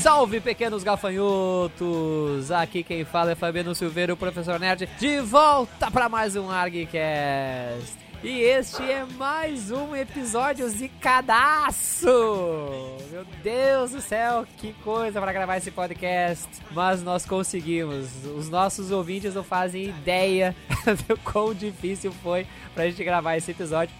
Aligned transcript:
Salve, 0.00 0.40
pequenos 0.40 0.82
gafanhotos! 0.82 2.50
Aqui 2.50 2.82
quem 2.82 3.04
fala 3.04 3.32
é 3.32 3.34
Fabiano 3.34 3.74
Silveira, 3.74 4.14
o 4.14 4.16
professor 4.16 4.58
Nerd, 4.58 4.88
de 4.98 5.20
volta 5.20 5.90
para 5.90 6.08
mais 6.08 6.36
um 6.36 6.50
ArgCast. 6.50 7.98
E 8.22 8.40
este 8.40 8.82
é 8.82 9.04
mais 9.18 9.70
um 9.70 9.94
episódio 9.94 10.66
zicadaço! 10.70 12.06
Meu 13.10 13.26
Deus 13.42 13.90
do 13.90 14.00
céu, 14.00 14.46
que 14.56 14.72
coisa 14.82 15.20
para 15.20 15.34
gravar 15.34 15.58
esse 15.58 15.70
podcast! 15.70 16.48
Mas 16.70 17.02
nós 17.02 17.26
conseguimos. 17.26 18.24
Os 18.24 18.48
nossos 18.48 18.90
ouvintes 18.90 19.34
não 19.34 19.44
fazem 19.44 19.84
ideia 19.84 20.56
do 21.06 21.18
quão 21.18 21.52
difícil 21.52 22.10
foi 22.22 22.46
pra 22.74 22.88
gente 22.88 23.04
gravar 23.04 23.36
esse 23.36 23.50
episódio. 23.50 23.94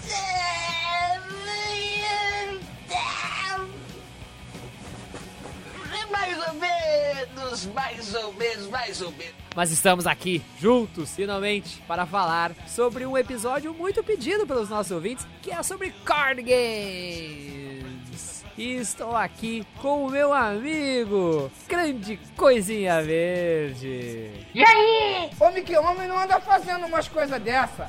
Mais 6.31 6.47
ou 6.47 6.55
menos, 6.55 7.67
mais 7.67 8.15
ou 8.15 8.33
menos, 8.35 8.69
mais 8.69 9.03
ou 9.03 9.11
menos. 9.11 9.35
Mas 9.57 9.73
estamos 9.73 10.07
aqui, 10.07 10.41
juntos, 10.61 11.13
finalmente, 11.13 11.83
para 11.89 12.07
falar 12.07 12.53
sobre 12.69 13.05
um 13.05 13.19
episódio 13.19 13.75
muito 13.75 14.01
pedido 14.05 14.47
pelos 14.47 14.69
nossos 14.69 14.93
ouvintes, 14.93 15.27
que 15.43 15.51
é 15.51 15.61
sobre 15.65 15.91
card 16.05 16.41
games. 16.43 18.40
E 18.59 18.75
estou 18.77 19.17
aqui 19.17 19.67
com 19.81 20.07
o 20.07 20.11
meu 20.11 20.35
amigo, 20.35 21.51
grande 21.67 22.19
coisinha 22.37 23.01
verde. 23.01 24.31
E 24.55 24.63
aí? 24.63 25.31
Ô, 25.41 25.51
Mickey, 25.51 25.77
homem 25.77 26.07
não 26.07 26.19
anda 26.19 26.39
fazendo 26.41 26.85
umas 26.87 27.09
coisas 27.09 27.41
dessa. 27.41 27.89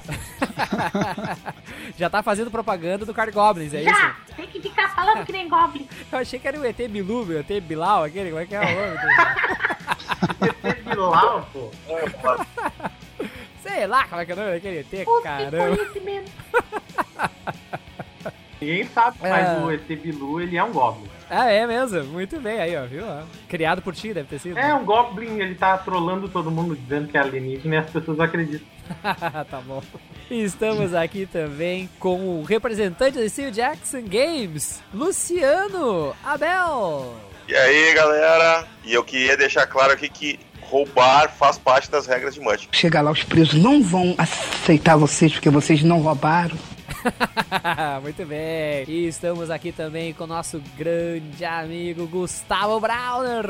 Já 1.97 2.09
tá 2.09 2.23
fazendo 2.23 2.49
propaganda 2.49 3.05
do 3.05 3.13
Card 3.13 3.33
Goblins, 3.33 3.73
é 3.73 3.83
Já! 3.83 3.91
isso? 3.91 4.35
Tem 4.35 4.47
que 4.47 4.61
ficar 4.61 4.95
falando 4.95 5.25
que 5.25 5.31
nem 5.33 5.49
Goblin. 5.49 5.87
Eu 6.11 6.19
achei 6.19 6.39
que 6.39 6.47
era 6.47 6.57
o 6.57 6.65
ET 6.65 6.77
Bilu, 6.87 7.25
meu, 7.25 7.39
ET 7.39 7.61
Bilal, 7.63 8.03
aquele, 8.05 8.29
como 8.29 8.41
é 8.41 8.45
que 8.45 8.55
é 8.55 8.59
o 8.59 8.63
nome? 8.63 8.97
Bilal, 10.89 11.49
pô. 11.51 11.69
Sei 13.61 13.87
lá 13.87 14.05
como 14.05 14.21
é 14.21 14.25
que 14.25 14.31
é 14.31 14.35
o 14.35 14.37
nome 14.37 14.51
daquele 14.51 14.79
ET, 14.79 15.05
caramba. 15.23 15.75
conhecimento. 15.75 16.31
Ninguém 18.61 18.85
sabe, 18.93 19.17
mas 19.21 19.47
É. 19.49 19.57
o 19.57 19.71
ET 19.71 19.87
Bilu, 19.87 20.39
ele 20.39 20.55
é 20.55 20.63
um 20.63 20.71
Goblin. 20.71 21.09
Ah, 21.29 21.49
é 21.49 21.65
mesmo, 21.65 22.03
muito 22.05 22.39
bem 22.39 22.59
aí, 22.59 22.75
ó, 22.77 22.85
viu? 22.85 23.03
Criado 23.49 23.81
por 23.81 23.95
ti, 23.95 24.13
deve 24.13 24.27
ter 24.27 24.37
sido. 24.39 24.57
É 24.57 24.75
um 24.75 24.85
Goblin, 24.85 25.39
ele 25.39 25.55
tá 25.55 25.77
trolando 25.77 26.29
todo 26.29 26.51
mundo, 26.51 26.75
dizendo 26.75 27.07
que 27.07 27.17
é 27.17 27.21
alienígena 27.21 27.75
e 27.75 27.77
as 27.79 27.89
pessoas 27.89 28.19
acreditam. 28.19 28.67
tá 29.49 29.61
bom. 29.65 29.81
Estamos 30.29 30.93
aqui 30.93 31.25
também 31.25 31.89
com 31.99 32.39
o 32.39 32.43
representante 32.43 33.17
da 33.17 33.27
Steel 33.27 33.49
Jackson 33.51 34.01
Games, 34.03 34.81
Luciano 34.93 36.13
Abel. 36.23 37.15
E 37.47 37.55
aí, 37.55 37.93
galera? 37.95 38.67
E 38.85 38.93
eu 38.93 39.03
queria 39.03 39.35
deixar 39.35 39.65
claro 39.65 39.91
aqui 39.93 40.07
que 40.07 40.39
roubar 40.61 41.29
faz 41.31 41.57
parte 41.57 41.89
das 41.91 42.05
regras 42.07 42.33
de 42.35 42.39
Mud. 42.39 42.69
Chega 42.71 43.01
lá, 43.01 43.11
os 43.11 43.23
presos 43.23 43.55
não 43.61 43.81
vão 43.83 44.15
aceitar 44.17 44.95
vocês 44.95 45.33
porque 45.33 45.49
vocês 45.49 45.83
não 45.83 45.99
roubaram. 46.01 46.57
Muito 48.01 48.25
bem. 48.25 48.85
E 48.87 49.07
estamos 49.07 49.49
aqui 49.49 49.71
também 49.71 50.13
com 50.13 50.23
o 50.23 50.27
nosso 50.27 50.61
grande 50.77 51.43
amigo 51.43 52.07
Gustavo 52.07 52.79
Browner. 52.79 53.45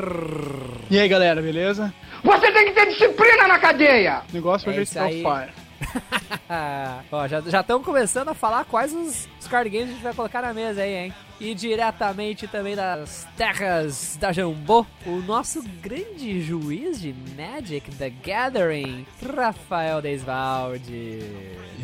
E 0.90 0.98
aí 0.98 1.08
galera, 1.08 1.40
beleza? 1.40 1.92
Você 2.22 2.52
tem 2.52 2.66
que 2.66 2.72
ter 2.72 2.86
disciplina 2.88 3.46
na 3.48 3.58
cadeia! 3.58 4.22
O 4.30 4.34
negócio 4.34 4.68
É 4.68 4.70
hoje 4.70 4.80
é 4.80 4.82
isso 4.82 4.98
aí. 4.98 5.22
Fire. 5.22 5.61
Ó, 7.10 7.28
já 7.28 7.60
estão 7.60 7.82
começando 7.82 8.28
a 8.28 8.34
falar 8.34 8.64
quais 8.64 8.92
os, 8.92 9.28
os 9.40 9.46
card 9.46 9.70
games 9.70 9.88
a 9.88 9.92
gente 9.92 10.02
vai 10.02 10.14
colocar 10.14 10.42
na 10.42 10.52
mesa 10.52 10.82
aí, 10.82 10.94
hein? 10.94 11.14
E 11.40 11.54
diretamente 11.54 12.46
também 12.46 12.76
das 12.76 13.26
terras 13.36 14.16
da 14.20 14.30
Jambô, 14.32 14.86
o 15.04 15.16
nosso 15.22 15.62
grande 15.82 16.40
juiz 16.40 17.00
de 17.00 17.14
Magic 17.36 17.90
the 17.96 18.10
Gathering, 18.24 19.04
Rafael 19.34 20.00
Desvalde. 20.00 20.92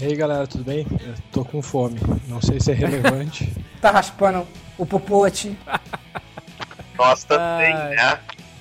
E 0.01 0.05
aí 0.05 0.15
galera, 0.15 0.47
tudo 0.47 0.65
bem? 0.65 0.87
Eu 1.01 1.15
tô 1.33 1.45
com 1.45 1.61
fome. 1.61 1.99
Não 2.29 2.41
sei 2.41 2.61
se 2.61 2.71
é 2.73 2.75
relevante. 2.75 3.53
Tá 3.81 3.93
raspando 3.93 4.45
o 4.77 4.85
popote. 4.85 5.57
Nós 6.99 7.23
também, 7.25 7.73
né? 7.73 8.19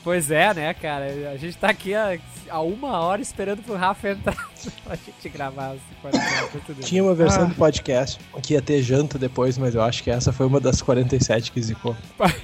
Pois 0.08 0.32
é, 0.32 0.54
né, 0.54 0.74
cara? 0.74 1.08
A 1.34 1.36
gente 1.36 1.58
tá 1.58 1.68
aqui 1.68 1.94
há, 1.94 2.18
há 2.50 2.62
uma 2.62 2.98
hora 2.98 3.22
esperando 3.22 3.62
pro 3.62 3.76
Rafa 3.76 4.12
entrar 4.12 4.38
pra 4.86 4.96
gente 4.96 5.28
gravar 5.28 5.76
esse 5.76 5.84
podcast. 6.02 6.82
Tinha 6.84 7.04
uma 7.04 7.14
versão 7.14 7.50
do 7.50 7.56
podcast 7.56 8.18
que 8.42 8.54
ia 8.54 8.62
ter 8.62 8.82
janta 8.82 9.20
depois, 9.20 9.58
mas 9.58 9.76
eu 9.76 9.82
acho 9.82 10.02
que 10.02 10.10
essa 10.10 10.32
foi 10.32 10.46
uma 10.46 10.62
das 10.62 10.82
47 10.82 11.52
que 11.52 11.62
zicou. 11.62 11.94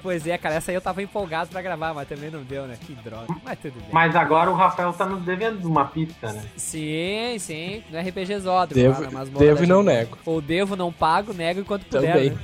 Pois 0.00 0.26
é, 0.26 0.38
cara, 0.38 0.54
essa 0.54 0.70
aí 0.70 0.74
eu 0.74 0.80
tava 0.80 1.02
empolgado 1.02 1.50
pra 1.50 1.60
gravar, 1.60 1.92
mas 1.92 2.08
também 2.08 2.30
não 2.30 2.42
deu, 2.42 2.66
né? 2.66 2.78
Que 2.80 2.94
droga. 2.94 3.26
Mas 3.44 3.58
tudo 3.58 3.74
bem. 3.74 3.88
Mas 3.92 4.16
agora 4.16 4.50
o 4.50 4.54
Rafael 4.54 4.90
tá 4.94 5.04
nos 5.04 5.22
devendo 5.22 5.62
uma 5.68 5.84
pizza, 5.84 6.32
né? 6.32 6.42
Sim, 6.56 7.36
sim. 7.38 7.82
No 7.90 7.98
RPG 8.00 8.38
Zódromo. 8.38 8.82
Devo, 8.82 9.14
lá 9.14 9.24
devo 9.24 9.64
e 9.64 9.66
não 9.66 9.82
nego. 9.82 10.16
Ou 10.24 10.40
devo, 10.40 10.76
não 10.76 10.90
pago, 10.90 11.34
nego 11.34 11.60
enquanto 11.60 11.84
puder. 11.84 12.12
Também. 12.14 12.30
né? 12.30 12.38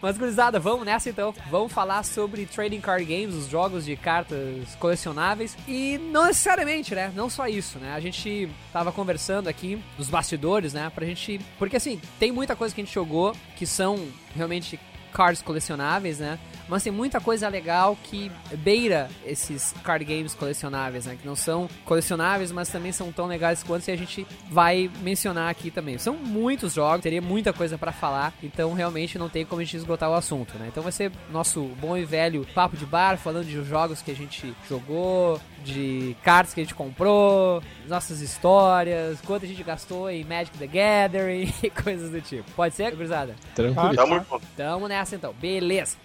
Mas, 0.00 0.16
gurizada, 0.16 0.60
vamos 0.60 0.86
nessa 0.86 1.10
então. 1.10 1.34
Vamos 1.50 1.72
falar 1.72 2.04
sobre 2.04 2.46
Trading 2.46 2.80
Card 2.80 3.04
Games, 3.04 3.34
os 3.34 3.48
jogos 3.48 3.84
de 3.84 3.96
cartas 3.96 4.74
colecionáveis. 4.78 5.56
E 5.66 5.98
não 6.12 6.26
necessariamente, 6.26 6.94
né? 6.94 7.12
Não 7.14 7.28
só 7.28 7.48
isso, 7.48 7.78
né? 7.78 7.92
A 7.94 8.00
gente 8.00 8.48
tava 8.72 8.92
conversando 8.92 9.48
aqui 9.48 9.82
nos 9.96 10.08
bastidores, 10.08 10.72
né? 10.72 10.90
Pra 10.94 11.04
gente. 11.04 11.40
Porque 11.58 11.76
assim, 11.76 12.00
tem 12.18 12.30
muita 12.30 12.54
coisa 12.54 12.74
que 12.74 12.80
a 12.80 12.84
gente 12.84 12.94
jogou 12.94 13.34
que 13.56 13.66
são 13.66 14.08
realmente 14.34 14.78
cards 15.12 15.42
colecionáveis, 15.42 16.20
né? 16.20 16.38
Mas 16.68 16.82
tem 16.82 16.92
muita 16.92 17.20
coisa 17.20 17.48
legal 17.48 17.96
que 18.04 18.30
beira 18.58 19.08
esses 19.24 19.74
card 19.82 20.04
games 20.04 20.34
colecionáveis, 20.34 21.06
né? 21.06 21.16
Que 21.20 21.26
não 21.26 21.36
são 21.36 21.68
colecionáveis, 21.84 22.52
mas 22.52 22.68
também 22.68 22.92
são 22.92 23.10
tão 23.10 23.26
legais 23.26 23.62
quanto 23.62 23.88
e 23.88 23.92
a 23.92 23.96
gente 23.96 24.26
vai 24.50 24.90
mencionar 25.00 25.50
aqui 25.50 25.70
também. 25.70 25.98
São 25.98 26.14
muitos 26.14 26.74
jogos, 26.74 27.02
teria 27.02 27.22
muita 27.22 27.52
coisa 27.52 27.78
pra 27.78 27.92
falar, 27.92 28.32
então 28.42 28.72
realmente 28.74 29.18
não 29.18 29.28
tem 29.28 29.44
como 29.44 29.60
a 29.60 29.64
gente 29.64 29.76
esgotar 29.76 30.10
o 30.10 30.14
assunto, 30.14 30.58
né? 30.58 30.66
Então 30.68 30.82
vai 30.82 30.92
ser 30.92 31.10
nosso 31.30 31.62
bom 31.80 31.96
e 31.96 32.04
velho 32.04 32.46
papo 32.54 32.76
de 32.76 32.84
bar, 32.84 33.16
falando 33.16 33.46
de 33.46 33.64
jogos 33.64 34.02
que 34.02 34.10
a 34.10 34.16
gente 34.16 34.54
jogou, 34.68 35.40
de 35.64 36.16
cartas 36.22 36.54
que 36.54 36.60
a 36.60 36.64
gente 36.64 36.74
comprou, 36.74 37.62
nossas 37.86 38.20
histórias, 38.20 39.20
quanto 39.22 39.44
a 39.44 39.48
gente 39.48 39.62
gastou 39.62 40.10
em 40.10 40.24
Magic 40.24 40.56
the 40.58 40.66
Gathering 40.66 41.52
e 41.62 41.70
coisas 41.70 42.10
do 42.10 42.20
tipo. 42.20 42.50
Pode 42.52 42.74
ser, 42.74 42.94
gurizada? 42.94 43.34
Tranquilo. 43.54 43.94
Tamo 43.94 44.14
junto. 44.14 44.46
Tamo 44.56 44.88
nessa 44.88 45.16
então. 45.16 45.32
Beleza. 45.34 45.96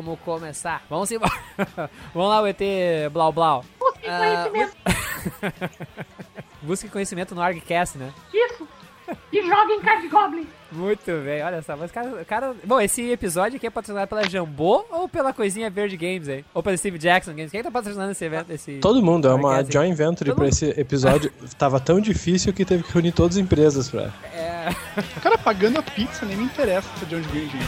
Vamos 0.00 0.18
começar. 0.20 0.82
Vamos 0.88 1.10
embora. 1.10 1.32
Vamos 2.14 2.28
lá, 2.28 2.42
o 2.42 2.46
ET 2.46 2.58
Blau 3.12 3.32
Blau. 3.32 3.64
Busque 3.78 4.06
Ah, 4.08 4.48
conhecimento. 4.50 4.76
Busque 6.62 6.88
conhecimento 6.88 7.34
no 7.34 7.42
ArgCast, 7.42 7.98
né? 7.98 8.12
Isso. 8.32 8.66
E 9.30 9.42
joga 9.46 9.70
em 9.74 9.80
Card 9.80 10.08
Goblin. 10.08 10.46
Muito 10.72 11.04
bem, 11.22 11.42
olha 11.44 11.60
só. 11.60 11.76
Mas 11.76 11.92
cara, 11.92 12.22
o 12.22 12.24
cara. 12.24 12.54
Bom, 12.64 12.80
esse 12.80 13.10
episódio 13.10 13.56
aqui 13.58 13.66
é 13.66 13.70
patrocinado 13.70 14.08
pela 14.08 14.26
Jambô 14.28 14.84
ou 14.90 15.06
pela 15.08 15.30
Coisinha 15.32 15.68
Verde 15.68 15.94
Games 15.96 16.26
aí? 16.26 16.42
Ou 16.54 16.62
pela 16.62 16.74
Steve 16.76 16.96
Jackson 16.98 17.32
Games? 17.34 17.50
Quem 17.50 17.62
tá 17.62 17.70
patrocinando 17.70 18.12
esse 18.12 18.24
evento? 18.24 18.50
Esse... 18.50 18.78
Todo 18.78 19.02
mundo, 19.02 19.28
é 19.28 19.34
uma 19.34 19.62
joint 19.62 19.94
venture 19.94 20.30
Todo 20.30 20.36
pra 20.36 20.44
mundo. 20.44 20.52
esse 20.54 20.70
episódio. 20.80 21.30
Tava 21.58 21.78
tão 21.80 22.00
difícil 22.00 22.52
que 22.54 22.64
teve 22.64 22.82
que 22.82 22.92
reunir 22.92 23.12
todas 23.12 23.36
as 23.36 23.42
empresas 23.42 23.90
pra. 23.90 24.10
É. 24.32 24.70
O 25.18 25.20
cara 25.20 25.36
pagando 25.36 25.78
a 25.80 25.82
pizza, 25.82 26.24
nem 26.24 26.36
me 26.38 26.44
interessa 26.44 26.88
essa 26.96 27.04
de 27.04 27.16
onde 27.16 27.28
dinheiro. 27.28 27.58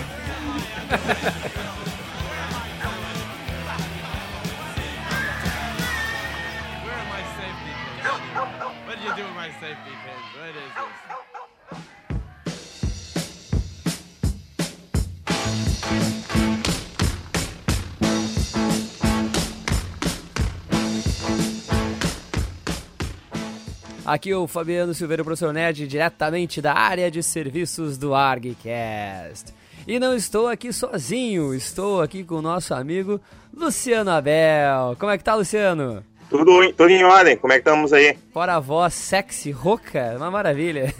Aqui 24.07 24.33
o 24.33 24.47
Fabiano 24.47 24.95
Silveira, 24.95 25.25
professor 25.25 25.53
Nerd, 25.53 25.87
diretamente 25.89 26.63
da 26.63 26.73
área 26.75 27.11
de 27.11 27.23
serviços 27.23 27.99
do 27.99 28.15
ArgCast. 28.15 29.53
E 29.87 29.99
não 29.99 30.15
estou 30.15 30.47
aqui 30.49 30.73
sozinho, 30.73 31.53
estou 31.53 32.01
aqui 32.01 32.23
com 32.23 32.37
o 32.37 32.43
nosso 32.43 32.73
amigo 32.73 33.21
Luciano 33.53 34.11
Abel. 34.11 34.97
Como 34.99 35.11
é 35.11 35.19
que 35.19 35.25
tá, 35.25 35.35
Luciano? 35.35 36.05
Tudo, 36.31 36.63
em- 36.63 36.73
tudo 36.73 36.91
em 36.91 37.03
ordem, 37.05 37.37
como 37.37 37.53
é 37.53 37.57
que 37.57 37.61
estamos 37.69 37.93
aí? 37.93 38.17
Fora 38.33 38.55
a 38.57 38.61
voz 38.61 38.95
sexy, 38.95 39.51
rouca, 39.51 40.15
uma 40.17 40.31
maravilha. 40.31 40.93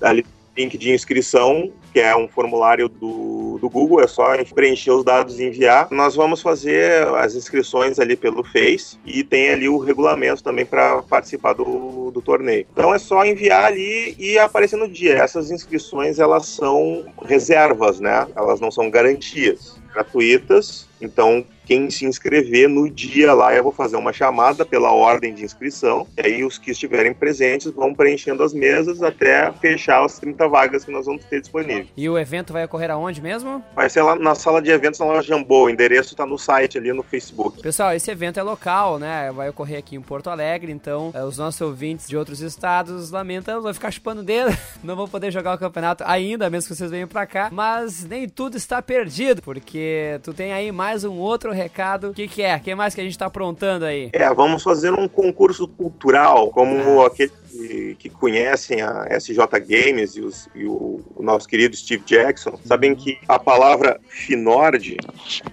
Ali 0.00 0.24
link 0.58 0.76
de 0.76 0.92
inscrição, 0.92 1.72
que 1.92 2.00
é 2.00 2.16
um 2.16 2.26
formulário 2.26 2.88
do, 2.88 3.58
do 3.60 3.70
Google, 3.70 4.00
é 4.00 4.08
só 4.08 4.26
preencher 4.52 4.90
os 4.90 5.04
dados 5.04 5.38
e 5.38 5.44
enviar. 5.44 5.86
Nós 5.92 6.16
vamos 6.16 6.42
fazer 6.42 7.06
as 7.14 7.36
inscrições 7.36 8.00
ali 8.00 8.16
pelo 8.16 8.42
Face 8.42 8.98
e 9.06 9.22
tem 9.22 9.50
ali 9.50 9.68
o 9.68 9.78
regulamento 9.78 10.42
também 10.42 10.66
para 10.66 11.00
participar 11.02 11.52
do, 11.52 12.10
do 12.10 12.20
torneio. 12.20 12.66
Então 12.72 12.92
é 12.92 12.98
só 12.98 13.24
enviar 13.24 13.66
ali 13.66 14.16
e 14.18 14.36
aparecer 14.36 14.76
no 14.76 14.88
dia. 14.88 15.14
Essas 15.14 15.52
inscrições 15.52 16.18
elas 16.18 16.46
são 16.46 17.06
reservas, 17.24 18.00
né? 18.00 18.26
Elas 18.34 18.58
não 18.58 18.72
são 18.72 18.90
garantias, 18.90 19.80
gratuitas. 19.92 20.88
Então 21.00 21.46
quem 21.68 21.90
se 21.90 22.06
inscrever 22.06 22.66
no 22.66 22.88
dia 22.88 23.34
lá, 23.34 23.54
eu 23.54 23.62
vou 23.62 23.70
fazer 23.70 23.98
uma 23.98 24.10
chamada 24.10 24.64
pela 24.64 24.90
ordem 24.90 25.34
de 25.34 25.44
inscrição. 25.44 26.06
E 26.16 26.26
aí 26.26 26.42
os 26.42 26.56
que 26.56 26.70
estiverem 26.70 27.12
presentes 27.12 27.70
vão 27.70 27.92
preenchendo 27.92 28.42
as 28.42 28.54
mesas 28.54 29.02
até 29.02 29.52
fechar 29.52 30.02
as 30.02 30.18
30 30.18 30.48
vagas 30.48 30.82
que 30.82 30.90
nós 30.90 31.04
vamos 31.04 31.26
ter 31.26 31.42
disponíveis. 31.42 31.88
E 31.94 32.08
o 32.08 32.18
evento 32.18 32.54
vai 32.54 32.64
ocorrer 32.64 32.90
aonde 32.90 33.20
mesmo? 33.20 33.62
Vai 33.76 33.90
ser 33.90 34.00
lá 34.00 34.16
na 34.16 34.34
sala 34.34 34.62
de 34.62 34.70
eventos 34.70 34.98
na 34.98 35.04
loja 35.04 35.28
Jambô. 35.28 35.64
O 35.64 35.68
endereço 35.68 36.14
está 36.14 36.24
no 36.24 36.38
site 36.38 36.78
ali 36.78 36.90
no 36.90 37.02
Facebook. 37.02 37.60
Pessoal, 37.60 37.92
esse 37.92 38.10
evento 38.10 38.40
é 38.40 38.42
local, 38.42 38.98
né? 38.98 39.30
Vai 39.30 39.50
ocorrer 39.50 39.78
aqui 39.80 39.94
em 39.94 40.00
Porto 40.00 40.30
Alegre, 40.30 40.72
então 40.72 41.10
é, 41.14 41.22
os 41.22 41.36
nossos 41.36 41.60
ouvintes 41.60 42.08
de 42.08 42.16
outros 42.16 42.40
estados 42.40 43.10
lamentam, 43.10 43.60
vão 43.60 43.74
ficar 43.74 43.90
chupando 43.90 44.22
dedo, 44.22 44.56
não 44.82 44.96
vão 44.96 45.06
poder 45.06 45.30
jogar 45.30 45.54
o 45.54 45.58
campeonato 45.58 46.02
ainda, 46.06 46.48
mesmo 46.48 46.70
que 46.70 46.74
vocês 46.74 46.90
venham 46.90 47.08
pra 47.08 47.26
cá. 47.26 47.50
Mas 47.52 48.06
nem 48.06 48.26
tudo 48.26 48.56
está 48.56 48.80
perdido, 48.80 49.42
porque 49.42 50.18
tu 50.22 50.32
tem 50.32 50.54
aí 50.54 50.72
mais 50.72 51.04
um 51.04 51.18
outro 51.18 51.57
recado. 51.58 52.10
O 52.10 52.14
que, 52.14 52.26
que 52.26 52.42
é? 52.42 52.56
O 52.56 52.60
que 52.60 52.74
mais 52.74 52.94
que 52.94 53.00
a 53.00 53.04
gente 53.04 53.18
tá 53.18 53.26
aprontando 53.26 53.84
aí? 53.84 54.10
É, 54.12 54.32
vamos 54.32 54.62
fazer 54.62 54.92
um 54.92 55.06
concurso 55.08 55.68
cultural, 55.68 56.50
como 56.50 57.02
aquele 57.02 57.32
que, 57.58 57.96
que 57.98 58.08
conhecem 58.08 58.80
a 58.82 59.06
SJ 59.18 59.36
Games 59.66 60.14
e, 60.16 60.20
os- 60.20 60.48
e 60.54 60.64
o, 60.64 61.00
o 61.16 61.22
nosso 61.22 61.48
querido 61.48 61.74
Steve 61.76 62.04
Jackson, 62.06 62.56
sabem 62.64 62.94
que 62.94 63.18
a 63.26 63.36
palavra 63.38 63.98
Finord, 64.08 64.96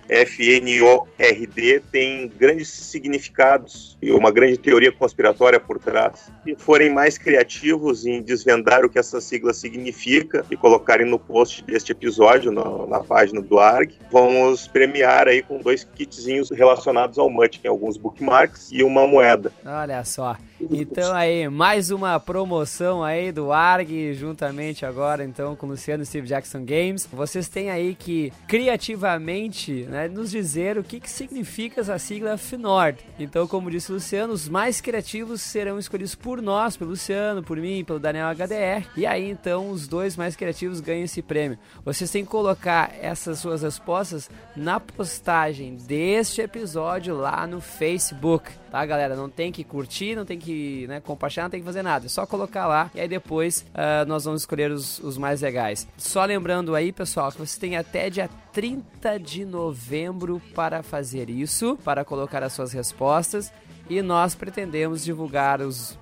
F-N-O-R-D, 0.08 1.82
tem 1.92 2.28
grandes 2.38 2.70
significados 2.70 3.98
e 4.02 4.12
uma 4.12 4.32
grande 4.32 4.58
teoria 4.58 4.92
conspiratória 4.92 5.60
por 5.60 5.80
trás. 5.80 6.32
Se 6.44 6.56
forem 6.56 6.94
mais 6.94 7.18
criativos 7.18 8.06
em 8.06 8.22
desvendar 8.22 8.86
o 8.86 8.90
que 8.90 9.00
essa 9.00 9.20
sigla 9.20 9.54
significa 9.54 10.46
e 10.52 10.56
colocarem 10.56 11.08
no 11.10 11.18
post 11.18 11.64
deste 11.64 11.92
episódio, 11.92 12.52
na, 12.52 12.86
na 12.88 13.00
página 13.00 13.42
do 13.42 13.58
ARG, 13.60 13.96
vamos 14.12 14.68
premiar 14.68 15.28
aí 15.28 15.42
com 15.42 15.58
dois 15.60 15.84
kitzinhos 15.84 16.52
relacionados 16.52 17.18
ao 17.18 17.30
Munchkin, 17.30 17.68
alguns 17.68 17.98
bookmarks 17.98 18.70
e 18.72 18.84
uma 18.84 19.08
moeda. 19.08 19.52
Olha 19.66 20.04
só. 20.04 20.38
Então 20.60 21.14
aí, 21.14 21.50
mais 21.50 21.92
uma 21.92 22.20
promoção 22.20 23.04
aí 23.04 23.32
do 23.32 23.52
ARG, 23.52 24.14
juntamente 24.14 24.86
agora 24.86 25.24
então 25.24 25.56
com 25.56 25.66
o 25.66 25.70
Luciano 25.70 26.04
e 26.04 26.06
Steve 26.06 26.28
Jackson 26.28 26.64
Games. 26.64 27.08
Vocês 27.12 27.50
têm 27.50 27.70
aí 27.70 27.94
que 27.94 28.32
criativamente 28.48 29.84
né, 29.84 30.08
nos 30.08 30.32
dizer 30.32 30.78
o 30.78 30.84
que, 30.84 31.00
que 31.00 31.10
significa 31.10 31.82
essa 31.82 32.00
sigla 32.00 32.38
FNORD. 32.38 33.00
Então, 33.20 33.48
como 33.48 33.70
disse 33.70 33.92
o 33.92 33.96
Luciano, 33.96 34.34
os 34.34 34.48
mais 34.48 34.80
criativos 34.80 35.42
serão 35.42 35.78
escolhidos 35.78 36.16
por 36.16 36.42
nós, 36.42 36.78
pelo 36.78 36.92
Luciano, 36.92 37.44
por 37.44 37.58
mim, 37.58 37.84
pelo 37.84 38.00
Daniel 38.00 38.30
HDR. 38.30 38.88
E 38.96 39.06
aí 39.06 39.30
então 39.30 39.70
os 39.70 39.88
dois 39.88 40.16
mais 40.16 40.36
criativos 40.36 40.80
ganham 40.80 41.04
esse 41.04 41.22
prêmio. 41.22 41.60
Vocês 41.84 42.10
têm 42.10 42.24
que 42.24 42.32
colocar 42.32 42.94
essas 43.02 43.40
suas 43.40 43.62
respostas 43.62 44.30
na 44.56 44.80
postagem 44.80 45.76
deste 45.76 46.42
episódio 46.42 47.16
lá 47.16 47.46
no 47.46 47.60
Facebook, 47.60 48.50
tá 48.76 48.86
galera? 48.86 49.16
Não 49.16 49.30
tem 49.30 49.54
que 49.54 49.64
curtir, 49.64 50.18
não 50.18 50.26
tem 50.26 50.38
que 50.38 50.86
né, 50.88 51.00
compartilhar, 51.00 51.44
não 51.44 51.50
tem 51.50 51.62
que 51.62 51.66
fazer 51.66 51.82
nada. 51.82 52.08
É 52.08 52.10
só 52.10 52.26
colocar 52.26 52.68
lá 52.68 52.92
e 52.94 53.00
aí 53.00 53.08
depois 53.08 53.66
ah, 53.74 54.04
nós 54.06 54.26
vamos 54.26 54.42
escolher 54.42 54.70
os, 54.70 55.00
os 55.00 55.18
mais 55.18 55.42
legais. 55.42 55.88
Só 55.98 56.26
lembrando 56.26 56.76
aí, 56.76 56.92
pessoal, 56.92 57.32
que 57.32 57.38
você 57.38 57.58
tem 57.58 57.78
até 57.78 58.10
dia 58.10 58.30
30 58.52 59.18
de 59.18 59.46
novembro 59.46 60.42
para 60.54 60.84
fazer 60.84 61.30
isso, 61.30 61.80
para 61.86 62.04
colocar 62.04 62.44
as 62.44 62.52
suas 62.52 62.74
respostas. 62.74 63.50
E 63.90 64.02
nós 64.02 64.36
pretendemos 64.36 65.06
divulgar 65.06 65.62
os 65.62 65.98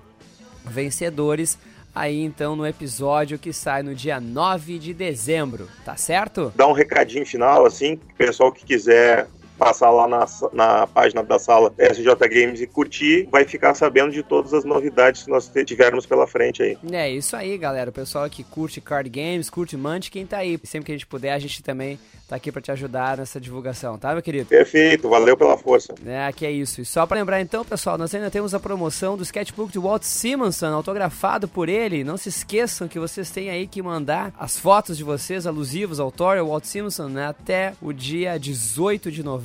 vencedores 0.64 1.56
aí 1.94 2.24
então 2.24 2.56
no 2.56 2.66
episódio 2.66 3.38
que 3.38 3.52
sai 3.52 3.84
no 3.84 3.94
dia 3.94 4.18
9 4.18 4.80
de 4.80 4.92
dezembro, 4.92 5.68
tá 5.84 5.96
certo? 5.96 6.52
dar 6.56 6.66
um 6.66 6.72
recadinho 6.72 7.24
final, 7.24 7.64
assim, 7.64 8.00
pessoal 8.18 8.50
que 8.50 8.64
quiser 8.64 9.28
passar 9.58 9.90
lá 9.90 10.08
na, 10.08 10.26
na 10.52 10.86
página 10.86 11.22
da 11.22 11.38
sala 11.38 11.72
SJ 11.78 12.06
Games 12.28 12.60
e 12.60 12.66
curtir, 12.66 13.28
vai 13.30 13.44
ficar 13.44 13.74
sabendo 13.74 14.12
de 14.12 14.22
todas 14.22 14.52
as 14.52 14.64
novidades 14.64 15.22
que 15.22 15.30
nós 15.30 15.50
tivermos 15.64 16.06
pela 16.06 16.26
frente 16.26 16.62
aí. 16.62 16.78
É 16.92 17.10
isso 17.10 17.36
aí, 17.36 17.56
galera. 17.56 17.90
O 17.90 17.92
pessoal 17.92 18.28
que 18.28 18.42
curte 18.42 18.80
card 18.80 19.08
games, 19.08 19.48
curte 19.48 19.76
Munchkin, 19.76 20.26
tá 20.26 20.38
aí. 20.38 20.58
Sempre 20.64 20.86
que 20.86 20.92
a 20.92 20.94
gente 20.94 21.06
puder, 21.06 21.32
a 21.32 21.38
gente 21.38 21.62
também 21.62 21.98
tá 22.28 22.36
aqui 22.36 22.50
pra 22.50 22.60
te 22.60 22.72
ajudar 22.72 23.18
nessa 23.18 23.40
divulgação, 23.40 23.98
tá, 23.98 24.12
meu 24.12 24.22
querido? 24.22 24.46
Perfeito, 24.46 25.08
valeu 25.08 25.36
pela 25.36 25.58
força. 25.58 25.94
É, 26.06 26.32
que 26.32 26.46
é 26.46 26.50
isso. 26.50 26.80
E 26.80 26.84
só 26.84 27.06
pra 27.06 27.18
lembrar 27.18 27.40
então, 27.40 27.64
pessoal, 27.64 27.98
nós 27.98 28.14
ainda 28.14 28.30
temos 28.30 28.54
a 28.54 28.60
promoção 28.60 29.16
do 29.16 29.22
sketchbook 29.22 29.70
de 29.70 29.78
Walt 29.78 30.02
Simonson, 30.02 30.72
autografado 30.72 31.46
por 31.46 31.68
ele. 31.68 32.02
Não 32.02 32.16
se 32.16 32.30
esqueçam 32.30 32.88
que 32.88 32.98
vocês 32.98 33.30
têm 33.30 33.50
aí 33.50 33.66
que 33.66 33.82
mandar 33.82 34.32
as 34.38 34.58
fotos 34.58 34.96
de 34.96 35.04
vocês 35.04 35.46
alusivos 35.46 36.00
ao 36.00 36.10
Thor 36.10 36.36
Walt 36.44 36.64
Simonson 36.64 37.08
né, 37.08 37.26
até 37.26 37.74
o 37.80 37.92
dia 37.92 38.38
18 38.38 39.10
de 39.10 39.22
novembro. 39.22 39.43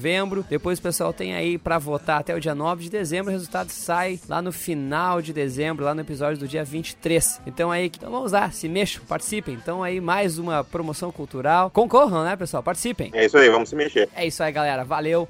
Depois 0.49 0.79
o 0.79 0.81
pessoal 0.81 1.13
tem 1.13 1.35
aí 1.35 1.57
pra 1.57 1.77
votar 1.77 2.19
até 2.19 2.35
o 2.35 2.39
dia 2.39 2.55
9 2.55 2.83
de 2.83 2.89
dezembro. 2.89 3.29
O 3.29 3.33
resultado 3.33 3.69
sai 3.69 4.19
lá 4.27 4.41
no 4.41 4.51
final 4.51 5.21
de 5.21 5.33
dezembro, 5.33 5.85
lá 5.85 5.93
no 5.93 6.01
episódio 6.01 6.37
do 6.39 6.47
dia 6.47 6.63
23. 6.63 7.41
Então 7.45 7.71
aí, 7.71 7.87
então 7.87 8.09
vamos 8.11 8.31
lá, 8.31 8.49
se 8.51 8.67
mexam, 8.67 9.03
participem. 9.05 9.55
Então 9.55 9.83
aí 9.83 9.99
mais 10.01 10.37
uma 10.39 10.63
promoção 10.63 11.11
cultural. 11.11 11.69
Concorram, 11.69 12.23
né, 12.23 12.35
pessoal? 12.35 12.63
Participem. 12.63 13.11
É 13.13 13.25
isso 13.25 13.37
aí, 13.37 13.49
vamos 13.49 13.69
se 13.69 13.75
mexer. 13.75 14.09
É 14.15 14.25
isso 14.25 14.41
aí, 14.41 14.51
galera. 14.51 14.83
Valeu. 14.83 15.27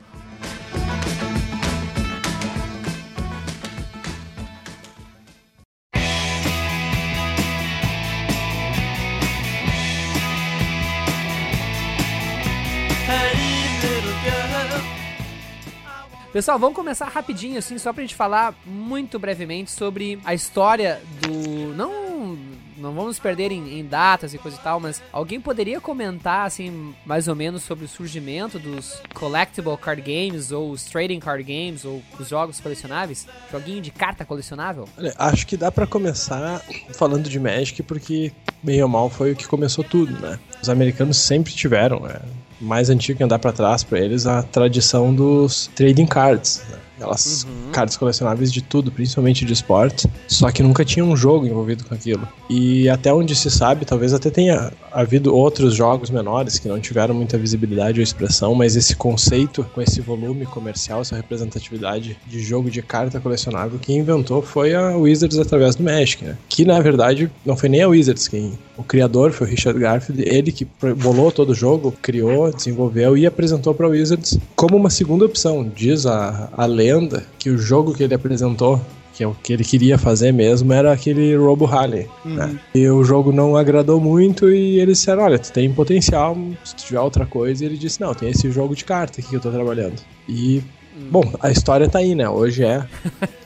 Pessoal, 16.40 16.58
vamos 16.58 16.78
começar 16.78 17.10
rapidinho, 17.10 17.58
assim, 17.58 17.78
só 17.78 17.92
pra 17.92 18.02
gente 18.02 18.16
falar 18.16 18.56
muito 18.66 19.20
brevemente 19.20 19.72
sobre 19.72 20.18
a 20.24 20.34
história 20.34 21.02
do. 21.22 21.76
Não 21.76 22.38
não 22.78 22.94
vamos 22.94 23.20
perder 23.20 23.52
em, 23.52 23.78
em 23.78 23.86
datas 23.86 24.34
e 24.34 24.38
coisa 24.38 24.56
e 24.56 24.62
tal, 24.62 24.80
mas 24.80 25.02
alguém 25.12 25.42
poderia 25.42 25.82
comentar, 25.82 26.48
assim, 26.48 26.96
mais 27.06 27.28
ou 27.28 27.36
menos 27.36 27.64
sobre 27.64 27.84
o 27.84 27.90
surgimento 27.90 28.58
dos 28.58 29.02
collectible 29.14 29.76
card 29.76 30.02
games, 30.02 30.54
ou 30.54 30.72
os 30.72 30.86
trading 30.86 31.20
card 31.20 31.44
games, 31.44 31.84
ou 31.84 32.02
os 32.18 32.30
jogos 32.30 32.58
colecionáveis? 32.62 33.28
Joguinho 33.52 33.82
de 33.82 33.92
carta 33.92 34.24
colecionável? 34.24 34.88
Olha, 34.98 35.14
acho 35.18 35.46
que 35.46 35.58
dá 35.58 35.70
pra 35.70 35.86
começar 35.86 36.62
falando 36.94 37.30
de 37.30 37.38
Magic, 37.38 37.84
porque 37.84 38.32
bem 38.64 38.82
ou 38.82 38.88
mal 38.88 39.10
foi 39.10 39.34
o 39.34 39.36
que 39.36 39.46
começou 39.46 39.84
tudo, 39.84 40.18
né? 40.22 40.40
Os 40.62 40.70
americanos 40.70 41.18
sempre 41.18 41.52
tiveram, 41.52 42.08
é, 42.08 42.22
mais 42.60 42.90
antigo 42.90 43.18
que 43.18 43.24
andar 43.24 43.40
pra 43.40 43.52
trás 43.52 43.84
pra 43.84 44.00
eles, 44.00 44.26
a 44.26 44.44
tradição 44.44 45.14
dos 45.14 45.70
trading 45.76 46.06
cards, 46.06 46.62
né? 46.70 46.78
Aquelas 46.98 47.48
cartas 47.72 47.96
colecionáveis 47.96 48.52
de 48.52 48.62
tudo, 48.62 48.92
principalmente 48.92 49.46
de 49.46 49.54
esportes, 49.54 50.06
só 50.28 50.52
que 50.52 50.62
nunca 50.62 50.84
tinha 50.84 51.06
um 51.06 51.16
jogo 51.16 51.46
envolvido 51.46 51.86
com 51.86 51.94
aquilo. 51.94 52.28
E 52.50 52.90
até 52.90 53.14
onde 53.14 53.34
se 53.38 53.50
sabe, 53.50 53.86
talvez 53.86 54.14
até 54.14 54.30
tenha 54.30 54.70
havido 54.92 55.36
outros 55.36 55.76
jogos 55.76 56.10
menores 56.10 56.60
que 56.60 56.68
não 56.68 56.80
tiveram 56.80 57.14
muita 57.14 57.38
visibilidade 57.38 58.00
ou 58.00 58.04
expressão, 58.04 58.56
mas 58.56 58.76
esse 58.76 58.96
conceito, 58.96 59.66
com 59.74 59.82
esse 59.82 60.02
volume 60.02 60.46
comercial, 60.46 61.02
essa 61.02 61.16
representatividade 61.16 62.18
de 62.28 62.40
jogo 62.40 62.70
de 62.70 62.82
carta 62.82 63.20
colecionável, 63.20 63.80
quem 63.80 63.98
inventou 64.00 64.42
foi 64.42 64.74
a 64.74 64.96
Wizards 64.98 65.38
através 65.38 65.76
do 65.76 65.84
Magic, 65.84 66.24
né? 66.24 66.38
Que 66.48 66.66
na 66.66 66.80
verdade 66.80 67.30
não 67.46 67.56
foi 67.56 67.70
nem 67.70 67.82
a 67.82 67.88
Wizards 67.88 68.28
quem. 68.28 68.58
O 68.78 68.84
criador 68.84 69.32
foi 69.32 69.48
o 69.48 69.50
Richard 69.50 69.80
Garfield, 69.80 70.24
ele 70.24 70.52
que 70.52 70.68
bolou 70.98 71.32
todo 71.32 71.50
o 71.50 71.56
jogo, 71.56 71.94
criou, 72.02 72.52
desenvolveu 72.52 73.18
e 73.18 73.26
apresentou 73.26 73.74
para 73.74 73.88
Wizards 73.88 74.38
como 74.56 74.78
uma 74.78 74.90
segunda 74.90 75.26
opção. 75.26 75.70
Diz 75.76 76.06
a, 76.06 76.50
a 76.56 76.66
lenda 76.66 77.26
que 77.38 77.50
o 77.50 77.58
jogo 77.58 77.94
que 77.94 78.04
ele 78.04 78.14
apresentou 78.14 78.80
que 79.20 79.24
é 79.26 79.28
o 79.28 79.36
que 79.36 79.52
ele 79.52 79.66
queria 79.66 79.98
fazer 79.98 80.32
mesmo, 80.32 80.72
era 80.72 80.94
aquele 80.94 81.36
Robo 81.36 81.66
Rally, 81.66 82.08
né? 82.24 82.58
E 82.74 82.88
o 82.88 83.04
jogo 83.04 83.34
não 83.34 83.58
agradou 83.58 84.00
muito 84.00 84.50
e 84.50 84.80
eles 84.80 85.00
disseram, 85.00 85.24
olha, 85.24 85.38
tu 85.38 85.52
tem 85.52 85.70
potencial, 85.74 86.38
se 86.64 86.74
tu 86.74 86.86
tiver 86.86 87.02
outra 87.02 87.26
coisa, 87.26 87.62
e 87.62 87.68
ele 87.68 87.78
disse, 87.78 88.00
não, 88.00 88.14
tem 88.14 88.30
esse 88.30 88.50
jogo 88.50 88.74
de 88.74 88.86
carta 88.86 89.20
aqui 89.20 89.30
que 89.30 89.36
eu 89.36 89.42
tô 89.42 89.52
trabalhando. 89.52 90.02
E, 90.26 90.64
bom, 91.12 91.34
a 91.42 91.52
história 91.52 91.90
tá 91.90 92.00
aí, 92.00 92.16
né? 92.16 92.30
Hoje 92.30 92.64
é 92.64 92.88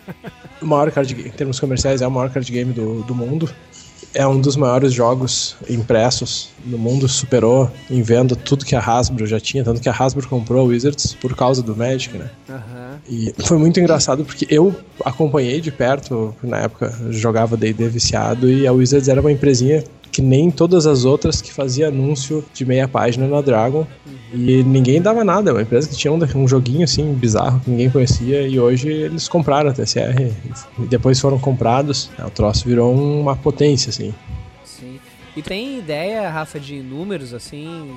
o 0.62 0.68
maior 0.68 0.92
card 0.92 1.12
game, 1.12 1.30
em 1.30 1.32
termos 1.32 1.60
comerciais, 1.60 2.04
é 2.04 2.08
o 2.08 2.12
maior 2.12 2.30
card 2.30 2.52
game 2.52 2.72
do, 2.72 3.02
do 3.02 3.16
mundo. 3.16 3.50
É 4.14 4.28
um 4.28 4.40
dos 4.40 4.56
maiores 4.56 4.94
jogos 4.94 5.56
impressos 5.70 6.50
no 6.66 6.78
mundo, 6.78 7.08
superou 7.08 7.70
em 7.90 8.02
venda 8.02 8.36
tudo 8.36 8.64
que 8.64 8.76
a 8.76 8.80
Hasbro 8.80 9.26
já 9.26 9.40
tinha, 9.40 9.64
tanto 9.64 9.82
que 9.82 9.90
a 9.90 9.92
Hasbro 9.92 10.28
comprou 10.28 10.62
a 10.62 10.64
Wizards 10.64 11.14
por 11.20 11.36
causa 11.36 11.62
do 11.62 11.76
Magic, 11.76 12.18
né? 12.18 12.30
Aham. 12.50 13.00
E 13.10 13.34
foi 13.46 13.58
muito 13.58 13.80
engraçado 13.80 14.24
porque 14.24 14.48
eu 14.50 14.74
acompanhei 15.04 15.60
de 15.60 15.72
perto, 15.72 16.34
na 16.44 16.60
época 16.60 16.94
jogava 17.10 17.58
D&D 17.58 17.90
viciado 17.90 18.50
e 18.50 18.68
a 18.68 18.72
Wizards 18.72 19.08
era 19.08 19.20
uma 19.20 19.32
empresinha 19.32 19.84
que 20.14 20.22
nem 20.22 20.52
todas 20.52 20.86
as 20.86 21.06
outras 21.06 21.42
que 21.42 21.52
fazia 21.52 21.88
anúncio 21.88 22.46
de 22.54 22.64
meia 22.64 22.88
página 22.88 23.28
na 23.28 23.42
Dragon 23.42 23.86
e 24.32 24.64
ninguém 24.64 25.02
dava 25.02 25.24
nada, 25.24 25.50
é 25.50 25.54
uma 25.54 25.64
empresa 25.64 25.90
que 25.90 25.96
tinha 25.96 26.14
um, 26.14 26.20
um 26.36 26.48
joguinho 26.48 26.84
assim 26.84 27.14
bizarro 27.16 27.60
que 27.60 27.70
ninguém 27.72 27.90
conhecia 27.90 28.48
e 28.48 28.60
hoje 28.60 28.90
eles 28.90 29.28
compraram 29.28 29.72
a 29.72 29.74
TCR 29.74 30.32
e 30.80 30.86
depois 30.86 31.20
foram 31.20 31.40
comprados, 31.40 32.12
o 32.24 32.30
troço 32.30 32.64
virou 32.68 32.94
uma 32.94 33.36
potência 33.36 33.90
assim. 33.90 34.14
Sim. 34.64 35.00
E 35.36 35.42
tem 35.42 35.80
ideia, 35.80 36.30
Rafa, 36.30 36.60
de 36.60 36.80
números, 36.80 37.34
assim, 37.34 37.92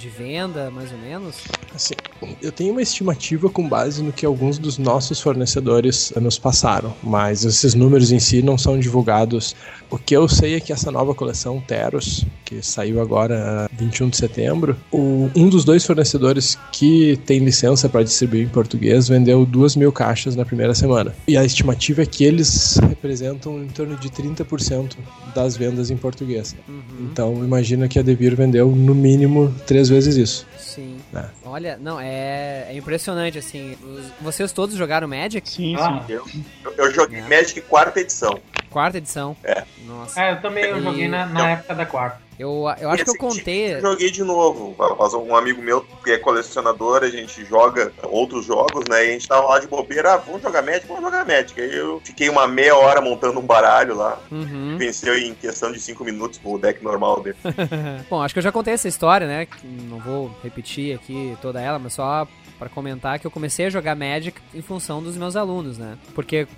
de 0.00 0.08
venda, 0.08 0.70
mais 0.70 0.90
ou 0.92 0.98
menos? 0.98 1.36
Assim, 1.74 1.94
eu 2.40 2.50
tenho 2.50 2.72
uma 2.72 2.82
estimativa 2.82 3.48
com 3.50 3.68
base 3.68 4.02
no 4.02 4.12
que 4.12 4.24
alguns 4.24 4.58
dos 4.58 4.78
nossos 4.78 5.20
fornecedores 5.20 6.12
nos 6.20 6.38
passaram, 6.38 6.94
mas 7.02 7.44
esses 7.44 7.74
números 7.74 8.10
em 8.10 8.18
si 8.18 8.42
não 8.42 8.56
são 8.56 8.78
divulgados. 8.78 9.54
O 9.90 9.98
que 9.98 10.16
eu 10.16 10.26
sei 10.28 10.54
é 10.54 10.60
que 10.60 10.72
essa 10.72 10.90
nova 10.90 11.14
coleção 11.14 11.60
Teros, 11.60 12.24
que 12.44 12.62
saiu 12.64 13.00
agora 13.00 13.68
21 13.76 14.08
de 14.08 14.16
setembro, 14.16 14.76
o- 14.90 15.28
um 15.36 15.48
dos 15.48 15.64
dois 15.64 15.84
fornecedores 15.84 16.56
que 16.72 17.18
tem 17.26 17.40
licença 17.40 17.88
para 17.88 18.02
distribuir 18.02 18.44
em 18.44 18.48
português 18.48 19.08
vendeu 19.08 19.44
duas 19.44 19.76
mil 19.76 19.92
caixas 19.92 20.34
na 20.36 20.44
primeira 20.44 20.74
semana. 20.74 21.14
E 21.28 21.36
a 21.36 21.44
estimativa 21.44 22.02
é 22.02 22.06
que 22.06 22.24
eles 22.24 22.78
representam 22.88 23.62
em 23.62 23.66
torno 23.68 23.96
de 23.96 24.08
30% 24.10 24.96
das 25.34 25.56
vendas 25.56 25.90
em 25.90 25.96
português. 25.96 26.54
Então 27.00 27.34
imagina 27.44 27.88
que 27.88 27.98
a 27.98 28.02
Devir 28.02 28.34
vendeu 28.36 28.68
no 28.70 28.94
mínimo 28.94 29.52
três 29.66 29.88
vezes 29.90 30.16
isso. 30.16 30.46
Sim. 30.58 30.98
É. 31.14 31.24
Olha, 31.44 31.76
não, 31.80 32.00
é, 32.00 32.66
é 32.70 32.74
impressionante, 32.76 33.36
assim. 33.38 33.76
Os- 33.82 34.06
vocês 34.20 34.52
todos 34.52 34.74
jogaram 34.76 35.06
Magic? 35.08 35.48
Sim, 35.50 35.76
Ah, 35.76 36.02
Eu, 36.08 36.24
eu- 36.64 36.74
eu 36.78 36.94
joguei 36.94 37.20
Magic 37.22 37.60
quarta 37.62 38.00
edição. 38.00 38.38
Quarta 38.70 38.96
edição. 38.98 39.36
É. 39.44 39.64
Nossa. 39.84 40.20
É, 40.22 40.32
eu 40.32 40.40
também 40.40 40.64
eu 40.64 40.80
joguei 40.80 41.08
na, 41.08 41.26
na 41.26 41.50
época 41.50 41.74
da 41.74 41.84
quarta. 41.84 42.29
Eu, 42.40 42.64
eu 42.80 42.88
acho 42.88 43.04
que 43.04 43.10
eu 43.10 43.14
Esse 43.14 43.18
contei. 43.18 43.74
Eu 43.74 43.80
joguei 43.82 44.10
de 44.10 44.24
novo. 44.24 44.74
Mas 44.98 45.12
Um 45.12 45.36
amigo 45.36 45.60
meu 45.60 45.84
que 46.02 46.12
é 46.12 46.18
colecionador, 46.18 47.02
a 47.02 47.10
gente 47.10 47.44
joga 47.44 47.92
outros 48.04 48.46
jogos, 48.46 48.84
né? 48.88 49.04
E 49.04 49.08
a 49.10 49.12
gente 49.12 49.28
tava 49.28 49.46
lá 49.46 49.58
de 49.58 49.66
bobeira, 49.66 50.14
ah, 50.14 50.16
vamos 50.16 50.40
jogar 50.40 50.62
Magic, 50.62 50.86
vamos 50.86 51.02
jogar 51.02 51.26
Magic. 51.26 51.60
Aí 51.60 51.76
eu 51.76 52.00
fiquei 52.02 52.30
uma 52.30 52.48
meia 52.48 52.74
hora 52.74 53.02
montando 53.02 53.38
um 53.38 53.46
baralho 53.46 53.94
lá. 53.94 54.18
Uhum. 54.30 54.78
Venceu 54.78 55.18
em 55.18 55.34
questão 55.34 55.70
de 55.70 55.78
cinco 55.78 56.02
minutos 56.02 56.40
o 56.42 56.56
deck 56.56 56.82
normal 56.82 57.20
dele. 57.20 57.36
Bom, 58.08 58.22
acho 58.22 58.32
que 58.32 58.38
eu 58.38 58.42
já 58.42 58.50
contei 58.50 58.72
essa 58.72 58.88
história, 58.88 59.26
né? 59.26 59.46
Não 59.62 59.98
vou 59.98 60.34
repetir 60.42 60.94
aqui 60.94 61.36
toda 61.42 61.60
ela, 61.60 61.78
mas 61.78 61.92
só 61.92 62.26
pra 62.58 62.70
comentar 62.70 63.18
que 63.18 63.26
eu 63.26 63.30
comecei 63.30 63.66
a 63.66 63.70
jogar 63.70 63.94
Magic 63.94 64.40
em 64.54 64.62
função 64.62 65.02
dos 65.02 65.14
meus 65.14 65.36
alunos, 65.36 65.76
né? 65.76 65.98
Porque 66.14 66.48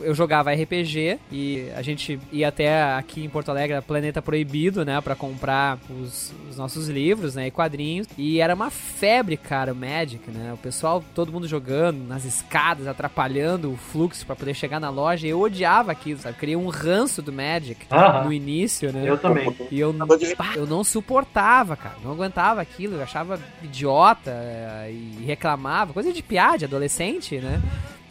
eu 0.00 0.14
jogava 0.14 0.52
RPG 0.52 1.18
e 1.30 1.68
a 1.76 1.82
gente 1.82 2.18
ia 2.32 2.48
até 2.48 2.82
aqui 2.94 3.24
em 3.24 3.28
Porto 3.28 3.50
Alegre, 3.50 3.80
Planeta 3.82 4.20
Proibido, 4.22 4.84
né, 4.84 5.00
Pra 5.00 5.14
comprar 5.14 5.78
os, 5.88 6.32
os 6.48 6.56
nossos 6.56 6.88
livros, 6.88 7.34
né, 7.34 7.46
e 7.46 7.50
quadrinhos. 7.50 8.06
E 8.18 8.40
era 8.40 8.54
uma 8.54 8.70
febre, 8.70 9.36
cara, 9.36 9.72
o 9.72 9.76
Magic, 9.76 10.30
né? 10.30 10.52
O 10.52 10.56
pessoal, 10.56 11.02
todo 11.14 11.32
mundo 11.32 11.46
jogando 11.48 12.06
nas 12.06 12.24
escadas, 12.24 12.86
atrapalhando 12.86 13.72
o 13.72 13.76
fluxo 13.76 14.26
pra 14.26 14.36
poder 14.36 14.54
chegar 14.54 14.80
na 14.80 14.90
loja. 14.90 15.26
E 15.26 15.30
eu 15.30 15.40
odiava 15.40 15.90
aquilo, 15.92 16.20
sabe? 16.20 16.36
Criei 16.36 16.56
um 16.56 16.68
ranço 16.68 17.22
do 17.22 17.32
Magic 17.32 17.86
Aham. 17.90 18.24
no 18.24 18.32
início, 18.32 18.92
né? 18.92 19.02
Eu 19.06 19.18
também. 19.18 19.54
E 19.70 19.80
eu, 19.80 19.94
pá, 20.36 20.52
eu 20.56 20.66
não 20.66 20.84
suportava, 20.84 21.76
cara. 21.76 21.96
Não 22.04 22.12
aguentava 22.12 22.60
aquilo. 22.60 22.96
Eu 22.96 23.02
achava 23.02 23.40
idiota 23.62 24.30
eh, 24.30 24.92
e 24.92 25.24
reclamava. 25.24 25.92
Coisa 25.92 26.12
de 26.12 26.22
piada, 26.22 26.58
de 26.58 26.64
adolescente, 26.66 27.36
né? 27.38 27.60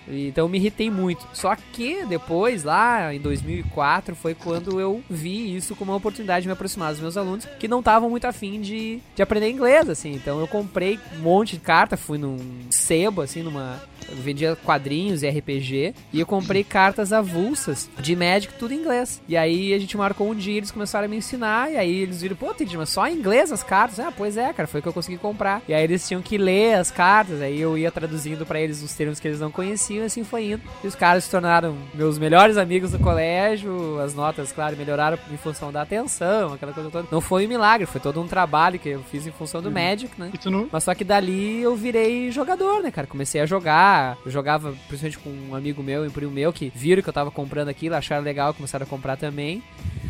Então 0.10 0.46
eu 0.46 0.50
me 0.50 0.58
irritei 0.58 0.90
muito. 0.90 1.28
Só 1.34 1.56
que 1.56 2.06
depois, 2.06 2.64
lá 2.64 3.14
em 3.14 3.20
2004, 3.20 4.16
foi 4.16 4.34
quando 4.34 4.80
eu 4.80 5.04
vi 5.10 5.56
isso 5.56 5.76
como 5.76 5.92
uma 5.92 5.98
oportunidade 5.98 6.44
de 6.44 6.48
me 6.48 6.54
aproximar 6.54 6.92
dos 6.92 7.02
meus 7.02 7.18
alunos 7.18 7.46
que 7.60 7.68
não 7.68 7.80
estavam 7.80 8.10
muito 8.10 8.26
afim 8.26 8.60
de, 8.62 9.00
de 9.16 9.22
aprender 9.22 9.50
inglês, 9.50 9.90
assim. 9.90 10.12
Então 10.14 10.40
eu 10.40 10.48
comprei 10.48 11.00
um 11.16 11.20
monte 11.20 11.56
de 11.56 11.62
carta, 11.62 11.98
fui 11.98 12.18
num 12.18 12.38
sebo, 12.70 13.22
assim, 13.22 13.42
numa. 13.42 13.82
Vendia 14.12 14.56
quadrinhos 14.56 15.22
e 15.22 15.30
RPG. 15.30 15.94
E 16.12 16.20
eu 16.20 16.26
comprei 16.26 16.64
cartas 16.64 17.14
avulsas 17.14 17.88
de 18.00 18.16
Magic, 18.16 18.54
tudo 18.56 18.74
em 18.74 18.78
inglês. 18.78 19.22
E 19.28 19.38
aí 19.38 19.72
a 19.72 19.78
gente 19.78 19.96
marcou 19.96 20.32
um 20.32 20.34
dia, 20.34 20.58
eles 20.58 20.72
começaram 20.72 21.06
a 21.06 21.08
me 21.08 21.18
ensinar. 21.18 21.72
E 21.72 21.78
aí 21.78 21.96
eles 22.00 22.22
viram, 22.22 22.36
pô, 22.36 22.52
Tid, 22.54 22.76
mas 22.76 22.90
só 22.90 23.08
em 23.08 23.14
inglês 23.14 23.52
as 23.52 23.62
cartas? 23.62 24.00
Ah, 24.00 24.12
pois 24.12 24.36
é, 24.36 24.52
cara, 24.52 24.68
foi 24.68 24.80
o 24.80 24.84
que 24.84 24.90
eu 24.90 24.94
consegui 24.94 25.18
comprar. 25.18 25.62
E 25.68 25.74
aí 25.76 25.84
eles 25.84 26.08
tinham 26.08 26.24
que 26.24 26.40
ler 26.40 26.76
as 26.76 26.90
cartas. 26.90 27.40
Aí 27.40 27.60
eu 27.60 27.78
ia 27.78 27.92
traduzindo 27.92 28.48
pra 28.48 28.60
eles 28.60 28.82
os 28.82 28.94
termos 28.94 29.20
que 29.20 29.28
eles 29.28 29.40
não 29.40 29.52
conheciam. 29.52 29.99
E 30.00 30.04
assim 30.06 30.24
foi 30.24 30.52
indo. 30.52 30.62
E 30.84 30.88
os 30.88 30.96
caras 30.96 31.26
se 31.26 31.32
tornaram 31.32 31.76
meus 31.94 32.18
melhores 32.18 32.58
amigos 32.58 32.92
do 32.92 33.00
colégio. 33.00 34.00
As 34.00 34.14
notas, 34.14 34.52
claro, 34.52 34.76
melhoraram 34.78 35.18
em 35.32 35.38
função 35.38 35.72
da 35.72 35.82
atenção, 35.82 36.54
aquela 36.54 36.74
coisa 36.74 36.90
toda. 36.90 37.08
Não 37.12 37.22
foi 37.22 37.46
um 37.46 37.50
milagre, 37.50 37.86
foi 37.86 38.02
todo 38.02 38.22
um 38.22 38.28
trabalho 38.28 38.80
que 38.80 38.90
eu 38.90 39.04
fiz 39.04 39.28
em 39.28 39.32
função 39.32 39.62
do 39.62 39.72
Magic, 39.72 40.12
né? 40.20 40.32
E 40.34 40.38
tu 40.38 40.50
não. 40.50 40.70
Mas 40.72 40.84
só 40.84 40.94
que 40.94 41.04
dali 41.04 41.62
eu 41.62 41.76
virei 41.76 42.32
jogador, 42.32 42.82
né, 42.82 42.92
cara? 42.92 43.08
Comecei 43.08 43.42
a 43.42 43.46
jogar. 43.46 44.18
Eu 44.26 44.32
jogava 44.32 44.74
principalmente 44.88 45.20
com 45.20 45.52
um 45.52 45.56
amigo 45.56 45.84
meu 45.84 46.04
um 46.04 46.10
primo 46.10 46.32
meu 46.32 46.54
que 46.54 46.72
viram 46.74 47.02
que 47.02 47.10
eu 47.10 47.14
tava 47.14 47.32
comprando 47.32 47.70
aquilo, 47.70 47.96
acharam 47.96 48.24
legal, 48.24 48.54
começaram 48.54 48.86
a 48.86 48.90
comprar 48.90 49.18
também. 49.18 49.62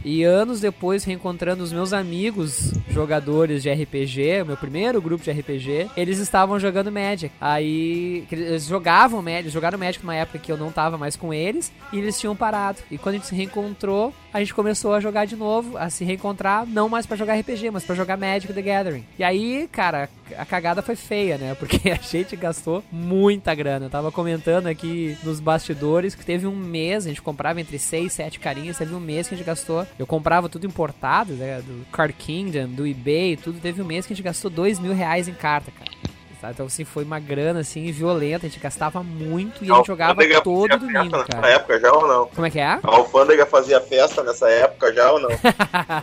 E 0.04 0.24
anos 0.24 0.62
depois, 0.62 1.04
reencontrando 1.04 1.64
os 1.64 1.74
meus 1.74 1.92
amigos 1.92 2.74
jogadores 2.90 3.64
de 3.64 3.72
RPG, 3.72 4.44
o 4.44 4.46
meu 4.46 4.58
primeiro 4.58 5.02
grupo 5.02 5.24
de 5.24 5.32
RPG, 5.32 5.90
eles 5.98 6.20
estavam 6.20 6.60
jogando 6.60 6.92
Magic. 6.92 7.34
Aí 7.40 8.26
eles 8.32 8.66
jogavam 8.66 9.22
Magic, 9.22 9.50
jogaram 9.50 9.78
Magic 9.80 10.04
numa 10.04 10.16
época 10.16 10.40
que 10.40 10.52
eu 10.52 10.58
não 10.58 10.72
tava 10.72 10.98
mais 10.98 11.16
com 11.16 11.34
eles, 11.34 11.72
e 11.92 11.98
eles 11.98 12.20
tinham 12.20 12.36
parado. 12.36 12.80
E 12.92 12.98
quando 12.98 13.16
a 13.16 13.18
gente 13.18 13.28
se 13.28 13.36
reencontrou, 13.36 14.14
a 14.34 14.40
gente 14.40 14.54
começou 14.54 14.94
a 14.94 15.00
jogar 15.00 15.26
de 15.26 15.36
novo, 15.36 15.78
a 15.78 15.90
se 15.90 16.04
reencontrar, 16.04 16.66
não 16.66 16.90
mais 16.90 17.06
pra 17.06 17.18
jogar 17.18 17.40
RPG, 17.40 17.72
mas 17.72 17.84
pra 17.84 17.96
jogar 17.96 18.18
Magic 18.18 18.54
the 18.54 18.62
Gathering. 18.62 19.06
E 19.18 19.24
aí, 19.24 19.68
cara, 19.72 20.10
a 20.38 20.46
cagada 20.46 20.82
foi 20.82 20.96
feia, 20.96 21.38
né? 21.38 21.56
Porque 21.60 21.90
a 21.90 21.96
gente 21.96 22.36
gastou 22.36 22.84
muita 22.92 23.56
grana. 23.56 23.86
Eu 23.88 23.90
tava 23.90 24.12
comentando 24.12 24.68
aqui 24.68 25.18
nos 25.24 25.40
bastidores 25.40 26.16
que 26.16 26.26
teve 26.26 26.46
um 26.46 26.56
mês, 26.56 27.06
a 27.06 27.10
gente 27.10 27.22
comprava 27.22 27.60
entre 27.60 27.80
6 27.80 28.12
e 28.12 28.16
7 28.16 28.40
carinhas, 28.40 28.78
teve 28.78 28.94
um 28.94 29.00
mês 29.00 29.28
que 29.28 29.34
a 29.34 29.38
gente 29.38 29.46
gastou. 29.46 29.86
Eu 29.98 30.06
comprava 30.06 30.50
tudo 30.50 30.66
importado, 30.66 31.34
né? 31.34 31.62
Do 31.62 31.86
Card 31.92 32.14
Kingdom, 32.14 32.68
do 32.68 32.86
eBay, 32.86 33.38
tudo. 33.38 33.60
Teve 33.60 33.82
um 33.82 33.86
mês 33.86 34.06
que 34.06 34.14
a 34.14 34.16
gente 34.16 34.24
gastou 34.24 34.50
2 34.52 34.80
mil 34.80 34.94
reais 34.94 35.28
em 35.28 35.34
carta, 35.34 35.72
cara. 35.72 35.90
Tá? 36.40 36.52
Então, 36.52 36.66
assim, 36.66 36.84
foi 36.84 37.04
uma 37.04 37.20
grana, 37.20 37.60
assim, 37.60 37.92
violenta, 37.92 38.46
a 38.46 38.50
gente 38.50 38.60
gastava 38.60 39.04
muito 39.04 39.64
e 39.64 39.72
a 39.72 39.76
gente 39.76 39.88
jogava 39.88 40.16
todo 40.44 40.70
fazia 40.70 40.78
domingo, 40.78 41.18
festa 41.18 41.32
cara. 41.32 41.42
Nessa 41.42 41.56
época 41.56 41.80
já 41.80 41.92
ou 41.92 42.08
não? 42.08 42.28
Como 42.28 42.48
é 42.48 42.50
que 42.50 42.60
é? 42.60 42.66
A 42.66 42.80
Alfândega 42.84 43.46
fazia 43.46 43.82
festa 43.82 44.24
nessa 44.24 44.50
época 44.50 44.94
já 44.94 45.12
ou 45.12 45.20
não? 45.20 45.30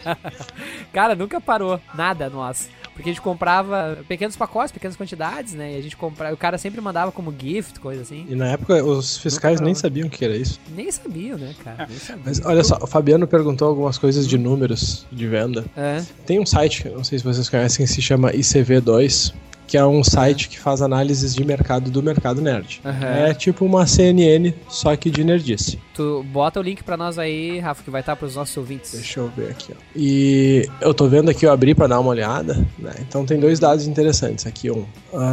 cara, 0.93 1.15
nunca 1.15 1.41
parou. 1.41 1.81
Nada, 1.95 2.29
nossa. 2.29 2.69
Porque 2.97 3.11
a 3.11 3.13
gente 3.13 3.21
comprava 3.21 3.99
pequenos 4.09 4.37
pacotes, 4.37 4.73
pequenas 4.73 4.97
quantidades, 4.97 5.53
né? 5.53 5.75
E 5.75 5.77
a 5.77 5.83
gente 5.83 5.95
comprava. 5.95 6.33
O 6.33 6.37
cara 6.37 6.57
sempre 6.57 6.81
mandava 6.81 7.13
como 7.13 7.35
gift, 7.39 7.79
coisa 7.79 8.01
assim. 8.01 8.27
E 8.27 8.35
na 8.35 8.47
época 8.47 8.83
os 8.83 9.19
fiscais 9.19 9.61
nem 9.61 9.75
sabiam 9.75 10.09
o 10.09 10.11
que 10.11 10.25
era 10.25 10.35
isso. 10.35 10.59
Nem 10.75 10.91
sabiam, 10.91 11.37
né, 11.37 11.55
cara? 11.63 11.87
Nem 11.87 11.99
sabiam. 11.99 12.23
Mas 12.25 12.41
olha 12.43 12.65
só, 12.65 12.79
o 12.81 12.87
Fabiano 12.87 13.27
perguntou 13.27 13.69
algumas 13.69 13.99
coisas 13.99 14.27
de 14.27 14.39
números 14.39 15.07
de 15.13 15.27
venda. 15.29 15.67
É. 15.77 16.03
Tem 16.25 16.41
um 16.41 16.47
site, 16.47 16.89
não 16.89 17.05
sei 17.05 17.19
se 17.19 17.25
vocês 17.25 17.51
conhecem, 17.51 17.85
que 17.85 17.93
se 17.93 18.01
chama 18.01 18.33
ICV2, 18.33 19.35
que 19.67 19.77
é 19.77 19.85
um 19.85 20.03
site 20.05 20.49
que 20.49 20.59
faz 20.59 20.81
análises 20.81 21.35
de 21.35 21.45
mercado 21.45 21.91
do 21.91 22.03
mercado 22.03 22.41
nerd. 22.41 22.81
Aham. 22.85 23.07
É 23.07 23.35
tipo 23.35 23.65
uma 23.65 23.87
CNN, 23.87 24.55
só 24.69 24.95
que 24.97 25.11
de 25.11 25.25
nerdice. 25.25 25.79
Tu 25.95 26.25
bota 26.31 26.61
o 26.61 26.63
link 26.63 26.85
pra 26.85 26.97
nós 26.97 27.19
aí, 27.19 27.59
Rafa, 27.59 27.83
que 27.83 27.91
vai 27.91 28.01
estar 28.01 28.17
pros 28.17 28.37
nossos 28.37 28.57
ouvintes. 28.57 28.93
Deixa 28.93 29.21
eu 29.21 29.31
ver 29.35 29.51
aqui, 29.51 29.73
ó. 29.73 29.77
E 29.95 30.69
eu 30.81 30.93
tô 30.93 31.09
vendo 31.09 31.31
aqui, 31.31 31.47
eu 31.47 31.53
abri 31.53 31.75
pra 31.75 31.87
dar 31.87 32.01
uma 32.01 32.11
olhada, 32.11 32.55
né? 32.79 32.93
Então 33.01 33.25
tem 33.25 33.41
dois 33.41 33.59
dados 33.59 33.87
interessantes 33.87 34.47
aqui. 34.47 34.71
Um, 34.71 34.85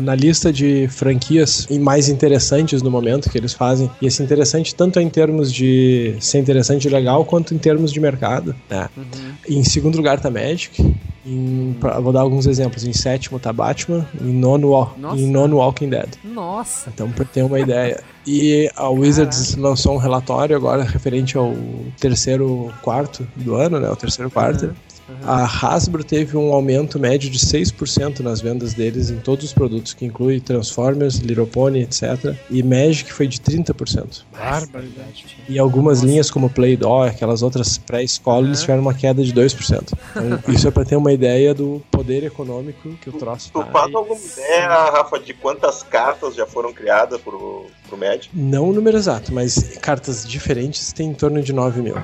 na 0.01 0.15
lista 0.15 0.53
de 0.53 0.87
franquias 0.87 1.67
e 1.69 1.77
mais 1.77 2.07
interessantes 2.07 2.81
no 2.81 2.89
momento 2.89 3.29
que 3.29 3.37
eles 3.37 3.53
fazem, 3.53 3.91
e 4.01 4.07
esse 4.07 4.23
interessante 4.23 4.73
tanto 4.73 4.99
em 4.99 5.09
termos 5.09 5.51
de 5.51 6.15
ser 6.19 6.39
interessante 6.39 6.87
e 6.87 6.89
legal, 6.89 7.25
quanto 7.25 7.53
em 7.53 7.57
termos 7.57 7.91
de 7.91 7.99
mercado, 7.99 8.55
né? 8.69 8.89
Em 9.47 9.63
segundo 9.63 9.97
lugar 9.97 10.19
tá 10.19 10.29
Magic. 10.29 10.81
Em, 11.25 11.75
pra- 11.79 11.99
vou 11.99 12.11
dar 12.11 12.21
alguns 12.21 12.45
exemplos. 12.45 12.83
Em 12.85 12.93
sétimo 12.93 13.39
tá 13.39 13.53
Batman. 13.53 14.05
Em 14.21 14.33
nono, 14.33 14.69
Nossa. 14.97 15.19
em 15.21 15.29
nono 15.29 15.57
Walking 15.57 15.89
Dead. 15.89 16.09
Nossa. 16.23 16.89
Então, 16.93 17.09
pra 17.11 17.23
ter 17.25 17.43
uma 17.43 17.59
ideia. 17.59 18.01
E 18.27 18.69
a 18.75 18.89
Wizards 18.89 19.55
lançou 19.55 19.93
um 19.95 19.97
relatório 19.97 20.55
agora 20.55 20.83
referente 20.83 21.37
ao 21.37 21.53
terceiro 21.99 22.71
quarto 22.81 23.27
do 23.35 23.55
ano, 23.55 23.79
né? 23.79 23.89
O 23.89 23.95
terceiro 23.95 24.29
quarto. 24.31 24.73
A 25.25 25.43
Hasbro 25.45 26.03
teve 26.03 26.38
um 26.38 26.53
aumento 26.53 27.00
médio 27.00 27.29
de 27.29 27.39
6% 27.39 28.19
nas 28.19 28.41
vendas 28.41 28.74
deles 28.74 29.10
em 29.10 29.17
todos 29.17 29.45
os 29.45 29.53
produtos, 29.53 29.93
que 29.93 30.05
inclui 30.05 30.39
Transformers, 30.39 31.17
Little 31.17 31.48
Pony, 31.48 31.81
etc. 31.81 32.36
E 32.50 32.63
Magic 32.63 33.12
foi 33.12 33.27
de 33.27 33.39
30%. 33.39 34.24
Barbaridade. 34.31 35.25
E 35.48 35.60
algumas 35.60 36.01
linhas 36.01 36.31
como 36.31 36.50
Play-Doh, 36.50 37.03
aquelas 37.03 37.41
outras 37.41 37.77
pré-escola, 37.77 38.48
eles 38.48 38.62
tiveram 38.62 38.81
uma 38.81 38.93
queda 38.93 39.24
de 39.24 39.33
2%. 39.33 39.93
Então, 40.12 40.39
isso 40.53 40.67
é 40.67 40.72
pra 40.72 40.86
ter 40.86 40.95
uma 40.95 41.12
ideia 41.12 41.53
do 41.53 41.81
poder 41.91 42.24
econômico 42.24 42.89
que 43.01 43.10
o 43.10 43.13
troço 43.13 43.51
Tu 43.51 43.60
tá. 43.60 43.65
faz 43.72 43.93
alguma 43.93 44.19
ideia, 44.19 44.67
Rafa, 44.67 45.19
de 45.19 45.33
quantas 45.33 45.83
cartas 45.83 46.36
já 46.36 46.45
foram 46.45 46.74
criadas 46.74 47.19
pro, 47.22 47.65
pro 47.97 47.97
Magic? 48.07 48.29
Não 48.33 48.69
o 48.69 48.73
número 48.73 48.97
exato, 48.97 49.33
mas 49.33 49.77
cartas 49.81 50.27
diferentes 50.27 50.91
tem 50.91 51.09
em 51.09 51.13
torno 51.13 51.41
de 51.41 51.53
9 51.53 51.81
mil. 51.81 51.95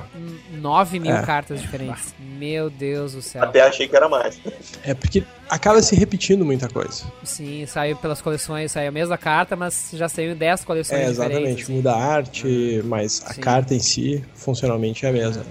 9 0.60 0.98
mil 1.00 1.14
É. 1.14 1.22
cartas 1.22 1.60
diferentes. 1.60 2.14
Meu 2.38 2.68
Deus 2.70 3.12
do 3.14 3.22
céu. 3.22 3.42
Até 3.42 3.60
achei 3.62 3.88
que 3.88 3.96
era 3.96 4.08
mais. 4.08 4.38
É 4.82 4.92
porque 4.94 5.24
acaba 5.48 5.80
se 5.82 5.94
repetindo 5.96 6.44
muita 6.44 6.68
coisa. 6.68 7.04
Sim, 7.24 7.64
saiu 7.66 7.96
pelas 7.96 8.20
coleções, 8.20 8.72
saiu 8.72 8.88
a 8.88 8.92
mesma 8.92 9.16
carta, 9.18 9.56
mas 9.56 9.90
já 9.92 10.08
saiu 10.08 10.32
em 10.32 10.36
10 10.36 10.64
coleções 10.64 10.98
É, 11.00 11.10
diferentes. 11.10 11.34
exatamente. 11.36 11.62
assim. 11.62 11.72
Muda 11.74 11.92
a 11.92 11.96
arte, 12.04 12.82
mas 12.84 13.22
a 13.26 13.32
Sim. 13.34 13.40
carta 13.40 13.74
em 13.74 13.80
si, 13.80 14.22
funcionalmente, 14.34 15.04
é 15.06 15.08
a 15.08 15.12
mesma. 15.12 15.42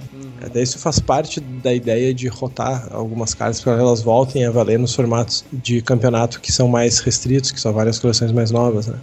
Até 0.44 0.62
isso 0.62 0.78
faz 0.80 1.00
parte 1.00 1.40
da 1.40 1.74
ideia 1.74 2.14
de 2.14 2.28
rotar 2.28 2.88
algumas 2.92 3.34
cartas 3.34 3.62
para 3.62 3.76
que 3.76 3.82
elas 3.82 4.02
voltem 4.02 4.46
a 4.46 4.52
valer 4.52 4.78
nos 4.80 4.94
formatos 4.96 5.44
de 5.52 5.82
campeonato 5.82 6.40
que 6.40 6.52
são 6.52 6.68
mais 6.68 7.00
restritos, 7.00 7.52
que 7.52 7.60
são 7.60 7.74
várias 7.74 7.98
coleções 8.00 8.32
mais 8.32 8.52
novas, 8.52 8.88
né? 8.88 8.98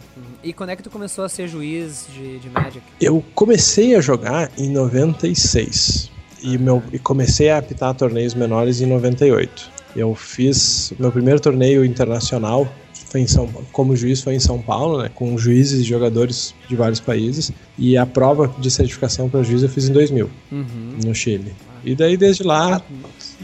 E 0.47 0.53
quando 0.53 0.71
é 0.71 0.77
que 0.77 0.83
tu 0.85 0.91
começou 0.91 1.25
a 1.25 1.29
ser 1.29 1.49
juiz 1.49 2.07
de, 2.15 2.39
de 2.39 2.49
Magic? 2.49 2.81
Eu 3.01 3.21
comecei 3.35 3.97
a 3.97 4.01
jogar 4.01 4.49
em 4.57 4.71
96 4.71 6.09
e, 6.41 6.57
meu, 6.57 6.81
e 6.93 7.01
comecei 7.01 7.51
a 7.51 7.59
apitar 7.59 7.93
torneios 7.97 8.33
menores 8.33 8.81
em 8.81 8.87
98. 8.87 9.69
Eu 9.97 10.15
fiz 10.15 10.93
meu 11.01 11.11
primeiro 11.11 11.41
torneio 11.41 11.85
internacional 11.85 12.73
foi 13.11 13.23
em 13.23 13.27
São 13.27 13.49
como 13.73 13.97
juiz 13.97 14.23
foi 14.23 14.35
em 14.37 14.39
São 14.41 14.63
Paulo, 14.63 15.03
né, 15.03 15.11
com 15.13 15.37
juízes 15.37 15.81
e 15.81 15.83
jogadores 15.83 16.55
de 16.69 16.77
vários 16.77 17.01
países 17.01 17.51
e 17.77 17.97
a 17.97 18.07
prova 18.07 18.47
de 18.61 18.71
certificação 18.71 19.29
para 19.29 19.43
juiz 19.43 19.65
eu 19.65 19.69
fiz 19.69 19.89
em 19.89 19.93
2000 19.93 20.31
Uhum. 20.53 20.99
no 21.05 21.13
Chile. 21.13 21.57
E 21.83 21.97
daí 21.97 22.17
desde 22.17 22.45
lá 22.45 22.81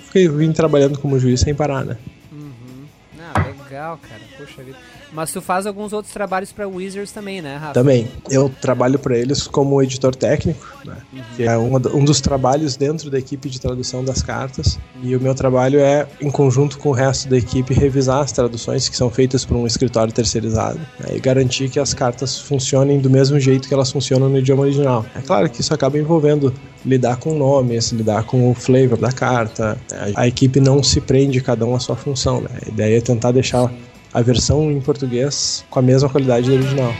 fiquei 0.06 0.28
vim 0.28 0.52
trabalhando 0.52 1.00
como 1.00 1.18
juiz 1.18 1.40
sem 1.40 1.52
parar, 1.52 1.84
né? 1.84 1.96
Uhum. 2.30 2.84
Ah, 3.18 3.40
legal, 3.40 3.98
cara. 3.98 4.20
Poxa 4.38 4.62
vida. 4.62 4.78
Mas 5.12 5.30
tu 5.30 5.42
faz 5.42 5.66
alguns 5.66 5.92
outros 5.92 6.12
trabalhos 6.12 6.52
pra 6.52 6.66
Wizards 6.66 7.12
também, 7.12 7.42
né, 7.42 7.56
Rafa? 7.56 7.74
Também. 7.74 8.08
Eu 8.30 8.48
trabalho 8.48 8.98
para 8.98 9.16
eles 9.16 9.46
como 9.46 9.82
editor 9.82 10.14
técnico, 10.14 10.66
né? 10.84 10.96
que 11.36 11.44
é 11.44 11.56
um, 11.58 11.76
um 11.94 12.04
dos 12.04 12.20
trabalhos 12.20 12.76
dentro 12.76 13.10
da 13.10 13.18
equipe 13.18 13.48
de 13.48 13.60
tradução 13.60 14.02
das 14.02 14.22
cartas. 14.22 14.78
E 15.02 15.14
o 15.14 15.20
meu 15.20 15.34
trabalho 15.34 15.80
é, 15.80 16.06
em 16.20 16.30
conjunto 16.30 16.78
com 16.78 16.88
o 16.88 16.92
resto 16.92 17.28
da 17.28 17.36
equipe, 17.36 17.74
revisar 17.74 18.20
as 18.20 18.32
traduções 18.32 18.88
que 18.88 18.96
são 18.96 19.10
feitas 19.10 19.44
por 19.44 19.56
um 19.56 19.66
escritório 19.66 20.12
terceirizado 20.12 20.80
né? 20.98 21.16
e 21.16 21.20
garantir 21.20 21.68
que 21.68 21.78
as 21.78 21.92
cartas 21.92 22.38
funcionem 22.38 22.98
do 22.98 23.10
mesmo 23.10 23.38
jeito 23.38 23.68
que 23.68 23.74
elas 23.74 23.90
funcionam 23.90 24.28
no 24.28 24.38
idioma 24.38 24.62
original. 24.62 25.04
É 25.14 25.20
claro 25.20 25.48
que 25.50 25.60
isso 25.60 25.74
acaba 25.74 25.98
envolvendo 25.98 26.52
lidar 26.84 27.16
com 27.16 27.34
nomes, 27.34 27.92
lidar 27.92 28.24
com 28.24 28.50
o 28.50 28.54
flavor 28.54 28.98
da 28.98 29.12
carta. 29.12 29.78
né? 29.90 30.12
A 30.14 30.26
equipe 30.26 30.58
não 30.60 30.82
se 30.82 31.00
prende 31.00 31.40
cada 31.40 31.64
um 31.66 31.74
à 31.74 31.80
sua 31.80 31.96
função. 31.96 32.40
Né? 32.40 32.48
A 32.66 32.68
ideia 32.68 32.98
é 32.98 33.00
tentar 33.00 33.32
deixar 33.32 33.70
a 34.12 34.20
versão 34.20 34.70
em 34.70 34.80
português 34.80 35.64
com 35.70 35.78
a 35.78 35.82
mesma 35.82 36.08
qualidade 36.08 36.48
do 36.48 36.54
original. 36.54 36.92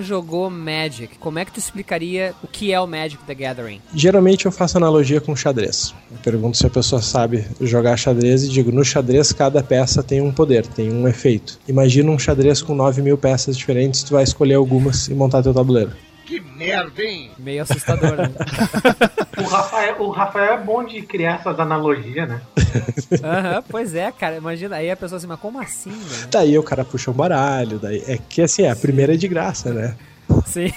Jogou 0.00 0.48
Magic, 0.48 1.18
como 1.18 1.38
é 1.38 1.44
que 1.44 1.52
tu 1.52 1.58
explicaria 1.58 2.34
o 2.42 2.46
que 2.46 2.72
é 2.72 2.80
o 2.80 2.86
Magic 2.86 3.22
the 3.24 3.34
Gathering? 3.34 3.80
Geralmente 3.94 4.46
eu 4.46 4.52
faço 4.52 4.76
analogia 4.76 5.20
com 5.20 5.34
xadrez. 5.36 5.94
Eu 6.10 6.18
pergunto 6.22 6.56
se 6.56 6.66
a 6.66 6.70
pessoa 6.70 7.02
sabe 7.02 7.44
jogar 7.60 7.96
xadrez 7.96 8.44
e 8.44 8.48
digo: 8.48 8.72
no 8.72 8.84
xadrez 8.84 9.32
cada 9.32 9.62
peça 9.62 10.02
tem 10.02 10.20
um 10.20 10.32
poder, 10.32 10.66
tem 10.66 10.92
um 10.92 11.06
efeito. 11.08 11.58
Imagina 11.68 12.10
um 12.10 12.18
xadrez 12.18 12.62
com 12.62 12.74
9 12.74 13.02
mil 13.02 13.18
peças 13.18 13.56
diferentes, 13.56 14.02
tu 14.02 14.12
vai 14.12 14.24
escolher 14.24 14.54
algumas 14.54 15.08
e 15.08 15.14
montar 15.14 15.42
teu 15.42 15.54
tabuleiro. 15.54 15.92
Que 16.26 16.40
merda, 16.40 17.02
hein? 17.02 17.30
Meio 17.38 17.62
assustador, 17.62 18.16
né? 18.16 18.30
O 19.38 19.44
Rafael, 19.44 20.00
o 20.00 20.10
Rafael 20.10 20.54
é 20.54 20.58
bom 20.58 20.84
de 20.84 21.00
criar 21.02 21.36
essas 21.36 21.58
analogias, 21.58 22.28
né? 22.28 22.40
Aham, 23.24 23.64
pois 23.68 23.94
é, 23.94 24.12
cara. 24.12 24.36
Imagina, 24.36 24.76
aí 24.76 24.90
a 24.90 24.96
pessoa 24.96 25.16
assim, 25.16 25.26
mas 25.26 25.40
como 25.40 25.58
assim, 25.58 25.90
né? 25.90 26.28
Daí 26.30 26.56
o 26.58 26.62
cara 26.62 26.84
puxa 26.84 27.10
um 27.10 27.14
baralho, 27.14 27.78
daí 27.78 28.04
é 28.06 28.18
que 28.18 28.42
assim, 28.42 28.66
a 28.66 28.76
primeira 28.76 29.14
é 29.14 29.16
de 29.16 29.26
graça, 29.26 29.72
né? 29.72 29.96
Sim. 30.46 30.72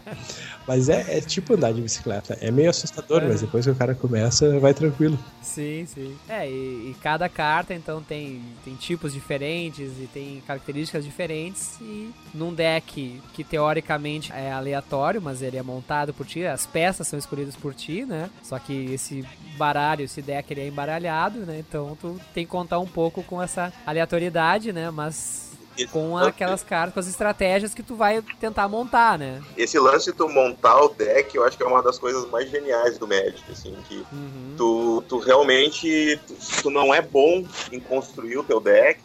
Mas 0.66 0.88
é, 0.88 1.18
é 1.18 1.20
tipo 1.20 1.54
andar 1.54 1.72
de 1.72 1.80
bicicleta. 1.80 2.38
É 2.40 2.50
meio 2.50 2.70
assustador, 2.70 3.22
mas 3.22 3.42
depois 3.42 3.64
que 3.66 3.70
o 3.70 3.74
cara 3.74 3.94
começa, 3.94 4.58
vai 4.58 4.72
tranquilo. 4.72 5.18
Sim, 5.42 5.84
sim. 5.86 6.16
É, 6.26 6.48
e, 6.48 6.90
e 6.90 6.96
cada 7.02 7.28
carta, 7.28 7.74
então, 7.74 8.02
tem, 8.02 8.42
tem 8.64 8.74
tipos 8.74 9.12
diferentes 9.12 9.92
e 10.00 10.08
tem 10.12 10.42
características 10.46 11.04
diferentes. 11.04 11.78
E 11.82 12.10
num 12.32 12.54
deck 12.54 13.20
que 13.34 13.44
teoricamente 13.44 14.32
é 14.32 14.50
aleatório, 14.50 15.20
mas 15.20 15.42
ele 15.42 15.58
é 15.58 15.62
montado 15.62 16.14
por 16.14 16.26
ti, 16.26 16.46
as 16.46 16.66
peças 16.66 17.06
são 17.06 17.18
escolhidas 17.18 17.54
por 17.54 17.74
ti, 17.74 18.06
né? 18.06 18.30
Só 18.42 18.58
que 18.58 18.86
esse 18.92 19.22
baralho, 19.58 20.04
esse 20.04 20.22
deck, 20.22 20.50
ele 20.50 20.62
é 20.62 20.68
embaralhado, 20.68 21.40
né? 21.40 21.58
Então 21.58 21.96
tu 22.00 22.18
tem 22.32 22.46
que 22.46 22.50
contar 22.50 22.78
um 22.78 22.86
pouco 22.86 23.22
com 23.22 23.42
essa 23.42 23.70
aleatoriedade, 23.86 24.72
né? 24.72 24.90
Mas 24.90 25.43
com 25.90 26.16
aquelas 26.16 26.62
cartas, 26.62 26.94
com 26.94 27.00
as 27.00 27.06
estratégias 27.08 27.74
que 27.74 27.82
tu 27.82 27.96
vai 27.96 28.22
tentar 28.40 28.68
montar, 28.68 29.18
né? 29.18 29.42
Esse 29.56 29.78
lance 29.78 30.10
de 30.10 30.16
tu 30.16 30.28
montar 30.28 30.80
o 30.80 30.88
deck, 30.88 31.34
eu 31.36 31.44
acho 31.44 31.56
que 31.56 31.62
é 31.62 31.66
uma 31.66 31.82
das 31.82 31.98
coisas 31.98 32.28
mais 32.30 32.50
geniais 32.50 32.98
do 32.98 33.06
Magic, 33.06 33.42
assim, 33.50 33.74
que 33.88 34.04
Uhum. 34.12 34.54
tu, 34.56 35.04
tu 35.08 35.18
realmente, 35.18 36.18
tu, 36.26 36.34
se 36.38 36.62
tu 36.62 36.70
não 36.70 36.94
é 36.94 37.02
bom 37.02 37.44
em 37.72 37.80
construir 37.80 38.36
o 38.38 38.44
teu 38.44 38.60
deck, 38.60 39.00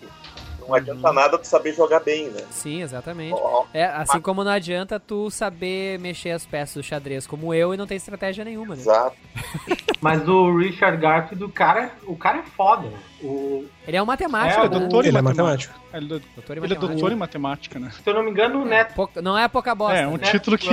não 0.59 0.75
adianta 0.75 1.11
nada 1.11 1.37
tu 1.39 1.47
saber 1.47 1.73
jogar 1.73 1.99
bem, 2.01 2.29
né? 2.29 2.43
Sim, 2.51 2.83
exatamente. 2.83 3.33
Ó, 3.33 3.65
É, 3.73 3.85
assim 3.85 4.21
como 4.21 4.43
não 4.43 4.51
adianta 4.51 4.99
tu 4.99 5.31
saber 5.31 5.97
mexer 5.99 6.29
as 6.31 6.45
peças 6.45 6.75
do 6.75 6.83
xadrez 6.83 7.25
como 7.25 7.53
eu 7.53 7.73
e 7.73 7.77
não 7.77 7.87
ter 7.87 7.95
estratégia 7.95 8.45
nenhuma, 8.45 8.75
né? 8.75 8.81
Exato. 8.81 9.15
Mas 10.01 10.27
o 10.29 10.55
Richard 10.57 10.97
Garfield, 10.97 11.43
o 11.43 11.49
cara, 11.49 11.91
o 12.05 12.15
cara 12.15 12.37
é 12.39 12.43
foda, 12.43 12.83
né? 12.87 12.97
O, 13.21 13.65
Ele 13.85 13.97
é 13.97 14.01
um 14.01 14.05
matemático, 14.05 14.61
É, 14.61 14.65
É 14.65 14.69
né? 14.69 14.79
doutor 14.79 15.05
em 15.05 15.07
Ele 15.09 15.17
é 15.17 15.21
matemática. 15.21 15.73
matemático. 15.73 15.97
Ele, 15.97 16.05
é 16.05 16.07
do- 16.07 16.25
Doutor 16.35 16.57
em 16.57 16.59
ele 16.59 16.65
é 16.65 16.69
matemática. 16.69 16.87
doutor 16.87 17.11
em 17.11 17.15
matemática, 17.15 17.79
né? 17.79 17.91
se 17.91 18.09
eu 18.09 18.13
não 18.13 18.23
me 18.23 18.31
engano, 18.31 18.61
o 18.61 18.65
Neto, 18.65 18.93
Pouca- 18.95 19.21
não 19.21 19.37
é 19.37 19.47
pouca 19.49 19.75
bosta. 19.75 19.97
É, 19.97 20.07
um 20.07 20.11
né? 20.17 20.19
título 20.19 20.57
que- 20.57 20.69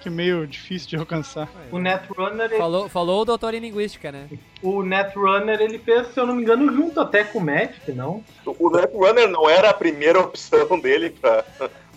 que 0.00 0.08
é 0.08 0.10
meio 0.10 0.46
difícil 0.46 0.88
de 0.88 0.96
alcançar. 0.96 1.46
O 1.70 1.78
Netrunner, 1.78 2.46
ele- 2.46 2.56
Falou, 2.56 2.88
falou 2.88 3.20
o 3.20 3.24
doutor 3.26 3.52
em 3.52 3.60
linguística, 3.60 4.10
né? 4.10 4.26
o 4.62 4.82
Netrunner, 4.82 5.60
ele 5.60 5.78
fez, 5.78 6.06
se 6.08 6.18
eu 6.18 6.26
não 6.26 6.34
me 6.34 6.42
engano, 6.42 6.72
junto 6.74 6.98
até 6.98 7.22
com 7.24 7.38
o 7.38 7.44
Magic, 7.44 7.92
não? 7.92 8.24
O 8.46 8.70
Netrunner 8.70 9.28
não 9.28 9.50
era 9.50 9.68
a 9.68 9.74
primeira 9.74 10.18
opção 10.18 10.80
dele 10.80 11.10
pra, 11.10 11.44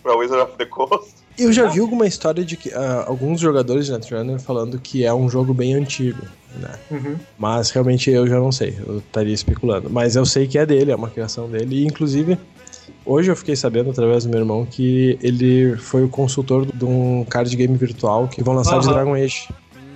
pra 0.04 0.16
Wizard 0.18 0.44
of 0.44 0.58
the 0.58 0.66
Coast. 0.66 1.23
Eu 1.38 1.52
já 1.52 1.68
vi 1.68 1.80
alguma 1.80 2.06
história 2.06 2.44
de 2.44 2.56
que 2.56 2.72
ah, 2.74 3.06
alguns 3.08 3.40
jogadores 3.40 3.88
de 3.88 3.92
Netrunner 3.92 4.40
falando 4.40 4.80
que 4.80 5.04
é 5.04 5.14
um 5.14 5.30
jogo 5.30 5.54
bem 5.54 5.74
antigo, 5.74 6.22
né? 6.56 6.72
Uhum. 6.92 7.16
Mas 7.38 7.72
realmente 7.72 8.10
eu 8.12 8.28
já 8.28 8.40
não 8.40 8.52
sei, 8.52 8.78
eu 8.86 9.00
estaria 9.00 9.34
especulando. 9.34 9.90
Mas 9.90 10.16
eu 10.16 10.26
sei 10.26 10.48
que 10.48 10.58
é 10.58 10.66
dele, 10.66 10.92
é 10.92 10.96
uma 10.96 11.10
criação 11.10 11.50
dele. 11.50 11.82
E 11.82 11.86
inclusive, 11.86 12.38
hoje 13.06 13.32
eu 13.32 13.36
fiquei 13.36 13.56
sabendo 13.56 13.90
através 13.90 14.26
do 14.26 14.30
meu 14.30 14.40
irmão 14.40 14.66
que 14.66 15.18
ele 15.22 15.76
foi 15.78 16.04
o 16.04 16.10
consultor 16.10 16.66
de 16.66 16.86
um 16.86 17.26
card 17.28 17.56
game 17.56 17.76
virtual 17.76 18.28
que 18.28 18.44
vão 18.44 18.54
lançar 18.54 18.80
de 18.80 18.86
Aham. 18.88 18.94
Dragon 18.94 19.16
Age. 19.16 19.48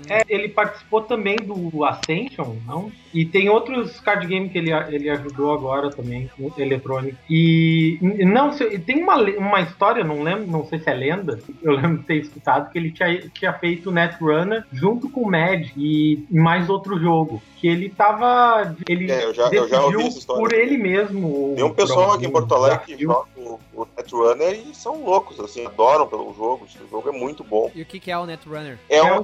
É, 0.10 0.23
ele 0.30 0.47
participou 0.50 1.02
também 1.02 1.36
do 1.36 1.84
Ascension, 1.84 2.56
não? 2.65 2.91
E 3.13 3.26
tem 3.26 3.50
outros 3.50 4.00
card 4.00 4.26
game 4.28 4.50
que 4.50 4.58
ele, 4.58 4.72
ele 4.89 5.10
ajudou 5.10 5.54
agora 5.54 5.89
também, 5.89 6.30
eletrônico. 6.58 7.17
E 7.30 7.98
não, 8.02 8.52
se- 8.52 8.80
tem 8.80 9.02
uma, 9.04 9.15
uma 9.17 9.62
história, 9.62 10.04
não 10.04 10.22
lembro, 10.24 10.48
não 10.48 10.65
sei 10.65 10.80
se 10.80 10.89
é 10.89 10.93
lenda, 10.93 11.39
eu 11.62 11.74
lembro 11.74 12.00
de 12.00 12.04
ter 12.06 12.15
escutado 12.17 12.72
que 12.72 12.78
ele 12.78 12.91
tinha, 12.91 13.30
tinha 13.30 13.54
feito 13.54 13.89
o 13.89 13.93
Netrunner 13.93 14.63
junto 14.72 15.10
com 15.10 15.22
o 15.22 15.32
Mad 15.32 15.67
e 15.78 16.26
mais 16.30 16.70
outro 16.70 17.00
jogo. 17.00 17.41
Que 17.60 17.67
ele 17.67 17.89
tava. 17.89 18.76
Ele 18.88 19.12
É, 19.12 19.24
eu 19.26 19.34
já- 19.34 19.50
eu 19.52 19.67
já 19.67 19.82
ouvi 19.84 20.04
essa 20.04 20.20
história. 20.20 20.39
por 20.43 20.54
ele 20.54 20.78
mesmo. 20.78 21.54
Tem 21.56 21.63
um 21.65 21.74
pessoal 21.74 22.12
aqui 22.13 22.28
em 22.28 22.30
Porto 22.30 22.54
Alegre 22.54 22.86
que 22.96 23.02
joga 23.04 23.28
o, 23.36 23.60
o 23.74 23.88
Netrunner 23.98 24.60
e 24.70 24.76
são 24.76 25.04
loucos, 25.04 25.39
assim, 25.39 25.65
adoram 25.65 26.06
pelo 26.06 26.32
jogo. 26.36 26.67
O 26.86 26.89
jogo 26.91 27.10
é 27.10 27.12
muito 27.12 27.43
bom. 27.43 27.72
E 27.74 27.82
o 27.82 27.86
que, 27.86 28.00
que 28.00 28.12
é 28.12 28.17
o 28.17 28.28
Netrunner? 28.28 28.78
É, 28.88 28.98
É 28.98 29.04
um, 29.04 29.17
um 29.17 29.22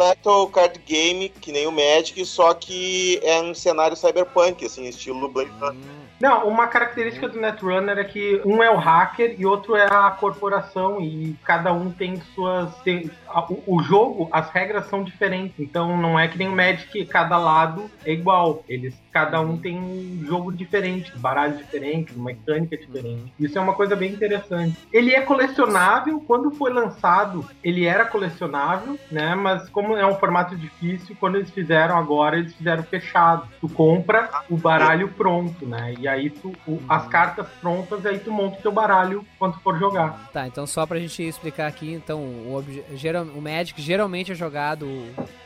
é 0.00 0.30
um 0.30 0.46
card 0.46 0.80
game 0.86 1.28
que 1.28 1.52
nem 1.52 1.66
o 1.66 1.72
Magic, 1.72 2.24
só 2.24 2.54
que 2.54 3.17
é 3.22 3.40
um 3.40 3.54
cenário 3.54 3.96
cyberpunk, 3.96 4.64
assim, 4.64 4.86
estilo 4.88 5.28
Blade 5.28 5.50
Runner. 5.60 5.74
Hum, 5.74 5.98
Não, 6.20 6.48
uma 6.48 6.66
característica 6.66 7.28
do 7.28 7.40
Netrunner 7.40 7.96
é 7.96 8.02
que 8.04 8.40
um 8.44 8.60
é 8.60 8.68
o 8.68 8.76
hacker 8.76 9.36
e 9.38 9.46
outro 9.46 9.76
é 9.76 9.84
a 9.86 10.10
corporação 10.10 11.00
e 11.00 11.36
cada 11.44 11.72
um 11.72 11.90
tem 11.92 12.20
suas. 12.34 12.74
tem- 12.78 13.08
a- 13.28 13.44
o, 13.52 13.62
o 13.76 13.82
jogo, 13.82 14.28
as 14.32 14.50
regras 14.50 14.86
são 14.88 15.04
diferentes. 15.04 15.54
Então 15.60 15.96
não 15.96 16.18
é 16.18 16.26
que 16.26 16.36
nem 16.36 16.48
o 16.48 16.56
Magic, 16.56 17.04
cada 17.06 17.38
lado 17.38 17.88
é 18.04 18.12
igual. 18.12 18.64
Eles, 18.68 18.94
cada 19.12 19.40
um 19.40 19.56
tem 19.58 19.78
um 19.78 20.24
jogo 20.26 20.52
diferente, 20.52 21.16
baralho 21.18 21.56
diferente, 21.56 22.12
uma 22.16 22.26
mecânica 22.26 22.76
diferente. 22.76 23.32
Isso 23.38 23.56
é 23.56 23.60
uma 23.60 23.74
coisa 23.74 23.94
bem 23.94 24.12
interessante. 24.12 24.76
Ele 24.92 25.14
é 25.14 25.20
colecionável, 25.20 26.20
quando 26.26 26.50
foi 26.50 26.72
lançado, 26.72 27.48
ele 27.62 27.84
era 27.84 28.04
colecionável, 28.04 28.98
né? 29.10 29.34
Mas 29.36 29.68
como 29.68 29.96
é 29.96 30.04
um 30.06 30.16
formato 30.16 30.56
difícil, 30.56 31.16
quando 31.20 31.36
eles 31.36 31.50
fizeram 31.50 31.96
agora, 31.96 32.38
eles 32.38 32.54
fizeram 32.54 32.82
fechado. 33.00 33.48
Tu 33.60 33.68
compra 33.68 34.28
o 34.50 34.56
baralho 34.56 35.08
pronto, 35.08 35.66
né? 35.66 35.94
E 35.98 36.06
aí 36.08 36.30
tu, 36.30 36.52
o- 36.66 36.80
as 36.88 37.06
cartas 37.08 37.46
prontas, 37.60 38.04
aí 38.06 38.18
tu 38.18 38.30
monta 38.30 38.58
o 38.58 38.62
teu 38.62 38.72
baralho 38.72 39.24
quando 39.38 39.54
tu 39.54 39.60
for 39.60 39.78
jogar. 39.78 40.28
Tá, 40.32 40.46
então 40.46 40.66
só 40.66 40.86
pra 40.86 40.98
gente 40.98 41.22
explicar 41.22 41.66
aqui, 41.66 41.92
então, 41.92 42.20
o, 42.20 42.64
geral- 42.94 43.24
o 43.24 43.40
Magic 43.40 43.80
geralmente 43.80 44.32
é 44.32 44.34
jogado 44.34 44.86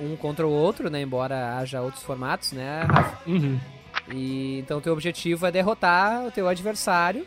um 0.01 0.17
contra 0.17 0.47
o 0.47 0.51
outro, 0.51 0.91
né? 0.91 1.01
Embora 1.03 1.57
haja 1.59 1.81
outros 1.81 2.03
formatos, 2.03 2.53
né, 2.53 2.83
Rafa? 2.91 3.19
E 4.13 4.59
então 4.59 4.81
teu 4.81 4.93
objetivo 4.93 5.47
é 5.47 5.51
derrotar 5.51 6.25
o 6.27 6.31
teu 6.31 6.49
adversário, 6.49 7.27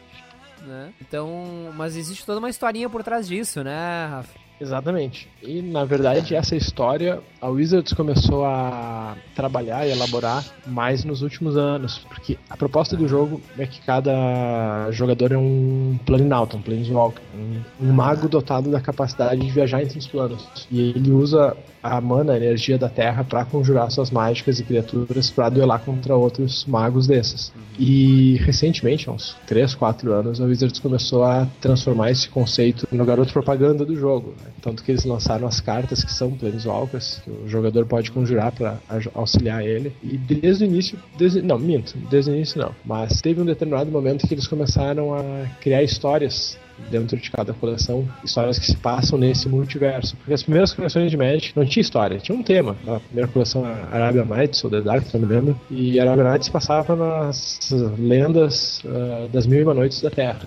né? 0.61 0.91
Então, 1.01 1.71
mas 1.75 1.95
existe 1.95 2.25
toda 2.25 2.39
uma 2.39 2.49
historinha 2.49 2.89
por 2.89 3.03
trás 3.03 3.27
disso, 3.27 3.63
né, 3.63 4.07
Rafa? 4.09 4.44
Exatamente. 4.59 5.27
E 5.43 5.61
na 5.61 5.85
verdade, 5.85 6.35
essa 6.35 6.55
história 6.55 7.21
a 7.41 7.49
Wizards 7.49 7.93
começou 7.93 8.43
a 8.43 9.15
trabalhar 9.35 9.85
e 9.85 9.91
elaborar 9.91 10.43
mais 10.65 11.03
nos 11.03 11.21
últimos 11.21 11.55
anos, 11.55 11.99
porque 12.09 12.37
a 12.49 12.57
proposta 12.57 12.95
do 12.95 13.07
jogo 13.07 13.39
é 13.57 13.67
que 13.67 13.81
cada 13.81 14.89
jogador 14.91 15.31
é 15.31 15.37
um 15.37 15.99
planinauta, 16.05 16.57
um 16.57 16.61
planeswalker, 16.61 17.21
um, 17.35 17.87
um 17.87 17.93
mago 17.93 18.27
dotado 18.27 18.71
da 18.71 18.81
capacidade 18.81 19.39
de 19.39 19.51
viajar 19.51 19.83
entre 19.83 19.99
os 19.99 20.07
planos. 20.07 20.67
E 20.71 20.89
ele 20.89 21.11
usa 21.11 21.55
a 21.83 22.01
mana, 22.01 22.33
a 22.33 22.37
energia 22.37 22.79
da 22.79 22.89
Terra, 22.89 23.23
para 23.23 23.45
conjurar 23.45 23.91
suas 23.91 24.09
mágicas 24.09 24.59
e 24.59 24.63
criaturas 24.63 25.29
para 25.29 25.49
duelar 25.49 25.81
contra 25.81 26.15
outros 26.15 26.65
magos 26.65 27.05
desses. 27.05 27.53
E 27.77 28.37
recentemente, 28.37 29.07
há 29.07 29.13
uns 29.13 29.35
3, 29.45 29.75
4 29.75 30.11
anos, 30.11 30.41
a 30.41 30.45
Wizards 30.45 30.79
começou 30.79 31.23
a 31.23 31.45
transformar 31.61 32.09
esse 32.09 32.27
conceito 32.27 32.87
no 32.91 33.05
garoto 33.05 33.31
propaganda 33.31 33.85
do 33.85 33.95
jogo. 33.95 34.33
Tanto 34.61 34.83
que 34.83 34.91
eles 34.91 35.05
lançaram 35.05 35.47
as 35.47 35.59
cartas 35.59 36.03
que 36.03 36.11
são 36.11 36.31
Planeswalkers, 36.31 37.21
que 37.23 37.29
o 37.29 37.47
jogador 37.47 37.85
pode 37.85 38.11
conjurar 38.11 38.51
para 38.51 38.79
auxiliar 39.13 39.65
ele. 39.65 39.93
E 40.03 40.17
desde 40.17 40.63
o 40.63 40.67
início, 40.67 40.97
desde, 41.17 41.41
não, 41.41 41.59
minto, 41.59 41.97
desde 42.09 42.31
o 42.31 42.35
início 42.35 42.59
não. 42.59 42.73
Mas 42.85 43.21
teve 43.21 43.41
um 43.41 43.45
determinado 43.45 43.91
momento 43.91 44.27
que 44.27 44.33
eles 44.33 44.47
começaram 44.47 45.13
a 45.13 45.45
criar 45.61 45.83
histórias 45.83 46.57
dentro 46.89 47.17
de 47.17 47.31
cada 47.31 47.53
coleção, 47.53 48.07
histórias 48.23 48.59
que 48.59 48.65
se 48.65 48.75
passam 48.75 49.17
nesse 49.17 49.47
multiverso. 49.47 50.15
Porque 50.17 50.33
as 50.33 50.43
primeiras 50.43 50.73
coleções 50.73 51.09
de 51.09 51.17
Magic 51.17 51.53
não 51.55 51.65
tinha 51.65 51.81
história, 51.81 52.17
tinha 52.19 52.37
um 52.37 52.43
tema. 52.43 52.75
A 52.87 52.99
primeira 52.99 53.29
coleção, 53.31 53.65
a 53.65 53.71
Arabia 53.91 54.25
Nights, 54.25 54.63
ou 54.63 54.69
The 54.69 54.81
Dark, 54.81 55.05
se 55.05 55.17
não 55.17 55.27
me 55.27 55.33
lembro, 55.33 55.59
e 55.69 55.99
Arabia 55.99 56.23
Nights 56.23 56.49
passava 56.49 56.95
nas 56.95 57.69
lendas 57.97 58.81
ah, 58.85 59.27
das 59.31 59.47
Mil 59.47 59.59
e 59.59 59.63
Uma 59.63 59.73
Noites 59.73 60.01
da 60.01 60.09
Terra. 60.09 60.41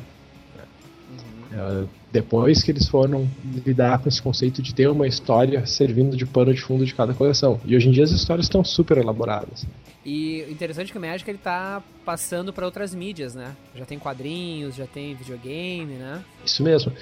Ah, 1.52 1.84
depois 2.11 2.62
que 2.62 2.71
eles 2.71 2.88
foram 2.88 3.29
lidar 3.66 3.99
com 3.99 4.09
esse 4.09 4.21
conceito 4.21 4.62
de 4.62 4.75
ter 4.75 4.88
uma 4.88 5.07
história 5.07 5.66
servindo 5.66 6.16
de 6.16 6.25
pano 6.25 6.55
de 6.55 6.61
fundo 6.61 6.85
de 6.85 6.94
cada 6.94 7.12
coleção. 7.12 7.61
E 7.64 7.77
hoje 7.77 7.88
em 7.88 7.92
dia 7.92 8.05
as 8.05 8.11
histórias 8.11 8.47
estão 8.47 8.64
super 8.64 8.97
elaboradas. 8.99 9.66
E 10.05 10.44
o 10.49 10.53
interessante 10.53 10.88
é 10.88 10.92
que 10.92 10.99
o 10.99 11.01
Magic 11.01 11.29
ele 11.29 11.38
tá 11.38 11.83
passando 12.05 12.53
pra 12.53 12.64
outras 12.64 12.94
mídias, 12.94 13.35
né? 13.35 13.55
Já 13.77 13.85
tem 13.85 13.99
quadrinhos, 13.99 14.75
já 14.75 14.87
tem 14.87 15.14
videogame, 15.14 15.94
né? 15.94 16.23
Isso 16.44 16.62
mesmo. 16.62 16.92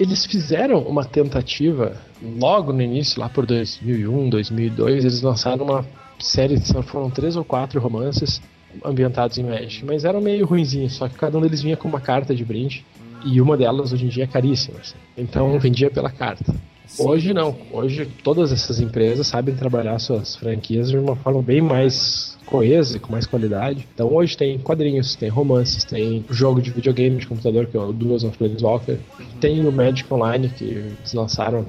Eles 0.00 0.24
fizeram 0.24 0.78
uma 0.82 1.04
tentativa 1.04 2.00
logo 2.22 2.72
no 2.72 2.80
início, 2.80 3.20
lá 3.20 3.28
por 3.28 3.44
2001, 3.44 4.30
2002, 4.30 5.04
eles 5.04 5.20
lançaram 5.20 5.64
uma 5.64 5.84
série, 6.20 6.58
foram 6.84 7.10
três 7.10 7.36
ou 7.36 7.44
quatro 7.44 7.80
romances 7.80 8.40
ambientados 8.84 9.38
em 9.38 9.44
Magic, 9.44 9.84
mas 9.84 10.04
eram 10.04 10.20
meio 10.20 10.46
ruinzinhos, 10.46 10.94
só 10.94 11.08
que 11.08 11.16
cada 11.16 11.36
um 11.36 11.40
deles 11.40 11.62
vinha 11.62 11.76
com 11.76 11.88
uma 11.88 12.00
carta 12.00 12.34
de 12.34 12.44
brinde, 12.44 12.84
e 13.24 13.40
uma 13.40 13.56
delas 13.56 13.92
hoje 13.92 14.06
em 14.06 14.08
dia 14.08 14.24
é 14.24 14.26
caríssima, 14.26 14.78
assim. 14.80 14.96
então 15.16 15.58
vendia 15.58 15.90
pela 15.90 16.10
carta. 16.10 16.54
Hoje 16.98 17.34
não, 17.34 17.54
hoje 17.70 18.08
todas 18.24 18.50
essas 18.50 18.80
empresas 18.80 19.26
sabem 19.26 19.54
trabalhar 19.54 19.98
suas 19.98 20.34
franquias 20.36 20.90
de 20.90 20.96
uma 20.96 21.14
forma 21.14 21.42
bem 21.42 21.60
mais 21.60 22.38
coesa 22.46 22.96
e 22.96 23.00
com 23.00 23.12
mais 23.12 23.26
qualidade. 23.26 23.86
Então 23.94 24.12
hoje 24.12 24.36
tem 24.36 24.58
quadrinhos, 24.58 25.14
tem 25.14 25.28
romances, 25.28 25.84
tem 25.84 26.24
jogo 26.30 26.62
de 26.62 26.70
videogame 26.70 27.18
de 27.18 27.26
computador 27.26 27.66
que 27.66 27.76
é 27.76 27.80
o 27.80 27.92
Duels 27.92 28.24
of 28.24 28.36
Planeswalker, 28.38 28.98
tem 29.38 29.66
o 29.66 29.70
Magic 29.70 30.12
Online 30.12 30.48
que 30.48 30.64
eles 30.64 31.12
lançaram 31.12 31.66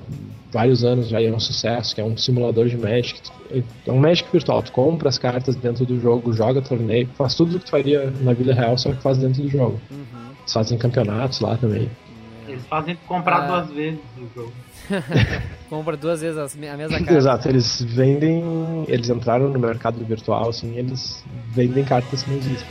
vários 0.52 0.84
anos 0.84 1.10
já 1.10 1.22
e 1.22 1.28
é 1.28 1.34
um 1.34 1.40
sucesso, 1.40 1.94
que 1.94 2.02
é 2.02 2.04
um 2.04 2.18
simulador 2.18 2.68
de 2.68 2.78
Magic. 2.78 3.20
É 3.86 3.92
um 3.92 4.00
Magic 4.00 4.30
virtual, 4.32 4.64
tu 4.64 4.72
compra 4.72 5.10
as 5.10 5.18
cartas 5.18 5.56
dentro 5.56 5.86
do 5.86 6.00
jogo, 6.00 6.32
joga 6.32 6.62
torneio, 6.62 7.08
faz 7.16 7.36
tudo 7.36 7.56
o 7.56 7.60
que 7.60 7.66
tu 7.66 7.72
faria 7.72 8.12
na 8.22 8.34
vida 8.34 8.54
real, 8.54 8.78
só 8.78 8.92
que 8.92 9.02
faz 9.02 9.18
dentro 9.18 9.42
do 9.44 9.50
jogo. 9.50 9.80
Eles 10.50 10.54
fazem 10.54 10.78
campeonatos 10.80 11.40
lá 11.42 11.56
também. 11.58 11.90
Eles 12.48 12.66
fazem 12.66 12.98
comprar 13.08 13.44
Ah. 13.44 13.48
duas 13.48 13.70
vezes 13.72 14.00
o 14.18 14.28
jogo. 14.36 14.54
Compra 15.70 15.96
duas 15.96 16.22
vezes 16.22 16.38
a 16.40 16.58
mesma 16.58 16.98
carta. 16.98 17.14
Exato, 17.14 17.48
eles 17.48 17.80
vendem. 17.84 18.86
Eles 18.88 19.08
entraram 19.10 19.50
no 19.50 19.60
mercado 19.60 20.04
virtual, 20.04 20.50
assim, 20.50 20.76
eles 20.76 21.24
vendem 21.52 21.86
cartas 21.86 22.24
que 22.24 22.32
não 22.32 22.38
existem. 22.40 22.68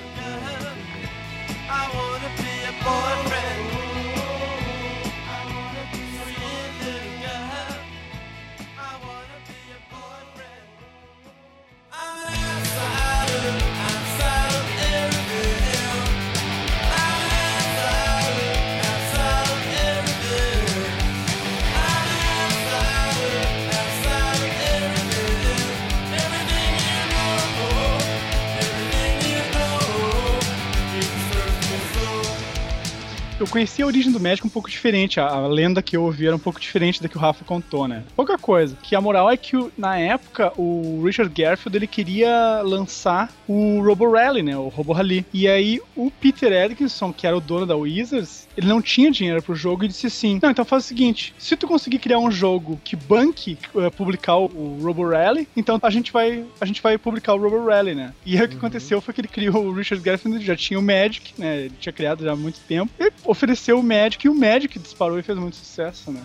Conheci 33.58 33.82
a 33.82 33.86
origem 33.86 34.12
do 34.12 34.20
Magic 34.20 34.46
um 34.46 34.50
pouco 34.50 34.70
diferente. 34.70 35.18
A, 35.18 35.26
a 35.26 35.48
lenda 35.48 35.82
que 35.82 35.96
eu 35.96 36.04
ouvi 36.04 36.28
era 36.28 36.36
um 36.36 36.38
pouco 36.38 36.60
diferente 36.60 37.02
da 37.02 37.08
que 37.08 37.16
o 37.16 37.20
Rafa 37.20 37.44
contou, 37.44 37.88
né? 37.88 38.04
Pouca 38.14 38.38
coisa. 38.38 38.76
Que 38.80 38.94
a 38.94 39.00
moral 39.00 39.28
é 39.28 39.36
que 39.36 39.56
na 39.76 39.98
época 39.98 40.52
o 40.56 41.02
Richard 41.04 41.32
Garfield 41.34 41.76
ele 41.76 41.88
queria 41.88 42.62
lançar 42.62 43.32
o 43.48 43.82
Robo 43.82 44.12
Rally, 44.12 44.44
né? 44.44 44.56
O 44.56 44.68
Robo 44.68 44.92
Rally. 44.92 45.26
E 45.34 45.48
aí 45.48 45.80
o 45.96 46.08
Peter 46.08 46.52
Edgson, 46.52 47.12
que 47.12 47.26
era 47.26 47.36
o 47.36 47.40
dono 47.40 47.66
da 47.66 47.74
Wizards, 47.74 48.46
ele 48.56 48.68
não 48.68 48.80
tinha 48.80 49.10
dinheiro 49.10 49.42
pro 49.42 49.56
jogo 49.56 49.84
e 49.84 49.88
disse 49.88 50.06
assim: 50.06 50.38
Não, 50.40 50.50
então 50.50 50.64
faz 50.64 50.84
o 50.84 50.86
seguinte: 50.86 51.34
se 51.36 51.56
tu 51.56 51.66
conseguir 51.66 51.98
criar 51.98 52.20
um 52.20 52.30
jogo 52.30 52.80
que 52.84 52.94
banque 52.94 53.58
eh, 53.74 53.90
publicar 53.90 54.36
o, 54.36 54.44
o 54.44 54.78
Robo 54.80 55.08
Rally, 55.08 55.48
então 55.56 55.80
a 55.82 55.90
gente 55.90 56.12
vai 56.12 56.44
a 56.60 56.64
gente 56.64 56.80
vai 56.80 56.96
publicar 56.96 57.34
o 57.34 57.38
Robo 57.38 57.66
Rally, 57.66 57.94
né? 57.94 58.14
E 58.24 58.38
aí 58.38 58.44
o 58.44 58.48
que 58.48 58.56
aconteceu 58.56 59.00
foi 59.00 59.12
que 59.12 59.20
ele 59.20 59.28
criou 59.28 59.64
o 59.64 59.72
Richard 59.72 60.04
Garfield, 60.04 60.44
já 60.44 60.54
tinha 60.54 60.78
o 60.78 60.82
Magic, 60.82 61.32
né? 61.36 61.62
Ele 61.62 61.74
tinha 61.80 61.92
criado 61.92 62.24
já 62.24 62.32
há 62.32 62.36
muito 62.36 62.60
tempo. 62.60 62.92
E 63.00 63.12
ofereceu 63.24 63.47
o 63.74 63.82
Magic 63.82 64.26
e 64.26 64.30
o 64.30 64.34
Magic 64.34 64.78
disparou 64.78 65.18
e 65.18 65.22
fez 65.22 65.38
muito 65.38 65.56
sucesso, 65.56 66.10
né? 66.10 66.22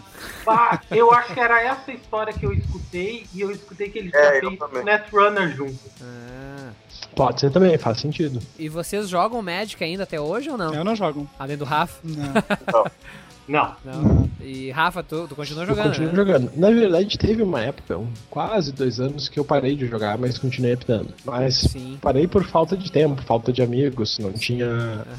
Ah, 0.48 0.80
eu 0.92 1.12
acho 1.14 1.34
que 1.34 1.40
era 1.40 1.62
essa 1.62 1.92
história 1.92 2.34
que 2.34 2.46
eu 2.46 2.54
escutei 2.54 3.26
e 3.34 3.42
eu 3.42 3.52
escutei 3.52 3.90
que 3.90 4.00
ele 4.00 4.12
É, 4.14 4.40
feito. 4.40 4.84
Netrunner 4.84 5.56
junto. 5.56 5.80
Ah. 6.02 6.72
Pode 7.16 7.40
ser 7.42 7.52
também, 7.52 7.78
faz 7.78 8.00
sentido. 8.00 8.40
E 8.58 8.68
vocês 8.70 9.08
jogam 9.08 9.42
Magic 9.42 9.82
ainda 9.84 10.04
até 10.04 10.20
hoje 10.20 10.50
ou 10.50 10.58
não? 10.58 10.74
Eu 10.74 10.84
não 10.84 10.96
jogo. 10.96 11.30
Além 11.38 11.58
do 11.58 11.66
Rafa? 11.66 12.00
Não. 12.04 12.34
Não. 12.74 12.92
Não. 13.48 13.76
E 14.42 14.72
Rafa, 14.72 15.02
tu, 15.04 15.26
tu 15.28 15.36
continua 15.36 15.64
Eu 15.64 15.68
jogando, 15.68 15.86
continuo 15.88 16.10
né? 16.10 16.16
jogando. 16.16 16.52
Na 16.56 16.70
verdade, 16.70 17.18
teve 17.18 17.42
uma 17.44 17.62
época, 17.62 17.98
um, 17.98 18.08
quase 18.30 18.72
dois 18.74 19.00
anos, 19.00 19.30
que 19.30 19.40
eu 19.40 19.46
parei 19.46 19.76
de 19.76 19.86
jogar, 19.88 20.18
mas 20.18 20.38
continuei 20.38 20.74
apitando. 20.74 21.10
Mas 21.26 21.56
Sim. 21.56 21.98
parei 22.02 22.28
por 22.28 22.44
falta 22.46 22.76
de 22.76 22.92
tempo, 22.92 23.22
falta 23.24 23.52
de 23.54 23.62
amigos, 23.62 24.18
não 24.20 24.32
tinha 24.34 24.68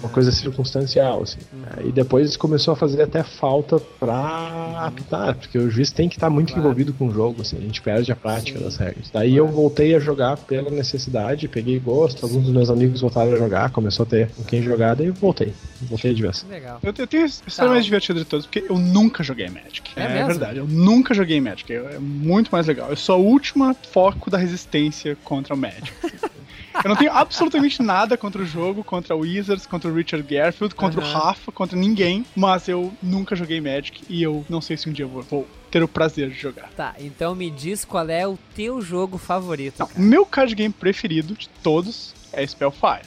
uma 0.00 0.08
coisa 0.10 0.30
circunstancial, 0.30 1.22
assim. 1.22 1.38
Uhum. 1.52 1.88
E 1.88 1.92
depois 1.92 2.36
começou 2.36 2.72
a 2.72 2.76
fazer 2.76 3.02
até 3.02 3.22
falta 3.22 3.78
pra 3.78 4.84
apitar, 4.86 5.34
porque 5.36 5.58
o 5.58 5.70
juiz 5.70 5.90
tem 5.90 6.08
que 6.08 6.16
estar 6.16 6.30
muito 6.30 6.48
Claro. 6.52 6.60
envolvido 6.68 6.92
com 6.92 7.08
o 7.08 7.10
jogo, 7.12 7.42
assim, 7.42 7.56
a 7.56 7.60
gente 7.60 7.80
perde 7.82 8.12
a 8.12 8.16
prática 8.16 8.58
Sim. 8.58 8.64
das 8.64 8.76
regras. 8.76 9.10
Daí 9.12 9.34
eu 9.36 9.46
voltei 9.48 9.94
a 9.94 9.98
jogar 9.98 10.36
pela 10.36 10.70
necessidade, 10.70 11.48
peguei 11.48 11.78
gosto, 11.78 12.24
alguns 12.24 12.44
dos 12.44 12.52
meus 12.52 12.70
amigos 12.70 13.00
voltaram 13.00 13.32
a 13.32 13.36
jogar, 13.36 13.70
começou 13.70 14.04
a 14.04 14.06
ter 14.06 14.28
com 14.30 14.44
quem 14.44 14.62
jogar, 14.62 14.94
daí 14.94 15.06
eu 15.06 15.14
voltei. 15.14 15.52
Voltei 15.82 16.14
de 16.14 16.22
vez. 16.22 16.44
Legal. 16.48 16.78
Eu, 16.82 16.92
eu 16.96 17.06
tenho 17.06 17.24
história 17.26 17.54
Tá. 17.54 17.68
mais 17.68 17.84
divertida 17.84 18.13
de 18.20 18.24
todos, 18.24 18.46
porque 18.46 18.64
eu 18.68 18.78
nunca 18.78 19.22
joguei 19.22 19.48
Magic. 19.48 19.82
É 19.96 20.02
É, 20.04 20.24
verdade, 20.24 20.58
eu 20.58 20.66
nunca 20.66 21.12
joguei 21.14 21.40
Magic. 21.40 21.72
É, 21.72 21.76
é 21.76 21.98
muito 21.98 22.50
mais 22.50 22.66
legal. 22.66 22.90
Eu 22.90 22.96
sou 22.96 23.14
a 23.16 23.18
última 23.18 23.74
foco 23.92 24.30
da 24.30 24.38
resistência 24.38 25.16
contra 25.24 25.54
o 25.54 25.56
Magic. 25.56 25.92
Eu 26.82 26.88
não 26.88 26.96
tenho 26.96 27.12
absolutamente 27.12 27.80
nada 27.80 28.16
contra 28.16 28.42
o 28.42 28.44
jogo, 28.44 28.82
contra 28.82 29.14
o 29.14 29.20
Wizards, 29.20 29.64
contra 29.64 29.88
o 29.88 29.94
Richard 29.94 30.26
Garfield, 30.28 30.74
contra 30.74 31.00
o 31.00 31.04
Aham. 31.04 31.12
Rafa, 31.20 31.52
contra 31.52 31.78
ninguém, 31.78 32.26
mas 32.34 32.66
eu 32.66 32.92
nunca 33.00 33.36
joguei 33.36 33.60
Magic 33.60 34.02
e 34.08 34.20
eu 34.20 34.44
não 34.50 34.60
sei 34.60 34.76
se 34.76 34.88
um 34.88 34.92
dia 34.92 35.04
eu 35.04 35.08
vou, 35.08 35.22
vou 35.22 35.48
ter 35.74 35.82
o 35.82 35.88
prazer 35.88 36.30
de 36.30 36.36
jogar. 36.38 36.70
Tá, 36.76 36.94
então 37.00 37.34
me 37.34 37.50
diz 37.50 37.84
qual 37.84 38.08
é 38.08 38.24
o 38.24 38.38
teu 38.54 38.80
jogo 38.80 39.18
favorito. 39.18 39.80
Não, 39.80 39.88
meu 39.96 40.24
card 40.24 40.54
game 40.54 40.72
preferido 40.72 41.34
de 41.34 41.48
todos 41.64 42.14
é 42.32 42.46
Spellfire. 42.46 43.02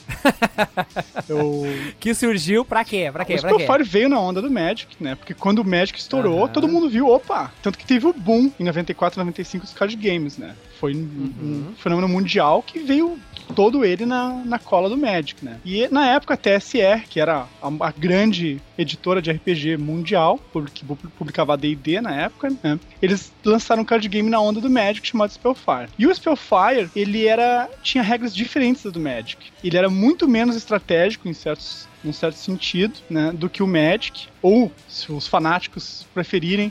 eu 1.28 1.64
Que 1.98 2.12
surgiu 2.14 2.66
pra 2.66 2.84
quê? 2.84 3.08
Pra 3.10 3.24
quê? 3.24 3.36
o? 3.36 3.38
Spellfire 3.38 3.82
veio 3.84 4.08
na 4.10 4.20
onda 4.20 4.42
do 4.42 4.50
Magic, 4.50 5.02
né? 5.02 5.14
Porque 5.14 5.32
quando 5.32 5.60
o 5.60 5.64
Magic 5.64 5.98
estourou, 5.98 6.44
Aham. 6.44 6.52
todo 6.52 6.68
mundo 6.68 6.90
viu, 6.90 7.08
opa! 7.08 7.50
Tanto 7.62 7.78
que 7.78 7.86
teve 7.86 8.06
o 8.06 8.12
boom 8.12 8.50
em 8.60 8.64
94, 8.64 9.18
95 9.18 9.64
dos 9.64 9.72
card 9.72 9.96
games, 9.96 10.36
né? 10.36 10.54
Foi 10.78 10.94
um, 10.94 10.98
Uhum. 10.98 11.68
um 11.70 11.74
fenômeno 11.76 12.06
mundial 12.06 12.62
que 12.62 12.80
veio 12.80 13.18
todo 13.48 13.84
ele 13.84 14.06
na, 14.06 14.42
na 14.44 14.58
cola 14.58 14.88
do 14.88 14.96
Magic, 14.96 15.44
né? 15.44 15.58
E 15.64 15.88
na 15.88 16.08
época 16.10 16.34
a 16.34 16.36
TSR, 16.36 17.06
que 17.08 17.18
era 17.20 17.46
a, 17.62 17.68
a 17.86 17.90
grande 17.90 18.60
editora 18.76 19.20
de 19.20 19.30
RPG 19.30 19.76
mundial, 19.76 20.38
que 20.72 20.84
pu- 20.84 20.96
publicava 21.16 21.56
D&D 21.56 22.00
na 22.00 22.14
época, 22.14 22.48
né? 22.62 22.78
Eles 23.02 23.32
lançaram 23.44 23.82
um 23.82 23.84
card 23.84 24.08
game 24.08 24.30
na 24.30 24.40
onda 24.40 24.60
do 24.60 24.70
Magic 24.70 25.06
chamado 25.06 25.32
Spellfire. 25.32 25.88
E 25.98 26.06
o 26.06 26.14
Spellfire, 26.14 26.90
ele 26.94 27.26
era 27.26 27.68
tinha 27.82 28.02
regras 28.02 28.34
diferentes 28.34 28.84
do 28.84 29.00
Magic. 29.00 29.46
Ele 29.64 29.76
era 29.76 29.88
muito 29.90 30.28
menos 30.28 30.54
estratégico 30.56 31.28
em 31.28 31.32
certos 31.32 31.88
num 32.04 32.12
certo 32.12 32.36
sentido, 32.36 32.94
né, 33.10 33.32
do 33.34 33.50
que 33.50 33.60
o 33.60 33.66
Magic, 33.66 34.28
ou 34.40 34.70
se 34.88 35.10
os 35.10 35.26
fanáticos 35.26 36.06
preferirem, 36.14 36.70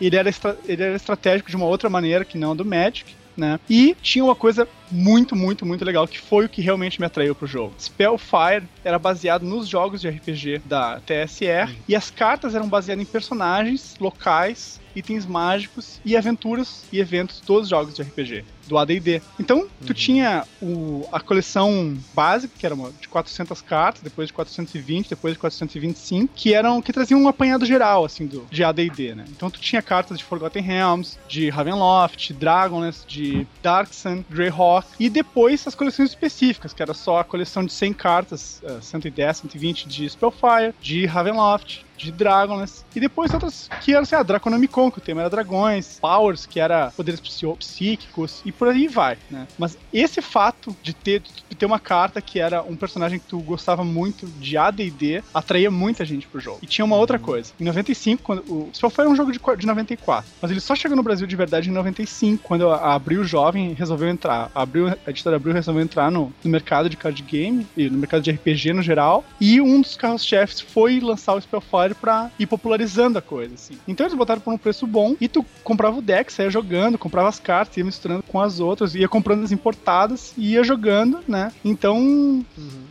ele 0.00 0.14
era, 0.14 0.30
ele 0.66 0.82
era 0.84 0.94
estratégico 0.94 1.50
de 1.50 1.56
uma 1.56 1.66
outra 1.66 1.90
maneira 1.90 2.24
que 2.24 2.38
não 2.38 2.54
do 2.54 2.64
Magic, 2.64 3.16
né? 3.36 3.58
E 3.68 3.96
tinha 4.00 4.24
uma 4.24 4.36
coisa 4.36 4.68
muito, 4.90 5.34
muito, 5.34 5.64
muito 5.66 5.84
legal, 5.84 6.06
que 6.06 6.18
foi 6.18 6.46
o 6.46 6.48
que 6.48 6.62
realmente 6.62 7.00
me 7.00 7.06
atraiu 7.06 7.34
pro 7.34 7.46
jogo. 7.46 7.74
Spellfire 7.78 8.68
era 8.84 8.98
baseado 8.98 9.44
nos 9.44 9.68
jogos 9.68 10.00
de 10.00 10.08
RPG 10.08 10.62
da 10.64 11.00
TSR, 11.00 11.74
e 11.88 11.94
as 11.94 12.10
cartas 12.10 12.54
eram 12.54 12.68
baseadas 12.68 13.02
em 13.02 13.06
personagens 13.06 13.96
locais, 14.00 14.80
itens 14.94 15.26
mágicos 15.26 16.00
e 16.04 16.16
aventuras 16.16 16.84
e 16.92 16.98
eventos 16.98 17.40
dos 17.40 17.68
jogos 17.68 17.94
de 17.94 18.02
RPG, 18.02 18.44
do 18.66 18.76
AD&D. 18.76 19.22
Então, 19.38 19.68
tu 19.86 19.94
tinha 19.94 20.44
o, 20.60 21.06
a 21.12 21.20
coleção 21.20 21.96
básica, 22.14 22.52
que 22.58 22.66
era 22.66 22.74
uma, 22.74 22.90
de 22.90 23.08
400 23.08 23.60
cartas, 23.62 24.02
depois 24.02 24.28
de 24.28 24.32
420, 24.32 25.08
depois 25.08 25.34
de 25.34 25.38
425, 25.38 26.32
que 26.34 26.54
eram 26.54 26.82
que 26.82 26.92
traziam 26.92 27.20
um 27.20 27.28
apanhado 27.28 27.64
geral 27.64 28.04
assim 28.04 28.26
do 28.26 28.46
de 28.50 28.64
AD&D, 28.64 29.14
né? 29.14 29.24
Então 29.28 29.50
tu 29.50 29.60
tinha 29.60 29.82
cartas 29.82 30.18
de 30.18 30.24
Forgotten 30.24 30.62
Realms, 30.62 31.18
de 31.28 31.48
Ravenloft, 31.48 32.32
Dragonlance, 32.32 33.06
de 33.06 33.46
Darksun, 33.62 34.24
Greyhawk 34.28 34.77
e 34.98 35.08
depois 35.08 35.66
as 35.66 35.74
coleções 35.74 36.10
específicas, 36.10 36.72
que 36.72 36.82
era 36.82 36.94
só 36.94 37.20
a 37.20 37.24
coleção 37.24 37.64
de 37.64 37.72
100 37.72 37.92
cartas, 37.92 38.62
eh, 38.64 38.78
110, 38.80 39.36
120 39.38 39.88
de 39.88 40.08
Spellfire, 40.08 40.74
de 40.80 41.06
Ravenloft, 41.06 41.84
de 41.98 42.12
Dragonlance. 42.12 42.84
E 42.94 43.00
depois 43.00 43.32
outras 43.34 43.68
que 43.82 43.92
eram, 43.92 44.02
assim, 44.02 44.14
ah, 44.14 44.22
Draconomicon, 44.22 44.90
que 44.90 44.98
o 44.98 45.00
tema 45.00 45.20
era 45.20 45.30
dragões, 45.30 45.98
Powers, 46.00 46.46
que 46.46 46.60
era 46.60 46.90
poderes 46.96 47.20
psíquicos, 47.20 48.40
e 48.44 48.52
por 48.52 48.68
aí 48.68 48.88
vai, 48.88 49.18
né? 49.30 49.46
Mas 49.58 49.76
esse 49.92 50.22
fato 50.22 50.74
de 50.82 50.94
ter, 50.94 51.22
de 51.48 51.56
ter 51.56 51.66
uma 51.66 51.78
carta 51.78 52.22
que 52.22 52.38
era 52.38 52.62
um 52.62 52.76
personagem 52.76 53.18
que 53.18 53.26
tu 53.26 53.40
gostava 53.40 53.84
muito 53.84 54.26
de 54.26 54.56
AD&D, 54.56 55.22
atraía 55.34 55.70
muita 55.70 56.04
gente 56.04 56.26
pro 56.26 56.40
jogo. 56.40 56.58
E 56.62 56.66
tinha 56.66 56.84
uma 56.84 56.96
outra 56.96 57.18
coisa. 57.18 57.52
Em 57.60 57.64
95, 57.64 58.22
quando 58.22 58.40
o 58.48 58.70
Spellfire 58.72 59.06
é 59.06 59.10
um 59.10 59.16
jogo 59.16 59.32
de, 59.32 59.40
de 59.56 59.66
94, 59.66 60.30
mas 60.40 60.50
ele 60.50 60.60
só 60.60 60.74
chegou 60.74 60.96
no 60.96 61.02
Brasil 61.02 61.26
de 61.26 61.36
verdade 61.36 61.68
em 61.68 61.72
95, 61.72 62.42
quando 62.42 62.68
a 62.68 62.94
Abril 62.94 63.24
Jovem 63.24 63.72
resolveu 63.72 64.08
entrar. 64.08 64.50
A, 64.54 64.62
Abril, 64.62 64.88
a 64.88 65.10
editora 65.10 65.36
Abril 65.36 65.54
resolveu 65.54 65.82
entrar 65.82 66.10
no, 66.10 66.32
no 66.44 66.50
mercado 66.50 66.88
de 66.88 66.96
card 66.96 67.22
game, 67.22 67.66
e 67.76 67.90
no 67.90 67.98
mercado 67.98 68.22
de 68.22 68.30
RPG 68.30 68.72
no 68.72 68.82
geral, 68.82 69.24
e 69.40 69.60
um 69.60 69.80
dos 69.80 69.96
carros-chefes 69.96 70.60
foi 70.60 71.00
lançar 71.00 71.34
o 71.34 71.40
Spellfire 71.40 71.87
pra 71.94 72.30
ir 72.38 72.46
popularizando 72.46 73.18
a 73.18 73.22
coisa, 73.22 73.54
assim. 73.54 73.78
Então 73.86 74.06
eles 74.06 74.16
botaram 74.16 74.40
por 74.40 74.52
um 74.52 74.58
preço 74.58 74.86
bom, 74.86 75.16
e 75.20 75.28
tu 75.28 75.44
comprava 75.62 75.98
o 75.98 76.02
deck, 76.02 76.32
saía 76.32 76.50
jogando, 76.50 76.98
comprava 76.98 77.28
as 77.28 77.38
cartas, 77.38 77.76
ia 77.76 77.84
misturando 77.84 78.22
com 78.22 78.40
as 78.40 78.60
outras, 78.60 78.94
ia 78.94 79.08
comprando 79.08 79.44
as 79.44 79.52
importadas 79.52 80.32
e 80.36 80.52
ia 80.52 80.64
jogando, 80.64 81.20
né? 81.26 81.52
Então, 81.64 82.44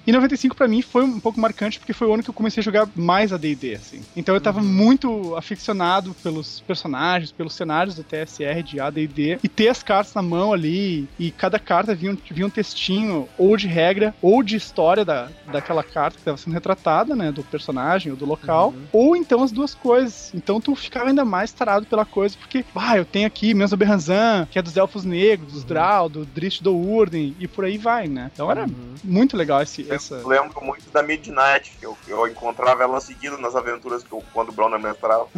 e 0.06 0.12
95 0.12 0.56
pra 0.56 0.68
mim 0.68 0.82
foi 0.82 1.04
um 1.04 1.20
pouco 1.20 1.40
marcante 1.40 1.80
porque 1.80 1.94
foi 1.94 2.08
o 2.08 2.14
ano 2.14 2.24
que 2.24 2.30
eu 2.30 2.34
comecei 2.34 2.62
a 2.62 2.64
jogar 2.64 2.88
mais 2.96 3.34
a 3.34 3.38
D&D, 3.38 3.76
assim. 3.76 4.02
Então 4.16 4.36
eu 4.36 4.42
tava 4.42 4.62
muito 4.62 5.36
aficionado 5.36 6.16
pelos 6.24 6.62
personagens, 6.62 7.32
pelos 7.32 7.54
cenários 7.54 7.96
do 7.96 8.04
TSR 8.04 8.64
de 8.64 8.80
AD&D 8.80 9.40
e 9.44 9.48
ter 9.48 9.70
as 9.70 9.84
cartas 9.84 10.14
na 10.14 10.22
mão 10.22 10.54
ali 10.54 11.08
e 11.20 11.32
cada 11.32 11.60
carta 11.60 11.96
vinha 11.96 12.12
um, 12.12 12.18
vinha 12.32 12.48
um 12.48 12.50
textinho 12.50 13.28
ou 13.38 13.58
de 13.58 13.68
regra 13.68 14.14
ou 14.22 14.44
de 14.44 14.56
história 14.56 15.04
da, 15.04 15.30
daquela 15.52 15.84
carta 15.84 16.16
que 16.16 16.22
estava 16.22 16.38
sendo 16.38 16.54
retratada, 16.54 17.16
né, 17.16 17.32
do 17.32 17.44
personagem 17.44 18.12
ou 18.12 18.18
do 18.18 18.26
local, 18.26 18.74
ou 18.92 19.16
então 19.16 19.44
as 19.44 19.52
duas 19.52 19.74
coisas. 19.74 20.32
Então 20.34 20.60
tu 20.60 20.76
ficava 20.76 21.10
ainda 21.10 21.26
mais 21.26 21.52
tarado 21.52 21.86
pela 21.86 22.06
coisa 22.06 22.36
porque, 22.38 22.66
ah, 22.76 22.98
eu 22.98 23.06
tenho 23.06 23.28
aqui 23.28 23.54
Menzo 23.54 23.78
Berranzan, 23.78 24.48
que 24.50 24.60
é 24.60 24.62
dos 24.62 24.76
Elfos 24.76 25.04
Negros, 25.04 25.54
dos 25.54 25.64
Drow, 25.64 26.10
do 26.10 26.26
Drift 26.26 26.64
do 26.64 26.76
Urden 26.76 27.36
e 27.40 27.48
por 27.48 27.66
aí 27.66 27.78
vai, 27.78 28.08
né? 28.08 28.32
Então 28.34 28.50
era 28.50 28.66
muito 29.04 29.36
legal 29.38 29.62
esse, 29.62 29.90
essa... 29.92 30.16
Eu 30.16 30.28
lembro 30.28 30.64
muito 30.64 30.90
da 30.92 31.04
Midnight, 31.04 31.72
que 31.80 31.86
eu, 31.86 31.98
eu 32.08 32.28
encontrava 32.28 32.84
ela 32.84 33.00
seguida 33.00 33.38
nas 33.38 33.56
aventuras 33.56 34.04
que 34.04 34.12
eu, 34.12 34.24
quando 34.34 34.50
o 34.50 34.52
Browner 34.52 34.80
mestrava. 34.80 35.28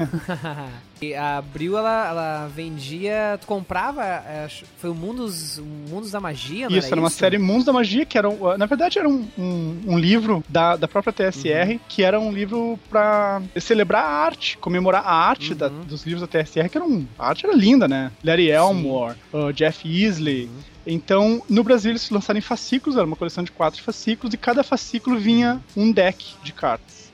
e 1.01 1.13
a 1.13 1.37
Abril, 1.37 1.77
ela, 1.77 2.07
ela 2.07 2.47
vendia. 2.47 3.37
Tu 3.39 3.47
comprava. 3.47 4.03
é, 4.03 4.47
Foi 4.77 4.89
o 4.89 4.95
Mundos, 4.95 5.59
Mundos 5.89 6.11
da 6.11 6.19
Magia, 6.19 6.69
não 6.69 6.77
Isso, 6.77 6.87
era 6.91 6.99
uma 6.99 7.09
série 7.09 7.37
Mundos 7.37 7.65
da 7.65 7.73
Magia, 7.73 8.05
que 8.05 8.17
era, 8.17 8.29
na 8.57 8.65
verdade, 8.65 8.99
era 8.99 9.07
um, 9.07 9.27
um, 9.37 9.81
um 9.87 9.99
livro 9.99 10.43
da, 10.47 10.75
da 10.75 10.87
própria 10.87 11.13
TSR, 11.13 11.79
que 11.87 12.03
era 12.03 12.19
um 12.19 12.31
livro 12.31 12.79
pra 12.89 13.38
celebrar 13.59 14.03
a 14.03 14.07
arte, 14.09 14.57
comemorar 14.57 15.03
a 15.05 15.11
arte 15.13 15.53
da- 15.55 15.67
dos 15.69 16.03
livros 16.05 16.21
da 16.21 16.27
TSR, 16.27 16.69
que 16.69 16.77
era 16.77 16.85
um, 16.85 17.05
a 17.17 17.29
arte 17.29 17.45
era 17.45 17.55
linda, 17.55 17.87
né? 17.87 18.11
Larry 18.23 18.49
Elmore, 18.49 19.15
uh, 19.33 19.51
Jeff 19.53 19.87
Easley. 19.87 20.49
Então, 20.87 21.41
no 21.49 21.63
Brasil, 21.63 21.91
eles 21.91 22.09
lançaram 22.09 22.37
em 22.39 22.41
fascículos, 22.41 22.97
era 22.97 23.05
uma 23.05 23.15
coleção 23.15 23.43
de 23.43 23.51
quatro 23.51 23.81
fascículos, 23.83 24.33
e 24.33 24.37
cada 24.37 24.63
fascículo 24.63 25.19
vinha 25.19 25.61
um 25.75 25.91
deck 25.91 26.35
de 26.43 26.51
cartas. 26.53 27.09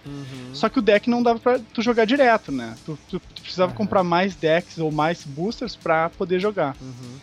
Só 0.54 0.70
que 0.70 0.78
o 0.80 0.82
deck 0.84 1.10
não 1.10 1.22
dava 1.24 1.40
pra 1.40 1.60
tu 1.74 1.82
jogar 1.82 2.06
direto, 2.06 2.52
né? 2.52 2.76
Tu, 2.86 2.98
tu- 3.10 3.20
tu 3.20 3.42
precisava 3.42 3.74
comprar 3.74 4.04
mais 4.04 4.36
decks 4.36 4.78
ou 4.78 4.92
mais 4.92 5.24
boosters 5.26 5.76
pra 5.76 6.10
poder 6.12 6.40
jogar. 6.40 6.76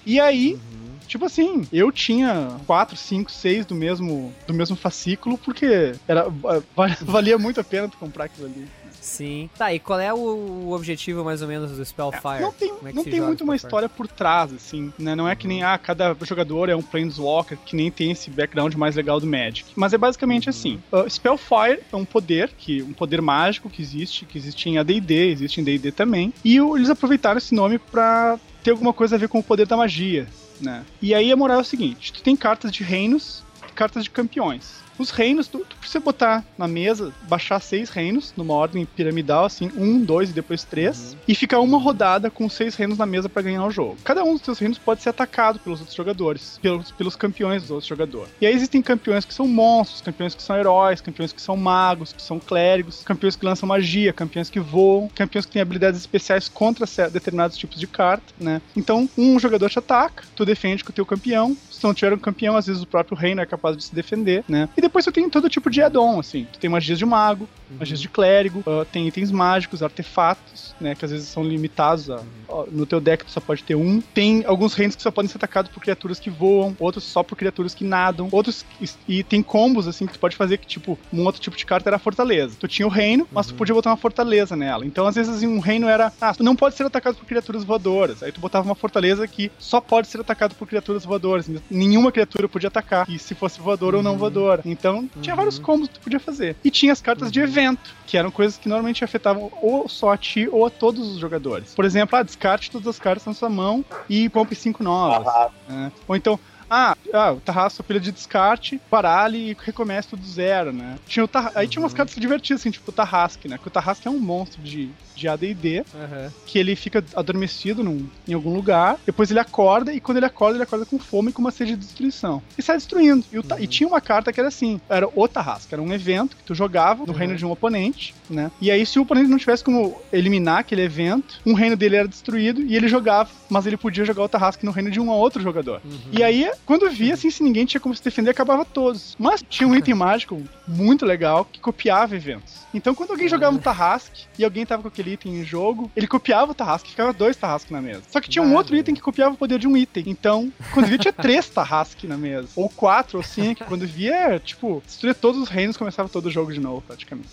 E 0.05 0.19
aí, 0.19 0.59
tipo 1.07 1.25
assim, 1.25 1.67
eu 1.73 1.93
tinha 1.93 2.57
4, 2.67 2.97
5, 2.97 3.31
6 3.31 3.65
do 3.65 3.75
mesmo, 3.75 4.35
do 4.49 4.53
mesmo 4.53 4.75
fascículo, 4.77 5.38
porque 5.38 5.95
era, 6.09 6.29
va- 6.29 6.61
valia 7.03 7.38
muito 7.38 7.61
a 7.61 7.65
pena 7.65 7.88
tu 7.88 7.97
comprar 7.99 8.25
aquilo 8.25 8.47
ali. 8.49 8.67
Sim. 9.03 9.51
Tá, 9.59 9.75
e 9.75 9.81
qual 9.81 9.99
é 9.99 10.15
o, 10.15 10.71
objetivo 10.71 11.25
mais 11.25 11.43
ou 11.43 11.49
menos 11.49 11.77
do 11.77 11.85
Spellfire? 11.85 12.41
Não 12.41 12.53
tem, 12.53 12.69
é 12.85 12.93
não 12.93 13.03
tem 13.05 13.21
muito 13.21 13.43
uma 13.43 13.57
história 13.57 13.88
por 13.88 14.07
trás, 14.07 14.53
assim, 14.53 14.93
né? 14.97 15.17
Não 15.17 15.29
é 15.29 15.35
que 15.35 15.49
nem, 15.49 15.65
ah, 15.65 15.77
cada 15.77 16.17
jogador 16.23 16.69
é 16.69 16.77
um 16.77 16.83
Planeswalker, 16.83 17.59
que 17.67 17.75
nem 17.75 17.91
tem 17.91 18.12
esse 18.12 18.31
background 18.31 18.75
mais 18.75 18.95
legal 18.95 19.19
do 19.19 19.27
Magic. 19.27 19.73
Mas 19.75 19.93
é 19.93 19.99
basicamente 19.99 20.49
assim. 20.49 20.81
Uh, 20.93 21.11
Spellfire 21.11 21.81
é 21.93 21.97
um 21.97 22.05
poder, 22.05 22.53
que 22.57 22.81
um 22.81 22.93
poder 22.93 23.21
mágico 23.21 23.69
que 23.69 23.83
existe, 23.83 24.25
que 24.25 24.38
existe 24.38 24.69
em 24.69 24.79
AD&D, 24.79 25.31
existe 25.31 25.61
em 25.61 25.65
D&D 25.65 25.91
também. 25.91 26.33
E 26.45 26.61
o- 26.61 26.77
eles 26.77 26.88
aproveitaram 26.88 27.38
esse 27.38 27.55
nome 27.57 27.79
pra 27.81 28.38
ter 28.62 28.71
alguma 28.71 28.93
coisa 28.93 29.17
a 29.17 29.19
ver 29.19 29.29
com 29.29 29.41
o 29.41 29.43
poder 29.43 29.67
da 29.67 29.77
magia, 29.77 30.29
né? 30.61 30.85
E 31.03 31.12
aí 31.12 31.33
a 31.33 31.37
moral 31.37 31.59
é 31.59 31.61
o 31.62 31.65
seguinte, 31.65 32.12
tu 32.12 32.23
tem 32.23 32.37
cartas 32.37 32.71
de 32.71 32.85
reinos 32.85 33.43
cartas 33.75 34.05
de 34.05 34.11
campeões. 34.11 34.82
Os 34.98 35.11
reinos, 35.11 35.48
tu, 35.48 35.61
tu 35.61 35.76
precisa 35.76 36.00
botar 36.00 36.44
na 36.57 36.68
mesa, 36.68 37.12
baixar 37.28 37.61
seis 37.61 37.90
reinos, 37.90 38.33
numa 38.37 38.55
ordem 38.55 38.85
piramidal, 38.85 39.44
assim, 39.44 39.70
um, 39.76 40.00
dois 40.00 40.31
e 40.31 40.33
depois 40.33 40.64
três, 40.64 41.16
e 41.26 41.35
ficar 41.35 41.61
uma 41.61 41.78
rodada 41.78 42.31
com 42.31 42.48
seis 42.48 42.74
reinos 42.74 42.98
na 42.98 43.07
mesa 43.07 43.28
pra 43.28 43.42
ganhar 43.42 43.64
o 43.64 43.70
jogo. 43.70 43.96
Cada 44.05 44.22
um 44.22 44.35
dos 44.35 44.42
seus 44.42 44.59
reinos 44.59 44.78
pode 44.78 45.02
ser 45.02 45.09
atacado 45.09 45.59
pelos 45.59 45.81
outros 45.81 45.96
jogadores, 45.96 46.59
pelos, 46.62 46.90
pelos 46.90 47.16
campeões 47.16 47.62
dos 47.62 47.70
outros 47.70 47.88
jogadores. 47.88 48.33
E 48.40 48.46
aí 48.46 48.55
existem 48.55 48.83
campeões 48.83 49.24
que 49.24 49.35
são 49.35 49.46
monstros, 49.46 50.00
campeões 50.00 50.35
que 50.35 50.42
são 50.42 50.57
heróis, 50.57 51.00
campeões 51.00 51.33
que 51.33 51.42
são 51.42 51.57
magos, 51.57 52.12
que 52.12 52.22
são 52.22 52.38
clérigos, 52.38 53.02
campeões 53.05 53.37
que 53.37 53.44
lançam 53.44 53.68
magia, 53.68 54.12
campeões 54.12 54.50
que 54.50 54.61
voam, 54.61 55.09
campeões 55.14 55.46
que 55.46 55.52
têm 55.52 55.62
habilidades 55.62 56.00
especiais 56.00 56.48
contra 56.48 56.87
determinados 57.11 57.57
tipos 57.57 57.78
de 57.78 57.87
carta, 57.87 58.33
né? 58.38 58.61
Então, 58.76 59.09
um 59.16 59.38
jogador 59.38 59.68
te 59.70 59.78
ataca, 59.78 60.24
tu 60.35 60.44
defende 60.44 60.85
com 60.85 60.90
o 60.90 60.94
teu 60.94 61.07
campeão, 61.07 61.57
se 61.83 61.87
não 61.87 61.95
tiver 61.95 62.14
um 62.14 62.18
campeão, 62.18 62.57
às 62.57 62.66
vezes 62.66 62.83
o 62.83 62.87
próprio 62.87 63.16
reino 63.16 63.40
é 63.40 63.47
capaz 63.47 63.77
de 63.77 63.83
se 63.83 63.95
defender, 63.95 64.45
né? 64.49 64.68
E 64.77 64.81
depois 64.81 65.05
tu 65.05 65.11
tem 65.11 65.29
todo 65.29 65.49
tipo 65.49 65.68
de 65.68 65.83
add-on, 65.83 66.21
assim. 66.21 66.47
Tu 66.53 66.59
tem 66.61 66.71
magias 66.71 66.99
de 66.99 67.05
mago, 67.05 67.49
magias 67.79 68.01
de 68.01 68.09
clérigo, 68.09 68.62
ah, 68.66 68.87
tem 68.90 69.09
itens 69.09 69.33
mágicos, 69.33 69.83
artefatos, 69.83 70.75
né? 70.81 70.95
Que 70.95 71.05
às 71.05 71.11
vezes 71.11 71.29
são 71.29 71.42
limitados 71.42 72.09
a, 72.09 72.23
ó, 72.49 72.66
no 72.71 72.87
teu 72.87 73.01
deck 73.01 73.25
tu 73.25 73.33
só 73.33 73.40
pode 73.40 73.64
ter 73.64 73.75
um. 73.75 74.01
Tem 74.01 74.45
alguns 74.47 74.75
reinos 74.75 74.95
que 74.95 75.03
só 75.03 75.11
podem 75.11 75.29
ser 75.29 75.38
atacados 75.38 75.73
por 75.73 75.81
criaturas 75.81 76.21
que 76.21 76.31
voam, 76.31 76.77
outros 76.79 77.05
só 77.05 77.23
por 77.23 77.37
criaturas 77.37 77.75
que 77.75 77.85
nadam, 77.85 78.29
outros 78.31 78.64
e 79.09 79.25
tem 79.25 79.42
combos 79.42 79.88
assim 79.88 80.07
que 80.07 80.12
tu 80.12 80.18
pode 80.21 80.37
fazer 80.37 80.59
que 80.59 80.66
tipo 80.66 80.97
um 81.12 81.25
outro 81.25 81.40
tipo 81.40 81.57
de 81.57 81.66
carta 81.66 81.88
era 81.88 81.97
a 81.97 81.99
fortaleza. 81.99 82.57
Tu 82.61 82.68
tinha 82.68 82.87
o 82.87 82.90
reino, 82.90 83.27
mas 83.33 83.49
tu 83.49 83.55
podia 83.55 83.75
botar 83.75 83.90
uma 83.90 83.97
fortaleza 83.97 84.55
nela. 84.55 84.87
Então 84.87 85.05
às 85.05 85.16
vezes 85.16 85.35
assim, 85.35 85.49
um 85.49 85.59
reino 85.59 85.88
era, 85.88 86.12
ah, 86.21 86.33
tu 86.33 86.45
não 86.45 86.55
pode 86.55 86.77
ser 86.77 86.85
atacado 86.85 87.16
por 87.16 87.27
criaturas 87.27 87.64
voadoras. 87.64 88.23
Aí 88.23 88.31
tu 88.31 88.40
botava 88.40 88.64
uma 88.64 88.77
fortaleza 88.77 89.27
que 89.27 89.51
só 89.59 89.81
pode 89.81 90.07
ser 90.07 90.21
atacado 90.21 90.55
por 90.55 90.68
criaturas 90.68 91.05
voadoras. 91.05 91.49
Nenhuma 91.73 92.13
criatura 92.13 92.49
podia 92.49 92.69
atacar, 92.69 93.09
e 93.09 93.19
se 93.19 93.35
fosse 93.35 93.61
voadora 93.61 93.97
ou 93.97 94.03
não 94.03 94.17
voadora. 94.17 94.63
Então 94.65 95.09
tinha 95.21 95.35
vários 95.35 95.59
combos 95.59 95.89
que 95.89 95.95
tu 95.95 96.01
podia 96.01 96.21
fazer. 96.21 96.57
E 96.63 96.71
tinha 96.71 96.93
as 96.93 97.01
cartas 97.01 97.33
de 97.33 97.41
evento, 97.41 97.95
que 98.07 98.17
eram 98.17 98.31
coisas 98.31 98.59
que 98.59 98.69
normalmente 98.69 99.03
afetavam 99.03 99.51
ou 99.63 99.89
só 99.89 100.13
a 100.13 100.17
ti 100.17 100.49
ou 100.51 100.67
a 100.67 100.71
todos 100.71 101.09
os 101.13 101.19
jogadores. 101.19 101.75
Por 101.75 101.85
exemplo, 101.85 102.17
ah, 102.17 102.23
descarte 102.23 102.71
todas 102.71 102.87
as 102.89 102.99
cartas 102.99 103.25
na 103.27 103.35
sua 103.35 103.49
mão 103.49 103.85
e 104.09 104.29
compre 104.29 104.55
cinco 104.55 104.83
novas. 104.83 105.27
né? 105.69 105.91
Ou 106.07 106.15
então, 106.15 106.39
ah, 106.73 106.95
ah, 107.13 107.33
o 107.33 107.41
Tarrasque, 107.41 107.77
sua 107.77 107.85
pilha 107.85 108.01
de 108.01 108.11
descarte, 108.11 108.81
baralhe 108.91 109.51
e 109.51 109.57
recomece 109.59 110.09
tudo 110.09 110.21
do 110.23 110.27
zero, 110.29 110.73
né? 110.73 110.97
Tinha 111.07 111.25
o 111.25 111.29
Tar- 111.29 111.53
Aí 111.55 111.69
tinha 111.69 111.83
umas 111.83 111.93
cartas 111.93 112.15
divertidas, 112.17 112.61
assim, 112.63 112.71
tipo 112.71 112.91
o 112.91 112.95
Tarrasque, 112.95 113.47
né? 113.49 113.59
Que 113.59 113.69
o 113.69 113.71
Tarrasque 113.71 114.09
é 114.09 114.11
um 114.11 114.19
monstro 114.19 114.63
de, 114.63 114.95
de 115.15 115.29
AD&D, 115.29 115.85
Aham. 115.95 116.33
que 116.47 116.59
ele 116.59 116.75
fica 116.75 117.05
adormecido 117.15 117.85
num- 117.85 118.09
em 118.27 118.33
algum 118.33 118.55
lugar, 118.55 118.99
depois 119.05 119.31
ele 119.31 119.41
acorda, 119.41 119.93
e 119.93 120.01
quando 120.01 120.17
ele 120.17 120.27
acorda, 120.27 120.57
ele 120.57 120.63
acorda 120.65 120.87
com 120.87 120.99
fome 120.99 121.31
e 121.31 121.33
com 121.33 121.43
uma 121.43 121.51
sede 121.51 121.73
de 121.73 121.79
destruição. 121.79 122.43
E 122.57 122.63
sai 122.63 122.77
destruindo. 122.77 123.27
E, 123.31 123.39
o 123.39 123.43
Ta- 123.43 123.61
e 123.61 123.67
tinha 123.67 123.87
uma 123.89 124.01
carta 124.01 124.33
que 124.33 124.41
era 124.41 124.49
assim, 124.49 124.81
era 124.89 125.07
o 125.15 125.29
Tarrasque, 125.29 125.75
era 125.75 125.83
um 125.83 125.93
evento 125.93 126.37
que 126.37 126.45
tu 126.45 126.55
jogava 126.55 127.05
no 127.07 127.13
reino 127.13 127.37
de 127.37 127.45
um 127.45 127.51
oponente, 127.51 128.15
né? 128.31 128.51
E 128.61 128.71
aí, 128.71 128.87
se 128.87 128.99
o 128.99 129.03
oponente 129.03 129.29
não 129.29 129.37
tivesse 129.39 129.63
como 129.63 130.01
eliminar 130.13 130.61
aquele 130.61 130.83
evento, 130.83 131.41
um 131.47 131.53
reino 131.55 131.77
dele 131.77 131.97
era 131.97 132.09
destruído 132.09 132.63
e 132.63 132.75
ele 132.77 132.89
jogava, 132.89 133.31
mas 133.51 133.67
ele 133.67 133.77
podia 133.77 134.05
jogar 134.05 134.23
o 134.25 134.29
Tarrasque 134.29 134.65
no 134.65 134.73
reino 134.73 134.91
de 134.91 134.99
um 135.01 135.11
outro 135.11 135.43
jogador. 135.43 135.83
E 136.11 136.23
aí, 136.23 136.51
quando 136.64 136.88
via, 136.90 137.14
assim, 137.14 137.31
se 137.31 137.42
ninguém 137.42 137.64
tinha 137.64 137.81
como 137.81 137.94
se 137.94 138.03
defender, 138.03 138.31
acabava 138.31 138.64
todos. 138.64 139.16
Mas 139.18 139.44
tinha 139.48 139.68
um 139.68 139.75
item 139.75 139.94
mágico 139.94 140.42
muito 140.66 141.05
legal 141.05 141.44
que 141.44 141.61
copiava 141.61 142.14
eventos. 142.16 142.62
Então, 142.72 142.94
quando 142.94 143.11
alguém 143.11 143.29
jogava 143.29 143.55
um 143.55 143.59
Tarrasque 143.59 144.25
e 144.38 144.44
alguém 144.44 144.64
tava 144.64 144.83
com 144.83 144.88
aquele 144.88 145.12
item 145.12 145.40
em 145.40 145.44
jogo, 145.44 145.90
ele 145.94 146.07
copiava 146.07 146.53
o 146.53 146.55
Tarrasque, 146.55 146.90
ficava 146.90 147.12
dois 147.12 147.37
Tarrasque 147.37 147.72
na 147.72 147.83
mesa. 147.83 148.03
Só 148.09 148.20
que 148.20 148.31
tinha 148.31 148.42
um 148.42 148.55
outro 148.55 148.77
item 148.77 148.94
que 148.94 149.01
copiava 149.01 149.35
o 149.35 149.37
poder 149.37 149.59
de 149.59 149.66
um 149.66 149.77
item. 149.77 150.05
Então, 150.07 150.53
quando 150.72 150.87
via, 150.87 150.98
tinha 150.98 151.12
três 151.12 151.48
Tarrasque 151.48 152.07
na 152.07 152.16
mesa. 152.16 152.48
Ou 152.57 152.68
quatro, 152.68 153.18
ou 153.18 153.25
cinco. 153.25 153.64
Quando 153.64 153.87
via, 153.87 154.40
tipo, 154.42 154.83
destruía 154.87 155.14
todos 155.14 155.40
os 155.40 155.48
reinos, 155.48 155.77
começava 155.77 156.09
todo 156.09 156.27
o 156.27 156.31
jogo 156.31 156.53
de 156.53 156.61
novo, 156.61 156.83
praticamente. 156.83 157.29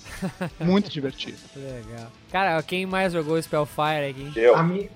Muito 0.59 0.89
divertido. 0.91 1.37
Legal. 1.55 2.11
Cara, 2.31 2.61
quem 2.63 2.85
mais 2.85 3.13
jogou 3.13 3.41
Spellfire 3.41 4.09
aqui? 4.09 4.31
Eu. 4.35 4.55
A 4.55 4.63
mim. 4.63 4.89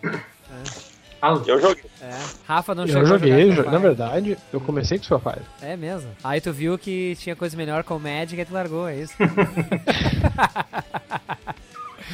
Eu 1.47 1.61
joguei. 1.61 1.83
É. 2.01 2.11
Rafa 2.47 2.75
não 2.75 2.83
Eu 2.83 2.87
chegou 2.87 3.01
a 3.03 3.05
joguei, 3.05 3.31
jogar 3.31 3.43
jo- 3.45 3.51
Spellfire. 3.53 3.71
na 3.71 3.79
verdade, 3.79 4.37
eu 4.51 4.59
comecei 4.59 4.97
com 4.97 5.03
Spellfire. 5.05 5.41
É 5.61 5.75
mesmo. 5.77 6.09
Aí 6.23 6.41
tu 6.41 6.51
viu 6.51 6.77
que 6.77 7.15
tinha 7.19 7.35
coisa 7.35 7.55
melhor 7.55 7.83
com 7.83 7.95
o 7.95 7.99
Magic 7.99 8.39
e 8.39 8.45
tu 8.45 8.53
largou, 8.53 8.87
é 8.87 8.97
isso? 8.97 9.13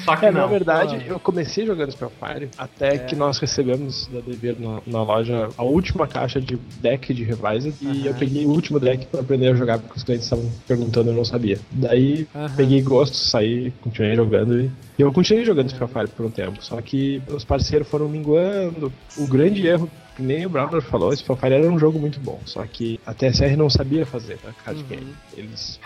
Só 0.05 0.15
que 0.15 0.25
É, 0.25 0.31
não. 0.31 0.41
na 0.41 0.47
verdade, 0.47 1.03
eu 1.07 1.19
comecei 1.19 1.65
jogando 1.65 1.91
Spellfire 1.91 2.49
até 2.57 2.95
É. 2.95 2.97
que 2.99 3.15
nós 3.15 3.38
recebemos 3.39 4.07
da 4.07 4.19
Devir 4.21 4.55
na, 4.59 4.81
na 4.85 5.03
loja 5.03 5.49
a 5.57 5.63
última 5.63 6.07
caixa 6.07 6.39
de 6.39 6.55
deck 6.81 7.13
de 7.13 7.23
Revised 7.23 7.73
e 7.81 8.05
eu 8.07 8.13
peguei 8.13 8.45
o 8.45 8.49
último 8.49 8.79
deck 8.79 9.05
pra 9.07 9.21
aprender 9.21 9.49
a 9.49 9.55
jogar 9.55 9.79
porque 9.79 9.97
os 9.97 10.03
clientes 10.03 10.25
estavam 10.25 10.49
perguntando 10.67 11.09
e 11.09 11.12
eu 11.12 11.17
não 11.17 11.25
sabia. 11.25 11.59
Daí 11.71 12.27
Aham. 12.35 12.55
peguei 12.55 12.81
gosto, 12.81 13.15
saí, 13.15 13.71
continuei 13.81 14.15
jogando 14.15 14.59
e 14.62 14.71
e 14.97 15.01
eu 15.01 15.13
continuei 15.13 15.45
jogando 15.45 15.69
Spellfire 15.69 16.07
por 16.09 16.25
um 16.25 16.29
tempo. 16.29 16.62
Só 16.62 16.81
que 16.81 17.21
os 17.29 17.45
parceiros 17.45 17.88
foram 17.88 18.09
minguando. 18.09 18.91
O 19.17 19.25
grande 19.25 19.65
erro 19.65 19.89
que 20.13 20.21
nem 20.21 20.45
o 20.45 20.49
Browner 20.49 20.81
falou, 20.81 21.15
Spellfire 21.15 21.53
era 21.53 21.71
um 21.71 21.79
jogo 21.79 21.97
muito 21.97 22.19
bom, 22.19 22.38
só 22.43 22.65
que 22.65 22.99
a 23.05 23.13
TSR 23.13 23.55
não 23.55 23.69
sabia 23.69 24.05
fazer 24.05 24.38
a 24.45 24.51
card 24.51 24.83
game. 24.83 25.13
Eles 25.38 25.79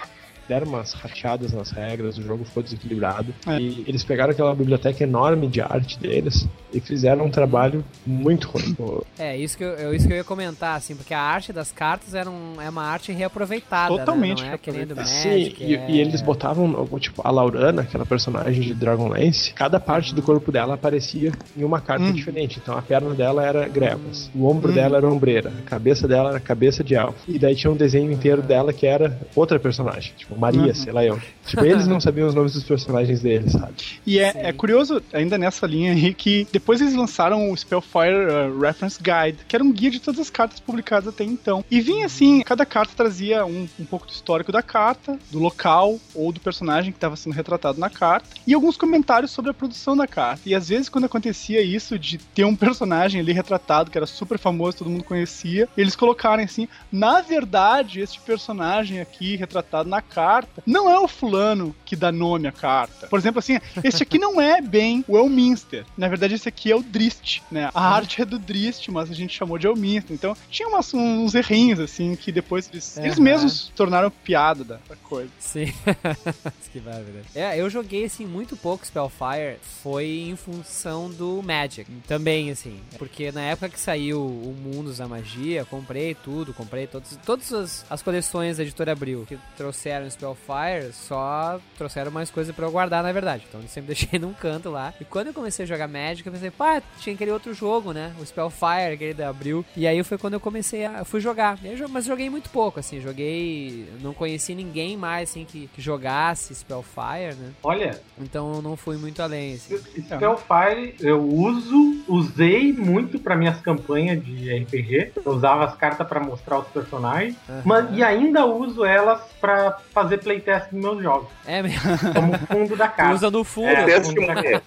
deram 0.48 0.68
umas 0.68 0.94
rateadas 0.94 1.54
nas 1.54 1.72
regras, 1.72 2.18
o 2.18 2.22
jogo 2.24 2.44
ficou 2.46 2.62
desequilibrado. 2.64 3.34
É. 3.48 3.60
E 3.60 3.84
eles 3.88 4.04
pegaram 4.04 4.32
aquela 4.32 4.54
biblioteca 4.54 5.04
enorme 5.04 5.48
de 5.48 5.62
arte 5.62 6.00
deles 6.00 6.48
e 6.74 6.80
fizeram 6.80 7.26
um 7.26 7.30
trabalho 7.30 7.84
muito 8.06 8.48
ruim. 8.50 8.76
É, 9.18 9.38
isso 9.38 9.58
que, 9.58 9.64
eu, 9.64 9.76
é 9.78 9.96
isso 9.96 10.08
que 10.08 10.14
eu 10.14 10.18
ia 10.18 10.24
comentar, 10.24 10.76
assim, 10.76 10.96
porque 10.96 11.14
a 11.14 11.20
arte 11.22 11.54
das 11.54 11.72
cartas 11.72 12.14
era 12.14 12.30
um, 12.30 12.60
é 12.60 12.70
uma 12.70 12.84
arte 12.84 13.12
reaproveitada, 13.12 13.96
Totalmente 13.96 14.42
né? 14.42 14.50
Não 14.50 14.56
é 14.56 14.58
que 14.58 14.72
nem 14.72 14.86
do 14.86 14.94
reaproveitada. 14.96 15.36
Magic. 15.38 15.58
Sim, 15.58 15.66
e, 15.66 15.76
é... 15.76 15.92
e 15.92 16.00
eles 16.00 16.22
botavam, 16.22 16.88
tipo, 17.00 17.22
a 17.26 17.32
Laurana, 17.32 17.84
aquela 17.84 18.06
personagem 18.06 18.62
de 18.62 18.74
Dragonlance, 18.74 19.54
cada 19.54 19.80
parte 19.80 20.14
do 20.14 20.22
corpo 20.22 20.52
dela 20.52 20.74
aparecia 20.74 21.32
em 21.56 21.64
uma 21.64 21.80
carta 21.80 22.06
Hum. 22.06 22.12
diferente. 22.12 22.60
Então 22.62 22.78
a 22.78 22.82
perna 22.82 23.14
dela 23.14 23.44
era 23.46 23.68
Grevas, 23.68 24.30
o 24.36 24.46
ombro 24.48 24.72
dela 24.72 24.98
era 24.98 25.08
Ombreira, 25.08 25.52
a 25.60 25.70
cabeça 25.70 26.08
dela 26.08 26.30
era 26.32 26.40
cabeça 26.40 26.84
de 26.84 26.96
elfo. 26.96 27.20
E 27.28 27.40
daí 27.40 27.56
tinha 27.56 27.72
um 27.72 27.76
desenho 27.76 28.12
inteiro 28.12 28.42
dela 28.42 28.74
que 28.74 28.86
era 28.86 29.18
outra 29.36 29.60
personagem, 29.60 30.14
tipo 30.18 30.33
Maria, 30.39 30.63
Uhum. 30.67 30.74
sei 30.76 30.93
lá 30.93 31.04
eu. 31.04 31.19
Tipo, 31.46 31.65
eles 31.65 31.88
não 31.88 32.00
sabiam 32.00 32.28
os 32.28 32.34
nomes 32.34 32.54
dos 32.54 32.63
personagens 32.63 33.22
deles, 33.22 33.52
sabe? 33.52 33.74
E 34.06 34.19
é, 34.19 34.32
é 34.36 34.54
curioso, 34.54 35.02
ainda 35.12 35.38
nessa 35.38 35.67
linha 35.67 35.91
aí, 35.91 36.13
que 36.13 36.48
depois 36.52 36.80
eles 36.80 36.96
lançaram 36.96 37.52
o 37.52 37.58
Spellfire 37.58 38.26
uh, 38.50 38.60
Reference 38.60 38.98
Guide, 39.02 39.39
que 39.48 39.56
era 39.56 39.63
um 39.63 39.72
guia 39.72 39.91
de 39.91 40.00
todas 40.00 40.19
as 40.22 40.30
cartas 40.30 40.60
publicadas 40.60 41.08
até 41.10 41.24
então. 41.24 41.63
E 41.69 41.82
vinha 41.82 42.06
assim, 42.06 42.41
cada 42.41 42.65
carta 42.65 42.93
trazia 42.96 43.46
um, 43.46 43.67
um 43.80 43.86
pouco 43.86 44.06
do 44.08 44.12
histórico 44.13 44.52
da 44.52 44.62
carta, 44.62 45.19
do 45.32 45.39
local 45.39 46.00
ou 46.15 46.32
do 46.32 46.39
personagem 46.39 46.91
que 46.91 46.98
estava 46.98 47.15
sendo 47.15 47.34
retratado 47.34 47.80
na 47.80 47.89
carta, 47.89 48.30
e 48.48 48.54
alguns 48.54 48.78
comentários 48.78 49.32
sobre 49.32 49.52
a 49.52 49.54
produção 49.54 49.96
da 49.98 50.08
carta. 50.08 50.41
E 50.46 50.56
às 50.56 50.69
vezes, 50.69 50.88
quando 50.89 51.06
acontecia 51.06 51.62
isso, 51.62 52.00
de 52.00 52.17
ter 52.17 52.46
um 52.46 52.56
personagem 52.56 53.19
ali 53.19 53.34
retratado 53.34 53.91
que 53.91 53.98
era 53.98 54.08
super 54.08 54.38
famoso, 54.39 54.78
todo 54.78 54.89
mundo 54.89 55.04
conhecia, 55.04 55.67
eles 55.78 55.96
colocarem 55.96 56.46
assim: 56.46 56.67
na 56.91 57.22
verdade, 57.22 58.00
este 58.00 58.19
personagem 58.22 59.02
aqui 59.02 59.36
retratado 59.36 59.89
na 59.89 60.02
carta 60.02 60.23
não 60.66 60.90
é 60.90 61.00
o 61.00 61.08
fulano 61.08 61.76
que 61.86 61.96
dá 61.96 62.12
nome 62.12 62.48
à 62.48 62.52
carta. 62.52 63.08
Por 63.08 63.20
exemplo, 63.20 63.40
assim, 63.40 63.60
esse 63.84 64.04
aqui 64.04 64.18
não 64.20 64.40
é 64.42 64.62
bem 64.62 65.04
o 65.08 65.18
Elminster. 65.18 65.86
Na 65.98 66.08
verdade, 66.08 66.34
esse 66.36 66.48
aqui 66.50 66.72
é 66.72 66.76
o 66.76 66.82
Drist, 66.84 67.42
né? 67.52 67.70
A 67.74 67.94
arte 67.96 68.22
é 68.22 68.26
do 68.26 68.40
Drist, 68.40 68.90
mas 68.90 69.10
a 69.10 69.14
gente 69.14 69.36
chamou 69.36 69.58
de 69.58 69.68
Elminster. 69.68 70.14
Então, 70.14 70.36
tinha 70.50 70.68
umas- 70.68 70.94
uns 70.94 71.36
errinhos, 71.36 71.80
assim, 71.80 72.16
que 72.16 72.32
depois 72.32 72.70
eles, 72.72 72.98
eles 72.98 73.14
Aham. 73.14 73.22
mesmos 73.24 73.72
tornaram 73.76 74.10
piada 74.10 74.64
da, 74.64 74.80
da 74.88 74.96
coisa. 74.96 75.30
Sim. 75.40 75.72
que 76.72 76.80
bárbaro. 76.80 77.04
É, 77.36 77.60
eu 77.60 77.70
joguei, 77.70 78.06
assim, 78.06 78.26
muito 78.26 78.56
pouco 78.56 78.86
Spellfire. 78.86 79.58
Foi 79.82 80.06
em 80.30 80.36
função 80.36 81.10
do 81.10 81.42
Magic. 81.44 81.90
Também, 82.08 82.52
assim. 82.52 82.80
Porque 82.98 83.32
na 83.32 83.42
época 83.42 83.70
que 83.70 83.80
saiu 83.80 84.22
o 84.22 84.56
Mundos 84.62 84.98
da 84.98 85.08
Magia, 85.08 85.66
comprei 85.66 86.16
tudo, 86.16 86.54
comprei 86.54 86.88
todos, 86.88 87.18
todas 87.26 87.52
as, 87.54 87.86
as 87.90 88.02
coleções 88.02 88.58
da 88.58 88.64
Editora 88.64 88.91
Abril 88.91 89.26
que 89.28 89.38
trouxeram 89.58 90.06
Spellfire, 90.14 90.91
só 90.93 91.59
trouxeram 91.78 92.11
mais 92.11 92.30
coisa 92.32 92.53
pra 92.53 92.66
eu 92.66 92.72
guardar, 92.72 93.03
na 93.03 93.11
verdade. 93.11 93.43
Então 93.47 93.61
eu 93.61 93.68
sempre 93.68 93.88
deixei 93.93 94.20
num 94.20 94.34
canto 94.34 94.70
lá. 94.70 94.93
E 94.99 95.05
quando 95.05 95.28
eu 95.28 95.34
comecei 95.34 95.64
a 95.64 95.68
jogar 95.68 95.88
Magic, 95.88 96.26
eu 96.26 96.34
pensei, 96.34 96.51
pá, 96.51 96.82
tinha 96.99 97.14
aquele 97.14 97.32
outro 97.32 97.53
jogo, 97.53 97.91
né? 97.93 98.14
O 98.20 98.26
Spellfire, 98.26 98.93
aquele 98.93 99.14
da 99.14 99.30
Abril. 99.30 99.66
E 99.76 99.86
aí 99.88 100.03
foi 100.03 100.18
quando 100.18 100.34
eu 100.36 100.39
comecei 100.39 100.86
a. 100.86 100.99
eu 100.99 101.05
fui 101.05 101.20
jogar. 101.20 101.57
Aí, 101.64 101.76
mas 101.89 102.05
joguei 102.05 102.30
muito 102.30 102.49
pouco, 102.49 102.80
assim. 102.80 102.99
Joguei. 102.99 103.88
Não 104.01 104.14
conheci 104.14 104.55
ninguém 104.55 104.95
mais, 104.97 105.30
assim, 105.30 105.45
que, 105.45 105.68
que 105.68 105.82
jogasse 105.82 106.53
Spellfire, 106.55 107.36
né? 107.38 107.51
Olha, 107.64 107.99
Então 108.20 108.55
eu 108.55 108.61
não 108.61 108.76
fui 108.78 108.97
muito 108.97 109.22
além, 109.22 109.53
assim. 109.55 109.78
Spellfire 109.78 110.95
eu 110.99 111.22
uso, 111.24 112.03
usei 112.07 112.72
muito 112.74 113.20
pra 113.20 113.36
minhas 113.36 113.59
campanhas 113.61 114.24
de 114.24 114.53
RPG. 114.55 115.11
Eu 115.26 115.32
usava 115.34 115.66
as 115.66 115.76
cartas 115.76 116.07
pra 116.07 116.20
mostrar 116.20 116.59
os 116.59 116.68
personagens. 116.68 117.36
Aham. 117.49 117.61
Mas, 117.66 117.97
e 117.97 118.03
ainda 118.03 118.45
uso 118.45 118.86
elas 118.86 119.22
pra 119.39 119.78
fazer 120.04 120.18
playtest 120.20 120.72
nos 120.72 120.82
meus 120.82 121.01
jogos. 121.04 121.28
É 121.45 121.62
mesmo. 121.62 121.80
Como 122.14 122.38
fundo 122.47 122.76
da 122.76 122.88
carta. 122.88 123.16
Usa 123.16 123.32
no 123.32 123.43
fundo. 123.43 123.68
É, 123.68 123.86
Testemunha. 123.86 124.62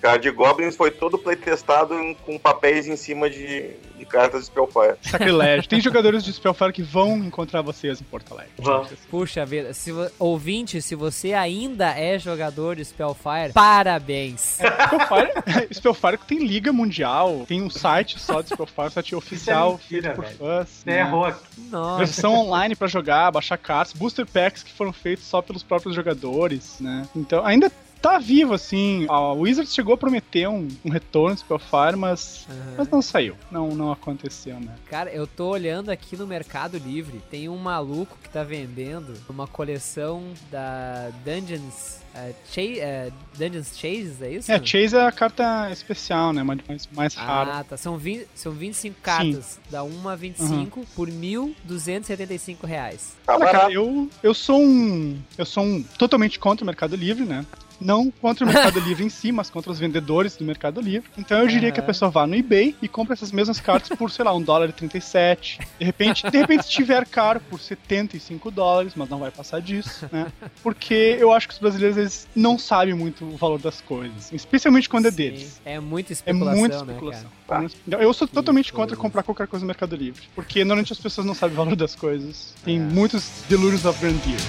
Card 0.00 0.30
Goblins 0.30 0.76
foi 0.76 0.90
todo 0.90 1.18
playtestado 1.18 1.94
em- 1.94 2.14
com 2.14 2.38
papéis 2.38 2.86
em 2.86 2.96
cima 2.96 3.28
de, 3.28 3.70
de 3.98 4.04
cartas 4.04 4.40
de 4.42 4.46
Spellfire. 4.46 4.96
Sacrilégio. 5.02 5.68
Tem 5.68 5.80
jogadores 5.80 6.24
de 6.24 6.32
Spellfire 6.32 6.72
que 6.72 6.82
vão 6.82 7.16
encontrar 7.18 7.62
vocês 7.62 8.00
em 8.00 8.04
Porto 8.04 8.32
Alegre. 8.32 8.52
Vão. 8.58 8.86
Puxa 9.10 9.44
vida, 9.44 9.72
se 9.74 9.92
ouvinte, 10.18 10.80
se 10.82 10.94
você 10.94 11.32
ainda 11.32 11.90
é 11.98 12.18
jogador 12.18 12.76
de 12.76 12.84
Spellfire, 12.84 13.52
parabéns. 13.52 14.58
Spellfire, 14.58 15.74
Spellfire 15.74 16.18
tem 16.26 16.38
liga 16.46 16.72
mundial, 16.72 17.44
tem 17.46 17.62
um 17.62 17.70
site 17.70 18.18
só 18.18 18.40
de 18.40 18.48
Spellfire, 18.50 18.90
site 18.90 19.14
oficial, 19.14 19.72
mentira, 19.72 20.14
feito 20.14 20.14
por 20.16 20.24
velho. 20.24 20.36
fãs. 20.38 20.68
Você 20.68 20.90
errou 20.90 21.24
aqui. 21.24 21.40
Nossa. 21.70 21.98
Versão 21.98 22.34
online 22.34 22.74
pra 22.76 22.86
jogar, 22.88 23.30
baixar 23.30 23.56
cartas, 23.58 23.92
booster 23.92 24.26
packs 24.26 24.62
que 24.62 24.72
foram 24.76 24.92
feitos 24.92 25.24
só 25.24 25.40
pelos 25.42 25.62
próprios 25.62 25.94
jogadores, 25.94 26.78
né? 26.80 27.08
Então, 27.14 27.44
ainda 27.44 27.70
tá 28.00 28.18
vivo, 28.18 28.54
assim. 28.54 29.06
A 29.08 29.32
Wizards 29.32 29.74
chegou 29.74 29.94
a 29.94 29.96
prometer 29.98 30.48
um, 30.48 30.68
um 30.84 30.90
retorno 30.90 31.34
de 31.34 31.40
Spellfire, 31.40 31.96
mas, 31.96 32.46
Aham. 32.48 32.74
mas 32.78 32.88
não 32.88 33.02
saiu. 33.02 33.36
Não, 33.50 33.68
não 33.74 33.90
aconteceu, 33.92 34.58
né? 34.60 34.74
Cara, 34.88 35.10
eu 35.10 35.26
tô 35.26 35.48
olhando 35.48 35.90
aqui 35.90 36.16
no 36.16 36.26
Mercado 36.26 36.78
Livre, 36.78 37.20
tem 37.30 37.48
um 37.48 37.56
maluco 37.56 38.16
que 38.22 38.28
tá 38.28 38.42
vendendo 38.42 39.14
uma 39.28 39.46
coleção 39.46 40.22
da 40.50 41.10
Dungeons. 41.24 42.00
eh, 42.14 42.32
Cha- 42.50 42.60
eh, 42.62 43.10
Dungeons 43.36 43.72
Chase, 43.76 44.16
é 44.22 44.30
isso? 44.30 44.50
É, 44.52 44.58
Chase 44.64 44.96
é 44.96 45.02
a 45.06 45.12
carta 45.12 45.70
especial, 45.70 46.32
né? 46.32 46.42
Mais, 46.42 46.60
mais, 46.66 46.88
mais 46.92 47.14
rara. 47.14 47.58
Ah, 47.58 47.64
tá. 47.64 47.76
São, 47.76 47.98
20, 47.98 48.26
são 48.34 48.52
25 48.52 48.96
cartas, 49.02 49.58
da 49.70 49.82
1 49.84 50.08
a 50.08 50.16
25 50.16 50.86
por 50.94 51.08
1.275 51.10 52.64
reais. 52.66 53.14
Tá 53.26 53.38
cara, 53.38 53.70
eu, 53.72 54.08
eu 54.22 54.32
sou 54.34 54.60
um. 54.62 55.18
Eu 55.36 55.44
sou 55.44 55.62
um 55.64 55.82
totalmente 55.82 56.38
contra 56.38 56.64
o 56.64 56.66
Mercado 56.66 56.96
Livre, 56.96 57.24
né? 57.24 57.44
Não 57.80 58.10
contra 58.10 58.44
o 58.44 58.48
Mercado 58.48 58.80
Livre 58.80 59.04
em 59.04 59.08
si, 59.08 59.30
mas 59.30 59.50
contra 59.50 59.70
os 59.70 59.78
vendedores 59.78 60.36
do 60.36 60.44
Mercado 60.44 60.80
Livre. 60.80 61.08
Então 61.18 61.38
eu 61.40 61.46
diria 61.46 61.70
que 61.70 61.78
a 61.78 61.82
Aham. 61.82 61.86
pessoa 61.86 62.10
vá 62.10 62.26
no 62.26 62.34
eBay 62.34 62.74
e 62.80 62.88
compra 62.88 63.14
essas 63.14 63.30
mesmas 63.30 63.60
cartas 63.60 63.96
por, 63.96 64.10
sei 64.10 64.24
lá, 64.24 64.34
um 64.34 64.40
dólar 64.42 64.68
e 64.68 64.72
37. 64.72 65.58
De 65.78 65.84
repente, 65.84 66.28
de 66.30 66.38
repente, 66.38 66.64
se 66.64 66.70
tiver 66.70 67.04
caro 67.06 67.40
por 67.50 67.60
75 67.60 68.50
dólares, 68.50 68.92
mas 68.96 69.08
não 69.08 69.18
vai 69.18 69.30
passar 69.30 69.60
disso, 69.60 70.06
né? 70.10 70.26
Porque 70.62 71.16
eu 71.20 71.32
acho 71.32 71.48
que 71.48 71.54
os 71.54 71.60
brasileiros 71.60 71.96
eles 71.98 72.28
não 72.34 72.58
sabem 72.58 72.94
muito 72.94 73.24
o 73.24 73.36
valor 73.36 73.58
das 73.58 73.80
coisas. 73.80 74.32
Especialmente 74.32 74.88
quando 74.88 75.06
é 75.06 75.10
Sim, 75.10 75.16
deles. 75.16 75.60
É 75.64 75.78
muita 75.78 76.12
É 76.12 76.14
especulação, 76.14 76.58
muita 76.60 76.76
né, 76.76 76.82
especulação. 76.82 77.30
cara? 77.46 77.66
Então, 77.86 78.00
eu 78.00 78.12
sou 78.14 78.26
Que 78.26 78.34
totalmente 78.34 78.72
coisa. 78.72 78.82
contra 78.84 78.96
comprar 78.96 79.22
qualquer 79.22 79.46
coisa 79.46 79.64
no 79.64 79.68
Mercado 79.68 79.94
Livre. 79.96 80.22
Porque 80.34 80.64
normalmente 80.64 80.92
as 80.92 80.98
pessoas 80.98 81.26
não 81.26 81.34
sabem 81.34 81.54
o 81.54 81.56
valor 81.58 81.76
das 81.76 81.94
coisas. 81.94 82.54
Tem 82.64 82.76
É. 82.76 82.80
muitos 82.80 83.28
delúrios 83.48 83.84
of 83.84 83.98
grandeur. 84.00 84.40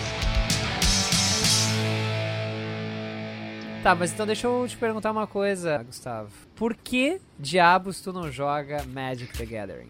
Tá, 3.88 3.96
mas 3.96 4.12
então 4.12 4.26
deixa 4.26 4.46
eu 4.46 4.68
te 4.68 4.76
perguntar 4.76 5.12
uma 5.12 5.26
coisa, 5.26 5.82
Gustavo. 5.82 6.30
Por 6.58 6.76
que 6.76 7.22
diabos 7.40 8.02
tu 8.02 8.12
não 8.12 8.30
joga 8.30 8.84
Magic 8.84 9.32
the 9.38 9.46
Gathering? 9.46 9.88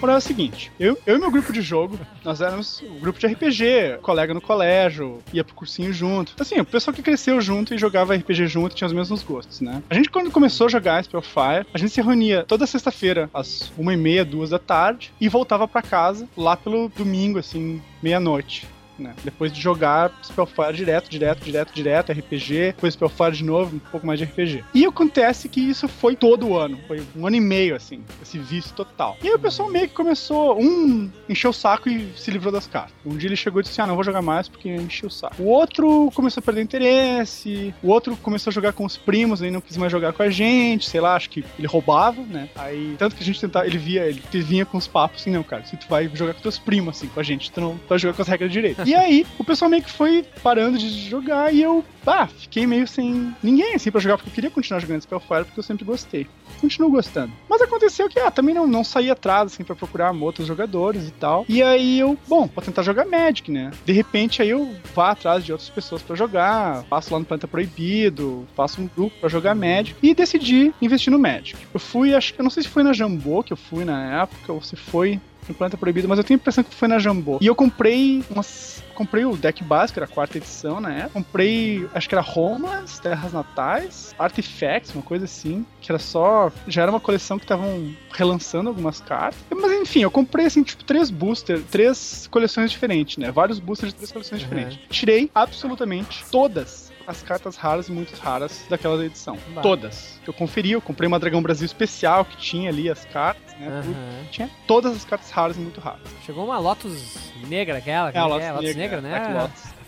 Porém, 0.00 0.14
é 0.14 0.18
o 0.18 0.20
seguinte, 0.20 0.72
eu, 0.80 0.98
eu 1.06 1.16
e 1.16 1.18
meu 1.18 1.30
grupo 1.30 1.52
de 1.52 1.60
jogo, 1.60 2.00
nós 2.24 2.40
éramos 2.40 2.82
um 2.82 2.98
grupo 2.98 3.18
de 3.18 3.26
RPG, 3.26 3.98
colega 4.00 4.32
no 4.32 4.40
colégio, 4.40 5.18
ia 5.30 5.44
pro 5.44 5.54
cursinho 5.54 5.92
junto. 5.92 6.34
Assim, 6.40 6.58
o 6.58 6.64
pessoal 6.64 6.94
que 6.94 7.02
cresceu 7.02 7.38
junto 7.40 7.74
e 7.74 7.78
jogava 7.78 8.14
RPG 8.14 8.46
junto 8.46 8.74
tinha 8.74 8.86
os 8.86 8.94
mesmos 8.94 9.22
gostos, 9.22 9.60
né? 9.60 9.82
A 9.90 9.94
gente, 9.94 10.08
quando 10.08 10.30
começou 10.30 10.66
a 10.66 10.70
jogar 10.70 11.04
Spellfire, 11.04 11.66
a 11.74 11.78
gente 11.78 11.92
se 11.92 12.00
reunia 12.00 12.44
toda 12.48 12.66
sexta-feira, 12.66 13.28
às 13.34 13.70
uma 13.76 13.92
e 13.92 13.96
meia, 13.96 14.24
duas 14.24 14.50
da 14.50 14.58
tarde, 14.58 15.12
e 15.20 15.28
voltava 15.28 15.68
pra 15.68 15.82
casa 15.82 16.26
lá 16.34 16.56
pelo 16.56 16.88
domingo, 16.88 17.38
assim, 17.38 17.82
meia-noite. 18.02 18.66
Né? 19.00 19.14
Depois 19.24 19.52
de 19.52 19.60
jogar 19.60 20.12
Spellfire 20.22 20.74
direto, 20.74 21.08
direto, 21.08 21.42
direto, 21.42 21.72
direto, 21.72 22.12
RPG, 22.12 22.74
depois 22.74 22.94
Spellfire 22.94 23.32
de 23.32 23.44
novo, 23.44 23.76
um 23.76 23.78
pouco 23.78 24.06
mais 24.06 24.18
de 24.18 24.26
RPG. 24.26 24.64
E 24.74 24.84
acontece 24.84 25.48
que 25.48 25.60
isso 25.60 25.88
foi 25.88 26.14
todo 26.14 26.56
ano, 26.56 26.78
foi 26.86 27.02
um 27.16 27.26
ano 27.26 27.36
e 27.36 27.40
meio, 27.40 27.74
assim, 27.74 28.02
esse 28.22 28.38
vício 28.38 28.74
total. 28.74 29.16
E 29.22 29.28
aí 29.28 29.34
o 29.34 29.38
pessoal 29.38 29.70
meio 29.70 29.88
que 29.88 29.94
começou, 29.94 30.60
um 30.60 31.10
encheu 31.28 31.50
o 31.50 31.54
saco 31.54 31.88
e 31.88 32.12
se 32.16 32.30
livrou 32.30 32.52
das 32.52 32.66
cartas. 32.66 32.92
Um 33.04 33.16
dia 33.16 33.28
ele 33.28 33.36
chegou 33.36 33.60
e 33.60 33.64
disse, 33.64 33.80
ah, 33.80 33.86
não 33.86 33.94
vou 33.94 34.04
jogar 34.04 34.22
mais 34.22 34.48
porque 34.48 34.68
encheu 34.68 35.08
o 35.08 35.10
saco. 35.10 35.42
O 35.42 35.46
outro 35.46 36.10
começou 36.14 36.40
a 36.40 36.44
perder 36.44 36.62
interesse, 36.62 37.74
o 37.82 37.88
outro 37.88 38.16
começou 38.16 38.50
a 38.50 38.54
jogar 38.54 38.72
com 38.72 38.84
os 38.84 38.96
primos, 38.96 39.42
aí 39.42 39.50
não 39.50 39.60
quis 39.60 39.76
mais 39.76 39.90
jogar 39.90 40.12
com 40.12 40.22
a 40.22 40.30
gente, 40.30 40.88
sei 40.88 41.00
lá, 41.00 41.14
acho 41.14 41.30
que 41.30 41.44
ele 41.58 41.66
roubava, 41.66 42.22
né? 42.22 42.48
Aí, 42.54 42.94
tanto 42.98 43.16
que 43.16 43.22
a 43.22 43.26
gente 43.26 43.40
tentava, 43.40 43.66
ele 43.66 43.78
via, 43.78 44.06
ele 44.06 44.22
vinha 44.42 44.66
com 44.66 44.76
os 44.76 44.86
papos 44.86 45.20
assim, 45.20 45.30
não, 45.30 45.42
cara, 45.42 45.64
se 45.64 45.76
tu 45.76 45.86
vai 45.88 46.10
jogar 46.12 46.34
com 46.34 46.40
teus 46.40 46.58
primos, 46.58 46.96
assim, 46.96 47.08
com 47.08 47.20
a 47.20 47.22
gente, 47.22 47.50
tu 47.50 47.60
não 47.60 47.80
vai 47.88 47.98
jogar 47.98 48.14
com 48.14 48.22
as 48.22 48.28
regras 48.28 48.50
direito. 48.50 48.82
E 48.90 48.94
aí, 48.96 49.24
o 49.38 49.44
pessoal 49.44 49.70
meio 49.70 49.84
que 49.84 49.92
foi 49.92 50.24
parando 50.42 50.76
de 50.76 51.08
jogar 51.08 51.54
e 51.54 51.62
eu, 51.62 51.84
ah, 52.04 52.26
fiquei 52.26 52.66
meio 52.66 52.88
sem 52.88 53.32
ninguém, 53.40 53.76
assim, 53.76 53.88
pra 53.88 54.00
jogar, 54.00 54.16
porque 54.16 54.30
eu 54.30 54.34
queria 54.34 54.50
continuar 54.50 54.80
jogando 54.80 55.02
Spellfire, 55.02 55.44
porque 55.44 55.60
eu 55.60 55.62
sempre 55.62 55.84
gostei. 55.84 56.26
Continuo 56.60 56.90
gostando. 56.90 57.32
Mas 57.48 57.62
aconteceu 57.62 58.08
que, 58.08 58.18
ah, 58.18 58.32
também 58.32 58.52
não, 58.52 58.66
não 58.66 58.82
saí 58.82 59.08
atrás, 59.08 59.52
assim, 59.52 59.62
pra 59.62 59.76
procurar 59.76 60.10
outros 60.10 60.44
jogadores 60.44 61.06
e 61.06 61.12
tal. 61.12 61.46
E 61.48 61.62
aí 61.62 62.00
eu, 62.00 62.18
bom, 62.26 62.50
vou 62.52 62.64
tentar 62.64 62.82
jogar 62.82 63.06
Magic, 63.06 63.48
né? 63.48 63.70
De 63.84 63.92
repente 63.92 64.42
aí 64.42 64.50
eu 64.50 64.74
vá 64.92 65.12
atrás 65.12 65.44
de 65.44 65.52
outras 65.52 65.70
pessoas 65.70 66.02
pra 66.02 66.16
jogar, 66.16 66.82
passo 66.90 67.12
lá 67.12 67.20
no 67.20 67.24
Planeta 67.24 67.46
Proibido, 67.46 68.44
faço 68.56 68.82
um 68.82 68.90
grupo 68.96 69.14
pra 69.20 69.28
jogar 69.28 69.54
Magic 69.54 69.94
e 70.02 70.12
decidi 70.12 70.74
investir 70.82 71.12
no 71.12 71.18
Magic. 71.18 71.56
Eu 71.72 71.78
fui, 71.78 72.12
acho 72.12 72.34
que, 72.34 72.40
eu 72.40 72.42
não 72.42 72.50
sei 72.50 72.64
se 72.64 72.68
foi 72.68 72.82
na 72.82 72.92
Jambô 72.92 73.44
que 73.44 73.52
eu 73.52 73.56
fui 73.56 73.84
na 73.84 74.22
época, 74.22 74.52
ou 74.52 74.60
se 74.60 74.74
foi 74.74 75.20
no 75.50 75.54
Planeta 75.54 75.76
Proibido, 75.76 76.08
mas 76.08 76.18
eu 76.18 76.24
tenho 76.24 76.38
a 76.38 76.40
impressão 76.40 76.64
que 76.64 76.74
foi 76.74 76.88
na 76.88 76.98
Jambô. 76.98 77.38
E 77.40 77.46
eu 77.46 77.54
comprei 77.54 78.24
umas. 78.30 78.82
Comprei 78.94 79.24
o 79.24 79.34
deck 79.34 79.64
básico, 79.64 79.98
era 79.98 80.04
a 80.04 80.08
quarta 80.08 80.36
edição, 80.36 80.78
né? 80.78 81.08
Comprei, 81.12 81.88
acho 81.94 82.06
que 82.06 82.14
era 82.14 82.20
Romas, 82.20 82.98
Terras 82.98 83.32
Natais, 83.32 84.14
Artifacts, 84.18 84.94
uma 84.94 85.02
coisa 85.02 85.24
assim, 85.24 85.64
que 85.80 85.90
era 85.90 85.98
só. 85.98 86.52
Já 86.68 86.82
era 86.82 86.90
uma 86.90 87.00
coleção 87.00 87.38
que 87.38 87.44
estavam 87.44 87.94
relançando 88.12 88.68
algumas 88.68 89.00
cartas. 89.00 89.40
Mas 89.54 89.72
enfim, 89.72 90.00
eu 90.02 90.10
comprei 90.10 90.44
assim, 90.46 90.62
tipo, 90.62 90.84
três 90.84 91.10
boosters, 91.10 91.62
três 91.70 92.28
coleções 92.30 92.70
diferentes, 92.70 93.16
né? 93.16 93.30
Vários 93.30 93.58
boosters 93.58 93.92
de 93.92 93.96
três 93.96 94.12
coleções 94.12 94.42
Uhum. 94.42 94.48
diferentes. 94.48 94.78
Tirei 94.90 95.30
absolutamente 95.34 96.24
todas 96.30 96.89
as 97.10 97.22
cartas 97.22 97.56
raras 97.56 97.88
e 97.88 97.92
muito 97.92 98.14
raras 98.16 98.64
daquela 98.68 99.04
edição. 99.04 99.36
Bah. 99.54 99.62
Todas. 99.62 100.20
Eu 100.26 100.32
conferi, 100.32 100.72
eu 100.72 100.80
comprei 100.80 101.06
uma 101.06 101.18
Dragão 101.18 101.42
Brasil 101.42 101.66
especial 101.66 102.24
que 102.24 102.36
tinha 102.36 102.70
ali 102.70 102.88
as 102.88 103.04
cartas, 103.06 103.52
né? 103.58 103.68
Aham. 103.68 104.24
Tinha 104.30 104.50
todas 104.66 104.96
as 104.96 105.04
cartas 105.04 105.30
raras 105.30 105.56
e 105.56 105.60
muito 105.60 105.80
raras. 105.80 106.00
Chegou 106.24 106.44
uma 106.44 106.58
Lotus 106.58 107.18
negra 107.46 107.78
aquela? 107.78 108.08
É, 108.08 108.10
a 108.10 108.22
como 108.22 108.28
Lotus, 108.28 108.46
é? 108.46 108.52
Lotus 108.52 108.76
Negra, 108.76 109.00
negra, 109.00 109.18
Black 109.18 109.32
né? 109.32 109.42
Lotus. 109.42 109.80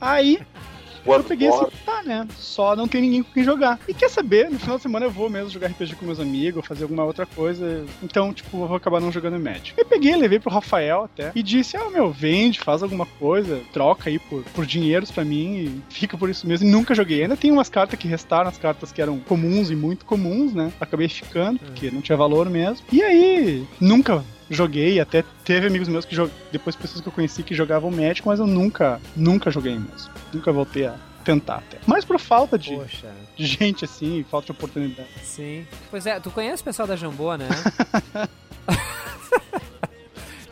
Eu 1.06 1.24
peguei 1.24 1.48
assim, 1.48 1.66
tá, 1.84 2.02
né? 2.02 2.26
Só 2.36 2.74
não 2.74 2.88
tem 2.88 3.00
ninguém 3.00 3.22
com 3.22 3.32
quem 3.32 3.44
jogar. 3.44 3.78
E 3.88 3.94
quer 3.94 4.10
saber, 4.10 4.50
no 4.50 4.58
final 4.58 4.76
de 4.76 4.82
semana 4.82 5.06
eu 5.06 5.10
vou 5.10 5.30
mesmo 5.30 5.50
jogar 5.50 5.68
RPG 5.68 5.96
com 5.96 6.06
meus 6.06 6.20
amigos, 6.20 6.66
fazer 6.66 6.84
alguma 6.84 7.04
outra 7.04 7.26
coisa. 7.26 7.84
Então, 8.02 8.32
tipo, 8.32 8.56
eu 8.56 8.66
vou 8.66 8.76
acabar 8.76 9.00
não 9.00 9.12
jogando 9.12 9.38
Magic. 9.38 9.74
Eu 9.76 9.84
peguei, 9.84 10.16
levei 10.16 10.38
pro 10.38 10.50
Rafael 10.50 11.04
até, 11.04 11.32
e 11.34 11.42
disse, 11.42 11.76
ah, 11.76 11.90
meu, 11.90 12.10
vende, 12.10 12.60
faz 12.60 12.82
alguma 12.82 13.06
coisa, 13.06 13.60
troca 13.72 14.08
aí 14.10 14.18
por, 14.18 14.42
por 14.54 14.66
dinheiros 14.66 15.10
pra 15.10 15.24
mim 15.24 15.56
e 15.56 15.82
fica 15.88 16.16
por 16.16 16.28
isso 16.28 16.46
mesmo. 16.46 16.66
E 16.66 16.70
nunca 16.70 16.94
joguei. 16.94 17.22
Ainda 17.22 17.36
tem 17.36 17.52
umas 17.52 17.68
cartas 17.68 17.98
que 17.98 18.08
restaram, 18.08 18.48
as 18.48 18.58
cartas 18.58 18.92
que 18.92 19.02
eram 19.02 19.18
comuns 19.20 19.70
e 19.70 19.76
muito 19.76 20.04
comuns, 20.04 20.52
né? 20.52 20.72
Acabei 20.80 21.08
ficando, 21.08 21.58
porque 21.58 21.90
não 21.90 22.00
tinha 22.00 22.16
valor 22.16 22.48
mesmo. 22.48 22.84
E 22.92 23.02
aí, 23.02 23.66
nunca 23.80 24.24
joguei, 24.50 25.00
até 25.00 25.24
teve 25.44 25.66
amigos 25.66 25.88
meus 25.88 26.04
que 26.04 26.14
jog... 26.14 26.30
depois 26.52 26.76
pessoas 26.76 27.00
que 27.00 27.08
eu 27.08 27.12
conheci 27.12 27.42
que 27.42 27.54
jogavam 27.54 27.90
Magic, 27.90 28.26
mas 28.26 28.38
eu 28.38 28.46
nunca, 28.46 29.00
nunca 29.14 29.50
joguei 29.50 29.74
mesmo. 29.74 30.10
Nunca 30.32 30.52
voltei 30.52 30.86
a 30.86 30.96
tentar 31.24 31.56
até. 31.56 31.78
Mas 31.86 32.04
por 32.04 32.18
falta 32.20 32.56
de, 32.56 32.78
de 33.36 33.46
gente 33.46 33.84
assim, 33.84 34.24
falta 34.30 34.46
de 34.46 34.52
oportunidade. 34.52 35.08
sim. 35.22 35.66
Pois 35.90 36.06
é, 36.06 36.20
tu 36.20 36.30
conhece 36.30 36.62
o 36.62 36.64
pessoal 36.64 36.86
da 36.86 36.96
Jambô, 36.96 37.34
né? 37.36 37.48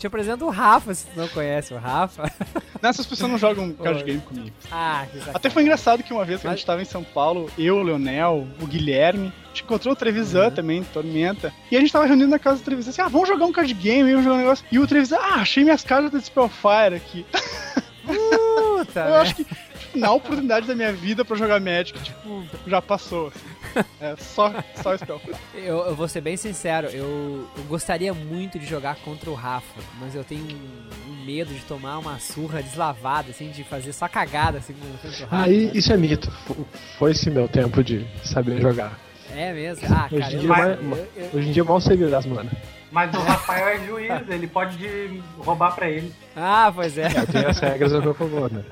Te 0.04 0.08
apresento 0.08 0.44
o 0.44 0.50
Rafa, 0.50 0.92
se 0.94 1.06
tu 1.06 1.18
não 1.18 1.26
conhece 1.28 1.72
o 1.72 1.78
Rafa. 1.78 2.30
Nessas 2.82 3.06
pessoas 3.06 3.30
não 3.30 3.38
jogam 3.38 3.72
card 3.72 4.04
game 4.04 4.20
comigo. 4.20 4.54
Ah, 4.70 5.06
que 5.10 5.30
Até 5.32 5.48
foi 5.48 5.62
engraçado 5.62 6.02
que 6.02 6.12
uma 6.12 6.26
vez 6.26 6.42
que 6.42 6.46
a 6.46 6.50
gente 6.50 6.66
tava 6.66 6.82
em 6.82 6.84
São 6.84 7.02
Paulo, 7.02 7.50
eu, 7.56 7.78
o 7.78 7.82
Leonel, 7.82 8.46
o 8.60 8.66
Guilherme, 8.66 9.32
a 9.44 9.48
gente 9.48 9.62
encontrou 9.62 9.94
o 9.94 9.96
Trevisan 9.96 10.50
também, 10.50 10.84
Tormenta, 10.84 11.54
e 11.70 11.76
a 11.78 11.80
gente 11.80 11.90
tava 11.90 12.04
reunido 12.04 12.28
na 12.28 12.38
casa 12.38 12.58
do 12.58 12.64
Trevisan, 12.66 12.90
assim, 12.90 13.00
ah, 13.00 13.08
vamos 13.08 13.26
jogar 13.26 13.46
um 13.46 13.52
card 13.52 13.72
game, 13.72 14.10
vamos 14.10 14.24
jogar 14.24 14.36
um 14.36 14.40
negócio. 14.40 14.66
E 14.70 14.78
o 14.78 14.86
Trevisan, 14.86 15.16
ah, 15.16 15.36
achei 15.36 15.64
minhas 15.64 15.82
cartas 15.82 16.10
da 16.10 16.20
Spellfire 16.20 16.96
aqui. 16.96 17.24
Puta, 18.04 19.00
Eu 19.00 19.10
né? 19.10 19.16
acho 19.20 19.34
que 19.36 19.44
tipo, 19.44 19.98
na 19.98 20.12
oportunidade 20.12 20.66
da 20.66 20.74
minha 20.74 20.92
vida 20.92 21.24
pra 21.24 21.34
jogar 21.34 21.58
Magic, 21.60 21.98
tipo, 21.98 22.44
já 22.66 22.82
passou. 22.82 23.28
assim. 23.28 23.53
É 24.00 24.14
só, 24.16 24.52
só 24.82 24.96
Spellfire. 24.96 25.34
Eu, 25.54 25.78
eu 25.86 25.94
vou 25.94 26.06
ser 26.08 26.20
bem 26.20 26.36
sincero, 26.36 26.88
eu, 26.88 27.48
eu 27.56 27.64
gostaria 27.64 28.12
muito 28.14 28.58
de 28.58 28.66
jogar 28.66 28.96
contra 28.96 29.30
o 29.30 29.34
Rafa, 29.34 29.80
mas 30.00 30.14
eu 30.14 30.22
tenho 30.24 30.44
um, 30.44 31.10
um 31.12 31.24
medo 31.24 31.52
de 31.52 31.60
tomar 31.62 31.98
uma 31.98 32.18
surra 32.18 32.62
deslavada, 32.62 33.30
assim, 33.30 33.50
de 33.50 33.64
fazer 33.64 33.92
só 33.92 34.06
cagada, 34.08 34.58
assim, 34.58 34.74
contra 34.74 35.08
o 35.08 35.30
Rafa. 35.30 35.44
Aí, 35.46 35.70
isso 35.74 35.92
é 35.92 35.96
mito. 35.96 36.30
Fo- 36.46 36.66
Foi 36.98 37.10
esse 37.12 37.30
meu 37.30 37.48
tempo 37.48 37.82
de 37.82 38.06
saber 38.24 38.60
jogar. 38.60 38.98
É 39.34 39.52
mesmo? 39.52 39.86
Ah, 39.92 40.06
Hoje 40.12 40.20
cara, 40.20 40.32
em 40.32 40.34
eu, 40.36 40.40
dia, 40.40 40.48
Mas- 40.48 40.58
vai- 40.58 40.72
eu- 40.74 41.08
eu- 41.16 41.30
hoje 41.38 41.48
em 41.48 41.52
dia 41.52 41.64
mal 41.64 41.80
sei 41.80 41.96
das 41.96 42.26
mano. 42.26 42.50
Mas 42.92 43.12
o 43.12 43.18
Rafael 43.20 43.68
é 43.68 43.84
juiz, 43.84 44.28
ele 44.28 44.46
pode 44.46 44.76
de- 44.76 45.20
roubar 45.38 45.74
pra 45.74 45.88
ele. 45.90 46.12
Ah, 46.36 46.70
pois 46.72 46.96
é. 46.96 47.08
Eu 47.16 47.26
tenho 47.26 47.48
as 47.48 47.58
regras 47.58 47.92
a 47.92 48.00
meu 48.00 48.14
favor, 48.14 48.52
né? 48.52 48.62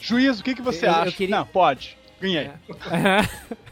Juiz, 0.00 0.40
o 0.40 0.44
que, 0.44 0.54
que 0.54 0.60
você 0.60 0.84
Eu- 0.86 0.90
eu 0.90 0.96
acha? 0.96 1.12
queria- 1.12 1.36
Não, 1.38 1.46
pode. 1.46 1.96
Ganhei. 2.20 2.50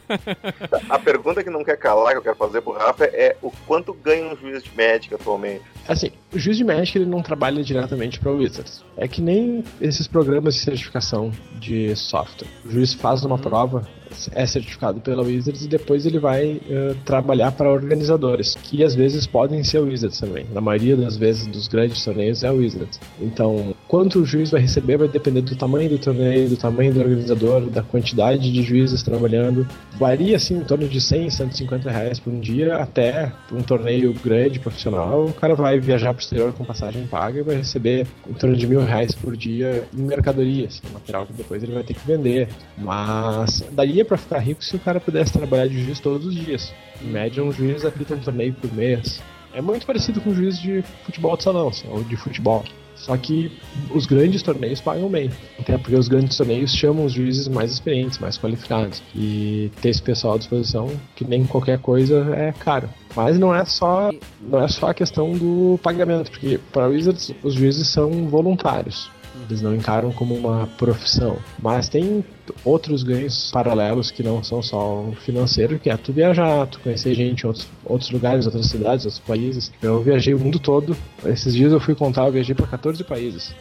A 0.89 0.99
pergunta 0.99 1.43
que 1.43 1.49
não 1.49 1.63
quer 1.63 1.77
calar, 1.77 2.13
que 2.13 2.17
eu 2.17 2.23
quero 2.23 2.35
fazer 2.35 2.61
pro 2.61 2.73
Rafa, 2.73 3.05
é 3.05 3.35
o 3.41 3.51
quanto 3.67 3.93
ganha 3.93 4.25
um 4.25 4.35
juiz 4.35 4.63
de 4.63 4.71
médica 4.75 5.15
atualmente? 5.15 5.61
Assim, 5.87 6.11
o 6.33 6.39
juiz 6.39 6.57
de 6.57 6.63
Magic 6.63 6.97
ele 6.97 7.05
não 7.05 7.21
trabalha 7.21 7.63
diretamente 7.63 8.19
para 8.19 8.31
o 8.31 8.37
Wizards. 8.37 8.83
É 8.95 9.07
que 9.07 9.21
nem 9.21 9.63
esses 9.79 10.07
programas 10.07 10.55
de 10.55 10.61
certificação 10.61 11.31
de 11.59 11.95
software. 11.95 12.47
O 12.65 12.71
juiz 12.71 12.93
faz 12.93 13.23
uma 13.25 13.37
prova, 13.37 13.87
é 14.33 14.45
certificado 14.45 14.99
pela 15.01 15.23
Wizards 15.23 15.63
e 15.65 15.67
depois 15.67 16.05
ele 16.05 16.19
vai 16.19 16.61
eh, 16.69 16.95
trabalhar 17.05 17.51
para 17.51 17.69
organizadores, 17.69 18.55
que 18.55 18.83
às 18.83 18.93
vezes 18.93 19.25
podem 19.25 19.63
ser 19.63 19.79
Wizards 19.79 20.19
também. 20.19 20.45
Na 20.53 20.61
maioria 20.61 20.95
das 20.95 21.17
vezes 21.17 21.47
dos 21.47 21.67
grandes 21.67 22.03
torneios 22.03 22.43
é 22.43 22.51
Wizards. 22.51 22.99
Então, 23.19 23.73
quanto 23.87 24.19
o 24.19 24.25
juiz 24.25 24.51
vai 24.51 24.61
receber 24.61 24.97
vai 24.97 25.07
depender 25.07 25.41
do 25.41 25.55
tamanho 25.55 25.89
do 25.89 25.97
torneio, 25.97 26.49
do 26.49 26.57
tamanho 26.57 26.93
do 26.93 26.99
organizador, 26.99 27.61
da 27.69 27.81
quantidade 27.81 28.51
de 28.51 28.63
juízes 28.63 29.01
trabalhando. 29.01 29.67
Varia 30.01 30.37
assim 30.37 30.57
em 30.57 30.63
torno 30.63 30.87
de 30.87 30.99
100, 30.99 31.29
150 31.29 31.91
reais 31.91 32.19
por 32.19 32.33
um 32.33 32.39
dia, 32.39 32.77
até 32.77 33.31
um 33.51 33.61
torneio 33.61 34.11
grande, 34.15 34.59
profissional. 34.59 35.25
O 35.25 35.33
cara 35.33 35.53
vai 35.53 35.79
viajar 35.79 36.11
para 36.11 36.19
o 36.19 36.23
exterior 36.23 36.51
com 36.53 36.65
passagem 36.65 37.05
paga 37.05 37.37
e 37.37 37.43
vai 37.43 37.57
receber 37.57 38.07
em 38.27 38.33
torno 38.33 38.55
de 38.55 38.65
mil 38.65 38.83
reais 38.83 39.13
por 39.13 39.37
dia 39.37 39.87
em 39.95 40.01
mercadorias, 40.01 40.81
material 40.91 41.27
que 41.27 41.33
depois 41.33 41.61
ele 41.61 41.73
vai 41.73 41.83
ter 41.83 41.93
que 41.93 42.07
vender. 42.07 42.49
Mas 42.79 43.63
daria 43.73 44.03
para 44.03 44.17
ficar 44.17 44.39
rico 44.39 44.63
se 44.63 44.75
o 44.75 44.79
cara 44.79 44.99
pudesse 44.99 45.33
trabalhar 45.33 45.67
de 45.67 45.79
juiz 45.83 45.99
todos 45.99 46.25
os 46.25 46.33
dias. 46.33 46.73
Em 46.99 47.05
média, 47.05 47.43
um 47.43 47.51
juiz 47.51 47.85
apita 47.85 48.15
um 48.15 48.19
torneio 48.19 48.55
por 48.55 48.73
mês. 48.73 49.21
É 49.53 49.61
muito 49.61 49.85
parecido 49.85 50.19
com 50.19 50.31
um 50.31 50.33
juiz 50.33 50.59
de 50.59 50.83
futebol 51.05 51.37
de 51.37 51.43
salão, 51.43 51.67
assim, 51.67 51.87
ou 51.87 52.03
de 52.03 52.17
futebol. 52.17 52.65
Só 53.01 53.17
que 53.17 53.51
os 53.93 54.05
grandes 54.05 54.43
torneios 54.43 54.79
pagam 54.79 55.09
bem. 55.09 55.29
Até 55.59 55.77
porque 55.77 55.95
os 55.95 56.07
grandes 56.07 56.37
torneios 56.37 56.73
chamam 56.73 57.05
os 57.05 57.13
juízes 57.13 57.47
mais 57.47 57.71
experientes, 57.71 58.19
mais 58.19 58.37
qualificados. 58.37 59.01
E 59.15 59.71
ter 59.81 59.89
esse 59.89 60.01
pessoal 60.01 60.35
à 60.35 60.37
disposição, 60.37 60.87
que 61.15 61.25
nem 61.25 61.43
qualquer 61.45 61.79
coisa, 61.79 62.33
é 62.35 62.51
caro. 62.51 62.89
Mas 63.15 63.39
não 63.39 63.53
é 63.53 63.65
só, 63.65 64.11
não 64.39 64.63
é 64.63 64.67
só 64.67 64.89
a 64.89 64.93
questão 64.93 65.33
do 65.33 65.79
pagamento, 65.81 66.29
porque 66.31 66.59
para 66.71 66.87
Wizards 66.87 67.31
os 67.43 67.55
juízes 67.55 67.87
são 67.87 68.27
voluntários. 68.27 69.09
Eles 69.47 69.61
não 69.61 69.73
encaram 69.73 70.11
como 70.11 70.35
uma 70.35 70.67
profissão. 70.77 71.37
Mas 71.59 71.87
tem 71.87 72.23
outros 72.65 73.03
ganhos 73.03 73.49
paralelos 73.51 74.11
que 74.11 74.21
não 74.21 74.43
são 74.43 74.61
só 74.61 75.11
financeiro, 75.23 75.79
que 75.79 75.89
é 75.89 75.97
tu 75.97 76.11
viajar, 76.11 76.67
tu 76.67 76.79
conhecer 76.79 77.13
gente 77.13 77.43
em 77.43 77.47
outros, 77.47 77.67
outros 77.85 78.11
lugares, 78.11 78.45
outras 78.45 78.67
cidades, 78.67 79.05
outros 79.05 79.23
países. 79.25 79.71
Eu 79.81 80.01
viajei 80.01 80.33
o 80.33 80.39
mundo 80.39 80.59
todo. 80.59 80.95
Esses 81.25 81.53
dias 81.53 81.71
eu 81.71 81.79
fui 81.79 81.95
contar, 81.95 82.25
eu 82.25 82.31
viajei 82.31 82.53
para 82.53 82.67
14 82.67 83.03
países. 83.03 83.53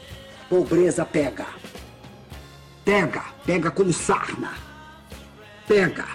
Pobreza 0.49 1.05
pega. 1.05 1.47
Pega, 2.85 3.25
pega 3.47 3.71
como 3.71 3.93
sarna. 3.93 4.53
Pega, 5.68 6.07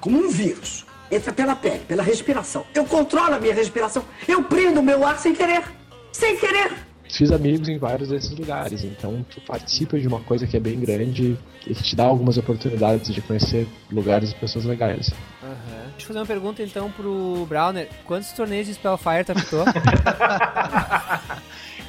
como 0.00 0.18
um 0.18 0.28
vírus. 0.28 0.84
Entra 1.10 1.32
pela 1.32 1.56
pele, 1.56 1.80
pela 1.88 2.02
respiração. 2.02 2.64
Eu 2.74 2.84
controlo 2.84 3.34
a 3.34 3.40
minha 3.40 3.54
respiração. 3.54 4.04
Eu 4.28 4.44
prendo 4.44 4.80
o 4.80 4.82
meu 4.82 5.04
ar 5.04 5.18
sem 5.18 5.34
querer. 5.34 5.64
Sem 6.12 6.36
querer. 6.36 6.89
Fiz 7.12 7.32
amigos 7.32 7.68
em 7.68 7.78
vários 7.78 8.08
desses 8.08 8.30
lugares, 8.30 8.84
então 8.84 9.24
tu 9.28 9.40
participa 9.40 9.98
de 9.98 10.06
uma 10.06 10.20
coisa 10.20 10.46
que 10.46 10.56
é 10.56 10.60
bem 10.60 10.78
grande 10.78 11.36
e 11.66 11.74
que 11.74 11.82
te 11.82 11.96
dá 11.96 12.04
algumas 12.04 12.38
oportunidades 12.38 13.12
de 13.12 13.20
conhecer 13.20 13.66
lugares 13.90 14.30
e 14.30 14.34
pessoas 14.34 14.64
legais. 14.64 15.10
Aham. 15.42 15.90
Deixa 15.90 16.02
eu 16.02 16.06
fazer 16.06 16.18
uma 16.20 16.26
pergunta 16.26 16.62
então 16.62 16.90
pro 16.90 17.46
Browner. 17.48 17.88
Quantos 18.06 18.30
torneios 18.32 18.66
de 18.66 18.74
Spellfire 18.74 19.24
tu 19.24 19.32
apitou? 19.32 19.64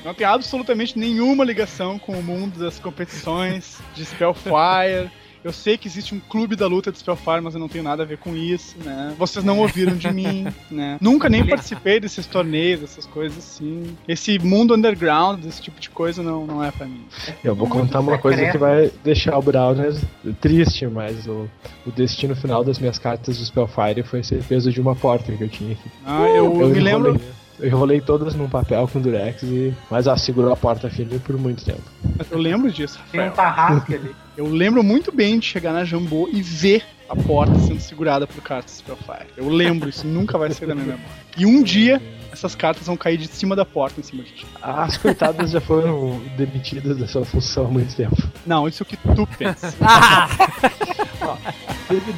Não 0.04 0.16
tem 0.16 0.26
absolutamente 0.26 0.98
nenhuma 0.98 1.46
ligação 1.46 2.00
com 2.00 2.14
o 2.14 2.24
mundo 2.24 2.60
das 2.60 2.80
competições 2.80 3.78
de 3.94 4.04
Spellfire. 4.04 5.12
Eu 5.44 5.52
sei 5.52 5.78
que 5.78 5.88
existe 5.88 6.14
um 6.14 6.20
clube 6.20 6.56
da 6.56 6.68
luta 6.68 6.92
de 6.92 7.00
Spellfire, 7.00 7.42
mas 7.42 7.54
eu 7.56 7.60
não 7.60 7.68
tenho 7.68 7.84
nada 7.84 8.04
a 8.04 8.06
ver 8.06 8.18
com 8.20 8.36
isso, 8.36 8.76
né? 8.84 9.14
Vocês 9.18 9.44
não 9.44 9.60
ouviram 9.60 9.96
de 9.96 10.12
mim, 10.12 10.46
né? 10.70 10.98
Nunca 11.02 11.28
nem 11.30 11.46
participei 11.46 12.00
desses 12.00 12.28
torneios, 12.28 12.82
dessas 12.82 13.06
coisas 13.08 13.38
assim. 13.40 13.98
Esse 14.08 14.38
mundo 14.38 14.76
underground, 14.76 15.40
desse 15.40 15.62
tipo 15.62 15.80
de 15.80 15.90
coisa, 15.90 16.22
não, 16.22 16.46
não 16.46 16.64
é 16.64 16.70
pra 16.72 16.86
mim. 16.86 17.04
Eu 17.44 17.56
vou 17.56 17.68
contar 17.68 18.00
uma 18.02 18.18
coisa 18.20 18.52
que 18.52 18.58
vai 18.58 18.92
deixar 19.04 19.38
o 19.38 19.42
Browner 19.42 19.96
triste, 20.40 20.86
mas 20.88 21.26
o, 21.28 21.50
o 21.88 21.92
destino 21.92 22.36
final 22.36 22.64
das 22.64 22.78
minhas 22.78 23.00
cartas 23.00 23.38
de 23.38 23.46
Spellfire 23.46 24.04
foi 24.04 24.24
ser 24.24 24.44
peso 24.44 24.72
de 24.72 24.80
uma 24.80 24.96
porta 24.96 25.32
que 25.32 25.44
eu 25.44 25.50
tinha 25.50 25.74
aqui. 25.74 25.90
Ah, 26.06 26.28
eu, 26.30 26.50
me 26.54 26.56
enrolei- 26.66 26.82
lembro. 26.84 27.22
Eu 27.60 27.68
enrolei 27.68 28.02
todas 28.02 28.36
num 28.36 28.50
papel 28.50 28.88
com 28.88 29.00
durex 29.00 29.44
e. 29.44 29.74
Mas 29.90 30.08
ah, 30.08 30.18
segurou 30.18 30.52
a 30.52 30.56
porta 30.58 30.90
firme 30.90 31.20
por 31.20 31.38
muito 31.38 31.64
tempo. 31.64 31.82
Eu 32.30 32.38
lembro 32.38 32.72
disso, 32.72 33.00
Tem 33.12 33.22
um 33.22 33.24
Rafael. 33.26 33.54
tarrasque 33.56 33.96
ali. 33.96 34.16
Eu 34.38 34.48
lembro 34.48 34.82
muito 34.82 35.12
bem 35.12 35.38
de 35.38 35.46
chegar 35.46 35.74
na 35.74 35.84
Jambô 35.84 36.30
e 36.32 36.42
ver 36.42 36.84
a 37.10 37.16
porta 37.16 37.54
sendo 37.60 37.82
segurada 37.82 38.26
por 38.26 38.42
cartas 38.42 38.76
Spellfire. 38.78 39.28
Eu 39.36 39.50
lembro, 39.50 39.90
isso 39.90 40.08
nunca 40.08 40.38
vai 40.38 40.50
sair 40.52 40.68
da 40.68 40.74
minha 40.74 40.88
memória. 40.88 41.06
E 41.38 41.46
um 41.46 41.62
dia, 41.62 42.02
essas 42.32 42.56
cartas 42.56 42.88
vão 42.88 42.96
cair 42.96 43.18
de 43.18 43.28
cima 43.28 43.56
da 43.58 43.66
porta 43.66 44.00
em 44.00 44.04
cima 44.04 44.24
de 44.24 44.32
ti. 44.32 44.48
As 44.62 44.96
coitadas 44.98 45.52
já 45.52 45.60
foram 45.60 46.22
demitidas 46.38 46.98
da 46.98 47.08
sua 47.08 47.26
função 47.26 47.66
há 47.66 47.70
muito 47.70 47.94
tempo. 47.94 48.16
Não, 48.46 48.68
isso 48.68 48.82
é 48.82 48.84
o 48.84 48.88
que 48.88 48.98
tu 48.98 49.28
pensa. 49.38 49.76
ah! 49.84 50.30
Teve 51.90 52.14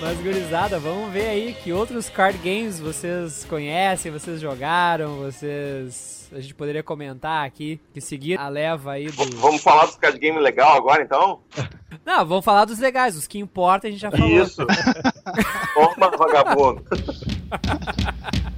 Mas, 0.00 0.18
gurizada, 0.18 0.78
vamos 0.78 1.12
ver 1.12 1.28
aí 1.28 1.52
que 1.52 1.74
outros 1.74 2.08
card 2.08 2.38
games 2.38 2.80
vocês 2.80 3.44
conhecem, 3.44 4.10
vocês 4.10 4.40
jogaram, 4.40 5.16
vocês... 5.16 6.30
A 6.32 6.40
gente 6.40 6.54
poderia 6.54 6.82
comentar 6.82 7.44
aqui, 7.44 7.78
que 7.92 8.00
seguir 8.00 8.38
a 8.38 8.48
leva 8.48 8.92
aí 8.92 9.10
do... 9.10 9.36
Vamos 9.36 9.62
falar 9.62 9.84
dos 9.84 9.96
card 9.96 10.18
game 10.18 10.38
legal 10.38 10.74
agora, 10.74 11.02
então? 11.02 11.40
Não, 12.04 12.24
vamos 12.24 12.44
falar 12.44 12.64
dos 12.64 12.78
legais, 12.78 13.14
os 13.14 13.26
que 13.26 13.38
importam 13.38 13.88
a 13.88 13.92
gente 13.92 14.00
já 14.00 14.10
falou. 14.10 14.26
Isso. 14.26 14.64
Toma, 15.74 16.10
vagabundo. 16.16 16.82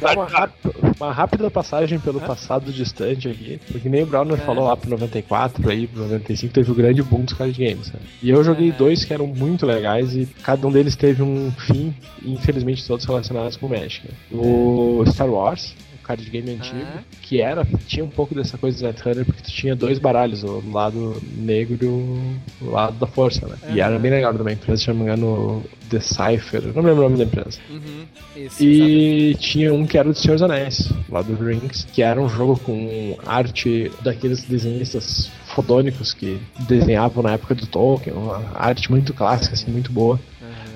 Dar 0.00 0.16
uma, 0.16 0.26
rápida, 0.26 0.74
uma 1.00 1.12
rápida 1.12 1.50
passagem 1.50 1.98
pelo 1.98 2.20
passado 2.20 2.72
distante 2.72 3.28
aqui, 3.28 3.60
porque 3.70 3.88
nem 3.88 4.02
o 4.02 4.06
Browner 4.06 4.38
falou 4.38 4.64
lá 4.66 4.76
pro 4.76 4.90
94, 4.90 5.68
aí 5.70 5.86
pro 5.86 6.02
95 6.02 6.52
teve 6.54 6.70
o 6.70 6.74
grande 6.74 7.02
boom 7.02 7.24
dos 7.24 7.34
card 7.34 7.52
games. 7.58 7.92
né? 7.92 8.00
E 8.22 8.30
eu 8.30 8.42
joguei 8.44 8.72
dois 8.72 9.04
que 9.04 9.12
eram 9.12 9.26
muito 9.26 9.66
legais 9.66 10.14
e 10.16 10.26
cada 10.42 10.66
um 10.66 10.72
deles 10.72 10.96
teve 10.96 11.22
um 11.22 11.50
fim, 11.52 11.94
infelizmente 12.24 12.86
todos 12.86 13.04
relacionados 13.04 13.56
com 13.56 13.66
o 13.66 13.70
Magic. 13.70 14.06
né? 14.06 14.14
O 14.32 15.04
Star 15.06 15.28
Wars, 15.28 15.74
card 16.04 16.28
game 16.30 16.50
antigo, 16.52 16.76
Ah. 16.84 17.02
que 17.22 17.40
era, 17.40 17.66
tinha 17.86 18.04
um 18.04 18.08
pouco 18.10 18.34
dessa 18.34 18.56
coisa 18.58 18.78
do 18.78 18.84
Netrunner, 18.84 19.24
porque 19.24 19.42
tu 19.42 19.50
tinha 19.50 19.74
dois 19.74 19.98
baralhos, 19.98 20.42
o 20.44 20.62
lado 20.72 21.20
negro 21.36 21.78
e 21.82 21.86
o 22.64 22.70
lado 22.70 22.96
da 22.98 23.06
força, 23.06 23.46
né? 23.46 23.56
E 23.74 23.80
era 23.80 23.98
bem 23.98 24.10
legal 24.10 24.32
também, 24.34 24.52
a 24.52 24.56
empresa, 24.56 24.82
se 24.82 24.88
não 24.88 24.96
me 24.96 25.02
engano, 25.02 25.62
Decipher, 25.90 26.62
não 26.74 26.82
me 26.82 26.88
lembro 26.90 27.06
o 27.06 27.08
nome 27.10 27.16
da 27.18 27.24
empresa. 27.24 27.58
Uhum, 27.70 27.80
isso, 28.36 28.64
exatamente. 28.64 28.64
E 28.64 29.34
tinha 29.38 29.72
um 29.74 29.86
que 29.86 29.96
era 29.98 30.08
do 30.08 30.14
Senhor 30.18 30.34
dos 30.34 30.42
Anéis, 30.42 30.92
lá 31.08 31.22
do 31.22 31.34
Rings, 31.34 31.86
que 31.92 32.02
era 32.02 32.20
um 32.20 32.28
jogo 32.28 32.58
com 32.60 33.16
arte 33.26 33.90
daqueles 34.02 34.42
desenhistas 34.44 35.30
fodônicos 35.54 36.12
que 36.12 36.40
desenhavam 36.68 37.22
na 37.22 37.32
época 37.32 37.54
do 37.54 37.66
Tolkien, 37.66 38.16
uma 38.16 38.42
arte 38.54 38.90
muito 38.90 39.12
clássica, 39.14 39.54
assim, 39.54 39.70
muito 39.70 39.92
boa. 39.92 40.18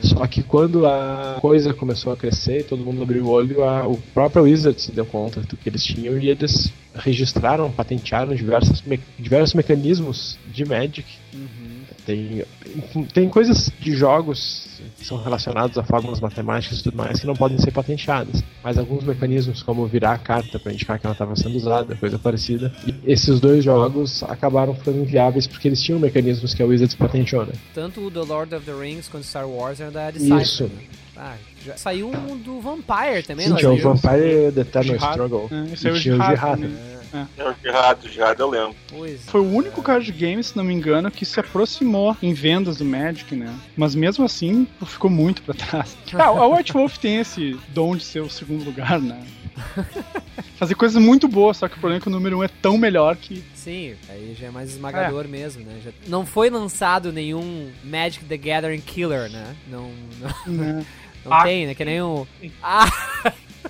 Uhum. 0.02 0.10
Só 0.10 0.26
que 0.26 0.42
quando 0.42 0.86
a 0.86 1.38
coisa 1.40 1.74
começou 1.74 2.12
a 2.12 2.16
crescer, 2.16 2.64
todo 2.64 2.84
mundo 2.84 3.02
abriu 3.02 3.24
o 3.24 3.28
olho, 3.30 3.64
a, 3.64 3.86
o 3.86 3.96
próprio 4.14 4.44
Wizard 4.44 4.80
se 4.80 4.92
deu 4.92 5.04
conta 5.06 5.40
do 5.40 5.56
que 5.56 5.68
eles 5.68 5.84
tinham 5.84 6.18
e 6.18 6.28
eles 6.28 6.72
registraram, 6.94 7.70
patentearam 7.70 8.34
diversos, 8.34 8.82
me- 8.82 9.00
diversos 9.18 9.54
mecanismos 9.54 10.38
de 10.52 10.64
Magic. 10.64 11.06
Tem, 12.08 12.42
tem 13.12 13.28
coisas 13.28 13.70
de 13.78 13.92
jogos 13.92 14.80
que 14.96 15.04
são 15.04 15.22
relacionados 15.22 15.76
a 15.76 15.84
fórmulas 15.84 16.20
matemáticas 16.20 16.80
e 16.80 16.82
tudo 16.84 16.96
mais 16.96 17.20
que 17.20 17.26
não 17.26 17.34
podem 17.34 17.58
ser 17.58 17.70
patenteadas. 17.70 18.42
Mas 18.64 18.78
alguns 18.78 19.04
mecanismos, 19.04 19.62
como 19.62 19.86
virar 19.86 20.12
a 20.12 20.18
carta 20.18 20.58
para 20.58 20.72
indicar 20.72 20.98
que 20.98 21.04
ela 21.04 21.12
estava 21.12 21.36
sendo 21.36 21.56
usada, 21.56 21.94
coisa 21.96 22.18
parecida. 22.18 22.72
E 22.86 23.12
esses 23.12 23.40
dois 23.40 23.62
jogos 23.62 24.22
acabaram 24.22 24.74
ficando 24.74 25.02
inviáveis 25.02 25.46
porque 25.46 25.68
eles 25.68 25.82
tinham 25.82 26.00
mecanismos 26.00 26.54
que 26.54 26.62
a 26.62 26.66
Wizards 26.66 26.94
patenteou, 26.94 27.44
né? 27.44 27.52
Tanto 27.74 28.00
o 28.00 28.10
The 28.10 28.20
Lord 28.20 28.54
of 28.54 28.64
the 28.64 28.72
Rings 28.72 29.06
quanto 29.06 29.26
Star 29.26 29.46
Wars 29.46 29.78
era 29.78 29.90
da 29.90 30.10
Decipher. 30.10 30.40
Isso. 30.40 30.64
né? 30.64 30.70
Ah, 31.14 31.36
já 31.66 31.76
saiu 31.76 32.08
um 32.08 32.38
do 32.38 32.58
Vampire 32.60 33.22
também, 33.26 33.48
Sim, 33.48 33.56
tinha 33.56 33.70
o. 33.70 33.76
Vampire 33.76 34.50
The 34.54 34.60
Eternal. 34.62 34.96
Struggle. 34.96 35.50
É, 35.50 35.54
e 35.54 35.72
é 35.72 35.76
tinha 35.76 35.92
o 35.92 35.96
Jihad 35.96 36.36
Jihad. 36.36 36.60
também. 36.62 36.97
É 37.36 37.48
o 37.48 37.54
Gerard, 37.62 38.06
o 38.06 38.10
Gerard 38.10 38.40
eu 38.40 38.48
lembro. 38.50 38.76
Pois. 38.88 39.24
Foi 39.26 39.40
o 39.40 39.44
único 39.50 39.82
card 39.82 40.10
game, 40.12 40.42
se 40.42 40.56
não 40.56 40.64
me 40.64 40.74
engano, 40.74 41.10
que 41.10 41.24
se 41.24 41.40
aproximou 41.40 42.16
em 42.22 42.32
vendas 42.34 42.76
do 42.78 42.84
Magic, 42.84 43.34
né? 43.34 43.54
Mas 43.76 43.94
mesmo 43.94 44.24
assim, 44.24 44.66
ficou 44.86 45.10
muito 45.10 45.42
pra 45.42 45.54
trás. 45.54 45.96
Ah, 46.14 46.24
a 46.26 46.46
White 46.46 46.72
Wolf 46.72 46.98
tem 46.98 47.16
esse 47.20 47.58
dom 47.68 47.96
de 47.96 48.04
ser 48.04 48.20
o 48.20 48.30
segundo 48.30 48.64
lugar, 48.64 49.00
né? 49.00 49.22
Fazer 50.56 50.74
coisas 50.74 51.00
muito 51.00 51.28
boas, 51.28 51.56
só 51.56 51.68
que 51.68 51.76
o 51.76 51.78
problema 51.78 52.00
é 52.00 52.02
que 52.02 52.08
o 52.08 52.10
número 52.10 52.38
um 52.38 52.42
é 52.44 52.48
tão 52.48 52.76
melhor 52.76 53.16
que. 53.16 53.44
Sim, 53.54 53.94
aí 54.08 54.36
já 54.38 54.46
é 54.46 54.50
mais 54.50 54.70
esmagador 54.70 55.28
mesmo, 55.28 55.64
né? 55.64 55.80
Já 55.84 55.90
não 56.06 56.26
foi 56.26 56.50
lançado 56.50 57.12
nenhum 57.12 57.70
Magic 57.84 58.24
the 58.24 58.36
Gathering 58.36 58.80
Killer, 58.80 59.30
né? 59.30 59.54
Não, 59.68 59.90
não, 60.46 60.52
né? 60.52 60.86
não 61.24 61.32
Ah, 61.32 61.42
tem, 61.44 61.66
né? 61.66 61.74
Que 61.74 61.84
nem 61.84 62.02
um... 62.02 62.26
Ah, 62.62 62.86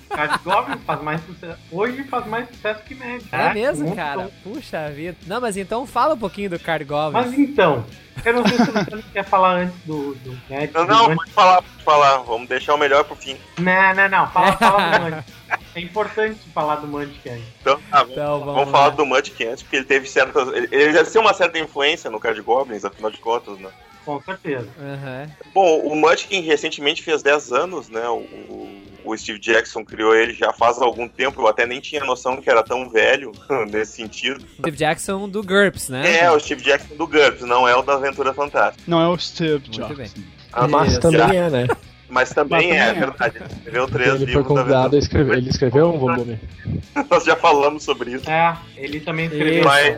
Card 0.09 0.39
Goblin 0.43 0.77
faz 0.85 1.01
mais 1.01 1.21
sucesso. 1.25 1.59
Hoje 1.71 2.03
faz 2.03 2.25
mais 2.27 2.47
sucesso 2.49 2.83
que 2.83 2.95
Magic. 2.95 3.27
é 3.31 3.37
né? 3.37 3.53
mesmo, 3.53 3.83
Muito 3.85 3.95
cara? 3.95 4.21
bom. 4.43 4.53
Puxa 4.53 4.89
vida. 4.89 5.17
Não, 5.27 5.39
mas 5.41 5.57
então 5.57 5.85
fala 5.85 6.13
um 6.15 6.17
pouquinho 6.19 6.49
do 6.49 6.59
Card 6.59 6.83
Goblin. 6.85 7.11
Mas 7.21 7.37
então, 7.37 7.85
eu 8.25 8.33
não 8.33 8.47
sei 8.47 8.57
se 8.57 8.65
você 8.71 9.03
quer 9.13 9.23
falar 9.23 9.53
antes 9.61 9.75
do, 9.85 10.15
do 10.15 10.37
Magic. 10.49 10.73
Não, 10.73 10.85
não, 10.85 11.15
pode 11.15 11.31
falar, 11.31 11.61
pode 11.61 11.83
falar. 11.83 12.17
Vamos 12.19 12.47
deixar 12.49 12.75
o 12.75 12.77
melhor 12.77 13.03
pro 13.03 13.15
fim. 13.15 13.37
Não, 13.59 13.93
não, 13.95 14.09
não. 14.09 14.27
Fala, 14.31 14.51
fala 14.53 14.77
do 14.97 15.01
Magic. 15.11 15.33
É 15.75 15.79
importante 15.81 16.39
falar 16.53 16.75
do 16.77 16.87
Magic 16.87 17.29
ainda. 17.29 17.45
Então, 17.61 17.79
tá, 17.89 17.99
vamos, 17.99 18.11
Então, 18.13 18.39
vamos 18.39 18.55
vamos 18.55 18.71
falar 18.71 18.89
do 18.89 19.05
Magic 19.05 19.45
antes, 19.45 19.63
porque 19.63 19.77
ele 19.77 19.85
teve 19.85 20.07
certas. 20.09 20.47
Ele, 20.49 20.67
ele 20.71 20.83
exerceu 20.89 21.21
uma 21.21 21.33
certa 21.33 21.57
influência 21.59 22.09
no 22.09 22.19
Card 22.19 22.41
Goblins, 22.41 22.83
afinal 22.85 23.11
de 23.11 23.17
contas, 23.19 23.57
né? 23.59 23.69
Com 24.05 24.19
certeza. 24.21 24.67
Aham. 24.79 25.29
Bom, 25.53 25.79
o 25.81 25.95
Munchkin 25.95 26.41
recentemente 26.41 27.03
fez 27.03 27.21
10 27.21 27.51
anos, 27.51 27.89
né? 27.89 28.07
O, 28.07 28.15
o- 28.17 28.88
o 29.03 29.15
Steve 29.17 29.39
Jackson 29.39 29.83
criou 29.83 30.15
ele 30.15 30.33
já 30.33 30.51
faz 30.53 30.81
algum 30.81 31.07
tempo, 31.07 31.41
eu 31.41 31.47
até 31.47 31.65
nem 31.65 31.79
tinha 31.79 32.03
noção 32.03 32.41
que 32.41 32.49
era 32.49 32.63
tão 32.63 32.89
velho 32.89 33.31
nesse 33.69 33.93
sentido. 33.93 34.43
Steve 34.59 34.77
Jackson 34.77 35.27
do 35.27 35.43
GURPS, 35.43 35.89
né? 35.89 36.19
É, 36.19 36.31
o 36.31 36.39
Steve 36.39 36.61
Jackson 36.61 36.95
do 36.95 37.07
GURPS, 37.07 37.41
não 37.41 37.67
é 37.67 37.75
o 37.75 37.81
da 37.81 37.93
Aventura 37.93 38.33
Fantástica. 38.33 38.83
Não 38.87 39.01
é 39.01 39.07
o 39.07 39.17
Steve 39.17 39.59
bem. 39.95 40.09
Ah, 40.51 40.67
Mas 40.67 40.97
também 40.97 41.37
é, 41.37 41.49
né? 41.49 41.67
Mas 42.09 42.29
também 42.31 42.69
Mas 42.69 42.77
é, 42.77 42.85
também 42.87 43.03
é. 43.03 43.05
verdade. 43.05 43.35
Ele 43.37 43.45
escreveu 43.53 43.87
três 43.87 44.07
Ele 44.09 44.17
foi 44.17 44.25
livros 44.25 44.43
da 44.43 44.47
convidado 44.61 44.95
a 44.95 44.99
escrever. 44.99 45.37
Ele 45.37 45.49
escreveu 45.49 45.87
um 45.93 45.97
volume. 45.99 46.39
Nós 47.09 47.23
já 47.23 47.35
falamos 47.35 47.83
sobre 47.83 48.11
isso. 48.13 48.29
É, 48.29 48.57
ele 48.75 48.99
também 48.99 49.25
escreveu. 49.25 49.59
Isso. 49.59 49.63
Mas, 49.67 49.97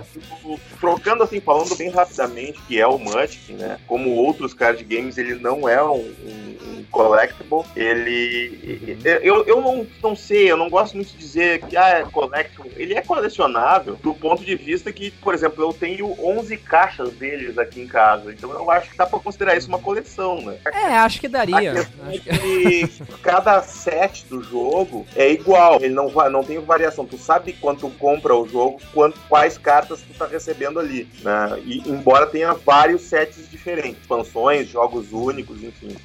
trocando 0.80 1.24
assim, 1.24 1.40
falando 1.40 1.76
bem 1.76 1.90
rapidamente, 1.90 2.60
que 2.68 2.80
é 2.80 2.86
o 2.88 2.98
Munchkin, 2.98 3.54
né? 3.54 3.78
Como 3.88 4.10
outros 4.12 4.54
card 4.54 4.84
games, 4.84 5.18
ele 5.18 5.36
não 5.36 5.68
é 5.68 5.82
um, 5.84 6.00
um- 6.00 6.58
um 6.80 6.84
collectible. 6.92 7.64
Ele. 7.76 8.98
Eu, 9.24 9.46
eu 9.46 9.62
não, 9.62 9.88
não 10.04 10.16
sei, 10.16 10.52
eu 10.52 10.58
não 10.58 10.70
gosto 10.70 10.96
muito 10.96 11.12
de 11.12 11.18
dizer 11.18 11.62
que 11.62 11.78
ah, 11.78 11.90
é 12.00 12.04
collectible. 12.04 12.72
Ele 12.76 12.94
é 12.94 13.02
colecionável 13.02 13.96
do 14.02 14.14
ponto 14.14 14.44
de 14.44 14.56
vista 14.56 14.92
que, 14.92 15.12
por 15.12 15.34
exemplo, 15.34 15.64
eu 15.64 15.74
tenho 15.74 16.14
11 16.22 16.58
caixas 16.58 17.12
deles 17.14 17.58
aqui 17.58 17.82
em 17.82 17.88
casa. 17.88 18.32
Então 18.32 18.52
eu 18.52 18.70
acho 18.70 18.90
que 18.92 18.98
dá 18.98 19.06
pra 19.06 19.20
considerar 19.20 19.56
isso 19.56 19.68
uma 19.68 19.80
coleção, 19.80 20.42
né? 20.42 20.58
É, 20.74 20.96
acho 20.98 21.20
que 21.20 21.28
A 21.28 21.30
daria. 21.30 21.88
É 22.08 22.18
que- 22.18 22.90
cada 23.22 23.62
set 23.62 24.26
do 24.28 24.42
jogo 24.42 25.06
é 25.16 25.32
igual, 25.32 25.76
ele 25.76 25.94
não, 25.94 26.10
não 26.30 26.44
tem 26.44 26.60
variação. 26.60 27.06
Tu 27.06 27.18
sabe 27.18 27.54
quando 27.54 27.80
tu 27.82 27.90
compra 27.92 28.36
o 28.36 28.48
jogo, 28.48 28.80
quanto, 28.94 29.20
quais 29.30 29.58
cartas 29.58 30.02
tu 30.02 30.14
tá 30.18 30.26
recebendo 30.26 30.80
ali. 30.80 31.08
Né? 31.22 31.62
E 31.66 31.90
embora 31.90 32.26
tenha 32.28 32.54
vários 32.54 33.02
sets 33.04 33.50
diferentes, 33.50 34.02
expansões, 34.02 34.68
jogos 34.68 35.12
únicos, 35.12 35.62
enfim. 35.64 35.96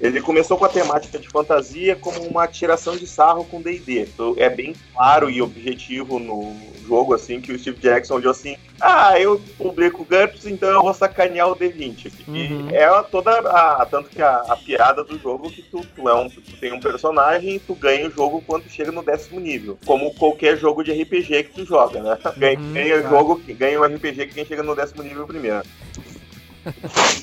Ele 0.00 0.20
começou 0.20 0.56
com 0.56 0.64
a 0.64 0.68
temática 0.68 1.18
de 1.18 1.28
fantasia 1.28 1.96
como 1.96 2.20
uma 2.22 2.46
tiração 2.46 2.96
de 2.96 3.06
sarro 3.06 3.44
com 3.44 3.60
D&D. 3.60 4.02
Então, 4.02 4.34
é 4.36 4.48
bem 4.48 4.74
claro 4.94 5.28
e 5.28 5.42
objetivo 5.42 6.18
no 6.18 6.56
jogo, 6.86 7.14
assim, 7.14 7.40
que 7.40 7.52
o 7.52 7.58
Steve 7.58 7.78
Jackson 7.78 8.14
olhou 8.14 8.30
assim, 8.30 8.56
ah, 8.80 9.18
eu 9.20 9.40
publico 9.58 10.04
GURPS, 10.04 10.46
então 10.46 10.68
eu 10.70 10.82
vou 10.82 10.94
sacanear 10.94 11.48
o 11.50 11.56
D20 11.56 12.06
aqui. 12.06 12.24
Uhum. 12.28 12.70
E 12.70 12.76
é 12.76 12.88
toda 13.02 13.30
a... 13.30 13.84
Tanto 13.86 14.08
que 14.08 14.22
a, 14.22 14.36
a 14.36 14.56
piada 14.56 15.02
do 15.02 15.18
jogo 15.18 15.50
que 15.50 15.62
tu, 15.62 15.80
tu, 15.94 16.08
é 16.08 16.14
um, 16.14 16.28
tu 16.30 16.40
tem 16.58 16.72
um 16.72 16.80
personagem 16.80 17.56
e 17.56 17.58
tu 17.58 17.74
ganha 17.74 18.08
o 18.08 18.10
jogo 18.10 18.42
quando 18.46 18.68
chega 18.68 18.92
no 18.92 19.02
décimo 19.02 19.40
nível. 19.40 19.78
Como 19.84 20.14
qualquer 20.14 20.56
jogo 20.56 20.82
de 20.82 20.92
RPG 20.92 21.44
que 21.44 21.54
tu 21.54 21.64
joga, 21.64 22.02
né? 22.02 22.18
Ganha, 22.38 22.58
Uhum, 22.58 22.72
ganha 22.72 23.02
tá. 23.02 23.08
jogo, 23.08 23.42
ganha 23.48 23.80
um 23.80 23.84
RPG 23.84 24.26
quem 24.28 24.44
chega 24.44 24.62
no 24.62 24.74
décimo 24.74 25.02
nível 25.02 25.26
primeiro. 25.26 25.62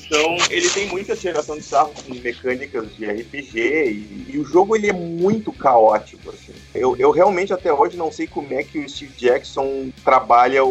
Então, 0.06 0.36
ele 0.50 0.68
tem 0.70 0.86
muita 0.88 1.16
tiração 1.16 1.56
de 1.56 1.62
sarro 1.62 1.92
com 1.92 2.14
mecânicas 2.14 2.94
de 2.94 3.06
RPG 3.06 3.58
e, 3.58 4.26
e 4.34 4.38
o 4.38 4.44
jogo 4.44 4.76
ele 4.76 4.88
é 4.88 4.92
muito 4.92 5.52
caótico. 5.52 6.30
Assim. 6.30 6.52
Eu, 6.74 6.96
eu 6.96 7.10
realmente 7.10 7.52
até 7.52 7.72
hoje 7.72 7.96
não 7.96 8.10
sei 8.10 8.26
como 8.26 8.52
é 8.52 8.62
que 8.62 8.78
o 8.78 8.88
Steve 8.88 9.12
Jackson 9.16 9.90
trabalha 10.04 10.64
o, 10.64 10.70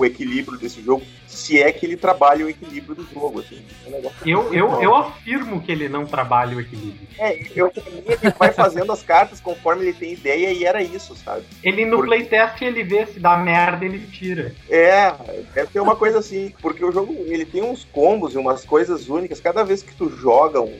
o 0.00 0.04
equilíbrio 0.04 0.58
desse 0.58 0.82
jogo, 0.82 1.04
se 1.26 1.60
é 1.60 1.70
que 1.70 1.84
ele 1.84 1.96
trabalha 1.96 2.46
o 2.46 2.48
equilíbrio 2.48 2.94
do 2.94 3.06
jogo. 3.12 3.40
Assim. 3.40 3.62
É 3.86 4.10
Eu, 4.24 4.52
eu, 4.52 4.82
eu 4.82 4.94
afirmo 4.96 5.60
que 5.60 5.70
ele 5.70 5.88
não 5.88 6.06
trabalha 6.06 6.56
o 6.56 6.60
equilíbrio. 6.60 7.06
É, 7.18 7.38
eu, 7.54 7.70
ele 7.76 8.32
vai 8.38 8.50
fazendo 8.52 8.90
as 8.90 9.02
cartas 9.02 9.40
conforme 9.40 9.84
ele 9.84 9.92
tem 9.92 10.12
ideia 10.14 10.52
e 10.52 10.64
era 10.64 10.82
isso, 10.82 11.14
sabe? 11.14 11.44
Ele 11.62 11.84
no 11.84 11.98
Por- 11.98 12.06
playtest 12.06 12.62
ele 12.62 12.82
vê 12.82 13.06
se 13.06 13.20
dá 13.20 13.36
merda, 13.36 13.84
ele 13.84 14.00
tira. 14.06 14.54
É, 14.68 15.12
deve 15.54 15.68
ter 15.68 15.80
uma 15.80 15.94
coisa 15.94 16.18
assim, 16.18 16.52
porque 16.60 16.84
o 16.84 16.92
jogo 16.92 17.14
ele 17.26 17.44
tem 17.44 17.62
uns 17.62 17.84
combos 17.84 18.34
e 18.34 18.38
umas 18.38 18.64
coisas 18.64 19.08
únicas. 19.08 19.40
Cada 19.40 19.62
vez 19.62 19.82
que 19.82 19.94
tu 19.94 20.08
joga 20.08 20.60
um, 20.62 20.74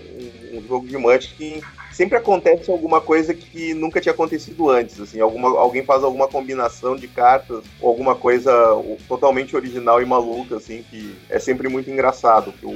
um 0.54 0.64
jogo 0.66 0.86
de 0.88 0.96
Munchkin, 0.96 1.60
sempre 2.00 2.16
acontece 2.16 2.70
alguma 2.70 2.98
coisa 2.98 3.34
que 3.34 3.74
nunca 3.74 4.00
tinha 4.00 4.14
acontecido 4.14 4.70
antes. 4.70 4.98
Assim, 4.98 5.20
alguma, 5.20 5.50
alguém 5.58 5.84
faz 5.84 6.02
alguma 6.02 6.26
combinação 6.26 6.96
de 6.96 7.06
cartas, 7.06 7.62
alguma 7.82 8.14
coisa 8.14 8.50
totalmente 9.06 9.54
original 9.54 10.00
e 10.00 10.06
maluca, 10.06 10.56
assim, 10.56 10.82
que 10.90 11.14
é 11.28 11.38
sempre 11.38 11.68
muito 11.68 11.90
engraçado. 11.90 12.54
O, 12.62 12.70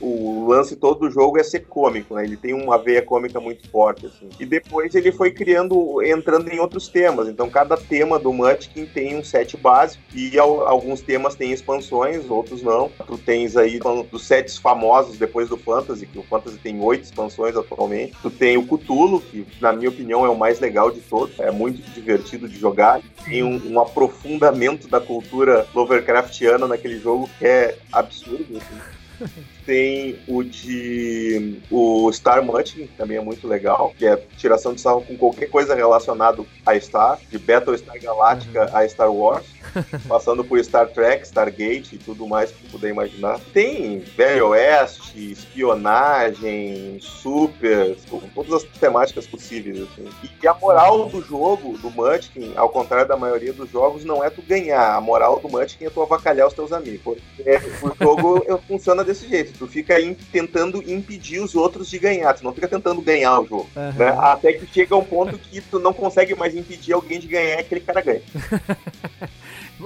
o 0.00 0.46
lance 0.48 0.76
todo 0.76 1.00
do 1.00 1.10
jogo 1.10 1.38
é 1.38 1.42
ser 1.42 1.60
cômico, 1.66 2.14
né? 2.14 2.24
Ele 2.24 2.36
tem 2.36 2.52
uma 2.54 2.78
veia 2.78 3.02
cômica 3.02 3.40
muito 3.40 3.68
forte, 3.70 4.06
assim. 4.06 4.28
E 4.38 4.44
depois 4.46 4.94
ele 4.94 5.10
foi 5.12 5.30
criando, 5.30 6.02
entrando 6.02 6.48
em 6.50 6.58
outros 6.58 6.88
temas. 6.88 7.28
Então 7.28 7.48
cada 7.48 7.76
tema 7.76 8.18
do 8.18 8.32
Munchkin 8.32 8.86
tem 8.86 9.16
um 9.16 9.24
set 9.24 9.56
básico 9.56 10.02
e 10.14 10.38
al- 10.38 10.66
alguns 10.66 11.00
temas 11.00 11.34
têm 11.34 11.52
expansões, 11.52 12.28
outros 12.30 12.62
não. 12.62 12.90
Tu 13.06 13.18
tens 13.18 13.56
aí 13.56 13.78
falando 13.78 14.06
dos 14.08 14.26
sets 14.26 14.56
famosos 14.58 15.18
depois 15.18 15.48
do 15.48 15.56
Fantasy, 15.56 16.06
que 16.06 16.18
o 16.18 16.22
Fantasy 16.22 16.58
tem 16.58 16.80
oito 16.80 17.04
expansões 17.04 17.56
atualmente. 17.56 18.14
Tu 18.22 18.30
tem 18.30 18.56
o 18.56 18.66
Cthulhu, 18.66 19.20
que 19.20 19.46
na 19.60 19.72
minha 19.72 19.88
opinião 19.90 20.24
é 20.24 20.28
o 20.28 20.36
mais 20.38 20.60
legal 20.60 20.90
de 20.90 21.00
todos. 21.00 21.38
É 21.40 21.50
muito 21.50 21.80
divertido 21.92 22.48
de 22.48 22.58
jogar. 22.58 23.00
Tem 23.24 23.42
um, 23.42 23.60
um 23.72 23.80
aprofundamento 23.80 24.88
da 24.88 25.00
cultura 25.00 25.66
Lovecraftiana 25.74 26.66
naquele 26.66 26.98
jogo 26.98 27.28
que 27.38 27.46
é 27.46 27.76
absurdo. 27.92 28.46
assim. 28.58 29.36
Tem 29.66 30.18
o 30.28 30.44
de 30.44 31.60
o 31.70 32.10
Star 32.12 32.42
Munchkin, 32.42 32.86
que 32.86 32.96
também 32.96 33.16
é 33.16 33.20
muito 33.20 33.46
legal, 33.48 33.92
que 33.98 34.06
é 34.06 34.16
tiração 34.38 34.74
de 34.74 34.80
sarro 34.80 35.02
com 35.02 35.16
qualquer 35.16 35.50
coisa 35.50 35.74
relacionada 35.74 36.44
a 36.64 36.78
Star, 36.78 37.18
de 37.28 37.38
Battlestar 37.38 38.00
Galactica 38.00 38.70
a 38.72 38.88
Star 38.88 39.12
Wars, 39.12 39.44
passando 40.08 40.44
por 40.44 40.62
Star 40.64 40.88
Trek, 40.88 41.26
Stargate 41.26 41.96
e 41.96 41.98
tudo 41.98 42.26
mais 42.26 42.50
que 42.50 42.68
puder 42.70 42.90
imaginar. 42.90 43.40
Tem 43.52 43.98
Velho 43.98 44.48
Oeste, 44.48 45.32
espionagem, 45.32 46.98
super, 47.00 47.96
todas 48.34 48.52
as 48.52 48.62
temáticas 48.78 49.26
possíveis. 49.26 49.82
Assim. 49.82 50.08
E 50.42 50.46
a 50.46 50.54
moral 50.54 51.08
do 51.08 51.20
jogo, 51.22 51.76
do 51.78 51.90
Munchkin, 51.90 52.52
ao 52.56 52.68
contrário 52.68 53.08
da 53.08 53.16
maioria 53.16 53.52
dos 53.52 53.70
jogos, 53.70 54.04
não 54.04 54.24
é 54.24 54.30
tu 54.30 54.42
ganhar. 54.42 54.94
A 54.94 55.00
moral 55.00 55.40
do 55.40 55.48
Munchkin 55.48 55.86
é 55.86 55.90
tu 55.90 56.02
avacalhar 56.02 56.46
os 56.46 56.54
teus 56.54 56.72
amigos. 56.72 57.00
Porque 57.02 57.60
o 57.82 58.04
jogo 58.04 58.44
é, 58.46 58.56
funciona 58.66 59.02
desse 59.02 59.28
jeito. 59.28 59.55
Tu 59.58 59.66
fica 59.66 60.00
im- 60.00 60.14
tentando 60.14 60.82
impedir 60.90 61.40
os 61.40 61.54
outros 61.54 61.88
de 61.88 61.98
ganhar. 61.98 62.32
Tu 62.34 62.44
não 62.44 62.52
fica 62.52 62.68
tentando 62.68 63.00
ganhar 63.00 63.40
o 63.40 63.46
jogo. 63.46 63.68
Aham. 63.76 63.92
né? 63.98 64.08
Até 64.18 64.52
que 64.52 64.66
chega 64.72 64.94
um 64.96 65.04
ponto 65.04 65.38
que 65.38 65.60
tu 65.60 65.78
não 65.78 65.92
consegue 65.92 66.34
mais 66.34 66.54
impedir 66.54 66.92
alguém 66.92 67.18
de 67.18 67.26
ganhar 67.26 67.56
e 67.56 67.60
aquele 67.60 67.80
cara 67.80 68.00
ganha. 68.00 68.22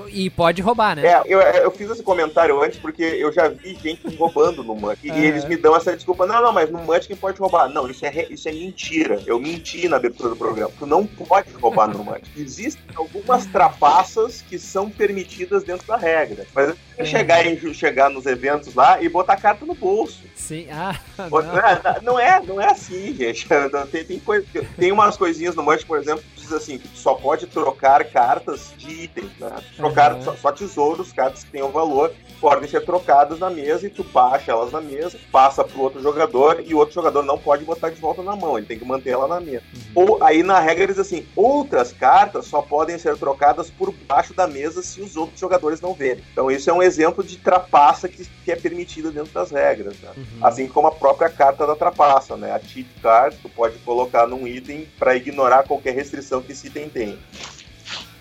E 0.09 0.31
pode 0.31 0.63
roubar, 0.63 0.97
né? 0.97 1.07
É, 1.07 1.23
eu, 1.27 1.41
eu 1.41 1.71
fiz 1.71 1.91
esse 1.91 2.03
comentário 2.03 2.63
antes 2.63 2.79
porque 2.79 3.03
eu 3.03 3.33
já 3.33 3.49
vi 3.49 3.75
gente 3.75 4.15
roubando 4.17 4.63
no 4.63 4.75
Munchkin. 4.75 5.11
É. 5.11 5.19
E 5.19 5.25
eles 5.27 5.45
me 5.45 5.57
dão 5.57 5.75
essa 5.77 5.95
desculpa. 5.95 6.27
Não, 6.27 6.41
não, 6.43 6.53
mas 6.53 6.71
no 6.71 6.79
Munchkin 6.79 7.17
pode 7.17 7.39
roubar. 7.41 7.69
Não, 7.69 7.89
isso 7.91 8.05
é, 8.07 8.27
isso 8.31 8.49
é 8.49 8.53
mentira. 8.53 9.23
Eu 9.27 9.39
menti 9.41 9.89
na 9.89 9.97
abertura 9.97 10.31
do 10.31 10.37
programa. 10.37 10.71
Tu 10.79 10.87
não 10.87 11.05
pode 11.07 11.51
roubar 11.55 11.89
no 11.89 12.05
Munchkin. 12.05 12.31
Existem 12.41 12.83
algumas 12.95 13.47
trapaças 13.47 14.43
que 14.43 14.59
são 14.59 14.89
permitidas 14.91 15.65
dentro 15.65 15.87
da 15.87 15.97
regra. 15.97 16.47
Mas 16.55 16.75
é 16.97 17.05
chegar, 17.05 17.47
em, 17.47 17.59
chegar 17.75 18.11
nos 18.11 18.27
eventos 18.27 18.75
lá 18.75 19.03
e 19.03 19.09
botar 19.09 19.33
a 19.35 19.41
carta 19.41 19.65
no 19.65 19.75
bolso. 19.75 20.21
Sim. 20.35 20.67
Ah, 20.71 20.99
Não 21.19 21.29
não. 21.31 21.59
é, 21.59 22.01
não 22.03 22.19
é, 22.19 22.41
não 22.47 22.61
é 22.61 22.67
assim, 22.71 23.15
gente. 23.15 23.47
Tem, 23.91 24.05
tem, 24.05 24.19
coisa- 24.21 24.47
tem 24.79 24.93
umas 24.93 25.17
coisinhas 25.17 25.55
no 25.55 25.63
Munch, 25.63 25.85
por 25.85 25.99
exemplo, 25.99 26.23
que 26.35 26.41
diz 26.41 26.53
assim, 26.53 26.81
só 26.95 27.15
pode 27.15 27.47
trocar 27.47 28.05
cartas 28.05 28.73
de 28.77 28.91
itens, 29.05 29.31
né? 29.39 29.51
Trocar 29.81 30.15
Uhum. 30.15 30.23
só, 30.23 30.37
só 30.37 30.53
tesouros, 30.53 31.13
cartas 31.13 31.45
que 31.45 31.51
tenham 31.51 31.71
valor, 31.71 32.13
podem 32.41 32.69
ser 32.69 32.85
trocadas 32.85 33.39
na 33.39 33.51
mesa 33.51 33.87
e 33.87 33.91
tu 33.91 34.05
baixa 34.05 34.53
elas 34.53 34.73
na 34.73 34.81
mesa, 34.81 35.19
passa 35.33 35.65
pro 35.65 35.81
outro 35.81 36.03
jogador 36.03 36.63
e 36.65 36.75
o 36.75 36.79
outro 36.79 36.95
jogador 36.95 37.23
não 37.23 37.39
pode 37.39 37.65
botar 37.65 37.91
de 37.91 38.01
volta 38.01 38.23
na 38.23 38.37
mão, 38.37 38.57
ele 38.57 38.67
tem 38.67 38.79
que 38.79 38.85
manter 38.85 39.11
ela 39.11 39.27
na 39.27 39.41
mesa. 39.41 39.63
Ou 39.95 40.23
aí 40.23 40.43
na 40.43 40.59
regra 40.61 40.87
diz 40.87 40.99
assim, 40.99 41.27
outras 41.35 41.93
cartas 41.93 42.47
só 42.47 42.63
podem 42.63 42.99
ser 42.99 43.17
trocadas 43.17 43.71
por 43.71 43.93
baixo 44.07 44.35
da 44.35 44.47
mesa 44.47 44.83
se 44.83 45.01
os 45.01 45.17
outros 45.17 45.39
jogadores 45.41 45.81
não 45.81 45.95
verem. 45.95 46.23
Então 46.33 46.51
isso 46.51 46.69
é 46.71 46.73
um 46.73 46.83
exemplo 46.83 47.23
de 47.25 47.37
trapaça 47.37 48.09
que, 48.09 48.25
que 48.45 48.53
é 48.53 48.57
permitida 48.57 49.11
dentro 49.11 49.33
das 49.33 49.51
regras, 49.51 49.97
né? 50.01 50.11
Assim 50.43 50.67
como 50.67 50.89
a 50.89 50.93
própria 50.93 51.29
carta 51.29 51.67
da 51.67 51.77
trapaça, 51.77 52.37
né? 52.37 52.53
A 52.53 52.59
cheat 52.59 52.89
card, 53.03 53.37
tu 53.43 53.49
pode 53.49 53.79
colocar 53.79 54.27
num 54.27 54.47
item 54.47 54.89
para 54.99 55.15
ignorar 55.17 55.65
qualquer 55.65 55.95
restrição 55.95 56.41
que 56.43 56.53
esse 56.53 56.67
item 56.69 56.89
tem. 56.89 57.19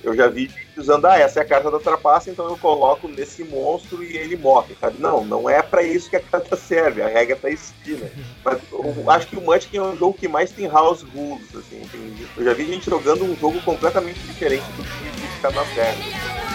Eu 0.03 0.15
já 0.15 0.27
vi 0.27 0.49
usando, 0.77 1.05
ah, 1.05 1.17
essa 1.17 1.39
é 1.39 1.43
a 1.43 1.45
carta 1.45 1.69
da 1.69 1.79
trapaça, 1.79 2.29
então 2.29 2.47
eu 2.47 2.57
coloco 2.57 3.07
nesse 3.07 3.43
monstro 3.43 4.03
e 4.03 4.15
ele 4.15 4.37
morre, 4.37 4.75
sabe? 4.79 4.95
Não, 4.99 5.25
não 5.25 5.49
é 5.49 5.61
para 5.61 5.83
isso 5.83 6.09
que 6.09 6.15
a 6.15 6.21
carta 6.21 6.55
serve, 6.55 7.01
a 7.01 7.07
regra 7.07 7.35
tá 7.35 7.49
esquina. 7.49 8.09
Mas 8.43 8.59
eu 8.71 9.09
acho 9.09 9.27
que 9.27 9.35
o 9.35 9.41
Munchkin 9.41 9.77
é 9.77 9.81
um 9.81 9.97
jogo 9.97 10.17
que 10.17 10.27
mais 10.27 10.51
tem 10.51 10.67
house 10.67 11.03
rules, 11.03 11.53
assim. 11.55 11.81
eu 12.37 12.43
já 12.43 12.53
vi 12.53 12.65
gente 12.65 12.89
jogando 12.89 13.25
um 13.25 13.35
jogo 13.35 13.61
completamente 13.61 14.19
diferente 14.19 14.65
do 14.77 14.83
que 14.83 15.27
fica 15.27 15.51
nas 15.51 15.67
regras. 15.69 16.48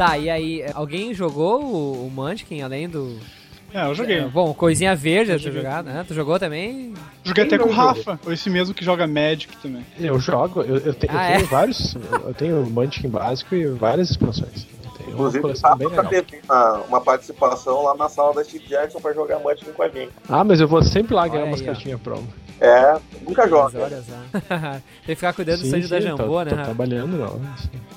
Tá, 0.00 0.16
e 0.16 0.30
aí, 0.30 0.64
alguém 0.72 1.12
jogou 1.12 1.62
o, 1.62 2.06
o 2.06 2.10
Munchkin 2.10 2.62
além 2.62 2.88
do. 2.88 3.18
É, 3.74 3.84
eu 3.84 3.94
joguei. 3.94 4.16
É, 4.20 4.24
bom, 4.26 4.54
coisinha 4.54 4.96
verde, 4.96 5.32
Eu 5.32 5.38
tu 5.38 5.52
jogado, 5.52 5.84
né? 5.84 6.02
Tu 6.08 6.14
jogou 6.14 6.38
também? 6.38 6.94
Joguei 7.22 7.44
até 7.44 7.58
com 7.58 7.68
o 7.68 7.70
Rafa, 7.70 8.18
esse 8.28 8.48
mesmo 8.48 8.72
que 8.74 8.82
joga 8.82 9.06
Magic 9.06 9.54
também. 9.58 9.84
Eu 9.98 10.18
jogo, 10.18 10.62
eu, 10.62 10.78
eu 10.78 10.94
te- 10.94 11.04
eu 11.06 11.12
Ah, 11.14 11.26
tenho 11.26 11.40
é? 11.40 11.42
vários. 11.42 11.94
Eu 12.24 12.32
tenho 12.32 12.62
o 12.62 12.70
Munchkin 12.70 13.10
básico 13.10 13.54
e 13.54 13.66
várias 13.66 14.08
expansões. 14.08 14.66
Eu 14.82 14.90
tenho 14.92 15.10
Inclusive, 15.10 15.44
o 15.44 15.48
Rafa 15.52 16.04
teve 16.08 16.40
uma, 16.48 16.72
uma 16.88 17.00
participação 17.02 17.82
lá 17.82 17.94
na 17.94 18.08
sala 18.08 18.32
da 18.32 18.42
Steve 18.42 18.66
Jackson 18.68 19.00
para 19.02 19.12
jogar 19.12 19.38
Munchkin 19.40 19.70
com 19.70 19.82
a 19.82 19.88
gente. 19.90 20.12
Ah, 20.30 20.42
mas 20.42 20.62
eu 20.62 20.66
vou 20.66 20.82
sempre 20.82 21.14
lá 21.14 21.28
ganhar 21.28 21.42
Olha 21.42 21.50
umas 21.50 21.60
aí, 21.60 21.68
ó. 21.68 21.72
cartinhas 21.74 22.00
promo. 22.00 22.26
É, 22.60 22.98
nunca 23.22 23.48
joga. 23.48 23.78
olha 23.80 24.02
só. 24.04 24.12
Tem 24.70 24.80
que 25.06 25.14
ficar 25.14 25.32
cuidando 25.32 25.58
do 25.60 25.64
Sim, 25.64 25.70
sangue 25.70 25.88
da 25.88 26.00
Jambô, 26.00 26.24
tô, 26.24 26.38
né? 26.44 26.50
tô 26.50 26.56
Rafa? 26.56 26.64
trabalhando, 26.66 27.16
não. 27.16 27.40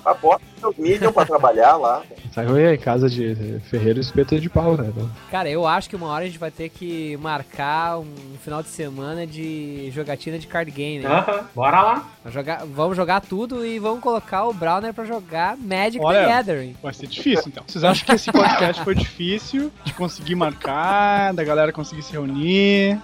A 0.06 0.14
bota 0.14 0.44
seus 0.60 0.78
Medium 0.78 1.12
pra 1.12 1.26
trabalhar 1.26 1.76
lá. 1.78 2.02
Saiu 2.34 2.58
em 2.74 2.78
casa 2.78 3.10
de 3.10 3.60
Ferreiro 3.70 4.00
e 4.00 4.02
Espeta 4.02 4.40
de 4.40 4.50
pau, 4.50 4.76
né? 4.78 4.88
Então, 4.90 5.10
Cara, 5.32 5.50
eu 5.50 5.66
acho 5.68 5.90
que 5.90 5.96
uma 5.96 6.08
hora 6.08 6.24
a 6.24 6.28
gente 6.28 6.40
vai 6.40 6.50
ter 6.52 6.70
que 6.70 7.16
marcar 7.18 8.00
um 8.00 8.06
final 8.42 8.62
de 8.64 8.70
semana 8.70 9.26
de 9.28 9.90
jogatina 9.92 10.40
de 10.40 10.48
card 10.48 10.72
game, 10.72 11.00
né? 11.04 11.10
Aham, 11.10 11.44
bora 11.54 11.82
lá. 11.82 12.08
Vamos 12.24 12.34
jogar, 12.34 12.66
vamos 12.66 12.98
jogar 12.98 13.22
tudo 13.22 13.66
e 13.66 13.80
vamos 13.80 14.00
colocar 14.02 14.46
o 14.46 14.54
Browner 14.54 14.94
pra 14.94 15.06
jogar 15.06 15.56
Magic 15.58 16.00
Olha, 16.04 16.22
the 16.24 16.28
Gathering. 16.28 16.76
Vai 16.82 16.94
ser 16.94 17.08
difícil, 17.08 17.46
então. 17.48 17.64
Vocês 17.68 17.84
acham 17.84 18.06
que 18.06 18.12
esse 18.14 18.32
podcast 18.32 18.84
foi 18.84 18.96
difícil 18.96 19.72
de 19.86 19.94
conseguir 19.94 20.36
marcar, 20.36 21.34
da 21.34 21.44
galera 21.44 21.72
conseguir 21.72 22.02
se 22.04 22.12
reunir? 22.14 22.98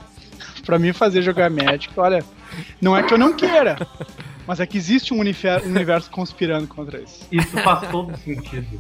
Pra 0.70 0.78
mim 0.78 0.94
fazer 0.94 1.24
jogar 1.24 1.50
Magic, 1.50 1.92
olha, 2.00 2.24
não 2.80 2.96
é 2.96 3.02
que 3.02 3.12
eu 3.12 3.18
não 3.18 3.34
queira, 3.34 3.76
mas 4.46 4.60
é 4.60 4.68
que 4.68 4.78
existe 4.78 5.12
um 5.12 5.18
universo 5.18 6.12
conspirando 6.12 6.68
contra 6.68 7.00
isso. 7.00 7.26
Isso 7.32 7.58
faz 7.64 7.90
todo 7.90 8.16
sentido. 8.18 8.80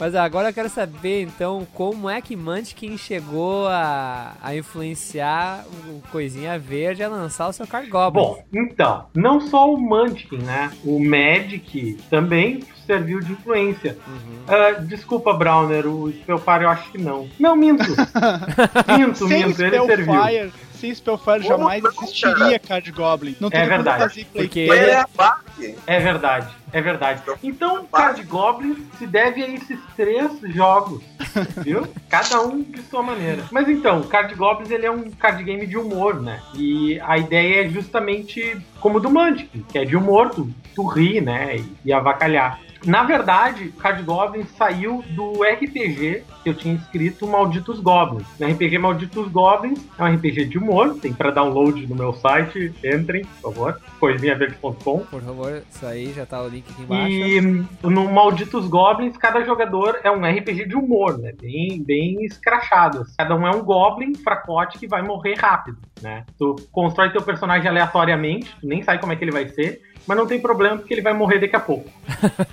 Mas 0.00 0.14
agora 0.14 0.48
eu 0.48 0.54
quero 0.54 0.70
saber, 0.70 1.20
então, 1.20 1.66
como 1.74 2.08
é 2.08 2.22
que 2.22 2.34
Munchkin 2.34 2.96
chegou 2.96 3.68
a, 3.68 4.32
a 4.42 4.56
influenciar 4.56 5.66
o 5.86 6.00
Coisinha 6.10 6.58
Verde 6.58 7.02
a 7.02 7.08
lançar 7.08 7.48
o 7.48 7.52
seu 7.52 7.66
card 7.66 7.90
Goblin. 7.90 8.22
Bom, 8.22 8.42
então, 8.54 9.08
não 9.14 9.38
só 9.38 9.70
o 9.70 9.76
Munchkin, 9.76 10.38
né? 10.38 10.72
O 10.82 10.98
Magic 10.98 11.98
também 12.08 12.60
serviu 12.86 13.20
de 13.20 13.32
influência. 13.32 13.98
Ah, 14.46 14.80
desculpa, 14.80 15.32
Browner, 15.32 15.86
o 15.86 16.12
Spellfire 16.12 16.62
eu 16.62 16.68
acho 16.70 16.90
que 16.90 16.98
não. 16.98 17.28
Não, 17.38 17.56
minto. 17.56 17.84
minto, 18.98 19.28
sem 19.28 19.46
minto, 19.46 19.62
ele 19.62 19.86
serviu. 19.86 20.52
Sem 20.82 20.92
Spellfire 20.92 21.44
jamais 21.44 21.80
existiria 21.84 22.58
Card 22.58 22.90
Goblin. 22.90 23.36
Não 23.38 23.48
É 23.52 23.64
verdade. 23.64 24.02
fazer 24.02 24.24
play 24.24 24.44
Porque 24.46 24.60
ele 24.60 24.90
é 24.90 24.94
é... 24.94 25.04
base. 25.14 25.76
É 25.86 26.00
verdade, 26.00 26.48
é 26.72 26.80
verdade. 26.80 27.22
Então, 27.40 27.86
Card 27.86 28.20
Goblin 28.24 28.84
se 28.98 29.06
deve 29.06 29.44
a 29.44 29.48
esses 29.48 29.78
três 29.94 30.32
jogos, 30.52 31.00
viu? 31.62 31.86
Cada 32.08 32.40
um 32.40 32.62
de 32.62 32.82
sua 32.82 33.00
maneira. 33.00 33.44
Mas 33.52 33.68
então, 33.68 34.02
Card 34.02 34.34
Goblins 34.34 34.72
ele 34.72 34.84
é 34.84 34.90
um 34.90 35.08
card 35.12 35.44
game 35.44 35.68
de 35.68 35.78
humor, 35.78 36.20
né? 36.20 36.42
E 36.52 36.98
a 37.00 37.16
ideia 37.16 37.64
é 37.64 37.68
justamente 37.68 38.60
como 38.80 38.98
do 38.98 39.08
Munchkin, 39.08 39.64
que 39.70 39.78
é 39.78 39.84
de 39.84 39.96
humor, 39.96 40.30
tu, 40.30 40.52
tu 40.74 40.84
ri, 40.84 41.20
né? 41.20 41.58
E, 41.58 41.76
e 41.84 41.92
avacalhar. 41.92 42.58
Na 42.84 43.04
verdade, 43.04 43.72
Card 43.78 44.02
Goblins 44.02 44.48
saiu 44.56 45.04
do 45.10 45.42
RPG 45.42 46.24
que 46.42 46.50
eu 46.50 46.54
tinha 46.54 46.74
escrito 46.74 47.26
Malditos 47.26 47.80
Goblins. 47.80 48.26
No 48.38 48.46
RPG 48.46 48.78
Malditos 48.78 49.28
Goblins 49.28 49.86
é 49.98 50.02
um 50.02 50.14
RPG 50.14 50.46
de 50.46 50.58
humor, 50.58 50.96
tem 51.00 51.12
para 51.12 51.30
download 51.30 51.86
no 51.86 51.94
meu 51.94 52.12
site, 52.14 52.72
entrem, 52.84 53.24
por 53.24 53.52
favor, 53.52 53.80
coisinhaverde.com. 54.00 54.98
Por 55.00 55.22
favor, 55.22 55.62
isso 55.70 55.86
aí, 55.86 56.12
já 56.12 56.26
tá 56.26 56.42
o 56.42 56.48
link 56.48 56.64
aqui 56.70 56.82
embaixo. 56.82 57.12
E 57.12 57.40
no 57.82 58.12
Malditos 58.12 58.66
Goblins, 58.66 59.16
cada 59.16 59.44
jogador 59.44 60.00
é 60.02 60.10
um 60.10 60.24
RPG 60.24 60.66
de 60.66 60.76
humor, 60.76 61.18
né? 61.18 61.32
Bem, 61.40 61.82
bem 61.82 62.24
escrachado. 62.24 63.06
Cada 63.16 63.36
um 63.36 63.46
é 63.46 63.50
um 63.50 63.62
Goblin 63.62 64.14
fracote 64.14 64.78
que 64.78 64.88
vai 64.88 65.02
morrer 65.02 65.34
rápido, 65.34 65.78
né? 66.00 66.24
Tu 66.36 66.56
constrói 66.72 67.10
teu 67.10 67.22
personagem 67.22 67.68
aleatoriamente, 67.68 68.56
tu 68.60 68.66
nem 68.66 68.82
sabe 68.82 69.00
como 69.00 69.12
é 69.12 69.16
que 69.16 69.24
ele 69.24 69.30
vai 69.30 69.48
ser, 69.48 69.80
mas 70.06 70.16
não 70.18 70.26
tem 70.26 70.40
problema 70.40 70.76
porque 70.78 70.92
ele 70.94 71.02
vai 71.02 71.12
morrer 71.12 71.38
daqui 71.38 71.56
a 71.56 71.60
pouco. 71.60 71.88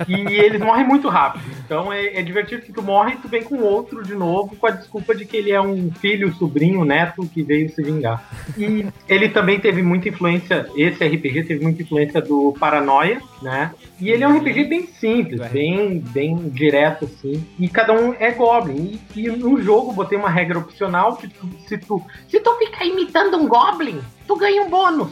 e 0.07 0.13
eles 0.37 0.59
morrem 0.61 0.85
muito 0.87 1.07
rápido. 1.09 1.43
Então 1.65 1.91
é, 1.91 2.19
é 2.19 2.21
divertido 2.21 2.61
que 2.63 2.71
tu 2.73 2.81
morre 2.81 3.13
e 3.13 3.17
tu 3.17 3.27
vem 3.27 3.43
com 3.43 3.57
outro 3.59 4.03
de 4.03 4.15
novo 4.15 4.55
com 4.55 4.67
a 4.67 4.71
desculpa 4.71 5.13
de 5.15 5.25
que 5.25 5.37
ele 5.37 5.51
é 5.51 5.61
um 5.61 5.91
filho, 5.91 6.33
sobrinho, 6.35 6.83
neto 6.85 7.25
que 7.27 7.43
veio 7.43 7.69
se 7.69 7.81
vingar. 7.81 8.23
E 8.57 8.85
ele 9.07 9.29
também 9.29 9.59
teve 9.59 9.81
muita 9.81 10.09
influência, 10.09 10.67
esse 10.75 11.03
RPG 11.05 11.43
teve 11.43 11.63
muita 11.63 11.81
influência 11.83 12.21
do 12.21 12.53
Paranoia, 12.59 13.21
né? 13.41 13.71
E 13.99 14.09
ele 14.09 14.23
é 14.23 14.27
um 14.27 14.37
RPG 14.37 14.63
bem 14.65 14.87
simples, 14.87 15.41
bem, 15.51 15.99
bem 15.99 16.35
direto, 16.49 17.05
assim. 17.05 17.45
E 17.59 17.67
cada 17.67 17.93
um 17.93 18.13
é 18.19 18.31
Goblin. 18.31 18.99
E, 19.15 19.25
e 19.25 19.29
no 19.29 19.61
jogo 19.61 19.91
botei 19.91 20.17
uma 20.17 20.29
regra 20.29 20.57
opcional 20.59 21.15
que 21.17 21.27
tu- 21.27 21.49
se 21.67 21.77
tu 21.77 22.01
Se 22.27 22.39
tu 22.39 22.53
ficar 22.57 22.85
imitando 22.85 23.37
um 23.37 23.47
Goblin, 23.47 23.99
tu 24.29 24.35
ganha 24.37 24.61
um 24.61 24.69
bônus. 24.69 25.09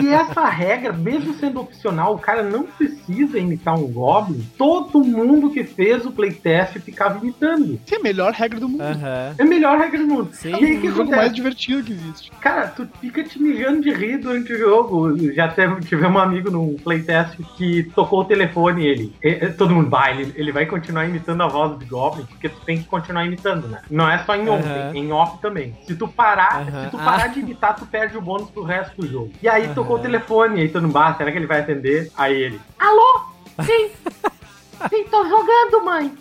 e 0.00 0.08
essa 0.08 0.44
regra, 0.48 0.92
mesmo 0.94 1.34
sendo 1.34 1.60
opcional, 1.60 2.14
o 2.14 2.18
cara 2.18 2.42
não 2.42 2.62
precisa 2.64 3.38
imitar 3.38 3.74
um 3.74 3.86
Goblin. 3.92 4.42
Todo 4.56 5.04
mundo 5.04 5.50
que 5.50 5.64
fez 5.64 6.06
o 6.06 6.10
playtest 6.10 6.78
ficava 6.80 7.18
imitando. 7.18 7.78
Essa 7.86 7.96
é 7.96 7.98
a 7.98 8.02
melhor 8.02 8.32
regra 8.32 8.58
do 8.58 8.68
mundo. 8.68 8.80
Aham. 8.82 9.34
É 9.36 9.42
a 9.42 9.44
melhor 9.44 9.78
regra 9.78 9.98
do 9.98 10.06
mundo. 10.06 10.30
Sim. 10.32 10.50
E 10.52 10.54
aí 10.54 10.80
que 10.80 10.86
É 10.86 10.90
o 10.90 10.92
jogo 10.92 11.02
acontece? 11.02 11.16
mais 11.16 11.32
divertido 11.34 11.82
que 11.84 11.92
existe. 11.92 12.30
Cara, 12.40 12.68
tu 12.68 12.88
fica 13.02 13.22
te 13.22 13.40
mijando 13.40 13.82
de 13.82 13.92
rir 13.92 14.16
durante 14.18 14.50
o 14.52 14.58
jogo. 14.58 15.34
Já 15.34 15.48
teve, 15.48 15.80
tive 15.82 16.06
um 16.06 16.18
amigo 16.18 16.50
num 16.50 16.74
playtest 16.82 17.36
que 17.58 17.82
tocou 17.94 18.20
o 18.20 18.24
telefone 18.24 18.82
e 18.82 18.86
ele. 18.86 19.50
todo 19.58 19.74
mundo 19.74 19.90
vai, 19.90 20.18
ele, 20.18 20.32
ele 20.36 20.52
vai 20.52 20.64
continuar 20.64 21.04
imitando 21.04 21.42
a 21.42 21.48
voz 21.48 21.78
do 21.78 21.86
Goblin, 21.86 22.24
porque 22.24 22.48
tu 22.48 22.60
tem 22.64 22.78
que 22.78 22.84
continuar 22.84 23.26
imitando, 23.26 23.68
né? 23.68 23.80
Não 23.90 24.08
é 24.08 24.18
só 24.24 24.34
em 24.34 24.48
on, 24.48 24.60
tem 24.92 25.04
em 25.04 25.12
off 25.12 25.38
também. 25.42 25.76
Se 25.86 25.94
tu 25.94 26.08
parar, 26.08 26.62
Aham. 26.62 26.84
se 26.84 26.90
tu 26.90 26.96
parar 26.96 27.24
Ah. 27.24 27.28
de 27.28 27.40
imitar, 27.40 27.74
tu 27.76 27.84
perde 27.86 28.16
o 28.16 28.20
bônus 28.20 28.48
pro 28.54 28.62
resto 28.62 28.96
do 29.00 29.06
jogo. 29.06 29.32
E 29.42 29.48
aí 29.48 29.74
tocou 29.74 29.96
o 29.96 30.02
telefone, 30.02 30.62
aí 30.62 30.68
todo 30.68 30.86
mundo, 30.86 30.98
ah, 30.98 31.14
será 31.14 31.30
que 31.30 31.36
ele 31.38 31.46
vai 31.46 31.60
atender? 31.60 32.10
Aí 32.16 32.34
ele. 32.34 32.60
Alô? 32.78 33.20
Sim. 33.64 33.90
Sim, 34.88 35.04
tô 35.10 35.24
jogando, 35.28 35.84
mãe. 35.84 36.12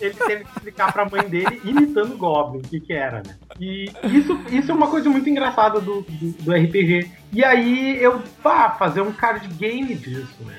ele 0.00 0.14
teve 0.14 0.44
que 0.44 0.50
explicar 0.50 0.92
pra 0.92 1.08
mãe 1.08 1.28
dele, 1.28 1.60
imitando 1.64 2.14
o 2.14 2.16
Goblin, 2.16 2.60
o 2.60 2.62
que 2.62 2.80
que 2.80 2.92
era, 2.92 3.22
né? 3.24 3.36
E 3.60 3.90
isso, 4.04 4.40
isso 4.50 4.70
é 4.70 4.74
uma 4.74 4.88
coisa 4.88 5.10
muito 5.10 5.28
engraçada 5.28 5.80
do, 5.80 6.02
do, 6.02 6.32
do 6.42 6.52
RPG. 6.52 7.10
E 7.32 7.44
aí 7.44 8.02
eu, 8.02 8.22
pá, 8.42 8.70
fazer 8.70 9.02
um 9.02 9.12
card 9.12 9.46
game 9.54 9.94
disso, 9.94 10.36
né? 10.40 10.56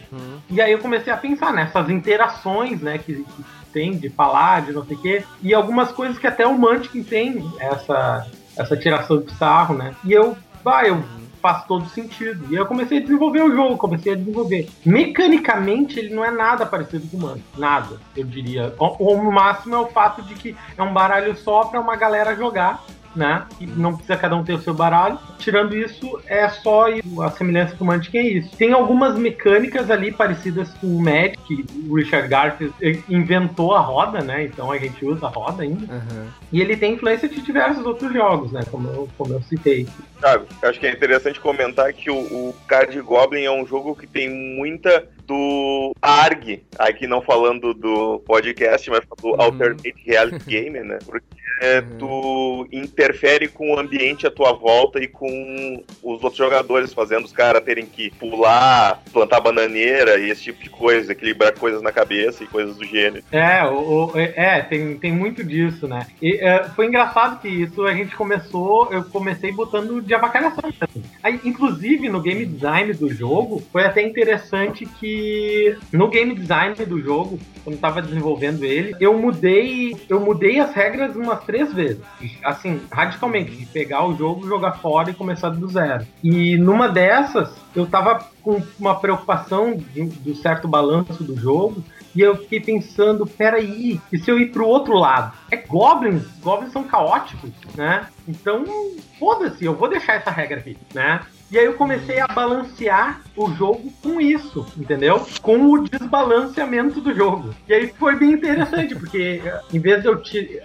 E 0.50 0.62
aí 0.62 0.72
eu 0.72 0.80
comecei 0.80 1.12
a 1.12 1.18
pensar 1.18 1.52
nessas 1.52 1.90
interações, 1.90 2.82
né, 2.82 2.98
que, 2.98 3.16
que 3.16 3.44
tem 3.74 3.98
de 3.98 4.10
falar, 4.10 4.62
de 4.62 4.74
não 4.74 4.86
sei 4.86 4.96
o 4.96 5.02
quê, 5.02 5.24
e 5.42 5.54
algumas 5.54 5.92
coisas 5.92 6.20
que 6.20 6.28
até 6.28 6.46
o 6.46 6.58
Munchkin 6.58 7.04
tem 7.04 7.44
essa, 7.60 8.28
essa 8.56 8.78
tiração 8.78 9.22
de 9.22 9.34
sarro, 9.36 9.76
né? 9.76 9.96
E 10.04 10.14
eu, 10.14 10.38
bah, 10.64 10.86
eu 10.86 11.04
faz 11.42 11.66
todo 11.66 11.90
sentido. 11.90 12.46
E 12.50 12.56
eu 12.56 12.66
comecei 12.66 13.00
a 13.00 13.02
desenvolver 13.02 13.42
o 13.42 13.54
jogo, 13.54 13.78
comecei 13.78 14.14
a 14.14 14.16
desenvolver. 14.16 14.70
Mecanicamente, 14.86 16.00
ele 16.00 16.14
não 16.14 16.24
é 16.24 16.32
nada 16.32 16.66
parecido 16.66 17.08
com 17.08 17.18
o 17.18 17.20
Munchkin, 17.20 17.44
nada, 17.58 17.98
eu 18.16 18.24
diria. 18.24 18.74
O, 18.78 19.16
o 19.16 19.32
máximo 19.32 19.76
é 19.76 19.80
o 19.80 19.88
fato 19.88 20.22
de 20.22 20.36
que 20.36 20.56
é 20.78 20.84
um 20.84 20.94
baralho 20.94 21.36
só 21.36 21.66
pra 21.66 21.80
uma 21.80 21.96
galera 21.96 22.36
jogar, 22.36 22.84
né? 23.16 23.46
E 23.60 23.66
não 23.66 23.94
precisa 23.94 24.18
cada 24.18 24.36
um 24.36 24.44
ter 24.44 24.54
o 24.54 24.62
seu 24.62 24.74
baralho. 24.74 25.18
Tirando 25.38 25.76
isso, 25.76 26.20
é 26.26 26.48
só 26.50 26.86
a 27.24 27.32
semelhança 27.32 27.76
com 27.76 27.84
o 27.84 27.88
Munchkin 27.88 28.18
é 28.18 28.28
isso. 28.28 28.56
Tem 28.56 28.72
algumas 28.72 29.18
mecânicas 29.18 29.90
ali 29.90 30.12
parecidas 30.12 30.72
com 30.76 30.88
o 30.88 31.02
Magic, 31.02 31.38
que 31.48 31.66
o 31.88 31.96
Richard 31.96 32.28
Garfield 32.28 32.74
inventou 33.10 33.74
a 33.74 33.80
roda, 33.80 34.22
né? 34.22 34.44
Então 34.44 34.72
a 34.72 34.78
gente 34.78 35.04
usa 35.06 35.28
a 35.28 35.30
roda 35.30 35.64
ainda. 35.64 35.94
Aham. 35.94 36.28
E 36.52 36.62
ele 36.62 36.76
tem 36.76 36.94
influência 36.94 37.28
de 37.28 37.42
diversos 37.42 37.86
outros 37.86 38.14
jogos, 38.14 38.52
né? 38.52 38.62
Como 38.70 38.88
eu, 38.90 39.10
como 39.18 39.34
eu 39.34 39.42
citei. 39.44 39.88
Sabe, 40.20 40.46
eu 40.62 40.70
acho 40.70 40.80
que 40.80 40.86
é 40.86 40.92
interessante 40.92 41.40
comentar 41.40 41.92
que 41.94 42.12
o, 42.12 42.18
o 42.18 42.56
Card 42.68 43.00
Goblin 43.02 43.44
é 43.44 43.52
um 43.52 43.66
jogo 43.66 43.96
que 43.96 44.06
tem 44.06 44.30
muita 44.30 45.08
do 45.26 45.96
ARG, 46.02 46.64
aqui 46.78 47.08
não 47.08 47.22
falando 47.22 47.74
do 47.74 48.20
podcast, 48.20 48.90
mas 48.90 49.02
do 49.22 49.42
Alternate 49.42 49.94
Reality 50.06 50.46
Game, 50.46 50.80
né? 50.82 51.00
Porque 51.06 51.41
tu 52.00 52.68
interfere 52.72 53.48
com 53.48 53.72
o 53.74 53.80
ambiente 53.80 54.26
à 54.26 54.32
tua 54.32 54.54
volta 54.54 55.00
e 55.00 55.08
com 55.08 55.84
os 56.02 56.24
outros 56.24 56.38
jogadores, 56.38 56.94
fazendo 56.94 57.26
os 57.26 57.32
caras 57.32 57.64
terem 57.64 57.86
que 57.86 58.10
pular, 58.12 59.02
plantar 59.14 59.40
bananeira 59.42 60.18
e 60.18 60.30
esse 60.30 60.44
tipo 60.44 60.64
de 60.64 60.70
coisa, 60.70 61.12
equilibrar 61.12 61.54
coisas 61.54 61.82
na 61.82 61.92
cabeça 61.92 62.44
e 62.44 62.48
coisas 62.48 62.76
do 62.76 62.86
gênero. 62.86 63.24
É, 63.32 63.64
o, 63.66 64.08
o- 64.08 64.18
é, 64.18 64.62
tem, 64.64 64.98
tem 64.98 65.12
muito 65.12 65.44
disso, 65.44 65.88
né? 65.88 66.08
E 66.22 66.38
é, 66.38 66.64
foi 66.70 66.88
engraçado 66.88 67.40
que 67.42 67.48
isso 67.48 67.84
a 67.86 67.94
gente 67.94 68.16
começou, 68.16 68.92
eu 68.92 69.04
comecei 69.06 69.52
botando 69.52 70.02
de 70.02 70.14
avacalhação. 70.14 70.64
mesmo. 70.64 71.11
Aí, 71.24 71.40
inclusive, 71.44 72.10
no 72.10 72.22
game 72.22 72.46
design 72.46 72.94
do 72.94 73.14
jogo, 73.14 73.62
foi 73.72 73.86
até 73.86 74.02
interessante 74.02 74.86
que 74.86 75.78
no 75.92 76.08
game 76.08 76.34
design 76.36 76.76
do 76.86 77.00
jogo, 77.00 77.40
quando 77.64 77.76
eu 77.76 77.82
tava 77.82 78.02
desenvolvendo 78.02 78.64
ele, 78.64 78.96
eu 79.00 79.18
mudei, 79.18 79.96
eu 80.10 80.20
mudei 80.20 80.60
as 80.60 80.74
regras 80.74 81.16
umas 81.16 81.44
três 81.44 81.74
vezes. 81.74 82.02
Assim, 82.44 82.82
radicalmente, 82.92 83.52
de 83.52 83.66
pegar 83.66 84.06
o 84.06 84.16
jogo, 84.16 84.48
jogar 84.48 84.74
fora 84.74 85.12
e 85.12 85.14
começar 85.14 85.50
do 85.50 85.68
zero. 85.68 86.06
E 86.24 86.58
numa 86.58 86.88
dessas, 86.88 87.54
eu 87.76 87.86
tava 87.86 88.28
com 88.42 88.62
uma 88.80 88.96
preocupação 88.96 89.78
do 89.96 90.36
certo 90.36 90.68
balanço 90.68 91.24
do 91.24 91.40
jogo, 91.40 91.84
e 92.16 92.22
eu 92.22 92.36
fiquei 92.38 92.60
pensando, 92.60 93.26
peraí, 93.26 94.00
e 94.12 94.18
se 94.18 94.30
eu 94.30 94.40
ir 94.40 94.52
pro 94.52 94.68
outro 94.68 94.94
lado? 94.94 95.34
É 95.50 95.58
goblins, 95.58 96.26
goblins 96.42 96.72
são 96.72 96.84
caóticos, 96.84 97.52
né? 97.76 98.08
Então, 98.28 98.66
foda-se, 99.20 99.66
eu 99.66 99.76
vou 99.76 99.90
deixar 99.90 100.14
essa 100.14 100.32
regra 100.32 100.60
aqui, 100.60 100.78
né? 100.94 101.22
E 101.52 101.60
aí 101.60 101.66
eu 101.66 101.74
comecei 101.74 102.18
a 102.22 102.28
balancear 102.28 103.20
o 103.36 103.52
jogo 103.54 103.92
com 104.02 104.22
isso, 104.22 104.66
entendeu? 104.78 105.26
Com 105.42 105.70
o 105.70 105.84
desbalanceamento 105.84 107.02
do 107.02 107.14
jogo. 107.14 107.54
E 107.68 107.74
aí 107.74 107.88
foi 107.88 108.16
bem 108.16 108.32
interessante, 108.32 108.96
porque 108.96 109.42
em 109.74 109.80
vez 109.80 110.02
de 110.02 110.08
eu 110.08 110.22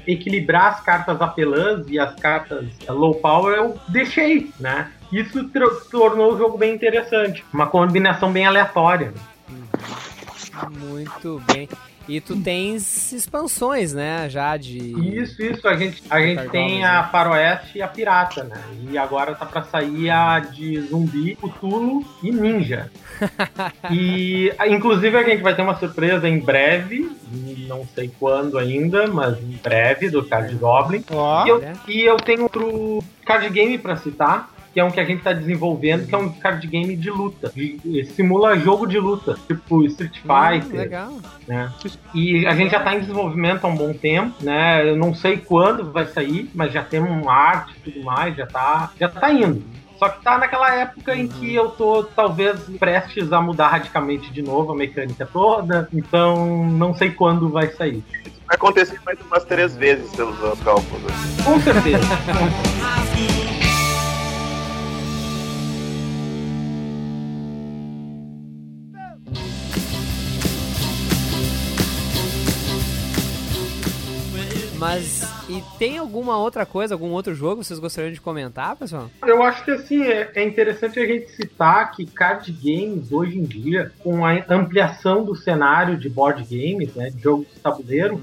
equilibrar 0.07 0.75
as 0.75 0.81
cartas 0.83 1.21
apelãs 1.21 1.87
e 1.89 1.99
as 1.99 2.15
cartas 2.15 2.67
low 2.89 3.17
power, 3.17 3.57
eu 3.57 3.77
deixei, 3.89 4.53
né? 4.61 4.93
Isso 5.13 5.49
tornou 5.91 6.35
o 6.35 6.39
jogo 6.39 6.57
bem 6.57 6.73
interessante. 6.73 7.45
Uma 7.53 7.67
combinação 7.67 8.31
bem 8.31 8.47
aleatória. 8.47 9.13
Muito 10.71 11.43
bem. 11.53 11.69
E 12.09 12.21
tu 12.21 12.41
tens 12.41 13.13
expansões, 13.13 13.93
né? 13.93 14.29
Já 14.31 14.57
de. 14.57 14.79
Isso, 15.19 15.43
isso. 15.43 15.67
A 15.67 15.77
gente, 15.77 16.03
a 16.09 16.21
gente 16.21 16.49
tem 16.51 16.69
Goblins, 16.69 16.85
a 16.85 17.03
né? 17.03 17.09
Faroeste 17.11 17.79
e 17.79 17.83
a 17.83 17.89
Pirata, 17.89 18.45
né? 18.45 18.63
E 18.89 18.97
agora 18.97 19.35
tá 19.35 19.45
pra 19.45 19.65
sair 19.65 20.09
a 20.11 20.39
de 20.39 20.81
Zumbi, 20.83 21.35
Cthulhu 21.35 22.05
e 22.23 22.31
Ninja. 22.31 22.93
e, 23.91 24.53
inclusive, 24.69 25.17
a 25.17 25.25
gente 25.25 25.43
vai 25.43 25.57
ter 25.57 25.63
uma 25.63 25.75
surpresa 25.77 26.29
em 26.29 26.39
breve, 26.39 27.11
não 27.67 27.85
sei 27.93 28.09
quando 28.21 28.57
ainda, 28.57 29.09
mas 29.09 29.37
em 29.43 29.59
breve, 29.61 30.09
do 30.09 30.25
Card 30.25 30.55
Goblin. 30.55 31.05
Ó. 31.11 31.45
E 31.45 31.49
eu, 31.49 31.63
e 31.89 32.03
eu 32.03 32.17
tenho 32.19 32.45
outro 32.45 33.03
card 33.25 33.49
game 33.51 33.77
pra 33.79 33.97
citar, 33.97 34.49
que 34.77 34.81
é 34.81 34.85
um 34.85 34.91
que 34.91 35.01
a 35.01 35.07
gente 35.07 35.23
tá 35.23 35.33
desenvolvendo, 35.33 36.07
que 36.07 36.15
é 36.15 36.19
um 36.19 36.29
card 36.29 36.67
game 36.67 36.95
de 36.97 37.09
luta. 37.09 37.51
De- 37.57 38.05
simula 38.15 38.59
jogo 38.59 38.87
de 38.87 38.99
luta, 38.99 39.35
tipo 39.47 39.83
Street 39.87 40.19
Hum, 40.23 40.29
Fighter, 40.61 40.81
legal. 40.81 41.13
né? 41.49 41.73
E 42.13 42.47
a 42.47 42.55
gente 42.55 42.73
já 42.73 42.81
tá 42.81 42.95
em 42.95 43.01
desenvolvimento 43.01 43.65
há 43.65 43.69
um 43.69 43.75
bom 43.75 43.95
tempo, 43.95 44.35
né? 44.45 44.87
Eu 44.87 44.95
não 44.95 45.15
sei 45.15 45.39
quando 45.39 45.91
vai 45.91 46.05
sair, 46.09 46.51
mas 46.55 46.75
já 46.75 46.83
temos 46.83 47.09
uma 47.11 47.33
arte 47.33 47.73
e 47.87 47.91
tudo 47.91 48.05
mais, 48.05 48.37
já 48.37 48.47
tá, 48.47 48.91
já 49.01 49.09
tá 49.09 49.33
indo. 49.33 49.65
Só 49.99 50.11
que 50.11 50.23
tá 50.23 50.37
naquela 50.37 50.75
época 50.75 51.17
em 51.17 51.27
que 51.27 51.55
eu 51.55 51.71
tô 51.71 52.05
talvez 52.05 52.61
prestes 52.79 53.33
a 53.33 53.41
mudar 53.41 53.69
radicalmente 53.69 54.31
de 54.31 54.43
novo 54.43 54.73
a 54.73 54.77
mecânica 54.77 55.25
toda, 55.25 55.89
então 55.91 56.67
não 56.69 56.93
sei 56.95 57.13
quando 57.13 57.49
vai 57.49 57.69
sair. 57.69 58.05
Vai 58.47 58.57
acontecer 58.57 59.01
mais 59.07 59.19
umas 59.23 59.43
três 59.47 59.75
vezes 59.75 60.15
pelos 60.15 60.37
cálculos. 60.61 61.13
Com 61.43 61.59
certeza. 61.63 62.05
Mas 74.87 75.29
e 75.49 75.61
tem 75.81 75.99
alguma 75.99 76.39
outra 76.39 76.65
coisa, 76.65 76.95
algum 76.95 77.11
outro 77.11 77.35
jogo 77.35 77.61
que 77.61 77.67
vocês 77.67 77.81
gostariam 77.81 78.13
de 78.13 78.21
comentar, 78.21 78.77
pessoal? 78.77 79.11
Eu 79.27 79.43
acho 79.43 79.65
que 79.65 79.73
assim, 79.73 80.05
é, 80.05 80.31
é 80.33 80.45
interessante 80.45 81.01
a 81.01 81.05
gente 81.05 81.29
citar 81.33 81.91
que 81.91 82.07
card 82.07 82.53
games 82.53 83.11
hoje 83.11 83.37
em 83.37 83.43
dia, 83.43 83.91
com 83.99 84.25
a 84.25 84.45
ampliação 84.49 85.25
do 85.25 85.35
cenário 85.35 85.99
de 85.99 86.09
board 86.09 86.45
games, 86.45 86.95
né, 86.95 87.11
de 87.11 87.21
jogos 87.21 87.49
de 87.53 87.59
tabuleiro, 87.59 88.23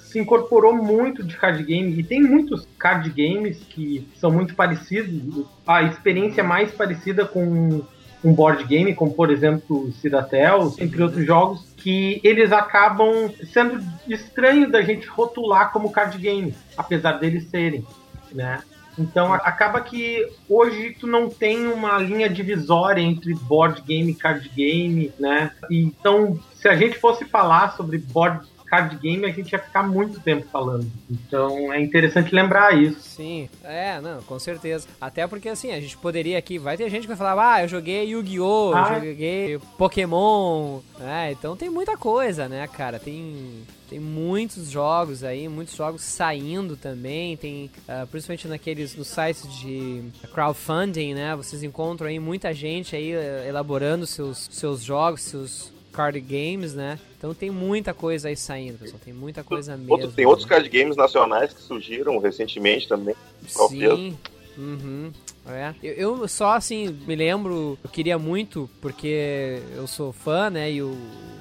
se 0.00 0.18
incorporou 0.18 0.74
muito 0.74 1.22
de 1.22 1.36
card 1.36 1.62
game 1.62 1.96
e 1.96 2.02
tem 2.02 2.20
muitos 2.20 2.66
card 2.76 3.08
games 3.10 3.58
que 3.68 4.08
são 4.16 4.32
muito 4.32 4.56
parecidos. 4.56 5.46
A 5.64 5.84
experiência 5.84 6.40
é 6.40 6.44
mais 6.44 6.72
parecida 6.72 7.24
com 7.24 7.82
um 8.22 8.32
board 8.32 8.64
game, 8.64 8.94
como 8.94 9.12
por 9.12 9.30
exemplo 9.30 9.90
Citadel, 10.00 10.74
entre 10.78 11.02
outros 11.02 11.24
jogos, 11.24 11.72
que 11.76 12.20
eles 12.22 12.52
acabam 12.52 13.30
sendo 13.52 13.82
estranho 14.06 14.70
da 14.70 14.82
gente 14.82 15.06
rotular 15.06 15.72
como 15.72 15.90
card 15.90 16.18
game, 16.18 16.54
apesar 16.76 17.12
deles 17.12 17.48
serem, 17.48 17.84
né? 18.32 18.62
Então 18.98 19.32
acaba 19.32 19.80
que 19.80 20.26
hoje 20.48 20.96
tu 20.98 21.06
não 21.06 21.30
tem 21.30 21.66
uma 21.66 21.98
linha 21.98 22.28
divisória 22.28 23.00
entre 23.00 23.34
board 23.34 23.80
game 23.82 24.10
e 24.12 24.14
card 24.14 24.48
game, 24.50 25.12
né? 25.18 25.52
Então, 25.70 26.38
se 26.54 26.68
a 26.68 26.76
gente 26.76 26.98
fosse 26.98 27.24
falar 27.24 27.76
sobre 27.76 27.98
board 27.98 28.46
card 28.70 28.96
game, 28.98 29.26
a 29.26 29.30
gente 29.32 29.50
ia 29.52 29.58
ficar 29.58 29.82
muito 29.82 30.20
tempo 30.20 30.46
falando. 30.52 30.88
Então 31.10 31.72
é 31.72 31.80
interessante 31.80 32.32
lembrar 32.32 32.72
isso. 32.80 33.00
Sim, 33.00 33.48
é, 33.64 34.00
não, 34.00 34.22
com 34.22 34.38
certeza. 34.38 34.86
Até 35.00 35.26
porque 35.26 35.48
assim, 35.48 35.72
a 35.72 35.80
gente 35.80 35.96
poderia 35.96 36.38
aqui, 36.38 36.56
vai 36.58 36.76
ter 36.76 36.88
gente 36.88 37.02
que 37.02 37.08
vai 37.08 37.16
falar, 37.16 37.54
ah, 37.54 37.62
eu 37.64 37.68
joguei 37.68 38.04
Yu-Gi-Oh!, 38.10 38.72
Ah. 38.74 39.00
eu 39.02 39.10
joguei 39.10 39.58
Pokémon, 39.76 40.80
é, 41.00 41.32
então 41.32 41.56
tem 41.56 41.68
muita 41.68 41.96
coisa, 41.96 42.48
né, 42.48 42.66
cara? 42.68 42.98
Tem, 43.00 43.64
tem 43.88 43.98
muitos 43.98 44.70
jogos 44.70 45.24
aí, 45.24 45.48
muitos 45.48 45.74
jogos 45.74 46.02
saindo 46.02 46.76
também, 46.76 47.36
tem, 47.36 47.70
ah, 47.88 48.06
principalmente 48.10 48.46
naqueles, 48.46 48.94
nos 48.94 49.08
sites 49.08 49.52
de 49.58 50.04
crowdfunding, 50.32 51.14
né, 51.14 51.34
vocês 51.34 51.62
encontram 51.62 52.06
aí 52.08 52.18
muita 52.20 52.52
gente 52.54 52.94
aí 52.94 53.12
eh, 53.12 53.46
elaborando 53.48 54.06
seus, 54.06 54.48
seus 54.52 54.82
jogos, 54.82 55.22
seus 55.22 55.72
card 56.00 56.18
games, 56.20 56.74
né? 56.74 56.98
Então 57.18 57.34
tem 57.34 57.50
muita 57.50 57.92
coisa 57.92 58.28
aí 58.28 58.36
saindo, 58.36 58.78
pessoal, 58.78 58.98
tem 59.04 59.12
muita 59.12 59.44
coisa 59.44 59.76
mesmo. 59.76 59.92
Outro- 59.92 60.10
tem 60.12 60.24
outros 60.24 60.46
card 60.48 60.66
games 60.70 60.96
nacionais 60.96 61.52
que 61.52 61.60
surgiram 61.60 62.16
recentemente 62.18 62.88
também. 62.88 63.14
Sim. 63.46 64.16
Uhum. 64.56 65.10
É. 65.48 65.74
Eu, 65.82 66.18
eu 66.20 66.28
só 66.28 66.54
assim 66.54 66.88
me 67.06 67.16
lembro, 67.16 67.78
eu 67.82 67.90
queria 67.90 68.18
muito, 68.18 68.68
porque 68.80 69.60
eu 69.74 69.86
sou 69.86 70.12
fã, 70.12 70.50
né? 70.50 70.70
E 70.72 70.82
o 70.82 70.96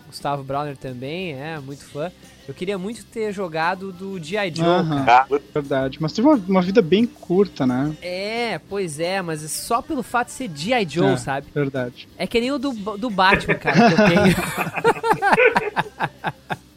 Gustavo 0.08 0.44
Browner 0.44 0.78
também 0.78 1.34
é 1.34 1.60
muito 1.60 1.84
fã. 1.86 2.12
Eu 2.48 2.54
queria 2.56 2.80
muito 2.80 3.06
ter 3.06 3.32
jogado 3.32 3.92
do 3.92 4.18
G.I. 4.24 4.52
Joe, 4.56 4.66
Aham. 4.66 5.06
cara. 5.06 5.28
Ah, 5.32 5.40
Verdade. 5.54 5.98
Mas 6.02 6.14
teve 6.14 6.28
uma, 6.28 6.36
uma 6.48 6.62
vida 6.64 6.82
bem 6.82 7.06
curta, 7.06 7.68
né? 7.68 7.96
É, 8.02 8.60
pois 8.68 9.00
é, 9.00 9.22
mas 9.22 9.42
só 9.52 9.84
pelo 9.84 10.02
fato 10.02 10.28
de 10.30 10.34
ser 10.34 10.50
G.I. 10.56 10.88
Joe, 10.90 11.10
É, 11.14 11.18
sabe? 11.18 11.48
Verdade. 11.54 12.08
É 12.18 12.26
que 12.26 12.40
nem 12.40 12.52
o 12.52 12.58
do, 12.58 12.72
do 12.98 13.10
Batman, 13.12 13.54
cara, 13.56 13.76
que 13.76 14.02
eu 14.02 14.08
tenho. 14.08 14.36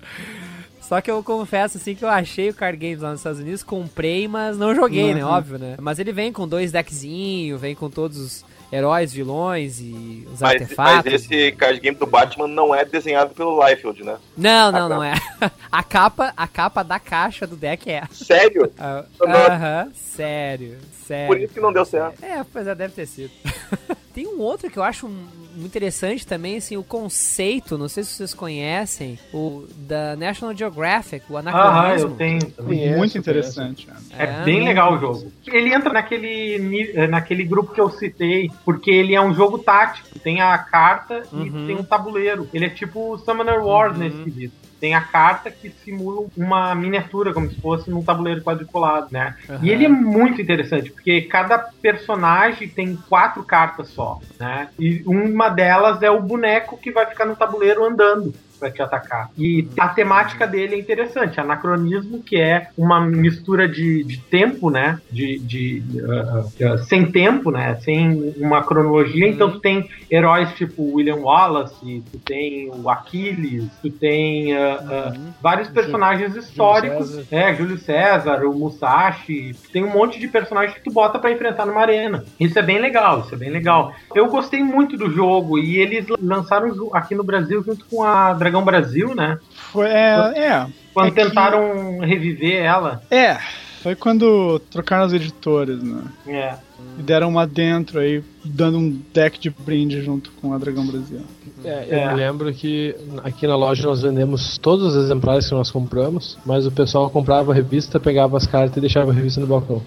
Só 0.93 1.01
que 1.01 1.11
eu 1.11 1.23
confesso, 1.23 1.79
assim, 1.79 1.95
que 1.95 2.05
eu 2.05 2.09
achei 2.11 2.51
o 2.51 2.55
Card 2.55 2.77
Games 2.77 3.01
lá 3.01 3.13
nos 3.13 3.21
Estados 3.21 3.41
Unidos, 3.41 3.63
comprei, 3.63 4.29
mas 4.29 4.59
não 4.59 4.75
joguei, 4.75 5.15
né? 5.15 5.25
Uhum. 5.25 5.31
Óbvio, 5.31 5.59
né? 5.59 5.77
Mas 5.81 5.99
ele 5.99 6.13
vem 6.13 6.31
com 6.31 6.47
dois 6.47 6.71
deckzinhos, 6.71 7.59
vem 7.59 7.75
com 7.75 7.89
todos 7.89 8.19
os 8.19 8.45
heróis, 8.71 9.11
vilões 9.11 9.81
e 9.81 10.29
os 10.31 10.43
Mas, 10.43 10.61
artefatos. 10.61 11.11
mas 11.11 11.15
esse 11.15 11.53
card 11.53 11.81
game 11.81 11.97
do 11.97 12.05
Batman 12.05 12.47
não 12.47 12.75
é 12.75 12.85
desenhado 12.85 13.35
pelo 13.35 13.67
Liefeld, 13.67 14.05
né? 14.05 14.19
Não, 14.37 14.71
não, 14.71 14.87
não 14.87 15.03
é. 15.03 15.15
A 15.73 15.83
capa, 15.83 16.31
a 16.37 16.47
capa 16.47 16.83
da 16.83 16.99
caixa 16.99 17.47
do 17.47 17.57
deck 17.57 17.91
é. 17.91 18.03
Sério? 18.13 18.71
Ah. 18.79 19.03
Aham, 19.27 19.91
sério, 19.95 20.77
sério. 21.07 21.27
Por 21.27 21.41
isso 21.41 21.55
que 21.55 21.61
não 21.61 21.73
deu 21.73 21.87
certo. 21.87 22.23
É, 22.23 22.45
pois 22.53 22.67
é, 22.67 22.75
deve 22.75 22.93
ter 22.93 23.07
sido. 23.07 23.31
Tem 24.13 24.27
um 24.27 24.39
outro 24.41 24.71
que 24.71 24.79
eu 24.79 24.83
acho 24.83 25.09
muito 25.09 25.42
interessante 25.57 26.27
também, 26.27 26.57
assim, 26.57 26.77
o 26.77 26.83
conceito, 26.83 27.77
não 27.79 27.89
sei 27.89 28.05
se 28.05 28.11
vocês 28.15 28.35
conhecem, 28.35 29.19
o 29.33 29.67
da 29.77 30.17
National 30.17 30.57
Geographic, 30.57 31.25
o 31.31 31.37
Aham, 31.37 31.49
anacronismo. 31.49 32.09
eu 32.11 32.15
tenho. 32.17 32.51
Conheço, 32.53 32.99
Muito 32.99 33.19
interessante. 33.19 33.89
é. 34.19 34.25
É 34.25 34.45
bem 34.45 34.65
legal 34.65 34.95
o 34.95 34.99
jogo. 34.99 35.33
Ele 35.47 35.73
entra 35.75 35.93
naquele, 35.93 36.93
eh, 36.95 37.07
naquele 37.07 37.45
grupo 37.45 37.73
que 37.73 37.81
eu 37.81 37.91
citei, 37.91 38.51
porque 38.65 38.91
ele 38.91 39.15
é 39.15 39.21
um 39.21 39.35
jogo 39.35 39.59
tático. 39.59 40.09
Tem 40.21 40.41
a 40.41 40.57
carta 40.59 41.23
Uhum. 41.33 41.47
e 41.47 41.67
tem 41.67 41.77
um 41.77 41.83
tabuleiro. 41.85 42.49
Ele 42.53 42.67
é 42.67 42.71
tipo 42.71 43.19
Summoner 43.19 43.65
Wars 43.65 43.97
nesse 43.99 44.17
quesito. 44.25 44.62
Tem 44.83 44.97
a 44.97 45.01
carta 45.01 45.49
que 45.49 45.71
simula 45.71 46.27
uma 46.37 46.75
miniatura, 46.75 47.33
como 47.33 47.49
se 47.49 47.57
fosse 47.61 47.89
num 47.89 48.03
tabuleiro 48.03 48.43
quadriculado, 48.43 49.07
né? 49.13 49.37
Aham. 49.49 49.61
E 49.63 49.71
ele 49.71 49.85
é 49.85 49.89
muito 49.89 50.43
interessante, 50.43 50.91
porque 50.91 51.23
cada 51.23 51.57
personagem 51.81 52.69
tem 52.69 52.97
quatro 53.09 53.45
cartas 53.45 53.91
só, 53.91 54.19
né? 54.41 54.71
E 54.77 55.01
uma 55.07 55.49
delas 55.49 56.03
é 56.03 56.11
o 56.11 56.21
boneco 56.21 56.77
que 56.77 56.91
vai 56.91 57.07
ficar 57.07 57.25
no 57.27 57.37
tabuleiro 57.37 57.85
andando 57.85 58.35
pra 58.63 58.71
te 58.71 58.81
atacar. 58.81 59.29
E 59.37 59.67
a 59.77 59.89
temática 59.89 60.47
dele 60.47 60.77
é 60.77 60.79
interessante, 60.79 61.41
anacronismo, 61.41 62.23
que 62.23 62.41
é 62.41 62.69
uma 62.79 63.01
mistura 63.01 63.69
de, 63.69 64.05
de 64.05 64.19
tempo, 64.19 64.71
né? 64.71 65.01
De, 65.11 65.41
de 65.41 65.83
uh, 65.97 66.75
uh, 66.75 66.79
sem 66.85 67.11
tempo, 67.11 67.51
né? 67.51 67.75
Sem 67.81 68.35
uma 68.37 68.63
cronologia. 68.63 69.27
Então 69.27 69.51
tu 69.51 69.59
tem 69.59 69.91
heróis 70.09 70.53
tipo 70.55 70.95
William 70.95 71.17
Wallace, 71.17 72.05
tu 72.13 72.19
tem 72.19 72.71
o 72.71 72.89
Aquiles, 72.89 73.65
tu 73.83 73.91
tem 73.91 74.55
uh, 74.55 75.33
vários 75.43 75.69
personagens 75.69 76.37
históricos. 76.37 77.11
César. 77.11 77.27
É, 77.33 77.55
Júlio 77.55 77.79
César, 77.79 78.45
o 78.45 78.55
Musashi. 78.55 79.57
Tem 79.73 79.83
um 79.83 79.91
monte 79.91 80.21
de 80.21 80.29
personagens 80.29 80.77
que 80.79 80.85
tu 80.85 80.93
bota 80.93 81.19
pra 81.19 81.33
enfrentar 81.33 81.67
numa 81.67 81.81
arena. 81.81 82.25
Isso 82.39 82.57
é 82.59 82.63
bem 82.63 82.79
legal, 82.79 83.21
isso 83.21 83.35
é 83.35 83.39
bem 83.39 83.51
legal. 83.51 83.93
Eu 84.15 84.29
gostei 84.29 84.63
muito 84.63 84.97
do 84.97 85.11
jogo 85.11 85.59
e 85.59 85.79
eles 85.79 86.07
lançaram 86.21 86.91
aqui 86.93 87.15
no 87.15 87.25
Brasil 87.25 87.63
junto 87.65 87.85
com 87.87 88.05
a 88.05 88.33
Dragão 88.53 88.65
Brasil, 88.65 89.15
né? 89.15 89.39
Foi, 89.73 89.87
é, 89.89 90.33
é, 90.37 90.67
Quando 90.93 91.07
É 91.09 91.11
que- 91.11 91.23
tentaram 91.25 91.99
reviver 92.01 92.63
ela. 92.63 93.03
é. 93.11 93.39
Foi 93.83 93.97
quando 93.97 94.61
trocaram 94.71 95.05
as 95.07 95.13
editoras, 95.13 95.83
né? 95.83 96.03
É. 96.29 96.55
E 97.01 97.03
deram 97.03 97.29
uma 97.31 97.45
dentro 97.45 97.99
aí, 97.99 98.23
dando 98.45 98.79
um 98.79 99.01
deck 99.13 99.41
de 99.41 99.51
brinde 99.51 100.01
junto 100.03 100.31
com 100.41 100.53
a 100.55 100.59
Dragão 100.59 100.87
Brasil. 100.87 101.21
É, 101.65 101.87
eu 101.91 101.99
É. 101.99 102.09
me 102.11 102.15
lembro 102.15 102.53
que 102.55 102.95
aqui 103.25 103.45
na 103.45 103.57
loja 103.57 103.85
nós 103.89 104.03
vendemos 104.03 104.57
todos 104.57 104.95
os 104.95 105.05
exemplares 105.05 105.49
que 105.49 105.55
nós 105.55 105.69
compramos, 105.69 106.39
mas 106.47 106.65
o 106.65 106.71
pessoal 106.71 107.11
comprava 107.11 107.51
a 107.51 107.55
revista, 107.57 107.99
pegava 107.99 108.37
as 108.37 108.47
cartas 108.47 108.77
e 108.77 108.81
deixava 108.81 109.11
a 109.11 109.15
revista 109.15 109.41
no 109.41 109.49
balcão. 109.49 109.83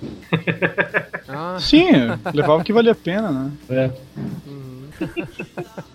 Ah, 1.29 1.55
Sim, 1.61 1.85
levava 2.33 2.57
o 2.61 2.63
que 2.65 2.73
valia 2.73 2.91
a 2.91 2.95
pena, 2.95 3.31
né? 3.31 3.51
É. 3.69 3.89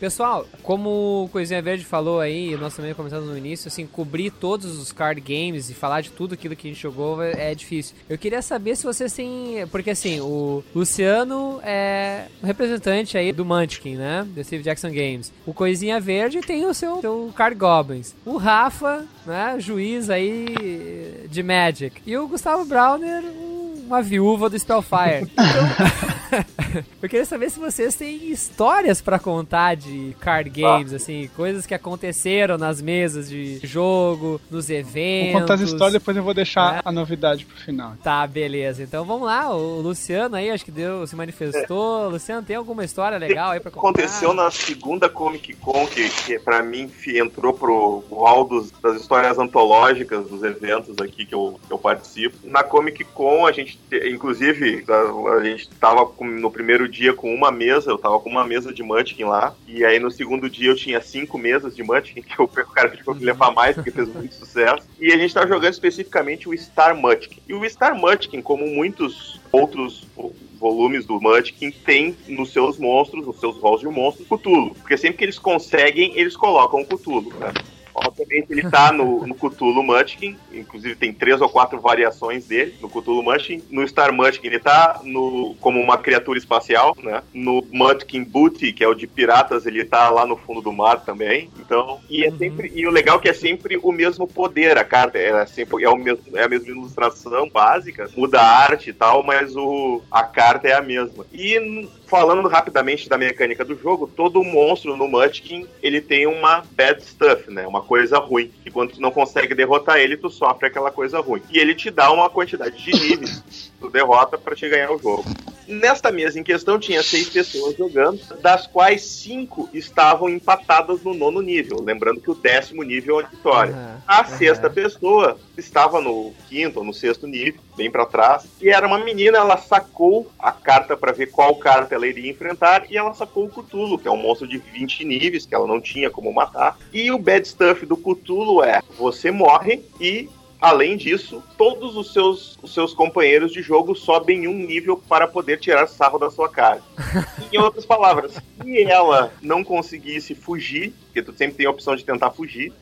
Pessoal, 0.00 0.46
como 0.62 1.24
o 1.24 1.28
Coisinha 1.30 1.62
Verde 1.62 1.84
falou 1.84 2.20
aí, 2.20 2.52
e 2.52 2.56
nós 2.56 2.74
também 2.74 2.92
comentamos 2.94 3.28
no 3.28 3.36
início, 3.38 3.68
assim, 3.68 3.86
cobrir 3.86 4.30
todos 4.30 4.78
os 4.78 4.92
card 4.92 5.20
games 5.20 5.70
e 5.70 5.74
falar 5.74 6.00
de 6.00 6.10
tudo 6.10 6.34
aquilo 6.34 6.56
que 6.56 6.66
a 6.68 6.70
gente 6.70 6.80
jogou 6.82 7.22
é 7.22 7.54
difícil. 7.54 7.94
Eu 8.08 8.18
queria 8.18 8.42
saber 8.42 8.76
se 8.76 8.84
vocês 8.84 9.12
têm. 9.12 9.66
Porque 9.70 9.90
assim, 9.90 10.20
o 10.20 10.62
Luciano 10.74 11.60
é 11.62 12.26
um 12.42 12.46
representante 12.46 13.16
aí 13.16 13.32
do 13.32 13.44
Munchkin, 13.44 13.96
né? 13.96 14.26
Do 14.28 14.42
Steve 14.44 14.62
Jackson 14.64 14.88
Games. 14.88 15.32
O 15.46 15.54
Coisinha 15.54 16.00
Verde 16.00 16.40
tem 16.40 16.66
o 16.66 16.74
seu, 16.74 17.00
seu 17.00 17.32
Card 17.34 17.56
Goblins. 17.56 18.14
O 18.26 18.36
Rafa, 18.36 19.04
né? 19.26 19.56
Juiz 19.58 20.10
aí 20.10 21.26
de 21.30 21.42
Magic. 21.42 22.02
E 22.06 22.16
o 22.16 22.26
Gustavo 22.28 22.64
Browner, 22.64 23.22
um- 23.22 23.84
uma 23.86 24.02
viúva 24.02 24.48
do 24.50 24.58
Spellfire. 24.58 25.30
Então, 25.44 26.23
eu 27.02 27.08
queria 27.08 27.24
saber 27.24 27.50
se 27.50 27.58
vocês 27.58 27.94
têm 27.94 28.30
histórias 28.30 29.00
pra 29.00 29.18
contar 29.18 29.74
de 29.76 30.16
card 30.20 30.50
games, 30.50 30.92
assim, 30.92 31.28
coisas 31.36 31.66
que 31.66 31.74
aconteceram 31.74 32.56
nas 32.58 32.80
mesas 32.80 33.28
de 33.28 33.60
jogo, 33.64 34.40
nos 34.50 34.70
eventos. 34.70 35.32
Vou 35.32 35.40
contar 35.42 35.54
as 35.54 35.60
histórias, 35.60 35.92
depois 35.94 36.16
eu 36.16 36.22
vou 36.22 36.34
deixar 36.34 36.76
É. 36.78 36.82
a 36.84 36.92
novidade 36.92 37.44
pro 37.44 37.56
final. 37.56 37.94
Tá, 38.02 38.26
beleza. 38.26 38.82
Então 38.82 39.04
vamos 39.04 39.26
lá, 39.26 39.54
o 39.54 39.80
Luciano 39.80 40.36
aí, 40.36 40.50
acho 40.50 40.64
que 40.64 40.70
deu, 40.70 41.06
se 41.06 41.14
manifestou. 41.16 42.08
Luciano, 42.08 42.42
tem 42.42 42.56
alguma 42.56 42.84
história 42.84 43.18
legal 43.18 43.50
aí 43.52 43.60
pra 43.60 43.70
contar? 43.70 43.88
Aconteceu 43.88 44.32
na 44.32 44.50
segunda 44.50 45.08
Comic 45.08 45.54
Con, 45.54 45.86
que, 45.86 46.08
que 46.08 46.38
pra 46.38 46.62
mim 46.62 46.90
entrou 47.08 47.52
pro 47.52 48.02
hall 48.10 48.44
dos- 48.44 48.70
das 48.82 49.00
histórias 49.00 49.38
antológicas 49.38 50.26
dos 50.28 50.42
eventos 50.42 50.96
aqui 51.00 51.24
que 51.26 51.34
eu, 51.34 51.58
que 51.66 51.72
eu 51.72 51.78
participo. 51.78 52.36
Na 52.44 52.62
Comic 52.62 53.04
Con, 53.04 53.46
a 53.46 53.52
gente, 53.52 53.78
te- 53.88 54.08
inclusive, 54.10 54.84
a, 54.88 55.32
a 55.36 55.44
gente 55.44 55.68
tava 55.80 56.06
com- 56.06 56.23
no 56.24 56.50
primeiro 56.50 56.88
dia 56.88 57.12
com 57.14 57.32
uma 57.34 57.50
mesa, 57.50 57.90
eu 57.90 57.98
tava 57.98 58.18
com 58.20 58.30
uma 58.30 58.44
mesa 58.44 58.72
de 58.72 58.82
Munchkin 58.82 59.24
lá, 59.24 59.54
e 59.66 59.84
aí 59.84 59.98
no 59.98 60.10
segundo 60.10 60.48
dia 60.48 60.70
eu 60.70 60.76
tinha 60.76 61.00
cinco 61.00 61.38
mesas 61.38 61.74
de 61.74 61.82
Munchkin, 61.82 62.22
que 62.22 62.40
o 62.40 62.48
cara 62.48 62.90
pra 63.04 63.14
me 63.14 63.24
levar 63.24 63.52
mais, 63.52 63.76
porque 63.76 63.90
fez 63.90 64.08
muito 64.08 64.34
sucesso. 64.34 64.86
E 64.98 65.12
a 65.12 65.16
gente 65.16 65.34
tava 65.34 65.46
jogando 65.48 65.72
especificamente 65.72 66.48
o 66.48 66.56
Star 66.56 66.96
Munchkin. 66.96 67.40
E 67.48 67.54
o 67.54 67.68
Star 67.68 67.94
Munchkin, 67.94 68.42
como 68.42 68.66
muitos 68.66 69.40
outros 69.52 70.08
vo- 70.16 70.34
volumes 70.58 71.06
do 71.06 71.20
Munchkin, 71.20 71.70
tem 71.84 72.16
nos 72.28 72.52
seus 72.52 72.78
monstros, 72.78 73.26
nos 73.26 73.38
seus 73.38 73.60
halls 73.62 73.80
de 73.80 73.86
monstros, 73.88 74.26
Cthulhu. 74.28 74.74
Porque 74.74 74.96
sempre 74.96 75.18
que 75.18 75.24
eles 75.24 75.38
conseguem, 75.38 76.16
eles 76.16 76.36
colocam 76.36 76.80
o 76.80 76.86
Cthulhu, 76.86 77.30
né? 77.38 77.52
Obviamente 77.94 78.50
ele 78.50 78.68
tá 78.68 78.92
no, 78.92 79.26
no 79.26 79.34
Cthulhu 79.34 79.82
Munchkin, 79.82 80.36
inclusive 80.52 80.96
tem 80.96 81.12
três 81.12 81.40
ou 81.40 81.48
quatro 81.48 81.80
variações 81.80 82.46
dele 82.46 82.74
no 82.80 82.88
Cthulhu 82.88 83.22
Munchkin. 83.22 83.62
No 83.70 83.86
Star 83.86 84.12
Munchkin 84.12 84.46
ele 84.46 84.58
tá 84.58 85.00
no, 85.04 85.54
como 85.60 85.80
uma 85.80 85.96
criatura 85.96 86.38
espacial, 86.38 86.96
né? 87.02 87.22
No 87.32 87.64
Munchkin 87.70 88.24
Booty, 88.24 88.72
que 88.72 88.82
é 88.82 88.88
o 88.88 88.94
de 88.94 89.06
piratas, 89.06 89.66
ele 89.66 89.84
tá 89.84 90.10
lá 90.10 90.26
no 90.26 90.36
fundo 90.36 90.60
do 90.60 90.72
mar 90.72 91.04
também. 91.04 91.50
Então, 91.58 92.00
e 92.10 92.24
é 92.24 92.30
sempre 92.32 92.72
e 92.74 92.86
o 92.86 92.90
legal 92.90 93.18
é 93.18 93.22
que 93.22 93.28
é 93.28 93.32
sempre 93.32 93.78
o 93.82 93.92
mesmo 93.92 94.26
poder, 94.26 94.76
a 94.76 94.84
carta 94.84 95.18
é 95.18 95.46
sempre 95.46 95.84
é, 95.84 95.88
o 95.88 95.96
mesmo, 95.96 96.36
é 96.36 96.42
a 96.42 96.48
mesma 96.48 96.68
ilustração 96.68 97.48
básica, 97.48 98.08
muda 98.16 98.40
a 98.40 98.58
arte 98.64 98.90
e 98.90 98.92
tal, 98.92 99.22
mas 99.22 99.54
o, 99.56 100.02
a 100.10 100.22
carta 100.24 100.68
é 100.68 100.72
a 100.72 100.82
mesma. 100.82 101.24
E 101.32 101.88
falando 102.14 102.46
rapidamente 102.46 103.08
da 103.08 103.18
mecânica 103.18 103.64
do 103.64 103.76
jogo, 103.76 104.06
todo 104.06 104.44
monstro 104.44 104.96
no 104.96 105.08
Munchkin, 105.08 105.66
ele 105.82 106.00
tem 106.00 106.28
uma 106.28 106.62
bad 106.70 107.02
stuff, 107.02 107.50
né? 107.50 107.66
Uma 107.66 107.82
coisa 107.82 108.20
ruim. 108.20 108.52
E 108.64 108.70
quando 108.70 108.92
tu 108.92 109.00
não 109.00 109.10
consegue 109.10 109.52
derrotar 109.52 109.98
ele, 109.98 110.16
tu 110.16 110.30
sofre 110.30 110.68
aquela 110.68 110.92
coisa 110.92 111.18
ruim. 111.18 111.42
E 111.50 111.58
ele 111.58 111.74
te 111.74 111.90
dá 111.90 112.12
uma 112.12 112.30
quantidade 112.30 112.80
de 112.84 112.92
níveis 112.92 113.42
tu 113.84 113.90
derrota 113.90 114.38
para 114.38 114.54
te 114.54 114.68
ganhar 114.68 114.90
o 114.90 114.98
jogo. 114.98 115.26
Nesta 115.66 116.12
mesa 116.12 116.38
em 116.38 116.42
questão 116.42 116.78
tinha 116.78 117.02
seis 117.02 117.28
pessoas 117.30 117.76
jogando, 117.76 118.20
das 118.42 118.66
quais 118.66 119.02
cinco 119.02 119.68
estavam 119.72 120.28
empatadas 120.28 121.02
no 121.02 121.14
nono 121.14 121.40
nível. 121.40 121.80
Lembrando 121.82 122.20
que 122.20 122.30
o 122.30 122.34
décimo 122.34 122.82
nível 122.82 123.20
é 123.20 123.24
a 123.24 123.28
vitória. 123.28 123.72
Aham, 123.74 124.02
A 124.06 124.20
aham. 124.20 124.36
sexta 124.36 124.68
pessoa 124.68 125.38
estava 125.56 126.00
no 126.02 126.34
quinto 126.48 126.80
ou 126.80 126.84
no 126.84 126.92
sexto 126.92 127.26
nível, 127.26 127.60
bem 127.74 127.90
pra 127.90 128.04
trás, 128.04 128.46
e 128.60 128.68
era 128.68 128.86
uma 128.86 128.98
menina, 128.98 129.38
ela 129.38 129.56
sacou 129.56 130.30
a 130.38 130.52
carta 130.52 130.96
pra 130.96 131.12
ver 131.12 131.28
qual 131.28 131.56
carta 131.56 131.94
ela 131.94 132.06
iria 132.06 132.30
enfrentar, 132.30 132.84
e 132.90 132.98
ela 132.98 133.14
sacou 133.14 133.46
o 133.46 133.48
Cthulhu, 133.50 133.98
que 133.98 134.06
é 134.06 134.10
um 134.10 134.18
monstro 134.18 134.46
de 134.46 134.58
20 134.58 135.02
níveis, 135.04 135.46
que 135.46 135.54
ela 135.54 135.66
não 135.66 135.80
tinha 135.80 136.10
como 136.10 136.32
matar. 136.32 136.76
E 136.92 137.10
o 137.10 137.18
bad 137.18 137.46
stuff 137.48 137.86
do 137.86 137.96
Cthulhu 137.96 138.62
é: 138.62 138.80
você 138.98 139.30
morre 139.30 139.82
e. 139.98 140.28
Além 140.64 140.96
disso, 140.96 141.42
todos 141.58 141.94
os 141.94 142.14
seus, 142.14 142.58
os 142.62 142.72
seus 142.72 142.94
companheiros 142.94 143.52
de 143.52 143.60
jogo 143.60 143.94
sobem 143.94 144.48
um 144.48 144.54
nível 144.54 144.96
para 144.96 145.28
poder 145.28 145.60
tirar 145.60 145.86
sarro 145.86 146.18
da 146.18 146.30
sua 146.30 146.48
cara. 146.48 146.80
Em 147.52 147.58
outras 147.58 147.84
palavras, 147.84 148.32
se 148.62 148.82
ela 148.82 149.30
não 149.42 149.62
conseguisse 149.62 150.34
fugir, 150.34 150.94
porque 151.04 151.22
tu 151.22 151.36
sempre 151.36 151.58
tem 151.58 151.66
a 151.66 151.70
opção 151.70 151.94
de 151.94 152.02
tentar 152.02 152.30
fugir, 152.30 152.72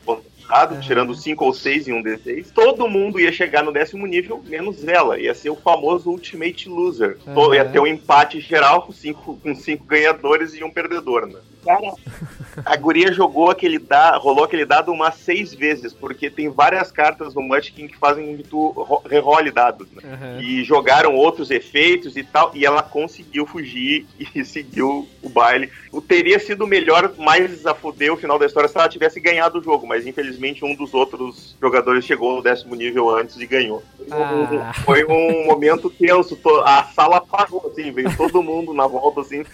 errado, 0.43 0.79
tirando 0.81 1.13
5 1.15 1.43
ou 1.43 1.53
6 1.53 1.87
em 1.87 1.93
um 1.93 2.03
D6, 2.03 2.51
todo 2.53 2.87
mundo 2.87 3.19
ia 3.19 3.31
chegar 3.31 3.63
no 3.63 3.71
décimo 3.71 4.05
nível, 4.05 4.43
menos 4.45 4.87
ela. 4.87 5.19
Ia 5.19 5.33
ser 5.33 5.49
o 5.49 5.55
famoso 5.55 6.09
Ultimate 6.09 6.69
Loser. 6.69 7.17
To- 7.33 7.53
Ia 7.53 7.65
ter 7.65 7.79
um 7.79 7.87
empate 7.87 8.39
geral 8.39 8.81
com 8.83 8.91
cinco, 8.91 9.37
com 9.41 9.55
cinco 9.55 9.85
ganhadores 9.85 10.53
e 10.55 10.63
um 10.63 10.71
perdedor, 10.71 11.27
né? 11.27 11.39
Cara, 11.65 11.93
a 12.65 12.75
guria 12.75 13.13
jogou 13.13 13.49
aquele 13.49 13.79
dado, 13.79 14.19
rolou 14.21 14.43
aquele 14.43 14.65
dado 14.65 14.91
umas 14.91 15.15
seis 15.15 15.53
vezes, 15.53 15.93
porque 15.93 16.29
tem 16.29 16.49
várias 16.49 16.91
cartas 16.91 17.33
no 17.33 17.41
Munchkin 17.41 17.87
que 17.87 17.95
fazem 17.97 18.25
com 18.25 18.37
que 18.37 18.43
tu 18.49 18.67
ro- 18.71 19.01
rerole 19.09 19.49
dados, 19.49 19.87
né? 19.91 20.01
Aham. 20.03 20.41
E 20.41 20.61
jogaram 20.65 21.15
outros 21.15 21.49
efeitos 21.49 22.17
e 22.17 22.23
tal, 22.23 22.51
e 22.53 22.65
ela 22.65 22.83
conseguiu 22.83 23.45
fugir 23.47 24.05
e 24.35 24.43
seguiu 24.43 25.07
o 25.21 25.29
baile. 25.29 25.69
O 25.89 26.01
teria 26.01 26.37
sido 26.37 26.67
melhor, 26.67 27.13
mais 27.17 27.65
a 27.65 27.73
fuder 27.73 28.11
o 28.11 28.17
final 28.17 28.37
da 28.37 28.45
história 28.45 28.67
se 28.67 28.77
ela 28.77 28.89
tivesse 28.89 29.21
ganhado 29.21 29.59
o 29.59 29.63
jogo, 29.63 29.87
mas 29.87 30.05
infelizmente 30.05 30.32
um 30.63 30.75
dos 30.75 30.93
outros 30.93 31.55
jogadores 31.61 32.05
chegou 32.05 32.35
no 32.35 32.41
décimo 32.41 32.75
nível 32.75 33.09
antes 33.09 33.37
e 33.37 33.45
ganhou. 33.45 33.83
Ah. 34.11 34.73
Foi 34.85 35.05
um 35.05 35.45
momento 35.45 35.89
tenso, 35.89 36.37
a 36.65 36.83
sala 36.85 37.21
parou, 37.21 37.65
assim, 37.71 37.91
veio 37.91 38.15
todo 38.15 38.43
mundo 38.43 38.73
na 38.73 38.85
volta, 38.87 39.21
assim, 39.21 39.45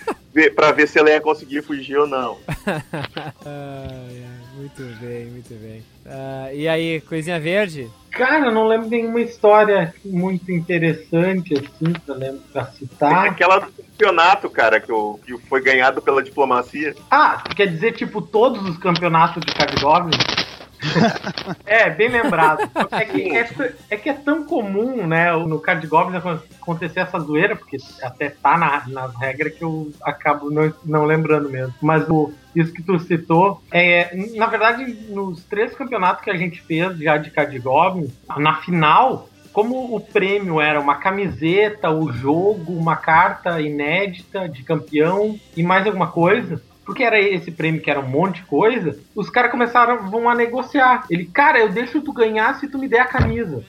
pra 0.56 0.72
ver 0.72 0.88
se 0.88 1.00
ela 1.00 1.10
ia 1.10 1.22
conseguir 1.22 1.62
fugir 1.62 1.98
ou 1.98 2.08
não. 2.08 2.38
Ai, 3.46 4.26
muito 4.58 4.84
bem, 5.00 5.26
muito 5.26 5.54
bem. 5.56 5.84
Ah, 6.10 6.50
e 6.54 6.68
aí, 6.68 7.02
coisinha 7.02 7.40
verde? 7.40 7.88
Cara, 8.12 8.48
eu 8.48 8.52
não 8.52 8.68
lembro 8.68 8.90
nenhuma 8.90 9.22
história 9.22 9.94
muito 10.04 10.52
interessante, 10.52 11.54
assim, 11.54 11.94
pra, 12.06 12.16
lembro, 12.16 12.42
pra 12.52 12.66
citar. 12.66 13.28
aquela 13.28 13.60
do 13.60 13.72
campeonato, 13.72 14.50
cara, 14.50 14.80
que, 14.80 14.92
o- 14.92 15.20
que 15.24 15.38
foi 15.48 15.62
ganhado 15.62 16.02
pela 16.02 16.24
diplomacia. 16.24 16.96
Ah, 17.12 17.44
quer 17.56 17.68
dizer, 17.68 17.94
tipo, 17.94 18.22
todos 18.22 18.68
os 18.68 18.78
campeonatos 18.78 19.46
de 19.46 19.54
Card 19.54 19.80
Goblin? 19.80 20.18
é, 21.66 21.90
bem 21.90 22.08
lembrado. 22.10 22.70
É 22.92 23.06
que 23.06 23.38
é, 23.38 23.50
é 23.92 23.98
que 23.98 24.10
é 24.10 24.14
tão 24.14 24.46
comum, 24.46 25.06
né, 25.06 25.32
no 25.36 25.60
Card 25.60 25.86
Goblin 25.88 26.18
acontecer 26.18 27.02
essa 27.02 27.20
zoeira, 27.20 27.56
porque 27.56 27.78
até 28.02 28.30
tá 28.30 28.58
na, 28.58 28.88
nas 28.88 29.14
regras 29.18 29.54
que 29.54 29.64
eu 29.64 29.92
acabo 30.04 30.50
não, 30.50 30.74
não 30.86 31.06
lembrando 31.06 31.50
mesmo. 31.50 31.74
Mas 31.82 32.08
o, 32.10 32.32
isso 32.56 32.72
que 32.74 32.82
tu 32.82 32.98
citou, 33.00 33.62
é, 33.72 34.10
na 34.36 34.46
verdade, 34.48 34.86
nos 35.10 35.44
três 35.44 35.76
campeonatos 35.76 35.99
que 36.24 36.30
a 36.30 36.38
gente 36.38 36.62
fez 36.62 36.98
já 36.98 37.18
de 37.18 37.30
Card 37.30 37.58
Goblin, 37.60 38.12
na 38.38 38.56
final, 38.56 39.30
como 39.52 39.96
o 39.96 40.00
prêmio 40.00 40.62
era 40.62 40.80
uma 40.80 40.96
camiseta, 40.96 41.90
o 41.90 42.12
jogo, 42.12 42.74
uma 42.74 42.96
carta 42.96 43.60
inédita 43.60 44.48
de 44.48 44.64
campeão 44.64 45.40
e 45.56 45.64
mais 45.64 45.86
alguma 45.86 46.08
coisa, 46.08 46.62
porque 46.90 47.04
era 47.04 47.20
esse 47.20 47.52
prêmio 47.52 47.80
que 47.84 47.92
era 47.92 48.00
um 48.00 48.08
monte 48.10 48.38
de 48.38 48.48
coisa, 48.48 48.98
os 49.16 49.30
caras 49.30 49.52
começaram 49.52 50.10
vão 50.10 50.28
a 50.28 50.34
negociar. 50.34 51.06
Ele, 51.08 51.24
cara, 51.24 51.60
eu 51.60 51.70
deixo 51.70 52.02
tu 52.02 52.12
ganhar 52.12 52.56
se 52.56 52.68
tu 52.68 52.80
me 52.80 52.88
der 52.88 53.02
a 53.02 53.06
camisa. 53.06 53.64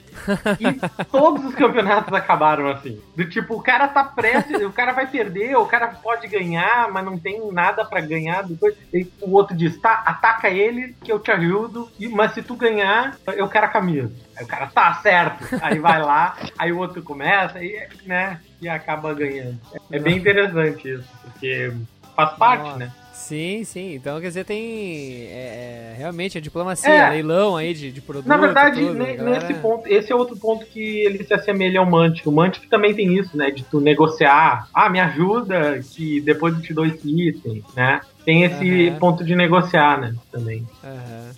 E 0.59 1.05
todos 1.11 1.45
os 1.45 1.53
campeonatos 1.53 2.11
acabaram 2.11 2.67
assim. 2.67 2.99
Do 3.15 3.29
tipo, 3.29 3.53
o 3.53 3.61
cara 3.61 3.87
tá 3.87 4.03
prestes, 4.03 4.59
o 4.65 4.71
cara 4.71 4.91
vai 4.91 5.05
perder, 5.05 5.55
o 5.55 5.67
cara 5.67 5.89
pode 5.89 6.27
ganhar, 6.27 6.91
mas 6.91 7.05
não 7.05 7.15
tem 7.15 7.39
nada 7.51 7.85
pra 7.85 8.01
ganhar. 8.01 8.41
Depois, 8.43 8.75
e 8.91 9.07
o 9.21 9.33
outro 9.35 9.55
diz, 9.55 9.77
tá, 9.79 10.01
ataca 10.03 10.49
ele 10.49 10.95
que 11.03 11.11
eu 11.11 11.19
te 11.19 11.29
ajudo, 11.29 11.91
e- 11.99 12.07
mas 12.09 12.33
se 12.33 12.41
tu 12.41 12.55
ganhar, 12.55 13.15
eu 13.35 13.47
quero 13.47 13.67
a 13.67 13.69
camisa. 13.69 14.11
Aí 14.35 14.43
o 14.43 14.47
cara, 14.47 14.65
tá 14.65 14.95
certo. 14.95 15.45
Aí 15.61 15.77
vai 15.77 16.01
lá, 16.01 16.37
aí 16.57 16.71
o 16.71 16.79
outro 16.79 17.03
começa, 17.03 17.63
e, 17.63 17.79
né, 18.03 18.39
e 18.59 18.67
acaba 18.67 19.13
ganhando. 19.13 19.59
É 19.91 19.99
bem 19.99 20.17
interessante 20.17 20.89
isso, 20.91 21.07
porque 21.21 21.71
faz 22.15 22.31
parte, 22.31 22.63
Nossa. 22.63 22.77
né? 22.77 22.91
Sim, 23.31 23.63
sim. 23.63 23.93
Então, 23.93 24.19
quer 24.19 24.27
dizer, 24.27 24.43
tem 24.43 25.23
é, 25.29 25.93
é, 25.93 25.95
realmente 25.97 26.37
a 26.37 26.41
diplomacia, 26.41 26.89
É. 26.91 27.09
leilão 27.11 27.55
aí 27.55 27.73
de, 27.73 27.89
de 27.89 28.01
produto. 28.01 28.27
Na 28.27 28.35
verdade, 28.35 28.81
tudo, 28.81 28.93
ne- 28.93 29.15
galera. 29.15 29.39
nesse 29.39 29.53
ponto, 29.61 29.87
esse 29.87 30.11
é 30.11 30.15
outro 30.15 30.35
ponto 30.35 30.65
que 30.65 30.79
ele 31.05 31.23
se 31.23 31.33
assemelha 31.33 31.79
ao 31.79 31.85
Mantic. 31.89 32.27
O 32.27 32.31
Mantic 32.31 32.67
também 32.69 32.93
tem 32.93 33.17
isso, 33.17 33.37
né? 33.37 33.49
De 33.49 33.63
tu 33.63 33.79
negociar. 33.79 34.67
Ah, 34.73 34.89
me 34.89 34.99
ajuda, 34.99 35.79
que 35.95 36.19
depois 36.19 36.53
eu 36.55 36.61
te 36.61 36.73
dou 36.73 36.85
esse 36.85 37.07
item, 37.07 37.63
né? 37.73 38.01
Tem 38.25 38.43
esse 38.43 38.89
Aham. 38.89 38.99
ponto 38.99 39.23
de 39.23 39.33
negociar, 39.33 39.97
né? 40.01 40.13
Também. 40.29 40.67
Aham. 40.83 41.31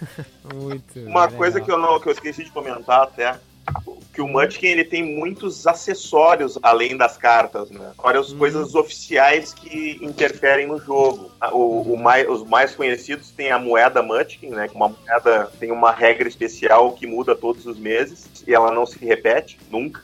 Muito. 0.54 1.00
Uma 1.00 1.24
legal. 1.24 1.30
coisa 1.38 1.60
que 1.60 1.70
eu, 1.72 1.78
não, 1.78 1.98
que 1.98 2.08
eu 2.08 2.12
esqueci 2.12 2.44
de 2.44 2.50
comentar 2.52 3.02
até, 3.02 3.38
que 4.12 4.20
o 4.20 4.26
Munchkin 4.26 4.66
ele 4.66 4.84
tem 4.84 5.02
muitos 5.16 5.66
acessórios 5.66 6.58
além 6.62 6.96
das 6.96 7.16
cartas, 7.16 7.70
né? 7.70 7.92
Várias 8.02 8.32
coisas 8.32 8.74
oficiais 8.74 9.54
que 9.54 9.98
interferem 10.02 10.66
no 10.66 10.80
jogo. 10.80 11.30
O, 11.52 11.92
o 11.94 11.96
mais, 11.96 12.28
os 12.28 12.42
mais 12.44 12.74
conhecidos 12.74 13.30
tem 13.30 13.52
a 13.52 13.58
moeda 13.58 14.02
Munchkin, 14.02 14.48
né? 14.50 14.66
Que 14.68 14.74
uma 14.74 14.88
moeda 14.88 15.50
tem 15.60 15.70
uma 15.70 15.92
regra 15.92 16.26
especial 16.28 16.92
que 16.92 17.06
muda 17.06 17.36
todos 17.36 17.64
os 17.66 17.78
meses 17.78 18.28
e 18.46 18.52
ela 18.52 18.72
não 18.72 18.84
se 18.84 18.98
repete 18.98 19.58
nunca. 19.70 20.02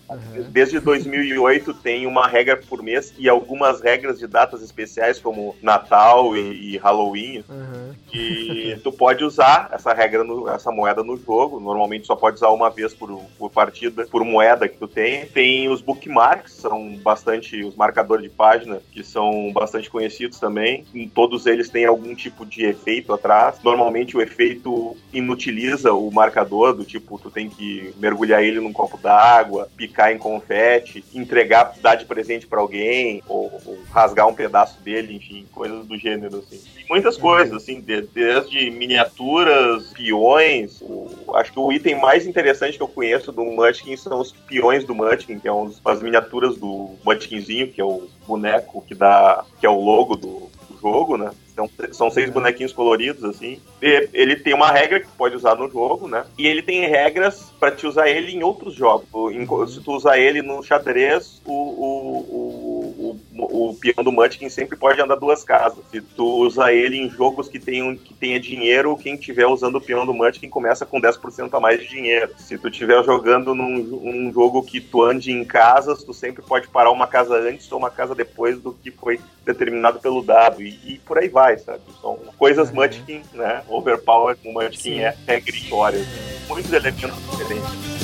Desde 0.51 0.79
2008 0.79 1.75
tem 1.75 2.07
uma 2.07 2.29
regra 2.29 2.57
por 2.57 2.83
mês 2.83 3.13
e 3.19 3.29
algumas 3.29 3.81
regras 3.81 4.19
de 4.21 4.27
datas 4.29 4.63
especiais 4.63 5.19
como 5.19 5.57
Natal 5.61 6.37
e, 6.37 6.75
e 6.75 6.77
Halloween 6.79 7.43
Aham. 7.51 7.95
que 8.09 8.79
tu 8.85 8.93
pode 8.93 9.25
usar 9.25 9.69
essa 9.73 9.93
regra, 9.93 10.23
no- 10.23 10.49
essa 10.49 10.71
moeda 10.71 11.03
no 11.03 11.17
jogo. 11.19 11.59
Normalmente 11.59 12.07
só 12.07 12.15
pode 12.15 12.37
usar 12.37 12.51
uma 12.51 12.71
vez 12.71 12.95
por, 12.95 13.11
por 13.39 13.46
partida, 13.51 14.07
por 14.11 14.25
moeda 14.25 14.69
que 14.69 14.77
tu 14.79 14.89
tem. 14.89 15.27
Tem 15.27 15.69
os 15.69 15.81
bookmarks, 15.81 16.53
são 16.53 16.97
bastante 16.97 17.63
os 17.65 17.75
marcadores 17.77 18.25
de 18.25 18.31
página, 18.31 18.81
que 18.93 19.03
são 19.05 19.53
bastante 19.53 19.91
conhecidos 19.91 20.39
também. 20.39 20.85
Em 20.95 21.09
todos 21.09 21.47
eles 21.47 21.69
tem 21.69 21.85
algum 21.85 22.15
tipo 22.15 22.45
de 22.47 22.65
efeito 22.65 23.13
atrás. 23.13 23.57
Normalmente 23.63 24.17
o 24.17 24.21
efeito 24.23 24.97
inutiliza 25.13 25.93
o 25.93 26.11
marcador, 26.11 26.75
do 26.75 26.85
tipo, 26.85 27.19
tu 27.19 27.31
tem 27.31 27.49
que 27.49 27.93
mergulhar 27.99 28.43
ele 28.43 28.61
num 28.61 28.73
copo 28.73 28.97
d'água, 28.99 29.69
picar 29.77 30.13
em 30.13 30.19
confete, 30.19 31.05
entregar, 31.15 31.73
dar 31.81 31.95
de 31.95 32.05
presente 32.05 32.47
pra 32.47 32.61
alguém, 32.61 33.23
ou, 33.29 33.53
ou 33.65 33.79
rasgar 33.91 34.27
um 34.29 34.35
pedaço 34.35 34.81
dele, 34.83 35.15
enfim, 35.17 35.47
coisas 35.53 35.85
do 35.87 35.97
gênero, 35.99 36.39
assim. 36.39 36.61
Tem 36.75 36.87
muitas 36.89 37.17
coisas, 37.17 37.55
assim, 37.55 37.81
de- 37.81 38.03
desde 38.03 38.71
miniaturas, 38.71 39.93
peões. 39.93 40.81
o- 40.83 41.35
acho 41.37 41.53
que 41.53 41.59
o 41.59 41.73
item 41.73 41.97
mais 42.01 42.27
interessante 42.27 42.77
que 42.77 42.83
eu 42.83 42.89
conheço 42.89 43.33
do 43.37 43.45
Munchkin 43.45 43.97
são 43.97 44.21
os 44.21 44.33
peões 44.33 44.85
do 44.85 44.95
Munchkin, 44.95 45.39
que 45.39 45.47
são 45.47 45.65
os- 45.65 45.81
as 45.85 46.03
miniaturas 46.03 46.57
do 46.57 46.91
Munchkinzinho, 47.05 47.69
que 47.71 47.81
é 47.81 47.85
o 47.85 48.09
boneco 48.27 48.83
que 48.89 48.95
dá, 48.95 49.45
que 49.61 49.67
é 49.67 49.71
o 49.71 49.81
logo 49.81 50.17
do, 50.17 50.49
do 50.71 50.79
jogo, 50.81 51.17
né? 51.17 51.31
São, 51.55 51.71
são 51.93 52.11
seis 52.11 52.29
bonequinhos 52.29 52.73
coloridos, 52.73 53.25
assim. 53.25 53.59
E 53.81 54.09
ele 54.13 54.37
tem 54.37 54.53
uma 54.53 54.71
regra 54.71 55.01
que 55.01 55.07
pode 55.17 55.35
usar 55.37 55.55
no 55.55 55.71
jogo, 55.71 56.07
né? 56.07 56.25
E 56.37 56.47
ele 56.47 56.61
tem 56.63 56.87
regras 56.87 57.51
pra 57.59 57.71
te 57.71 57.87
usar 57.87 58.09
ele 58.11 58.33
em 58.33 58.43
outros 58.43 58.75
jogos. 58.75 59.07
Em- 59.35 59.47
se 59.67 59.81
tu 59.81 59.93
usar 59.93 60.19
ele 60.19 60.43
no 60.43 60.63
xadrez, 60.63 61.41
o, 61.47 61.53
o, 61.53 62.19
o, 62.29 62.76
o, 63.11 63.71
o 63.71 63.75
peão 63.75 64.03
do 64.03 64.13
Munchkin 64.13 64.49
sempre 64.49 64.77
pode 64.77 65.01
andar 65.01 65.17
duas 65.17 65.45
casas. 65.45 65.85
Se 65.91 66.01
tu 66.01 66.25
usa 66.25 66.73
ele 66.73 66.97
em 66.97 67.11
jogos 67.11 67.49
que, 67.49 67.59
tenham, 67.59 67.95
que 67.95 68.15
tenha 68.15 68.41
dinheiro, 68.41 68.97
quem 68.97 69.17
tiver 69.17 69.47
usando 69.47 69.77
o 69.77 69.81
peão 69.81 70.07
do 70.07 70.15
Munchkin 70.15 70.49
começa 70.49 70.87
com 70.87 71.01
10% 71.01 71.53
a 71.53 71.61
mais 71.61 71.81
de 71.81 71.89
dinheiro. 71.89 72.33
Se 72.39 72.59
tu 72.59 72.69
estiver 72.69 73.03
jogando 73.05 73.55
num 73.55 73.77
um 74.07 74.33
jogo 74.33 74.63
que 74.63 74.81
tu 74.81 75.03
ande 75.03 75.33
em 75.33 75.45
casas, 75.45 76.03
tu 76.03 76.13
sempre 76.13 76.43
pode 76.43 76.69
parar 76.69 76.91
uma 76.91 77.07
casa 77.07 77.37
antes 77.39 77.71
ou 77.71 77.79
uma 77.79 77.91
casa 77.91 78.15
depois 78.15 78.59
do 78.61 78.73
que 78.73 78.91
foi 78.91 79.21
determinado 79.45 80.01
pelo 80.01 80.23
dado. 80.23 80.63
E, 80.63 80.79
e 80.85 80.99
por 80.99 81.19
aí 81.19 81.29
vai, 81.29 81.59
sabe? 81.59 81.81
São 82.01 82.19
coisas 82.39 82.71
Munchkin, 82.71 83.23
né? 83.35 83.63
Overpower, 83.69 84.37
o 84.45 84.53
Munchkin 84.53 84.77
Sim. 84.77 85.01
é 85.01 85.17
regra 85.27 85.55
e 85.55 85.59
história. 85.59 86.07
Muitos 86.49 86.73
elementos 86.73 87.13
diferentes. 87.31 87.96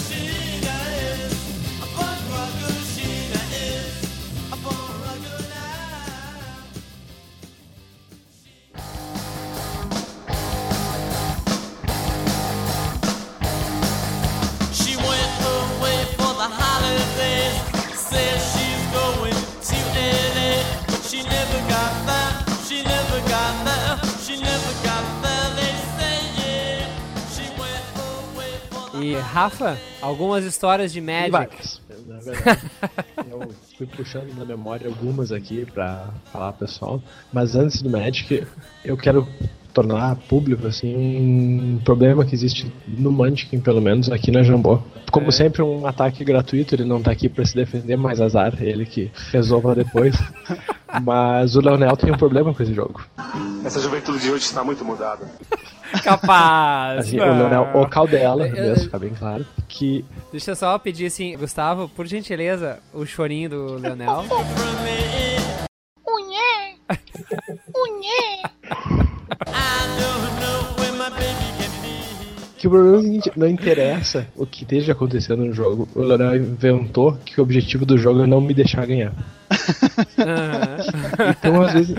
She 21.13 21.23
never 21.25 21.61
got 21.69 21.93
there. 22.07 22.57
She 22.67 22.83
never 22.83 23.21
got 23.29 23.55
there. 23.67 23.99
She 24.25 24.37
never 24.41 24.73
got 24.83 25.05
there. 25.23 25.49
They 25.59 25.75
say 25.97 26.17
yeah. 26.41 26.89
She 27.35 27.45
went 27.61 27.85
away 28.01 28.53
for 28.71 28.99
the 28.99 29.05
E 29.05 29.15
Rafa, 29.17 29.79
algumas 30.01 30.43
histórias 30.47 30.91
de 30.91 31.03
Magic. 31.03 31.31
na 32.07 32.19
verdade. 32.19 32.61
Eu 33.31 33.51
fui 33.77 33.87
puxando 33.87 34.35
na 34.35 34.47
memória 34.47 34.89
algumas 34.89 35.33
aqui 35.33 35.67
pra 35.67 36.09
falar 36.33 36.55
pessoal. 36.55 37.03
Mas 37.31 37.55
antes 37.55 37.83
do 37.83 37.91
Magic, 37.91 38.47
eu 38.83 38.97
quero 38.97 39.29
tornar 39.75 40.17
público 40.17 40.67
assim 40.67 40.95
um 41.77 41.79
problema 41.79 42.25
que 42.25 42.35
existe 42.35 42.73
no 42.87 43.13
Munchkin, 43.13 43.61
pelo 43.61 43.83
menos 43.83 44.11
aqui 44.11 44.31
na 44.31 44.43
Jambô. 44.43 44.81
Como 45.11 45.31
sempre, 45.31 45.63
um 45.63 45.87
ataque 45.87 46.25
gratuito, 46.25 46.75
ele 46.75 46.85
não 46.85 47.03
tá 47.03 47.11
aqui 47.11 47.29
pra 47.29 47.45
se 47.45 47.55
defender, 47.55 47.97
mas 47.97 48.19
azar, 48.21 48.55
ele 48.63 48.87
que 48.87 49.11
resolva 49.31 49.75
depois. 49.75 50.17
mas 51.01 51.57
o 51.57 51.61
Leonel 51.61 51.97
tem 51.97 52.12
um 52.12 52.16
problema 52.16 52.53
com 52.53 52.62
esse 52.62 52.74
jogo. 52.74 53.03
Essa 53.64 53.80
juventude 53.80 54.18
de 54.20 54.30
hoje 54.30 54.45
está 54.45 54.62
muito 54.62 54.84
mudada. 54.84 55.26
Capaz! 56.03 57.00
Assim, 57.00 57.21
o 57.21 57.25
Leonel, 57.25 57.68
o 57.75 57.87
Caldela, 57.87 58.49
mesmo, 58.49 58.84
fica 58.84 58.99
bem 58.99 59.14
claro, 59.14 59.46
que 59.68 60.04
Deixa 60.30 60.53
eu 60.53 60.57
só 60.57 60.79
pedir 60.79 61.07
assim, 61.07 61.37
Gustavo, 61.37 61.88
por 61.91 62.07
gentileza, 62.07 62.79
o 62.95 63.04
chorinho 63.04 63.50
do 63.50 63.75
Leonel. 63.75 64.25
Unhê! 66.08 66.76
Unhê! 67.76 68.42
Que 72.63 72.68
o 72.68 72.71
problema 72.71 73.18
é 73.26 73.30
não 73.37 73.49
interessa 73.49 74.25
o 74.37 74.47
que 74.47 74.63
esteja 74.63 74.93
acontecendo 74.93 75.45
no 75.45 75.53
jogo. 75.53 75.89
O 75.97 76.01
Leonel 76.01 76.37
inventou 76.37 77.18
que 77.25 77.41
o 77.41 77.43
objetivo 77.43 77.84
do 77.84 77.99
jogo 77.99 78.22
é 78.22 78.26
não 78.26 78.41
me 78.41 78.55
deixar 78.55 78.87
ganhar. 78.87 79.13
Então, 81.41 81.61
às 81.61 81.72
vezes. 81.72 81.97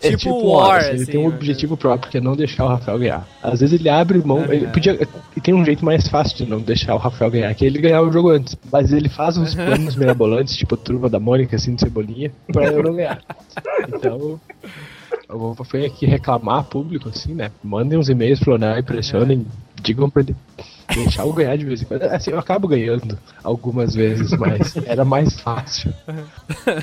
É 0.00 0.10
Tipo 0.10 0.18
tipo 0.18 0.46
War, 0.46 0.78
assim, 0.78 0.88
ele 0.90 1.02
assim, 1.02 1.12
tem 1.12 1.20
um 1.20 1.28
né? 1.28 1.34
objetivo 1.34 1.76
próprio, 1.76 2.08
que 2.08 2.18
é 2.18 2.20
não 2.20 2.36
deixar 2.36 2.66
o 2.66 2.68
Rafael 2.68 3.00
ganhar. 3.00 3.28
Às 3.42 3.58
vezes 3.58 3.80
ele 3.80 3.88
abre 3.88 4.18
mão. 4.24 4.44
Ele 4.44 4.68
podia. 4.68 4.96
E 5.36 5.40
tem 5.40 5.52
um 5.54 5.64
jeito 5.64 5.84
mais 5.84 6.06
fácil 6.06 6.36
de 6.36 6.46
não 6.48 6.60
deixar 6.60 6.94
o 6.94 6.98
Rafael 6.98 7.28
ganhar, 7.28 7.52
que 7.54 7.64
é 7.64 7.66
ele 7.66 7.80
ganhar 7.80 8.00
o 8.00 8.12
jogo 8.12 8.30
antes. 8.30 8.56
Mas 8.70 8.92
ele 8.92 9.08
faz 9.08 9.36
uns 9.38 9.56
planos 9.56 9.96
mirabolantes, 9.96 10.54
tipo 10.56 10.76
turma 10.76 11.08
da 11.08 11.18
Mônica, 11.18 11.56
assim, 11.56 11.74
de 11.74 11.80
cebolinha, 11.80 12.30
pra 12.52 12.66
eu 12.66 12.80
não 12.80 12.94
ganhar. 12.94 13.20
Então. 13.92 14.40
Eu 15.28 15.56
aqui 15.86 16.06
reclamar 16.06 16.64
público, 16.64 17.08
assim, 17.08 17.34
né? 17.34 17.50
Mandem 17.62 17.98
uns 17.98 18.08
e-mails 18.08 18.40
pro 18.40 18.50
Leonel 18.50 18.78
e 18.78 18.82
pressionem, 18.82 19.46
digam 19.80 20.10
pra 20.10 20.22
ele 20.22 20.36
deixar 20.94 21.22
eu 21.22 21.32
ganhar 21.32 21.56
de 21.56 21.64
vez 21.64 21.82
em 21.82 21.84
quando. 21.84 22.02
Assim, 22.02 22.30
eu 22.30 22.38
acabo 22.38 22.66
ganhando 22.68 23.18
algumas 23.42 23.94
vezes, 23.94 24.30
mas 24.32 24.76
era 24.84 25.04
mais 25.04 25.40
fácil. 25.40 25.92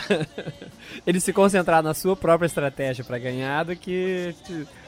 Ele 1.06 1.20
se 1.20 1.34
concentrar 1.34 1.84
na 1.84 1.94
sua 1.94 2.16
própria 2.16 2.48
estratégia 2.48 3.04
pra 3.04 3.20
ganhar 3.20 3.66
do 3.66 3.76
que 3.76 4.34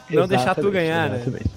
não 0.09 0.27
deixar 0.27 0.55
tu 0.55 0.61
Exatamente, 0.61 0.71
ganhar, 0.71 1.09
né? 1.09 1.15
exatamente. 1.17 1.49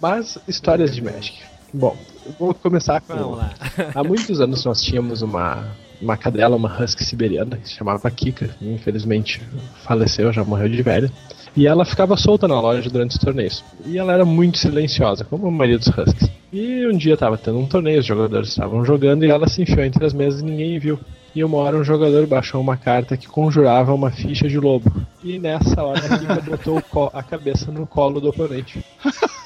Mas 0.00 0.38
histórias 0.46 0.94
de 0.94 1.02
Magic. 1.02 1.38
Bom, 1.72 1.96
vou 2.38 2.54
começar 2.54 3.00
com. 3.00 3.14
Vamos 3.14 3.38
lá. 3.38 3.52
Há 3.94 4.02
muitos 4.02 4.40
anos 4.40 4.64
nós 4.64 4.80
tínhamos 4.80 5.22
uma, 5.22 5.68
uma 6.00 6.16
cadela, 6.16 6.56
uma 6.56 6.82
husky 6.82 7.04
siberiana, 7.04 7.56
que 7.56 7.68
se 7.68 7.74
chamava 7.74 8.10
Kika. 8.10 8.50
Infelizmente 8.60 9.40
faleceu, 9.84 10.32
já 10.32 10.44
morreu 10.44 10.68
de 10.68 10.82
velha. 10.82 11.10
E 11.56 11.66
ela 11.66 11.84
ficava 11.84 12.16
solta 12.16 12.46
na 12.46 12.60
loja 12.60 12.88
durante 12.88 13.12
os 13.12 13.18
torneios. 13.18 13.64
E 13.84 13.98
ela 13.98 14.12
era 14.12 14.24
muito 14.24 14.58
silenciosa, 14.58 15.24
como 15.24 15.48
a 15.48 15.50
maioria 15.50 15.78
dos 15.78 15.88
huskies. 15.88 16.30
E 16.52 16.86
um 16.86 16.96
dia 16.96 17.14
estava 17.14 17.36
tendo 17.36 17.58
um 17.58 17.66
torneio, 17.66 18.00
os 18.00 18.06
jogadores 18.06 18.50
estavam 18.50 18.84
jogando 18.84 19.24
e 19.24 19.30
ela 19.30 19.48
se 19.48 19.62
enfiou 19.62 19.84
entre 19.84 20.04
as 20.04 20.12
mesas 20.12 20.40
e 20.40 20.44
ninguém 20.44 20.78
viu. 20.78 20.98
E 21.34 21.44
uma 21.44 21.58
hora 21.58 21.76
um 21.76 21.84
jogador 21.84 22.26
baixou 22.26 22.60
uma 22.60 22.76
carta 22.76 23.16
que 23.16 23.26
conjurava 23.26 23.92
uma 23.92 24.10
ficha 24.10 24.48
de 24.48 24.58
lobo. 24.58 24.90
E 25.22 25.38
nessa 25.38 25.82
hora 25.82 25.98
a 25.98 26.18
Kika 26.18 26.40
botou 26.40 27.10
a 27.12 27.22
cabeça 27.22 27.70
no 27.70 27.86
colo 27.86 28.20
do 28.20 28.30
oponente. 28.30 28.84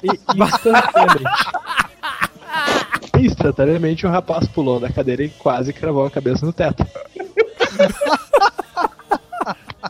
E 0.03 0.09
instantaneamente. 0.37 1.25
Instantaneamente 3.25 4.05
o 4.05 4.11
rapaz 4.11 4.49
pulou 4.49 4.81
da 4.81 4.91
cadeira 4.91 5.23
e 5.23 5.29
quase 5.29 5.73
cravou 5.73 6.05
a 6.05 6.11
cabeça 6.11 6.45
no 6.45 6.53
teto. 6.53 6.85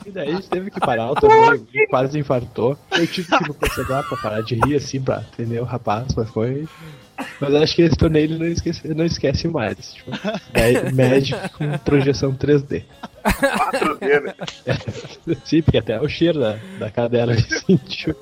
E 0.04 0.10
daí 0.10 0.30
a 0.30 0.34
gente 0.34 0.48
teve 0.48 0.70
que 0.70 0.80
parar 0.80 1.10
o 1.10 1.14
torneio, 1.14 1.66
quase 1.88 2.18
infartou. 2.18 2.76
Eu 2.90 3.06
tive 3.06 3.28
que 3.28 3.48
me 3.48 3.54
concentrar 3.54 4.06
pra 4.06 4.16
parar 4.18 4.42
de 4.42 4.54
rir 4.56 4.76
assim, 4.76 5.00
pra 5.00 5.16
atender 5.16 5.60
o 5.60 5.64
rapaz, 5.64 6.14
mas 6.14 6.28
foi. 6.30 6.68
Mas 7.40 7.54
acho 7.54 7.74
que 7.76 7.82
esse 7.82 7.96
torneio 7.96 8.24
ele 8.24 8.38
não 8.38 8.46
esquece, 8.46 8.88
não 8.94 9.04
esquece 9.04 9.48
mais. 9.48 9.92
Tipo, 9.94 10.10
Ma- 10.10 11.08
Magic 11.08 11.36
com 11.56 11.78
projeção 11.78 12.32
3D. 12.34 12.82
4D, 13.24 14.20
né? 14.22 14.34
Sim, 15.44 15.62
porque 15.62 15.78
até 15.78 16.00
o 16.00 16.08
cheiro 16.08 16.40
da, 16.40 16.56
da 16.78 16.90
cadela 16.90 17.32
ele 17.32 17.42
sentiu. 17.42 18.16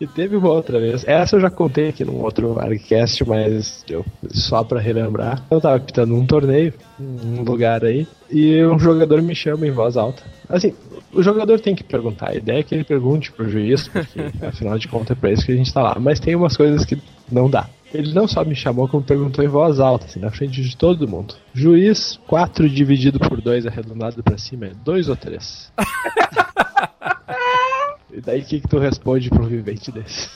E 0.00 0.06
teve 0.06 0.36
uma 0.36 0.48
outra 0.50 0.80
vez. 0.80 1.06
Essa 1.06 1.36
eu 1.36 1.40
já 1.40 1.50
contei 1.50 1.88
aqui 1.88 2.04
num 2.04 2.20
outro 2.22 2.58
Argcast, 2.58 3.24
mas 3.28 3.84
eu, 3.88 4.04
só 4.30 4.64
pra 4.64 4.80
relembrar. 4.80 5.44
Eu 5.50 5.60
tava 5.60 5.78
pitando 5.78 6.14
um 6.14 6.26
torneio, 6.26 6.74
num 6.98 7.42
lugar 7.42 7.84
aí, 7.84 8.06
e 8.30 8.64
um 8.64 8.78
jogador 8.78 9.22
me 9.22 9.34
chama 9.34 9.66
em 9.66 9.70
voz 9.70 9.96
alta. 9.96 10.22
Assim, 10.48 10.74
o 11.12 11.22
jogador 11.22 11.60
tem 11.60 11.74
que 11.76 11.84
perguntar. 11.84 12.30
A 12.30 12.34
ideia 12.34 12.58
é 12.60 12.62
que 12.64 12.74
ele 12.74 12.84
pergunte 12.84 13.30
pro 13.30 13.48
juiz, 13.48 13.86
porque 13.88 14.20
afinal 14.44 14.78
de 14.78 14.88
contas 14.88 15.16
é 15.16 15.20
pra 15.20 15.30
isso 15.30 15.44
que 15.46 15.52
a 15.52 15.56
gente 15.56 15.72
tá 15.72 15.82
lá. 15.82 15.96
Mas 16.00 16.18
tem 16.18 16.34
umas 16.34 16.56
coisas 16.56 16.84
que 16.84 17.00
não 17.30 17.48
dá. 17.48 17.68
Ele 17.92 18.14
não 18.14 18.28
só 18.28 18.44
me 18.44 18.54
chamou, 18.54 18.86
como 18.88 19.02
perguntou 19.02 19.44
em 19.44 19.48
voz 19.48 19.80
alta, 19.80 20.06
assim, 20.06 20.20
na 20.20 20.30
frente 20.30 20.62
de 20.62 20.76
todo 20.76 21.08
mundo. 21.08 21.34
Juiz, 21.52 22.20
4 22.28 22.68
dividido 22.68 23.18
por 23.18 23.40
2 23.40 23.66
arredondado 23.66 24.22
pra 24.22 24.38
cima 24.38 24.66
é 24.66 24.72
2 24.84 25.08
ou 25.08 25.16
3? 25.16 25.72
e 28.14 28.20
daí 28.20 28.40
o 28.40 28.44
que, 28.44 28.60
que 28.60 28.68
tu 28.68 28.78
responde 28.78 29.28
um 29.32 29.42
vivente 29.42 29.90
desse? 29.90 30.28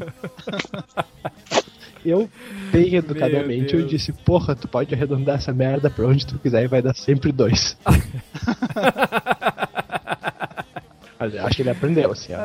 Eu, 2.04 2.30
bem 2.70 2.94
educadamente, 2.94 3.74
eu 3.74 3.84
disse, 3.84 4.12
porra, 4.12 4.54
tu 4.54 4.68
pode 4.68 4.94
arredondar 4.94 5.34
essa 5.36 5.52
merda 5.52 5.90
pra 5.90 6.06
onde 6.06 6.24
tu 6.24 6.38
quiser 6.38 6.62
e 6.62 6.68
vai 6.68 6.80
dar 6.80 6.94
sempre 6.94 7.32
dois. 7.32 7.76
Acho 11.18 11.56
que 11.56 11.62
ele 11.62 11.70
aprendeu, 11.70 12.12
assim, 12.12 12.32
a- 12.32 12.38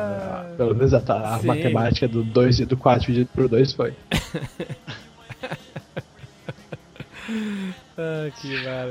a- 0.50 0.54
pelo 0.56 0.74
menos 0.74 0.92
a, 0.92 0.98
a 0.98 1.40
matemática 1.44 2.08
do 2.08 2.24
2 2.24 2.60
e 2.60 2.64
do 2.66 2.76
4 2.76 3.02
dividido 3.06 3.30
por 3.32 3.48
2 3.48 3.72
foi. 3.72 3.94
Ah, 7.96 8.28
que 8.40 8.48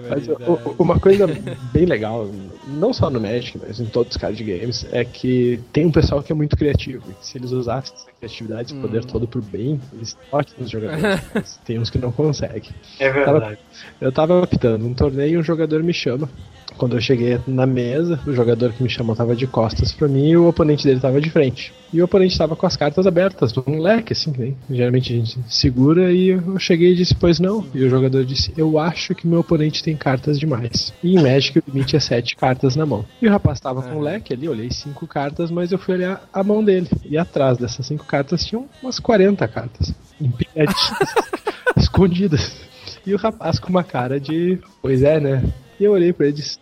Mas 0.09 0.27
o- 0.27 0.75
uma 0.79 0.99
coisa 0.99 1.27
bem 1.71 1.85
legal, 1.85 2.27
não 2.67 2.93
só 2.93 3.09
no 3.09 3.19
Magic, 3.19 3.57
mas 3.59 3.79
em 3.79 3.85
todos 3.85 4.11
os 4.11 4.17
card 4.17 4.41
games, 4.43 4.85
é 4.91 5.03
que 5.05 5.59
tem 5.71 5.85
um 5.85 5.91
pessoal 5.91 6.23
que 6.23 6.31
é 6.31 6.35
muito 6.35 6.55
criativo. 6.57 7.03
Se 7.21 7.37
eles 7.37 7.51
usassem 7.51 7.93
essa 7.95 8.11
criatividade, 8.23 8.73
esse 8.73 8.81
poder 8.81 9.03
todo 9.05 9.27
pro 9.27 9.41
bem, 9.41 9.79
eles 9.91 10.17
ótimos 10.31 10.69
jogadores. 10.69 11.59
Tem 11.65 11.79
uns 11.79 11.89
que 11.89 11.97
não 11.97 12.11
conseguem. 12.11 12.71
É 12.99 13.11
verdade. 13.11 13.57
Eu 13.99 14.11
tava 14.11 14.43
apitando 14.43 14.85
um 14.85 14.93
torneio 14.93 15.33
e 15.33 15.37
um 15.37 15.43
jogador 15.43 15.83
me 15.83 15.93
chama. 15.93 16.29
Quando 16.77 16.95
eu 16.95 17.01
cheguei 17.01 17.39
na 17.45 17.65
mesa, 17.65 18.19
o 18.25 18.33
jogador 18.33 18.73
que 18.73 18.81
me 18.81 18.89
chamou 18.89 19.15
tava 19.15 19.35
de 19.35 19.45
costas 19.45 19.91
pra 19.91 20.07
mim 20.07 20.29
e 20.29 20.37
o 20.37 20.47
oponente 20.47 20.83
dele 20.83 20.99
tava 20.99 21.21
de 21.21 21.29
frente. 21.29 21.71
E 21.93 22.01
o 22.01 22.05
oponente 22.05 22.35
tava 22.35 22.55
com 22.55 22.65
as 22.65 22.75
cartas 22.75 23.05
abertas, 23.05 23.53
num 23.53 23.79
leque, 23.79 24.13
assim, 24.13 24.31
que 24.33 24.39
nem 24.39 24.57
geralmente 24.67 25.13
a 25.13 25.15
gente 25.15 25.39
segura. 25.47 26.11
E 26.11 26.29
eu 26.29 26.57
cheguei 26.57 26.93
e 26.93 26.95
disse, 26.95 27.13
pois 27.13 27.39
não. 27.39 27.63
E 27.73 27.83
o 27.83 27.89
jogador 27.89 28.25
disse, 28.25 28.51
eu 28.57 28.79
acho 28.79 29.13
que 29.13 29.27
meu 29.27 29.41
oponente 29.41 29.83
tem 29.83 29.95
cartas 29.95 30.39
demais. 30.39 30.91
E 31.03 31.15
em 31.15 31.21
Magic 31.21 31.59
o 31.59 31.63
limite 31.67 31.95
é 31.95 31.99
sete 31.99 32.35
cartas 32.35 32.75
na 32.75 32.85
mão. 32.85 33.05
E 33.21 33.27
o 33.27 33.29
rapaz 33.29 33.59
tava 33.59 33.83
com 33.83 33.99
um 33.99 34.01
leque 34.01 34.33
ali, 34.33 34.49
olhei 34.49 34.71
cinco 34.71 35.05
cartas, 35.05 35.51
mas 35.51 35.71
eu 35.71 35.77
fui 35.77 35.93
olhar 35.93 36.27
a 36.33 36.43
mão 36.43 36.63
dele. 36.63 36.87
E 37.05 37.15
atrás 37.15 37.59
dessas 37.59 37.85
cinco 37.85 38.05
cartas 38.13 38.45
tinham 38.45 38.69
umas 38.79 38.99
40 38.99 39.47
cartas. 39.47 39.91
Empilhadinhas, 40.21 41.15
escondidas. 41.75 42.61
E 43.03 43.11
o 43.11 43.17
rapaz 43.17 43.57
com 43.57 43.69
uma 43.69 43.83
cara 43.83 44.19
de, 44.19 44.59
pois 44.83 45.01
é, 45.01 45.19
né? 45.19 45.43
E 45.79 45.83
eu 45.83 45.93
olhei 45.93 46.13
pra 46.13 46.27
ele 46.27 46.35
e 46.35 46.39
disse, 46.39 46.59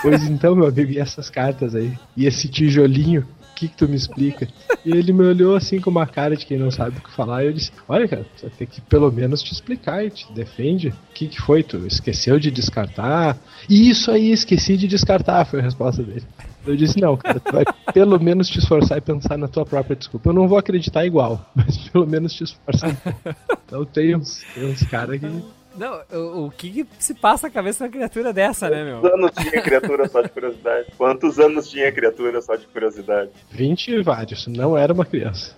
pois 0.00 0.22
então, 0.22 0.54
meu 0.54 0.68
amigo, 0.68 0.92
e 0.92 1.00
essas 1.00 1.28
cartas 1.28 1.74
aí? 1.74 1.92
E 2.16 2.26
esse 2.26 2.48
tijolinho? 2.48 3.26
O 3.50 3.54
que, 3.56 3.66
que 3.66 3.76
tu 3.76 3.88
me 3.88 3.96
explica? 3.96 4.46
E 4.84 4.90
ele 4.90 5.12
me 5.12 5.24
olhou 5.24 5.56
assim 5.56 5.80
com 5.80 5.90
uma 5.90 6.06
cara 6.06 6.36
de 6.36 6.46
quem 6.46 6.58
não 6.58 6.70
sabe 6.70 6.98
o 6.98 7.00
que 7.00 7.10
falar. 7.10 7.42
E 7.42 7.46
eu 7.46 7.52
disse: 7.52 7.70
Olha, 7.88 8.06
cara, 8.08 8.26
você 8.36 8.50
tem 8.50 8.66
que 8.66 8.80
pelo 8.80 9.12
menos 9.12 9.42
te 9.42 9.52
explicar 9.52 10.04
e 10.04 10.10
te 10.10 10.32
defende. 10.32 10.88
O 10.88 10.94
que, 11.14 11.28
que 11.28 11.40
foi? 11.40 11.62
Tu 11.62 11.86
esqueceu 11.86 12.38
de 12.40 12.50
descartar? 12.50 13.38
Isso 13.70 14.10
aí, 14.10 14.32
esqueci 14.32 14.76
de 14.76 14.88
descartar, 14.88 15.44
foi 15.44 15.60
a 15.60 15.62
resposta 15.62 16.02
dele. 16.02 16.24
Eu 16.66 16.76
disse: 16.76 17.00
Não, 17.00 17.16
cara, 17.16 17.38
tu 17.40 17.52
vai 17.52 17.64
pelo 17.92 18.18
menos 18.18 18.48
te 18.48 18.58
esforçar 18.58 18.98
e 18.98 19.00
pensar 19.00 19.36
na 19.36 19.48
tua 19.48 19.64
própria 19.64 19.96
desculpa. 19.96 20.30
Eu 20.30 20.34
não 20.34 20.48
vou 20.48 20.58
acreditar 20.58 21.04
igual, 21.04 21.44
mas 21.54 21.76
pelo 21.88 22.06
menos 22.06 22.32
te 22.32 22.44
esforça 22.44 22.94
pouco. 22.94 23.36
Então 23.66 23.84
tem 23.84 24.16
uns, 24.16 24.44
uns 24.56 24.82
caras 24.84 25.20
que. 25.20 25.26
Não, 25.76 26.00
o, 26.12 26.46
o 26.46 26.50
que, 26.50 26.70
que 26.70 26.86
se 26.98 27.14
passa 27.14 27.48
na 27.48 27.52
cabeça 27.52 27.78
de 27.78 27.84
uma 27.84 27.92
criatura 27.92 28.32
dessa, 28.32 28.70
né, 28.70 28.84
meu? 28.84 29.00
Quantos 29.00 29.18
anos 29.18 29.32
tinha 29.34 29.58
a 29.58 29.62
criatura 29.62 30.08
só 30.08 30.22
de 30.22 30.28
curiosidade? 30.28 30.86
Quantos 30.96 31.38
anos 31.38 31.68
tinha 31.68 31.88
a 31.88 31.92
criatura 31.92 32.42
só 32.42 32.56
de 32.56 32.66
curiosidade? 32.66 33.30
20 33.50 33.88
e 33.88 34.02
vários, 34.02 34.46
não 34.46 34.76
era 34.76 34.92
uma 34.92 35.04
criança. 35.04 35.54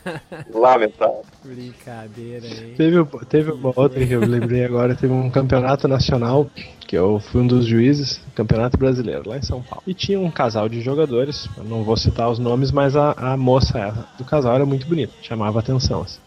Lamentável. 0.52 1.22
Brincadeira, 1.44 2.46
hein? 2.46 2.74
Teve, 2.76 3.04
teve 3.28 3.52
uma 3.52 3.72
outra 3.76 4.04
que 4.04 4.12
eu 4.12 4.20
lembrei 4.20 4.64
agora, 4.64 4.94
teve 4.94 5.12
um 5.12 5.30
campeonato 5.30 5.86
nacional, 5.86 6.50
que 6.86 6.96
eu 6.96 7.20
fui 7.20 7.42
um 7.42 7.46
dos 7.46 7.66
juízes, 7.66 8.20
campeonato 8.34 8.76
brasileiro, 8.76 9.28
lá 9.28 9.36
em 9.36 9.42
São 9.42 9.62
Paulo. 9.62 9.82
E 9.86 9.94
tinha 9.94 10.18
um 10.18 10.30
casal 10.30 10.68
de 10.68 10.80
jogadores, 10.80 11.48
eu 11.56 11.64
não 11.64 11.84
vou 11.84 11.96
citar 11.96 12.28
os 12.30 12.38
nomes, 12.38 12.72
mas 12.72 12.96
a, 12.96 13.12
a 13.12 13.36
moça 13.36 14.08
do 14.18 14.24
casal 14.24 14.54
era 14.54 14.66
muito 14.66 14.86
bonita, 14.86 15.12
chamava 15.22 15.60
atenção. 15.60 16.02
Assim. 16.02 16.18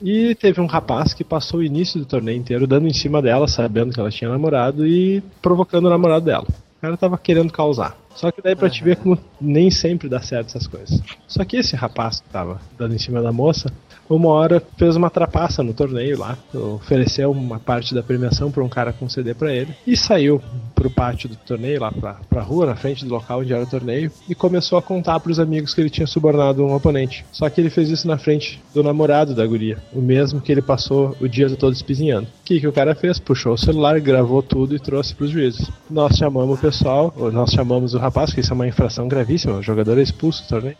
E 0.00 0.34
teve 0.34 0.60
um 0.60 0.66
rapaz 0.66 1.12
que 1.12 1.24
passou 1.24 1.60
o 1.60 1.62
início 1.62 1.98
do 1.98 2.06
torneio 2.06 2.38
inteiro 2.38 2.66
dando 2.66 2.86
em 2.86 2.92
cima 2.92 3.20
dela, 3.20 3.48
sabendo 3.48 3.92
que 3.92 4.00
ela 4.00 4.10
tinha 4.10 4.30
namorado 4.30 4.86
e 4.86 5.22
provocando 5.42 5.86
o 5.86 5.90
namorado 5.90 6.24
dela. 6.24 6.46
O 6.78 6.80
cara 6.80 6.96
tava 6.96 7.18
querendo 7.18 7.52
causar. 7.52 7.96
Só 8.14 8.30
que 8.30 8.40
daí 8.40 8.54
pra 8.54 8.70
te 8.70 8.82
ver 8.82 8.96
como 8.96 9.18
nem 9.40 9.70
sempre 9.70 10.08
dá 10.08 10.20
certo 10.20 10.48
essas 10.48 10.66
coisas. 10.66 11.02
Só 11.26 11.44
que 11.44 11.56
esse 11.56 11.74
rapaz 11.74 12.20
que 12.20 12.28
tava 12.28 12.60
dando 12.78 12.94
em 12.94 12.98
cima 12.98 13.20
da 13.20 13.32
moça, 13.32 13.72
uma 14.08 14.28
hora 14.28 14.62
fez 14.76 14.96
uma 14.96 15.10
trapaça 15.10 15.62
no 15.62 15.72
torneio 15.72 16.18
lá, 16.18 16.36
ofereceu 16.54 17.30
uma 17.30 17.58
parte 17.58 17.94
da 17.94 18.02
premiação 18.02 18.50
pra 18.50 18.64
um 18.64 18.68
cara 18.68 18.92
conceder 18.92 19.34
pra 19.34 19.52
ele 19.52 19.74
e 19.86 19.96
saiu 19.96 20.40
pro 20.74 20.90
pátio 20.90 21.28
do 21.28 21.36
torneio, 21.36 21.80
lá 21.80 21.90
pra, 21.90 22.14
pra 22.28 22.42
rua, 22.42 22.66
na 22.66 22.76
frente 22.76 23.04
do 23.04 23.10
local 23.10 23.40
onde 23.40 23.52
era 23.52 23.62
o 23.62 23.66
torneio, 23.66 24.10
e 24.28 24.34
começou 24.34 24.78
a 24.78 24.82
contar 24.82 25.18
pros 25.20 25.40
amigos 25.40 25.74
que 25.74 25.80
ele 25.80 25.90
tinha 25.90 26.06
subornado 26.06 26.64
um 26.64 26.74
oponente. 26.74 27.24
Só 27.32 27.48
que 27.50 27.60
ele 27.60 27.70
fez 27.70 27.90
isso 27.90 28.06
na 28.06 28.16
frente 28.16 28.62
do 28.72 28.82
namorado 28.82 29.34
da 29.34 29.46
guria, 29.46 29.78
o 29.92 30.00
mesmo 30.00 30.40
que 30.40 30.52
ele 30.52 30.62
passou 30.62 31.16
o 31.20 31.28
dia 31.28 31.48
todo 31.50 31.72
espizinhando. 31.72 32.26
O 32.26 32.44
que, 32.44 32.60
que 32.60 32.68
o 32.68 32.72
cara 32.72 32.94
fez? 32.94 33.18
Puxou 33.18 33.54
o 33.54 33.58
celular, 33.58 33.98
gravou 34.00 34.42
tudo 34.42 34.74
e 34.74 34.78
trouxe 34.78 35.14
pros 35.14 35.30
juízes. 35.30 35.68
Nós 35.90 36.16
chamamos 36.16 36.58
o 36.58 36.60
pessoal, 36.60 37.12
ou 37.16 37.32
nós 37.32 37.50
chamamos 37.50 37.94
o 37.94 37.98
rapaz, 37.98 38.32
que 38.32 38.40
isso 38.40 38.52
é 38.52 38.54
uma 38.54 38.68
infração 38.68 39.08
gravíssima, 39.08 39.54
o 39.54 39.62
jogador 39.62 39.98
é 39.98 40.02
expulso 40.02 40.42
do 40.44 40.48
torneio. 40.48 40.76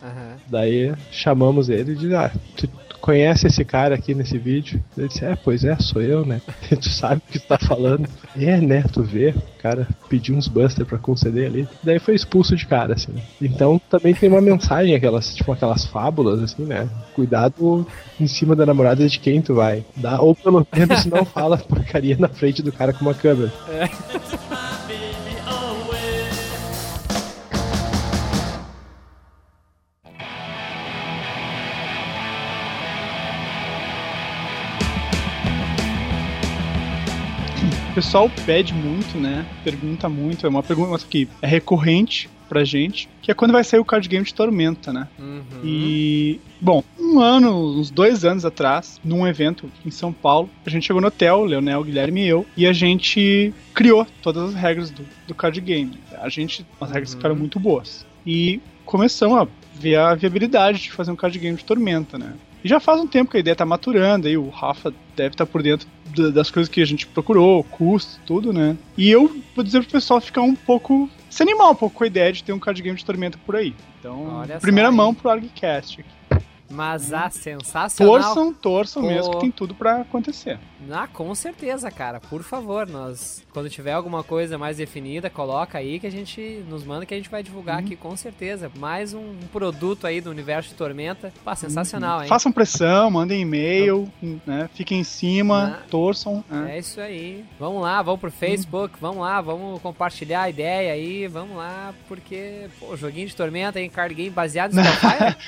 Daí 0.47 0.93
chamamos 1.11 1.69
ele 1.69 1.91
e 1.91 1.95
disse, 1.95 2.15
ah, 2.15 2.31
tu 2.55 2.69
conhece 3.01 3.47
esse 3.47 3.63
cara 3.65 3.95
aqui 3.95 4.13
nesse 4.13 4.37
vídeo? 4.37 4.81
Ele 4.97 5.07
disse, 5.07 5.25
é, 5.25 5.35
pois 5.35 5.63
é, 5.63 5.75
sou 5.79 6.01
eu, 6.01 6.25
né? 6.25 6.41
tu 6.69 6.89
sabe 6.89 7.21
o 7.27 7.31
que 7.31 7.39
tu 7.39 7.47
tá 7.47 7.57
falando. 7.57 8.07
É, 8.37 8.59
né, 8.59 8.83
tu 8.91 9.03
vê, 9.03 9.29
o 9.29 9.61
cara 9.61 9.87
pediu 10.07 10.35
uns 10.35 10.47
buster 10.47 10.85
pra 10.85 10.97
conceder 10.97 11.47
ali. 11.47 11.67
Daí 11.83 11.99
foi 11.99 12.15
expulso 12.15 12.55
de 12.55 12.65
cara, 12.65 12.93
assim. 12.93 13.13
Então 13.41 13.79
também 13.89 14.13
tem 14.13 14.29
uma 14.29 14.41
mensagem, 14.41 14.95
aquelas, 14.95 15.35
tipo, 15.35 15.51
aquelas 15.51 15.85
fábulas, 15.85 16.41
assim, 16.41 16.63
né? 16.63 16.87
Cuidado 17.15 17.85
em 18.19 18.27
cima 18.27 18.55
da 18.55 18.65
namorada 18.65 19.07
de 19.07 19.19
quem 19.19 19.41
tu 19.41 19.55
vai 19.55 19.83
dar, 19.95 20.21
ou 20.21 20.35
pelo 20.35 20.65
menos 20.75 21.05
não 21.05 21.25
fala 21.25 21.57
porcaria 21.59 22.17
na 22.17 22.27
frente 22.27 22.61
do 22.61 22.71
cara 22.71 22.93
com 22.93 23.01
uma 23.01 23.13
câmera. 23.13 23.51
O 23.67 24.85
pessoal 37.99 38.31
pede 38.45 38.73
muito, 38.73 39.17
né? 39.17 39.45
Pergunta 39.61 40.07
muito. 40.07 40.45
É 40.45 40.49
uma 40.49 40.63
pergunta 40.63 41.03
que 41.09 41.27
é 41.41 41.47
recorrente 41.47 42.29
pra 42.47 42.63
gente, 42.63 43.09
que 43.21 43.29
é 43.29 43.33
quando 43.33 43.51
vai 43.51 43.61
sair 43.61 43.81
o 43.81 43.83
card 43.83 44.07
game 44.07 44.25
de 44.25 44.33
Tormenta, 44.33 44.93
né? 44.93 45.05
Uhum. 45.19 45.43
E, 45.65 46.39
bom, 46.61 46.81
um 46.97 47.19
ano, 47.19 47.77
uns 47.77 47.91
dois 47.91 48.23
anos 48.23 48.45
atrás, 48.45 49.01
num 49.03 49.27
evento 49.27 49.69
em 49.85 49.91
São 49.91 50.13
Paulo, 50.13 50.49
a 50.65 50.69
gente 50.69 50.87
chegou 50.87 51.01
no 51.01 51.09
hotel, 51.09 51.43
Leonel, 51.43 51.83
Guilherme 51.83 52.23
e 52.23 52.27
eu, 52.29 52.45
e 52.55 52.65
a 52.65 52.71
gente 52.71 53.53
criou 53.73 54.07
todas 54.21 54.51
as 54.51 54.55
regras 54.55 54.89
do, 54.89 55.05
do 55.27 55.35
card 55.35 55.59
game. 55.59 55.99
A 56.21 56.29
gente, 56.29 56.65
as 56.79 56.89
regras 56.89 57.13
ficaram 57.13 57.35
muito 57.35 57.59
boas. 57.59 58.05
E 58.25 58.61
começamos 58.85 59.37
a 59.39 59.47
ver 59.75 59.97
a 59.97 60.15
viabilidade 60.15 60.83
de 60.83 60.91
fazer 60.93 61.11
um 61.11 61.17
card 61.17 61.37
game 61.37 61.57
de 61.57 61.65
Tormenta, 61.65 62.17
né? 62.17 62.33
E 62.63 62.67
já 62.67 62.79
faz 62.79 62.99
um 62.99 63.07
tempo 63.07 63.31
que 63.31 63.37
a 63.37 63.39
ideia 63.39 63.55
tá 63.55 63.65
maturando, 63.65 64.27
aí 64.27 64.37
o 64.37 64.49
Rafa 64.49 64.93
deve 65.15 65.33
estar 65.33 65.45
por 65.45 65.61
dentro 65.63 65.87
da- 66.15 66.29
das 66.29 66.51
coisas 66.51 66.69
que 66.69 66.81
a 66.81 66.85
gente 66.85 67.07
procurou, 67.07 67.63
custo, 67.63 68.19
tudo, 68.25 68.51
né? 68.51 68.75
E 68.97 69.09
eu 69.09 69.41
vou 69.55 69.63
dizer 69.63 69.81
pro 69.81 69.91
pessoal 69.91 70.19
ficar 70.19 70.41
um 70.41 70.55
pouco. 70.55 71.09
se 71.29 71.43
animar 71.43 71.69
um 71.69 71.75
pouco 71.75 71.95
com 71.95 72.03
a 72.03 72.07
ideia 72.07 72.33
de 72.33 72.43
ter 72.43 72.51
um 72.53 72.57
card 72.59 72.81
game 72.81 72.97
de 72.97 73.05
Tormenta 73.05 73.37
por 73.45 73.55
aí. 73.55 73.75
Então, 73.99 74.39
Olha 74.39 74.55
só, 74.55 74.59
primeira 74.61 74.89
hein? 74.89 74.95
mão 74.95 75.13
pro 75.13 75.29
ArgCast 75.29 76.01
aqui. 76.01 76.09
Mas 76.69 77.11
ah, 77.11 77.29
sensacional. 77.29 78.21
Torçam, 78.21 78.53
torçam 78.53 79.03
mesmo, 79.03 79.31
Pô. 79.31 79.37
que 79.37 79.41
tem 79.41 79.51
tudo 79.51 79.73
pra 79.73 80.01
acontecer. 80.01 80.59
Ah, 80.91 81.07
com 81.07 81.33
certeza, 81.33 81.89
cara. 81.91 82.19
Por 82.19 82.43
favor, 82.43 82.87
nós 82.87 83.43
quando 83.51 83.69
tiver 83.69 83.91
alguma 83.91 84.23
coisa 84.23 84.57
mais 84.57 84.77
definida, 84.77 85.29
coloca 85.29 85.77
aí 85.77 85.99
que 85.99 86.07
a 86.07 86.11
gente 86.11 86.63
nos 86.69 86.83
manda 86.83 87.05
que 87.05 87.13
a 87.13 87.17
gente 87.17 87.29
vai 87.29 87.41
divulgar 87.41 87.79
aqui 87.79 87.95
com 87.95 88.15
certeza. 88.15 88.71
Mais 88.77 89.13
um 89.13 89.35
produto 89.51 90.05
aí 90.05 90.21
do 90.21 90.29
universo 90.29 90.69
de 90.69 90.75
Tormenta. 90.75 91.33
Pá, 91.43 91.55
sensacional, 91.55 92.21
hein? 92.21 92.27
Façam 92.27 92.51
pressão, 92.51 93.09
mandem 93.09 93.41
e-mail, 93.41 94.11
né? 94.45 94.69
Fiquem 94.73 94.99
em 94.99 95.03
cima, 95.03 95.79
torçam. 95.89 96.43
né? 96.49 96.75
É 96.75 96.79
isso 96.79 97.01
aí. 97.01 97.43
Vamos 97.59 97.81
lá, 97.81 98.01
vamos 98.01 98.19
pro 98.19 98.31
Facebook, 98.31 98.95
vamos 99.01 99.21
lá, 99.21 99.41
vamos 99.41 99.81
compartilhar 99.81 100.43
a 100.43 100.49
ideia 100.49 100.93
aí, 100.93 101.27
vamos 101.27 101.57
lá, 101.57 101.93
porque, 102.07 102.67
pô, 102.79 102.95
joguinho 102.95 103.27
de 103.27 103.35
Tormenta 103.35 103.79
em 103.79 103.89
card 103.89 104.13
game 104.13 104.29
baseado 104.29 104.73
em? 104.73 104.75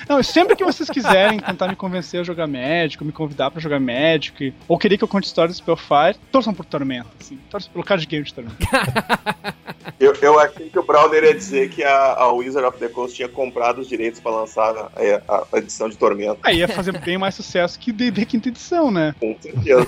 Não, 0.09 0.21
sempre 0.23 0.55
que 0.55 0.63
vocês 0.63 0.89
quiserem 0.89 1.10
tentar 1.45 1.67
me 1.67 1.75
convencer 1.75 2.21
a 2.21 2.23
jogar 2.23 2.47
Magic, 2.47 3.01
ou 3.01 3.05
me 3.07 3.11
convidar 3.13 3.51
pra 3.51 3.59
jogar 3.61 3.79
Magic, 3.79 4.53
ou 4.67 4.77
querer 4.77 4.97
que 4.97 5.03
eu 5.03 5.07
conte 5.07 5.25
histórias 5.27 5.57
do 5.57 5.59
Spellfire, 5.59 6.17
torçam 6.31 6.53
por 6.53 6.65
Tormenta, 6.65 7.07
assim. 7.19 7.37
Torçam 7.49 7.71
pelo 7.71 7.83
card 7.83 8.05
game 8.05 8.25
de 8.25 8.33
Tormenta. 8.33 8.55
Eu, 9.99 10.13
eu 10.21 10.39
achei 10.39 10.67
que 10.69 10.77
o 10.79 10.83
Browner 10.83 11.23
ia 11.23 11.33
dizer 11.33 11.69
que 11.69 11.83
a, 11.83 12.13
a 12.13 12.31
Wizard 12.33 12.67
of 12.67 12.77
the 12.79 12.87
Coast 12.87 13.15
tinha 13.15 13.27
comprado 13.29 13.79
os 13.81 13.87
direitos 13.87 14.19
pra 14.19 14.31
lançar 14.31 14.75
a, 14.75 14.89
a- 15.27 15.43
a 15.53 15.57
edição 15.57 15.89
de 15.89 15.97
Tormenta. 15.97 16.37
Aí 16.43 16.57
ia 16.57 16.67
fazer 16.67 16.99
bem 16.99 17.17
mais 17.19 17.35
sucesso 17.35 17.77
que 17.79 17.91
D&D 17.91 18.25
quinta 18.25 18.49
edição, 18.49 18.89
né? 18.91 19.13
Com 19.19 19.35
certeza. 19.39 19.87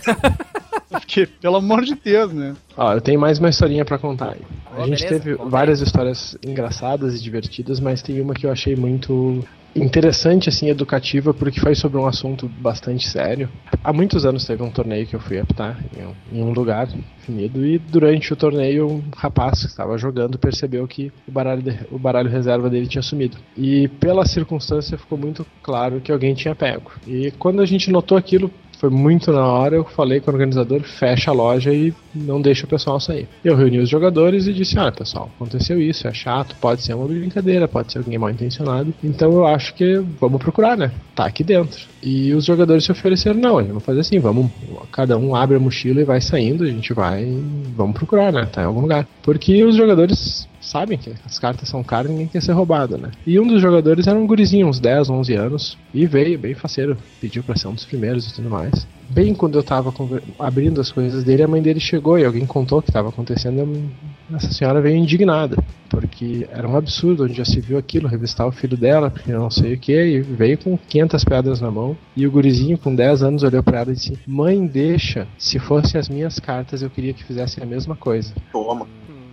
Porque, 0.89 1.25
pelo 1.25 1.57
amor 1.57 1.83
de 1.83 1.95
Deus, 1.95 2.31
né? 2.31 2.55
Ó, 2.77 2.93
eu 2.93 3.01
tenho 3.01 3.19
mais 3.19 3.39
uma 3.39 3.49
historinha 3.49 3.83
pra 3.85 3.97
contar 3.97 4.33
aí. 4.33 4.41
A 4.77 4.85
gente 4.85 5.03
beleza, 5.03 5.19
teve 5.19 5.35
várias 5.35 5.79
histórias 5.81 6.37
engraçadas 6.45 7.15
e 7.15 7.21
divertidas, 7.21 7.79
mas 7.79 8.01
tem 8.01 8.19
uma 8.21 8.33
que 8.35 8.45
eu 8.45 8.51
achei 8.51 8.75
muito 8.75 9.43
interessante, 9.75 10.49
assim, 10.49 10.69
educativa, 10.69 11.33
porque 11.33 11.59
foi 11.59 11.75
sobre 11.75 11.97
um 11.99 12.05
assunto 12.05 12.47
bastante 12.47 13.07
sério. 13.07 13.49
Há 13.83 13.91
muitos 13.91 14.25
anos 14.25 14.45
teve 14.45 14.63
um 14.63 14.71
torneio 14.71 15.07
que 15.07 15.15
eu 15.15 15.19
fui 15.19 15.39
apitar 15.39 15.83
em 16.31 16.43
um, 16.43 16.51
lugar 16.51 16.87
definido, 16.87 17.65
e 17.65 17.77
durante 17.79 18.31
o 18.31 18.35
torneio 18.35 18.87
um 18.87 19.09
rapaz 19.15 19.61
que 19.61 19.67
estava 19.67 19.97
jogando 19.97 20.37
percebeu 20.37 20.87
que 20.87 21.11
o 21.25 21.31
baralho, 21.31 21.61
de- 21.61 21.79
o 21.89 21.97
baralho 21.97 22.29
reserva 22.29 22.69
dele 22.69 22.87
tinha 22.87 23.01
sumido. 23.01 23.37
E 23.55 23.87
pela 23.87 24.25
circunstância 24.25 24.97
ficou 24.97 25.17
muito 25.17 25.45
claro 25.61 26.01
que 26.01 26.11
alguém 26.11 26.33
tinha 26.33 26.55
pego. 26.55 26.91
E 27.05 27.31
quando 27.31 27.61
a 27.61 27.65
gente 27.65 27.89
notou 27.91 28.17
aquilo, 28.17 28.51
foi 28.83 28.89
muito 28.89 29.31
na 29.31 29.47
hora, 29.47 29.77
eu 29.77 29.85
falei 29.85 30.19
com 30.19 30.29
o 30.29 30.33
organizador, 30.33 30.81
fecha 30.81 31.31
a 31.31 31.33
loja 31.33 31.73
e 31.73 31.93
não 32.13 32.41
deixa 32.41 32.65
o 32.65 32.67
pessoal 32.67 32.99
sair. 32.99 33.29
Eu 33.41 33.55
reuni 33.55 33.79
os 33.79 33.87
jogadores 33.87 34.45
e 34.45 34.51
disse, 34.51 34.77
olha 34.77 34.91
pessoal, 34.91 35.31
aconteceu 35.37 35.81
isso, 35.81 36.05
é 36.05 36.13
chato, 36.13 36.53
pode 36.59 36.81
ser 36.81 36.93
uma 36.93 37.07
brincadeira, 37.07 37.65
pode 37.65 37.93
ser 37.93 37.99
alguém 37.99 38.17
mal 38.17 38.29
intencionado, 38.29 38.93
então 39.01 39.31
eu 39.31 39.47
acho 39.47 39.73
que 39.73 40.03
vamos 40.19 40.41
procurar, 40.41 40.75
né? 40.75 40.91
Tá 41.15 41.25
aqui 41.25 41.45
dentro. 41.45 41.87
E 42.01 42.33
os 42.33 42.43
jogadores 42.43 42.83
se 42.83 42.91
ofereceram, 42.91 43.39
não, 43.39 43.63
vamos 43.63 43.83
fazer 43.85 44.01
assim, 44.01 44.19
vamos, 44.19 44.51
cada 44.91 45.17
um 45.17 45.33
abre 45.33 45.55
a 45.55 45.59
mochila 45.61 46.01
e 46.01 46.03
vai 46.03 46.19
saindo, 46.19 46.65
a 46.65 46.67
gente 46.67 46.91
vai, 46.91 47.25
vamos 47.77 47.95
procurar, 47.95 48.33
né? 48.33 48.45
Tá 48.51 48.63
em 48.63 48.65
algum 48.65 48.81
lugar. 48.81 49.07
Porque 49.21 49.63
os 49.63 49.77
jogadores 49.77 50.45
sabem 50.73 50.97
que 50.97 51.13
as 51.23 51.37
cartas 51.37 51.69
são 51.69 51.83
caras 51.83 52.09
e 52.09 52.13
ninguém 52.13 52.27
quer 52.27 52.41
ser 52.41 52.53
roubado, 52.53 52.97
né? 52.97 53.11
E 53.27 53.39
um 53.39 53.45
dos 53.47 53.61
jogadores 53.61 54.07
era 54.07 54.17
um 54.17 54.25
gurizinho, 54.25 54.67
uns 54.67 54.79
10, 54.79 55.07
11 55.07 55.33
anos, 55.35 55.77
e 55.93 56.07
veio 56.07 56.39
bem 56.39 56.55
faceiro, 56.55 56.97
pediu 57.21 57.43
pra 57.43 57.55
ser 57.55 57.67
um 57.67 57.75
dos 57.75 57.85
primeiros 57.85 58.27
e 58.27 58.33
tudo 58.33 58.49
mais. 58.49 58.87
Bem 59.07 59.35
quando 59.35 59.59
eu 59.59 59.63
tava 59.63 59.93
abrindo 60.39 60.81
as 60.81 60.91
coisas 60.91 61.23
dele, 61.23 61.43
a 61.43 61.47
mãe 61.47 61.61
dele 61.61 61.79
chegou 61.79 62.17
e 62.17 62.25
alguém 62.25 62.47
contou 62.47 62.79
o 62.79 62.81
que 62.81 62.89
estava 62.89 63.09
acontecendo. 63.09 63.91
Essa 64.33 64.51
senhora 64.51 64.81
veio 64.81 64.97
indignada, 64.97 65.57
porque 65.89 66.47
era 66.51 66.67
um 66.67 66.75
absurdo 66.75 67.25
onde 67.25 67.35
já 67.35 67.45
se 67.45 67.61
viu 67.61 67.77
aquilo, 67.77 68.07
revistar 68.07 68.47
o 68.47 68.51
filho 68.51 68.75
dela, 68.75 69.11
porque 69.11 69.31
não 69.31 69.51
sei 69.51 69.75
o 69.75 69.77
que, 69.77 69.93
e 69.93 70.21
veio 70.21 70.57
com 70.57 70.75
500 70.75 71.23
pedras 71.23 71.61
na 71.61 71.69
mão. 71.69 71.95
E 72.15 72.25
o 72.25 72.31
gurizinho, 72.31 72.79
com 72.79 72.95
10 72.95 73.21
anos, 73.21 73.43
olhou 73.43 73.61
pra 73.61 73.81
ela 73.81 73.91
e 73.91 73.95
disse: 73.95 74.17
Mãe, 74.25 74.65
deixa, 74.65 75.27
se 75.37 75.59
fossem 75.59 75.99
as 75.99 76.09
minhas 76.09 76.39
cartas, 76.39 76.81
eu 76.81 76.89
queria 76.89 77.13
que 77.13 77.23
fizessem 77.23 77.63
a 77.63 77.67
mesma 77.67 77.95
coisa. 77.95 78.33
Toma. 78.51 78.87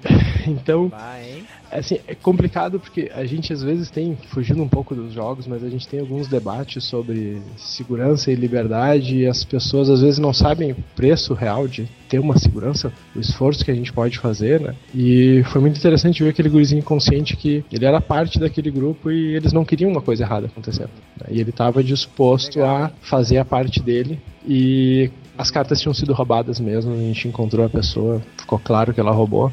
Então, 0.47 0.89
Vai, 0.89 1.43
assim, 1.71 1.99
é 2.07 2.15
complicado 2.15 2.81
porque 2.81 3.11
a 3.15 3.25
gente 3.25 3.53
às 3.53 3.63
vezes 3.63 3.91
tem, 3.91 4.17
fugindo 4.29 4.63
um 4.63 4.69
pouco 4.69 4.95
dos 4.95 5.13
jogos, 5.13 5.47
mas 5.47 5.63
a 5.63 5.69
gente 5.69 5.87
tem 5.87 6.01
alguns 6.01 6.29
debates 6.29 6.83
sobre 6.85 7.41
segurança 7.57 8.33
e 8.33 8.35
liberdade 8.35 9.19
e 9.19 9.27
as 9.27 9.45
pessoas 9.45 9.91
às 9.91 10.01
vezes 10.01 10.19
não 10.19 10.33
sabem 10.33 10.73
o 10.73 10.77
preço 10.97 11.35
real 11.35 11.69
de 11.69 11.87
ter 12.09 12.19
uma 12.19 12.39
segurança, 12.39 12.93
o 13.15 13.21
esforço 13.21 13.65
que 13.65 13.71
a 13.71 13.75
gente 13.75 13.93
pode 13.93 14.19
fazer, 14.19 14.61
né? 14.61 14.75
E 14.95 15.43
foi 15.53 15.61
muito 15.61 15.79
interessante 15.79 16.23
ver 16.23 16.31
aquele 16.31 16.49
gurizinho 16.49 16.83
consciente 16.83 17.37
que 17.37 17.65
ele 17.71 17.85
era 17.85 18.01
parte 18.01 18.39
daquele 18.39 18.71
grupo 18.71 19.11
e 19.11 19.37
eles 19.37 19.53
não 19.53 19.65
queriam 19.65 19.91
uma 19.91 20.01
coisa 20.01 20.25
errada 20.25 20.47
acontecendo. 20.47 20.91
né? 21.21 21.27
E 21.31 21.41
ele 21.41 21.51
estava 21.51 21.85
disposto 21.85 22.63
a 22.63 22.91
fazer 23.01 23.39
a 23.39 23.45
parte 23.45 23.81
dele 23.81 24.19
e 24.47 25.11
as 25.37 25.51
cartas 25.51 25.81
tinham 25.81 25.95
sido 25.95 26.13
roubadas 26.13 26.59
mesmo, 26.61 26.93
a 26.93 26.97
gente 26.97 27.29
encontrou 27.29 27.65
a 27.65 27.69
pessoa, 27.69 28.21
ficou 28.37 28.59
claro 28.59 28.93
que 28.93 29.01
ela 29.01 29.13
roubou. 29.13 29.51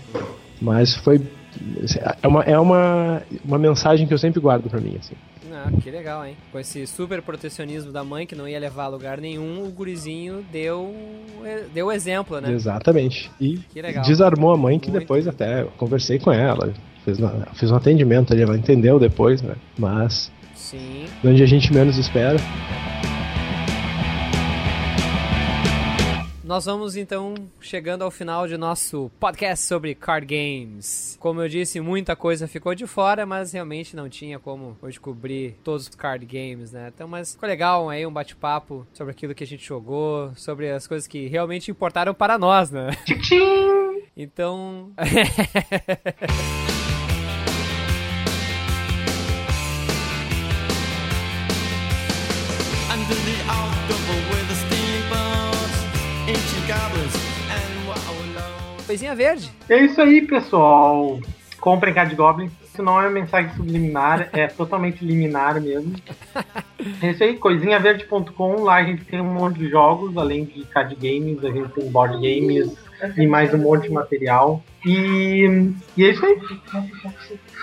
Mas 0.62 0.96
foi. 0.96 1.22
É 2.22 2.28
uma, 2.28 2.44
é 2.44 2.60
uma, 2.60 3.24
uma 3.44 3.58
mensagem 3.58 4.06
que 4.08 4.14
eu 4.14 4.18
sempre 4.18 4.40
guardo 4.40 4.70
pra 4.70 4.80
mim, 4.80 4.96
assim. 5.00 5.16
Ah, 5.52 5.70
que 5.82 5.90
legal, 5.90 6.24
hein? 6.26 6.36
Com 6.52 6.60
esse 6.60 6.86
super 6.86 7.20
protecionismo 7.22 7.92
da 7.92 8.04
mãe 8.04 8.28
que 8.28 8.36
não 8.36 8.48
ia 8.48 8.60
levar 8.60 8.84
a 8.84 8.88
lugar 8.90 9.20
nenhum, 9.20 9.64
o 9.66 9.70
gurizinho 9.72 10.46
deu 10.52 10.94
deu 11.74 11.92
exemplo, 11.92 12.40
né? 12.40 12.52
Exatamente. 12.52 13.32
E 13.42 13.58
Que 13.58 13.82
legal. 13.82 14.04
desarmou 14.04 14.52
a 14.54 14.58
mãe 14.58 14.78
que 14.78 14.90
Muito. 14.92 15.02
depois 15.02 15.28
até 15.28 15.62
eu 15.62 15.68
conversei 15.78 16.20
com 16.20 16.32
ela. 16.32 16.74
Fiz, 17.04 17.18
uma- 17.18 17.48
fiz 17.54 17.72
um 17.72 17.76
atendimento 17.76 18.34
ali, 18.34 18.42
ela 18.44 18.58
entendeu 18.58 19.00
depois, 19.00 19.42
né? 19.42 19.56
Mas 19.80 20.32
Sim. 20.54 21.06
onde 21.26 21.42
a 21.42 21.46
gente 21.48 21.74
menos 21.74 21.98
espera. 21.98 22.38
Nós 26.48 26.64
vamos 26.64 26.96
então 26.96 27.36
chegando 27.60 28.04
ao 28.04 28.10
final 28.10 28.48
de 28.48 28.56
nosso 28.56 29.12
podcast 29.20 29.66
sobre 29.66 29.94
card 29.94 30.26
games. 30.26 31.18
Como 31.20 31.42
eu 31.42 31.50
disse, 31.50 31.82
muita 31.82 32.16
coisa 32.16 32.48
ficou 32.48 32.74
de 32.74 32.88
fora, 32.88 33.26
mas 33.26 33.52
realmente 33.52 33.98
não 33.98 34.08
tinha 34.08 34.40
como 34.40 34.78
hoje 34.82 34.98
cobrir 34.98 35.58
todos 35.62 35.90
os 35.90 35.96
card 35.96 36.26
games, 36.26 36.72
né? 36.72 36.90
Então, 36.96 37.06
mas 37.06 37.34
ficou 37.34 37.50
legal 37.50 37.90
aí 37.90 38.06
um 38.06 38.14
bate-papo 38.14 38.88
sobre 38.94 39.12
aquilo 39.12 39.36
que 39.36 39.44
a 39.44 39.48
gente 39.48 39.66
jogou, 39.66 40.32
sobre 40.38 40.72
as 40.72 40.88
coisas 40.88 41.06
que 41.06 41.28
realmente 41.28 41.70
importaram 41.70 42.14
para 42.14 42.38
nós, 42.38 42.72
né? 42.72 42.92
Então. 44.16 44.94
Under 52.90 53.16
the 53.18 53.68
Coisinha 58.86 59.16
verde. 59.16 59.50
É 59.70 59.78
isso 59.78 60.02
aí, 60.02 60.22
pessoal. 60.28 61.20
Comprem 61.60 61.94
Card 61.94 62.14
Goblin. 62.16 62.52
Isso 62.64 62.84
não 62.84 63.02
é 63.02 63.10
mensagem 63.10 63.54
subliminar, 63.56 64.30
é 64.34 64.46
totalmente 64.52 65.04
liminar 65.04 65.60
mesmo. 65.60 65.96
É 67.02 67.12
isso 67.12 67.24
aí, 67.24 67.38
coisinhaverde.com, 67.38 68.62
lá 68.62 68.76
a 68.76 68.84
gente 68.84 69.06
tem 69.06 69.20
um 69.22 69.34
monte 69.34 69.58
de 69.58 69.70
jogos, 69.70 70.16
além 70.18 70.46
de 70.46 70.64
card 70.66 70.96
games, 70.96 71.44
a 71.44 71.50
gente 71.50 71.70
tem 71.70 71.90
board 71.90 72.16
games 72.16 72.78
e 73.18 73.26
mais 73.26 73.54
um 73.54 73.58
monte 73.58 73.84
de 73.84 73.94
material. 73.94 74.62
E, 74.86 75.72
e 75.96 76.06
é 76.06 76.10
isso 76.10 76.26
aí. 76.26 76.40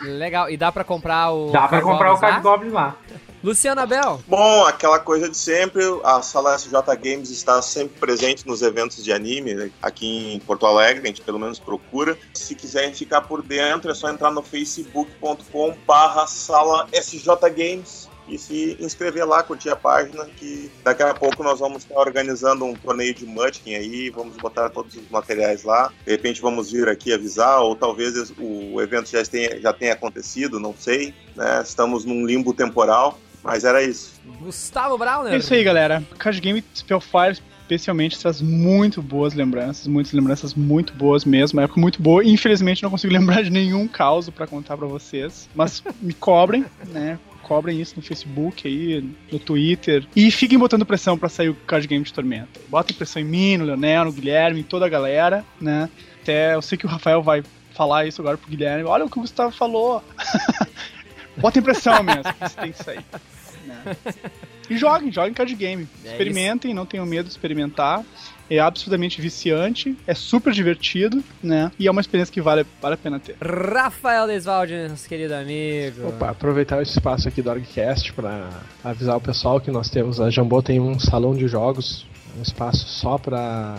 Legal. 0.03 0.51
E 0.51 0.57
dá 0.57 0.73
pra 0.73 0.85
comprar 0.85 1.31
o. 1.31 1.51
Dá 1.51 1.69
pra 1.69 1.81
comprar 1.81 2.15
o? 2.15 2.19
Card 2.19 2.43
Goblin 2.43 2.71
lá. 2.71 2.97
Luciano 3.45 3.83
Abel. 3.83 4.23
Bom, 4.27 4.65
aquela 4.65 4.99
coisa 4.99 5.29
de 5.29 5.37
sempre, 5.37 5.83
a 6.03 6.23
sala 6.23 6.57
SJ 6.57 6.73
Games 6.99 7.29
está 7.29 7.61
sempre 7.61 8.01
presente 8.01 8.47
nos 8.47 8.63
eventos 8.63 9.05
de 9.05 9.13
anime 9.13 9.53
né, 9.53 9.71
aqui 9.83 10.33
em 10.33 10.41
Porto 10.41 10.65
Alegre, 10.65 11.03
a 11.03 11.07
gente 11.09 11.21
pelo 11.21 11.39
menos 11.39 11.59
procura. 11.59 12.17
Se 12.33 12.55
quiserem 12.55 12.95
ficar 12.95 13.21
por 13.21 13.43
dentro, 13.43 13.91
é 13.91 13.95
só 13.95 14.09
entrar 14.09 14.31
no 14.31 14.43
facebook.com 14.43 15.77
barra 15.87 16.27
sala 16.27 16.89
SJ 16.91 17.29
Games 17.55 18.09
e 18.27 18.39
se 18.39 18.77
inscrever 18.81 19.27
lá, 19.27 19.43
curtir 19.43 19.69
a 19.69 19.77
página, 19.77 20.25
que 20.25 20.71
daqui 20.83 21.03
a 21.03 21.13
pouco 21.13 21.43
nós 21.43 21.61
vamos 21.61 21.83
estar 21.83 21.99
organizando 21.99 22.65
um 22.65 22.75
torneio 22.75 23.13
de 23.13 23.27
Munchkin 23.27 23.75
aí, 23.75 24.09
vamos 24.09 24.37
botar 24.39 24.71
todos 24.71 24.95
os 24.97 25.11
materiais 25.11 25.63
lá. 25.65 25.93
De 26.05 26.13
repente 26.13 26.41
vamos 26.41 26.73
vir 26.73 26.89
aqui 26.89 27.13
avisar, 27.13 27.61
ou 27.61 27.77
talvez 27.77 28.33
o 28.39 28.81
evento 28.81 29.11
já 29.11 29.23
tenha, 29.25 29.61
já 29.61 29.73
tenha 29.73 29.93
acontecido, 29.93 30.59
não 30.59 30.75
sei. 30.75 31.15
Né? 31.37 31.61
Estamos 31.63 32.05
num 32.05 32.25
limbo 32.25 32.55
temporal, 32.55 33.19
mas 33.45 33.63
era 33.63 33.83
isso. 33.83 34.15
Gustavo 34.41 34.97
Browner. 34.97 35.35
É 35.35 35.37
isso 35.37 35.53
aí, 35.53 35.63
galera. 35.63 36.03
Card 36.19 36.41
Game 36.41 36.65
Spellfire 36.75 37.39
especialmente 37.65 38.19
traz 38.19 38.43
muito 38.43 39.01
boas 39.01 39.33
lembranças, 39.33 39.87
muitas 39.87 40.13
lembranças 40.13 40.53
muito 40.53 40.93
boas 40.93 41.25
mesmo, 41.25 41.59
uma 41.59 41.65
época 41.65 41.81
muito 41.81 42.03
boa. 42.03 42.25
Infelizmente 42.25 42.83
não 42.83 42.91
consigo 42.91 43.13
lembrar 43.15 43.43
de 43.43 43.51
nenhum 43.51 43.87
caos 43.89 44.29
pra 44.31 44.47
contar 44.47 44.77
pra 44.77 44.87
vocês, 44.87 45.49
mas 45.55 45.83
me 46.01 46.13
cobrem, 46.13 46.65
né? 46.89 47.19
Cobrem 47.43 47.79
isso 47.79 47.95
no 47.97 48.03
Facebook 48.03 48.67
aí, 48.67 49.05
no 49.31 49.39
Twitter. 49.39 50.07
E 50.17 50.31
fiquem 50.31 50.59
botando 50.59 50.87
pressão 50.87 51.19
pra 51.19 51.29
sair 51.29 51.51
o 51.51 51.55
Card 51.55 51.87
Game 51.87 52.03
de 52.03 52.13
Tormenta. 52.13 52.59
Botem 52.69 52.97
pressão 52.97 53.21
em 53.21 53.25
mim, 53.27 53.57
no 53.59 53.67
Leonel, 53.67 54.07
no 54.07 54.13
Guilherme, 54.13 54.61
em 54.61 54.65
toda 54.65 54.87
a 54.87 54.89
galera, 54.89 55.45
né? 55.61 55.91
Até 56.23 56.55
eu 56.55 56.63
sei 56.63 56.79
que 56.79 56.87
o 56.87 56.89
Rafael 56.89 57.23
vai 57.23 57.43
falar 57.75 58.07
isso 58.07 58.23
agora 58.23 58.39
pro 58.39 58.49
Guilherme. 58.49 58.85
Olha 58.85 59.05
o 59.05 59.11
que 59.11 59.19
o 59.19 59.21
Gustavo 59.21 59.55
falou. 59.55 60.03
Botem 61.37 61.63
pressão 61.63 62.03
mesmo, 62.03 62.23
isso 62.45 62.57
tem 62.57 62.73
que 62.73 62.83
sair. 62.83 63.05
E 64.69 64.77
joguem, 64.77 65.13
joguem 65.13 65.35
card 65.35 65.55
game. 65.55 65.89
É 66.05 66.13
Experimentem, 66.13 66.73
não 66.73 66.87
tenham 66.87 67.05
medo 67.05 67.27
de 67.27 67.31
experimentar. 67.31 68.05
É 68.49 68.59
absolutamente 68.59 69.23
viciante, 69.23 69.97
é 70.07 70.15
super 70.15 70.53
divertido, 70.53 71.25
né? 71.43 71.73
E 71.79 71.89
é 71.89 71.91
uma 71.91 72.03
experiência 72.03 72.33
que 72.33 72.43
vale, 72.43 72.67
vale 72.81 72.95
a 72.95 72.99
pena 72.99 73.19
ter. 73.19 73.37
Rafael 73.41 74.27
Desvalde, 74.27 74.89
nosso 74.89 75.09
querido 75.09 75.35
amigo. 75.35 76.09
Opa, 76.09 76.29
aproveitar 76.31 76.83
esse 76.83 76.93
espaço 76.93 77.27
aqui 77.27 77.41
do 77.41 77.49
Orgcast 77.49 78.13
para 78.13 78.51
avisar 78.83 79.17
o 79.17 79.21
pessoal 79.21 79.59
que 79.61 79.71
nós 79.71 79.89
temos. 79.89 80.21
A 80.21 80.29
Jambô 80.29 80.63
tem 80.63 80.79
um 80.79 80.99
salão 80.99 81.35
de 81.35 81.49
jogos, 81.49 82.07
um 82.39 82.43
espaço 82.43 82.87
só 82.87 83.17
para 83.17 83.77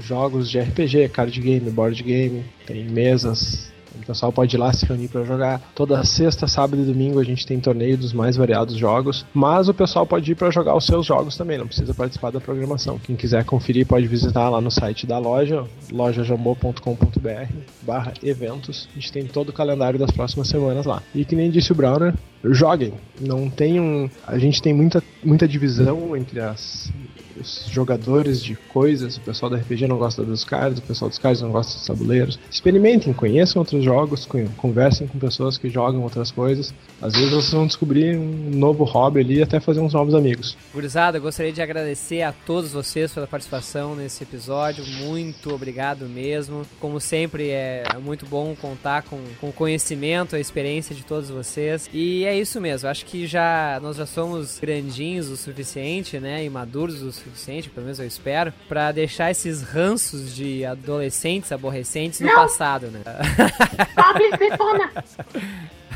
jogos 0.00 0.50
de 0.50 0.58
RPG, 0.58 1.10
card 1.10 1.38
game, 1.38 1.70
board 1.70 2.02
game, 2.02 2.44
tem 2.66 2.84
mesas. 2.84 3.70
O 4.02 4.06
pessoal 4.06 4.32
pode 4.32 4.56
ir 4.56 4.58
lá 4.58 4.72
se 4.72 4.86
reunir 4.86 5.08
para 5.08 5.24
jogar. 5.24 5.60
Toda 5.74 6.02
sexta, 6.04 6.46
sábado 6.46 6.82
e 6.82 6.84
domingo 6.84 7.18
a 7.18 7.24
gente 7.24 7.46
tem 7.46 7.60
torneio 7.60 7.96
dos 7.96 8.12
mais 8.12 8.36
variados 8.36 8.76
jogos. 8.76 9.24
Mas 9.34 9.68
o 9.68 9.74
pessoal 9.74 10.06
pode 10.06 10.32
ir 10.32 10.34
para 10.34 10.50
jogar 10.50 10.76
os 10.76 10.86
seus 10.86 11.06
jogos 11.06 11.36
também, 11.36 11.58
não 11.58 11.66
precisa 11.66 11.92
participar 11.94 12.30
da 12.30 12.40
programação. 12.40 12.98
Quem 12.98 13.16
quiser 13.16 13.44
conferir 13.44 13.86
pode 13.86 14.06
visitar 14.06 14.48
lá 14.48 14.60
no 14.60 14.70
site 14.70 15.06
da 15.06 15.18
loja, 15.18 15.64
lojajambô.com.br 15.90 17.52
barra 17.82 18.12
eventos. 18.22 18.88
A 18.92 18.94
gente 18.94 19.12
tem 19.12 19.24
todo 19.24 19.50
o 19.50 19.52
calendário 19.52 19.98
das 19.98 20.10
próximas 20.10 20.48
semanas 20.48 20.86
lá. 20.86 21.02
E 21.14 21.24
que 21.24 21.36
nem 21.36 21.50
disse 21.50 21.72
o 21.72 21.74
Browner, 21.74 22.14
joguem. 22.44 22.94
Não 23.20 23.48
tem 23.48 23.80
um. 23.80 24.08
A 24.26 24.38
gente 24.38 24.62
tem 24.62 24.72
muita, 24.72 25.02
muita 25.24 25.48
divisão 25.48 26.16
entre 26.16 26.40
as, 26.40 26.92
os 27.40 27.66
jogadores 27.70 28.42
de 28.42 28.54
coisas. 28.54 29.16
O 29.16 29.20
pessoal 29.20 29.50
da 29.50 29.56
RPG 29.58 29.86
não 29.86 29.98
gosta 29.98 30.22
dos 30.24 30.44
cards, 30.44 30.78
o 30.78 30.82
pessoal 30.82 31.08
dos 31.08 31.18
cards 31.18 31.42
não 31.42 31.50
gosta 31.50 31.74
dos 31.78 31.86
tabuleiros. 31.86 32.38
Experimentem, 32.50 33.12
conheçam 33.12 33.60
outros 33.60 33.82
jogos, 33.84 34.24
con- 34.26 34.46
conversem 34.56 35.06
com 35.06 35.18
pessoas 35.18 35.56
que 35.58 35.68
jogam 35.68 36.02
outras 36.02 36.30
coisas. 36.30 36.74
Às 37.00 37.14
vezes 37.14 37.30
vocês 37.30 37.52
vão 37.52 37.66
descobrir 37.66 38.16
um 38.16 38.50
novo 38.50 38.84
hobby 38.84 39.20
ali 39.20 39.36
e 39.38 39.42
até 39.42 39.60
fazer 39.60 39.80
uns 39.80 39.92
novos 39.94 40.14
amigos. 40.14 40.56
Gurizada, 40.72 41.18
gostaria 41.18 41.52
de 41.52 41.62
agradecer 41.62 42.22
a 42.22 42.32
todos 42.32 42.72
vocês 42.72 43.12
pela 43.12 43.26
participação 43.26 43.94
nesse 43.94 44.22
episódio. 44.24 44.84
Muito 44.86 45.54
obrigado 45.54 46.06
mesmo. 46.06 46.62
Como 46.80 47.00
sempre, 47.00 47.50
é 47.50 47.84
muito 48.02 48.26
bom 48.26 48.54
contar 48.60 49.02
com, 49.02 49.20
com 49.40 49.48
o 49.50 49.52
conhecimento, 49.52 50.34
a 50.36 50.40
experiência 50.40 50.94
de 50.94 51.04
todos 51.04 51.30
vocês. 51.30 51.88
E 51.92 52.24
é 52.24 52.36
isso 52.38 52.60
mesmo. 52.60 52.88
Acho 52.88 53.04
que 53.06 53.26
já 53.26 53.78
nós 53.82 53.96
já 53.96 54.06
somos 54.06 54.58
grandinhos 54.58 55.28
o 55.28 55.36
suficiente, 55.36 56.18
né? 56.18 56.44
E 56.44 56.50
maduros 56.50 57.02
o 57.02 57.12
suficiente, 57.12 57.27
pelo 57.70 57.84
menos 57.84 57.98
eu 57.98 58.06
espero, 58.06 58.52
pra 58.68 58.92
deixar 58.92 59.30
esses 59.30 59.62
ranços 59.62 60.34
de 60.34 60.64
adolescentes 60.64 61.52
aborrecentes 61.52 62.20
no 62.20 62.26
Não. 62.26 62.34
passado, 62.34 62.88
né? 62.88 63.00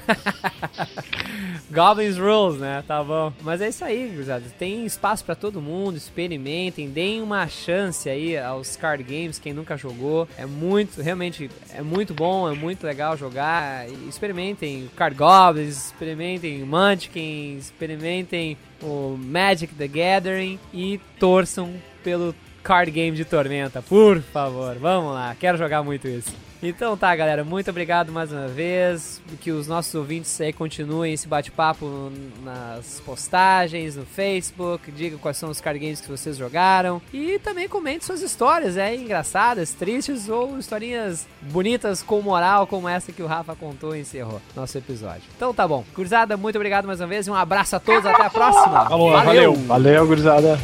Goblins 1.71 2.19
Rules, 2.19 2.61
né? 2.61 2.83
Tá 2.87 3.03
bom. 3.03 3.33
Mas 3.43 3.61
é 3.61 3.69
isso 3.69 3.85
aí, 3.85 4.09
gurizada. 4.09 4.45
Tem 4.59 4.85
espaço 4.85 5.25
pra 5.25 5.35
todo 5.35 5.61
mundo, 5.61 5.97
experimentem, 5.97 6.91
deem 6.91 7.23
uma 7.23 7.47
chance 7.49 8.09
aí 8.09 8.37
aos 8.37 8.77
card 8.77 9.03
games, 9.03 9.39
quem 9.39 9.53
nunca 9.53 9.77
jogou. 9.77 10.29
É 10.37 10.47
muito, 10.47 11.01
realmente, 11.01 11.51
é 11.73 11.83
muito 11.83 12.15
bom, 12.15 12.51
é 12.51 12.55
muito 12.55 12.85
legal 12.85 13.17
jogar. 13.17 13.89
Experimentem 14.09 14.91
Card 14.97 15.17
Goblins, 15.17 15.87
experimentem 15.87 16.65
Munchkin, 16.65 17.57
experimentem 17.59 18.57
o 18.83 19.17
Magic 19.19 19.75
the 19.75 19.89
Gathering 19.89 20.59
e 20.73 21.01
torçam 21.19 21.75
pelo 22.03 22.35
card 22.63 22.91
game 22.91 23.17
de 23.17 23.25
Tormenta, 23.25 23.83
por 23.83 24.21
favor. 24.21 24.77
Vamos 24.77 25.15
lá, 25.15 25.35
quero 25.39 25.59
jogar 25.59 25.83
muito 25.83 26.09
isso. 26.09 26.33
Então 26.63 26.97
tá, 26.97 27.15
galera, 27.17 27.43
muito 27.43 27.69
obrigado 27.71 28.13
mais 28.13 28.31
uma 28.31 28.47
vez. 28.47 29.21
Que 29.41 29.51
os 29.51 29.67
nossos 29.67 29.93
ouvintes 29.97 30.41
aí 30.41 30.53
continuem 30.53 31.13
esse 31.13 31.27
bate-papo 31.27 32.13
nas 32.45 33.01
postagens, 33.05 33.97
no 33.97 34.07
Facebook. 34.07 34.93
Diga 34.93 35.17
quais 35.19 35.37
são 35.37 35.51
os 35.51 35.61
card 35.61 35.81
games 35.81 36.01
que 36.01 36.09
vocês 36.09 36.37
jogaram. 36.37 37.03
E 37.13 37.41
também 37.41 37.69
comente 37.69 38.05
suas 38.05 38.23
histórias, 38.23 38.77
é 38.77 38.95
engraçadas, 38.95 39.73
tristes 39.73 40.29
ou 40.29 40.57
historinhas 40.57 41.27
bonitas 41.41 42.01
com 42.01 42.23
moral, 42.23 42.67
como 42.67 42.89
essa 42.89 43.11
que 43.11 43.23
o 43.23 43.27
Rafa 43.27 43.57
contou 43.57 43.97
e 43.97 44.01
encerrou 44.01 44.41
nosso 44.55 44.79
episódio. 44.79 45.23
Então 45.37 45.53
tá 45.53 45.67
bom. 45.67 45.85
Cruzada, 45.93 46.37
muito 46.37 46.57
obrigado 46.57 46.87
mais 46.87 47.01
uma 47.01 47.09
vez. 47.09 47.27
e 47.27 47.31
Um 47.31 47.35
abraço 47.35 47.75
a 47.75 47.81
todos, 47.81 48.07
até 48.07 48.23
a 48.23 48.31
próxima. 48.31 48.89
Falou, 48.89 49.11
valeu. 49.11 49.55
Valeu, 49.55 50.07
gurizada. 50.07 50.59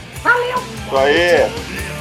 Isso 0.86 0.96
aí. 0.96 1.97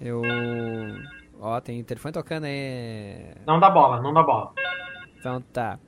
Eu. 0.00 0.22
Ó, 1.40 1.60
tem 1.60 1.82
telefone 1.84 2.12
tocando 2.12 2.44
aí. 2.44 3.34
Não 3.46 3.60
dá 3.60 3.70
bola, 3.70 4.00
não 4.00 4.12
dá 4.12 4.22
bola. 4.22 4.52
Então 5.18 5.40
tá. 5.52 5.78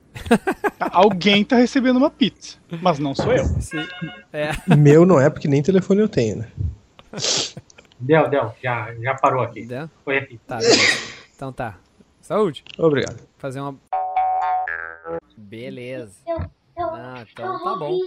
Alguém 0.91 1.45
tá 1.45 1.55
recebendo 1.55 1.97
uma 1.97 2.09
pizza, 2.09 2.57
mas 2.81 2.99
não 2.99 3.15
sou 3.15 3.31
eu. 3.33 3.45
É. 4.33 4.51
Meu 4.75 5.05
não 5.05 5.19
é 5.19 5.29
porque 5.29 5.47
nem 5.47 5.61
telefone 5.61 6.01
eu 6.01 6.09
tenho, 6.09 6.37
né? 6.37 6.51
Deu, 7.99 8.29
deu, 8.29 8.53
já, 8.61 8.93
já 8.95 9.15
parou 9.15 9.43
aqui. 9.43 9.65
Deu? 9.65 9.89
Foi 10.03 10.17
aqui. 10.17 10.37
Tá, 10.47 10.57
beleza. 10.57 11.13
Então 11.35 11.51
tá. 11.51 11.77
Saúde. 12.21 12.63
Obrigado. 12.77 13.19
Fazer 13.37 13.59
uma. 13.59 13.75
Beleza. 15.37 16.13
Ah, 16.77 17.25
então 17.31 17.63
tá 17.63 17.75
bom. 17.75 17.99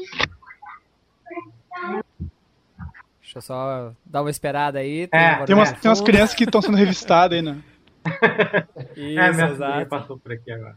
Deixa 3.33 3.39
eu 3.39 3.43
só 3.43 3.95
dar 4.05 4.21
uma 4.21 4.29
esperada 4.29 4.79
aí. 4.79 5.09
É, 5.11 5.41
um 5.41 5.45
Tem 5.47 5.57
umas, 5.57 5.73
tem 5.73 5.89
umas 5.89 6.03
crianças 6.03 6.35
que 6.35 6.45
estão 6.45 6.61
sendo 6.61 6.77
revistadas 6.77 7.39
aí, 7.39 7.43
né? 7.43 7.63
Isso, 8.95 9.19
é, 9.19 9.33
minha 9.33 9.49
exato. 9.49 9.87
passou 9.87 10.19
por 10.19 10.33
aqui 10.33 10.53
agora. 10.53 10.77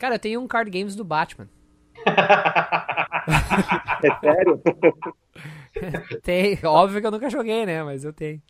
Cara, 0.00 0.14
eu 0.14 0.18
tenho 0.18 0.40
um 0.40 0.48
card 0.48 0.70
games 0.70 0.96
do 0.96 1.04
Batman. 1.04 1.46
É 4.02 4.20
sério? 4.20 4.62
Tem, 6.24 6.58
óbvio 6.64 7.00
que 7.02 7.06
eu 7.06 7.10
nunca 7.10 7.28
joguei, 7.28 7.66
né? 7.66 7.82
Mas 7.82 8.04
eu 8.04 8.12
tenho. 8.12 8.40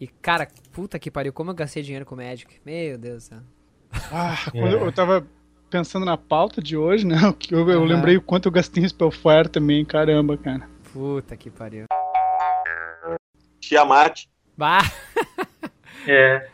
E 0.00 0.06
cara, 0.06 0.48
puta 0.72 0.98
que 0.98 1.10
pariu, 1.10 1.34
como 1.34 1.50
eu 1.50 1.54
gastei 1.54 1.82
dinheiro 1.82 2.06
com 2.06 2.16
Magic. 2.16 2.60
Meu 2.64 2.96
Deus 2.96 3.24
do 3.24 3.28
céu. 3.28 3.38
Ah, 4.10 4.36
quando 4.50 4.72
eu, 4.72 4.84
eu 4.86 4.92
tava 4.92 5.26
pensando 5.68 6.06
na 6.06 6.16
pauta 6.16 6.62
de 6.62 6.76
hoje, 6.76 7.06
né? 7.06 7.16
o 7.28 7.34
que 7.34 7.54
Eu, 7.54 7.68
eu 7.68 7.84
lembrei 7.84 8.16
o 8.16 8.22
quanto 8.22 8.46
eu 8.46 8.52
gastei 8.52 8.82
em 8.82 8.88
Spellfire 8.88 9.50
também, 9.50 9.84
caramba, 9.84 10.38
cara. 10.38 10.69
Puta 10.92 11.36
que 11.36 11.50
pariu. 11.50 11.86
Tiamat. 13.60 14.24
Bah! 14.56 14.80
É. 16.06 16.48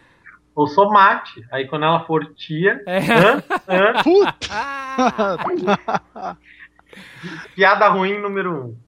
ou 0.54 0.66
sou 0.66 0.90
mate. 0.90 1.44
Aí 1.52 1.66
quando 1.68 1.84
ela 1.84 2.04
for 2.04 2.34
tia. 2.34 2.82
É. 2.86 2.98
Hã? 2.98 3.42
Hã? 3.68 4.02
Puta! 4.02 4.36
Ah, 4.50 6.36
Piada 7.54 7.88
ruim 7.88 8.18
número 8.20 8.66
um. 8.66 8.78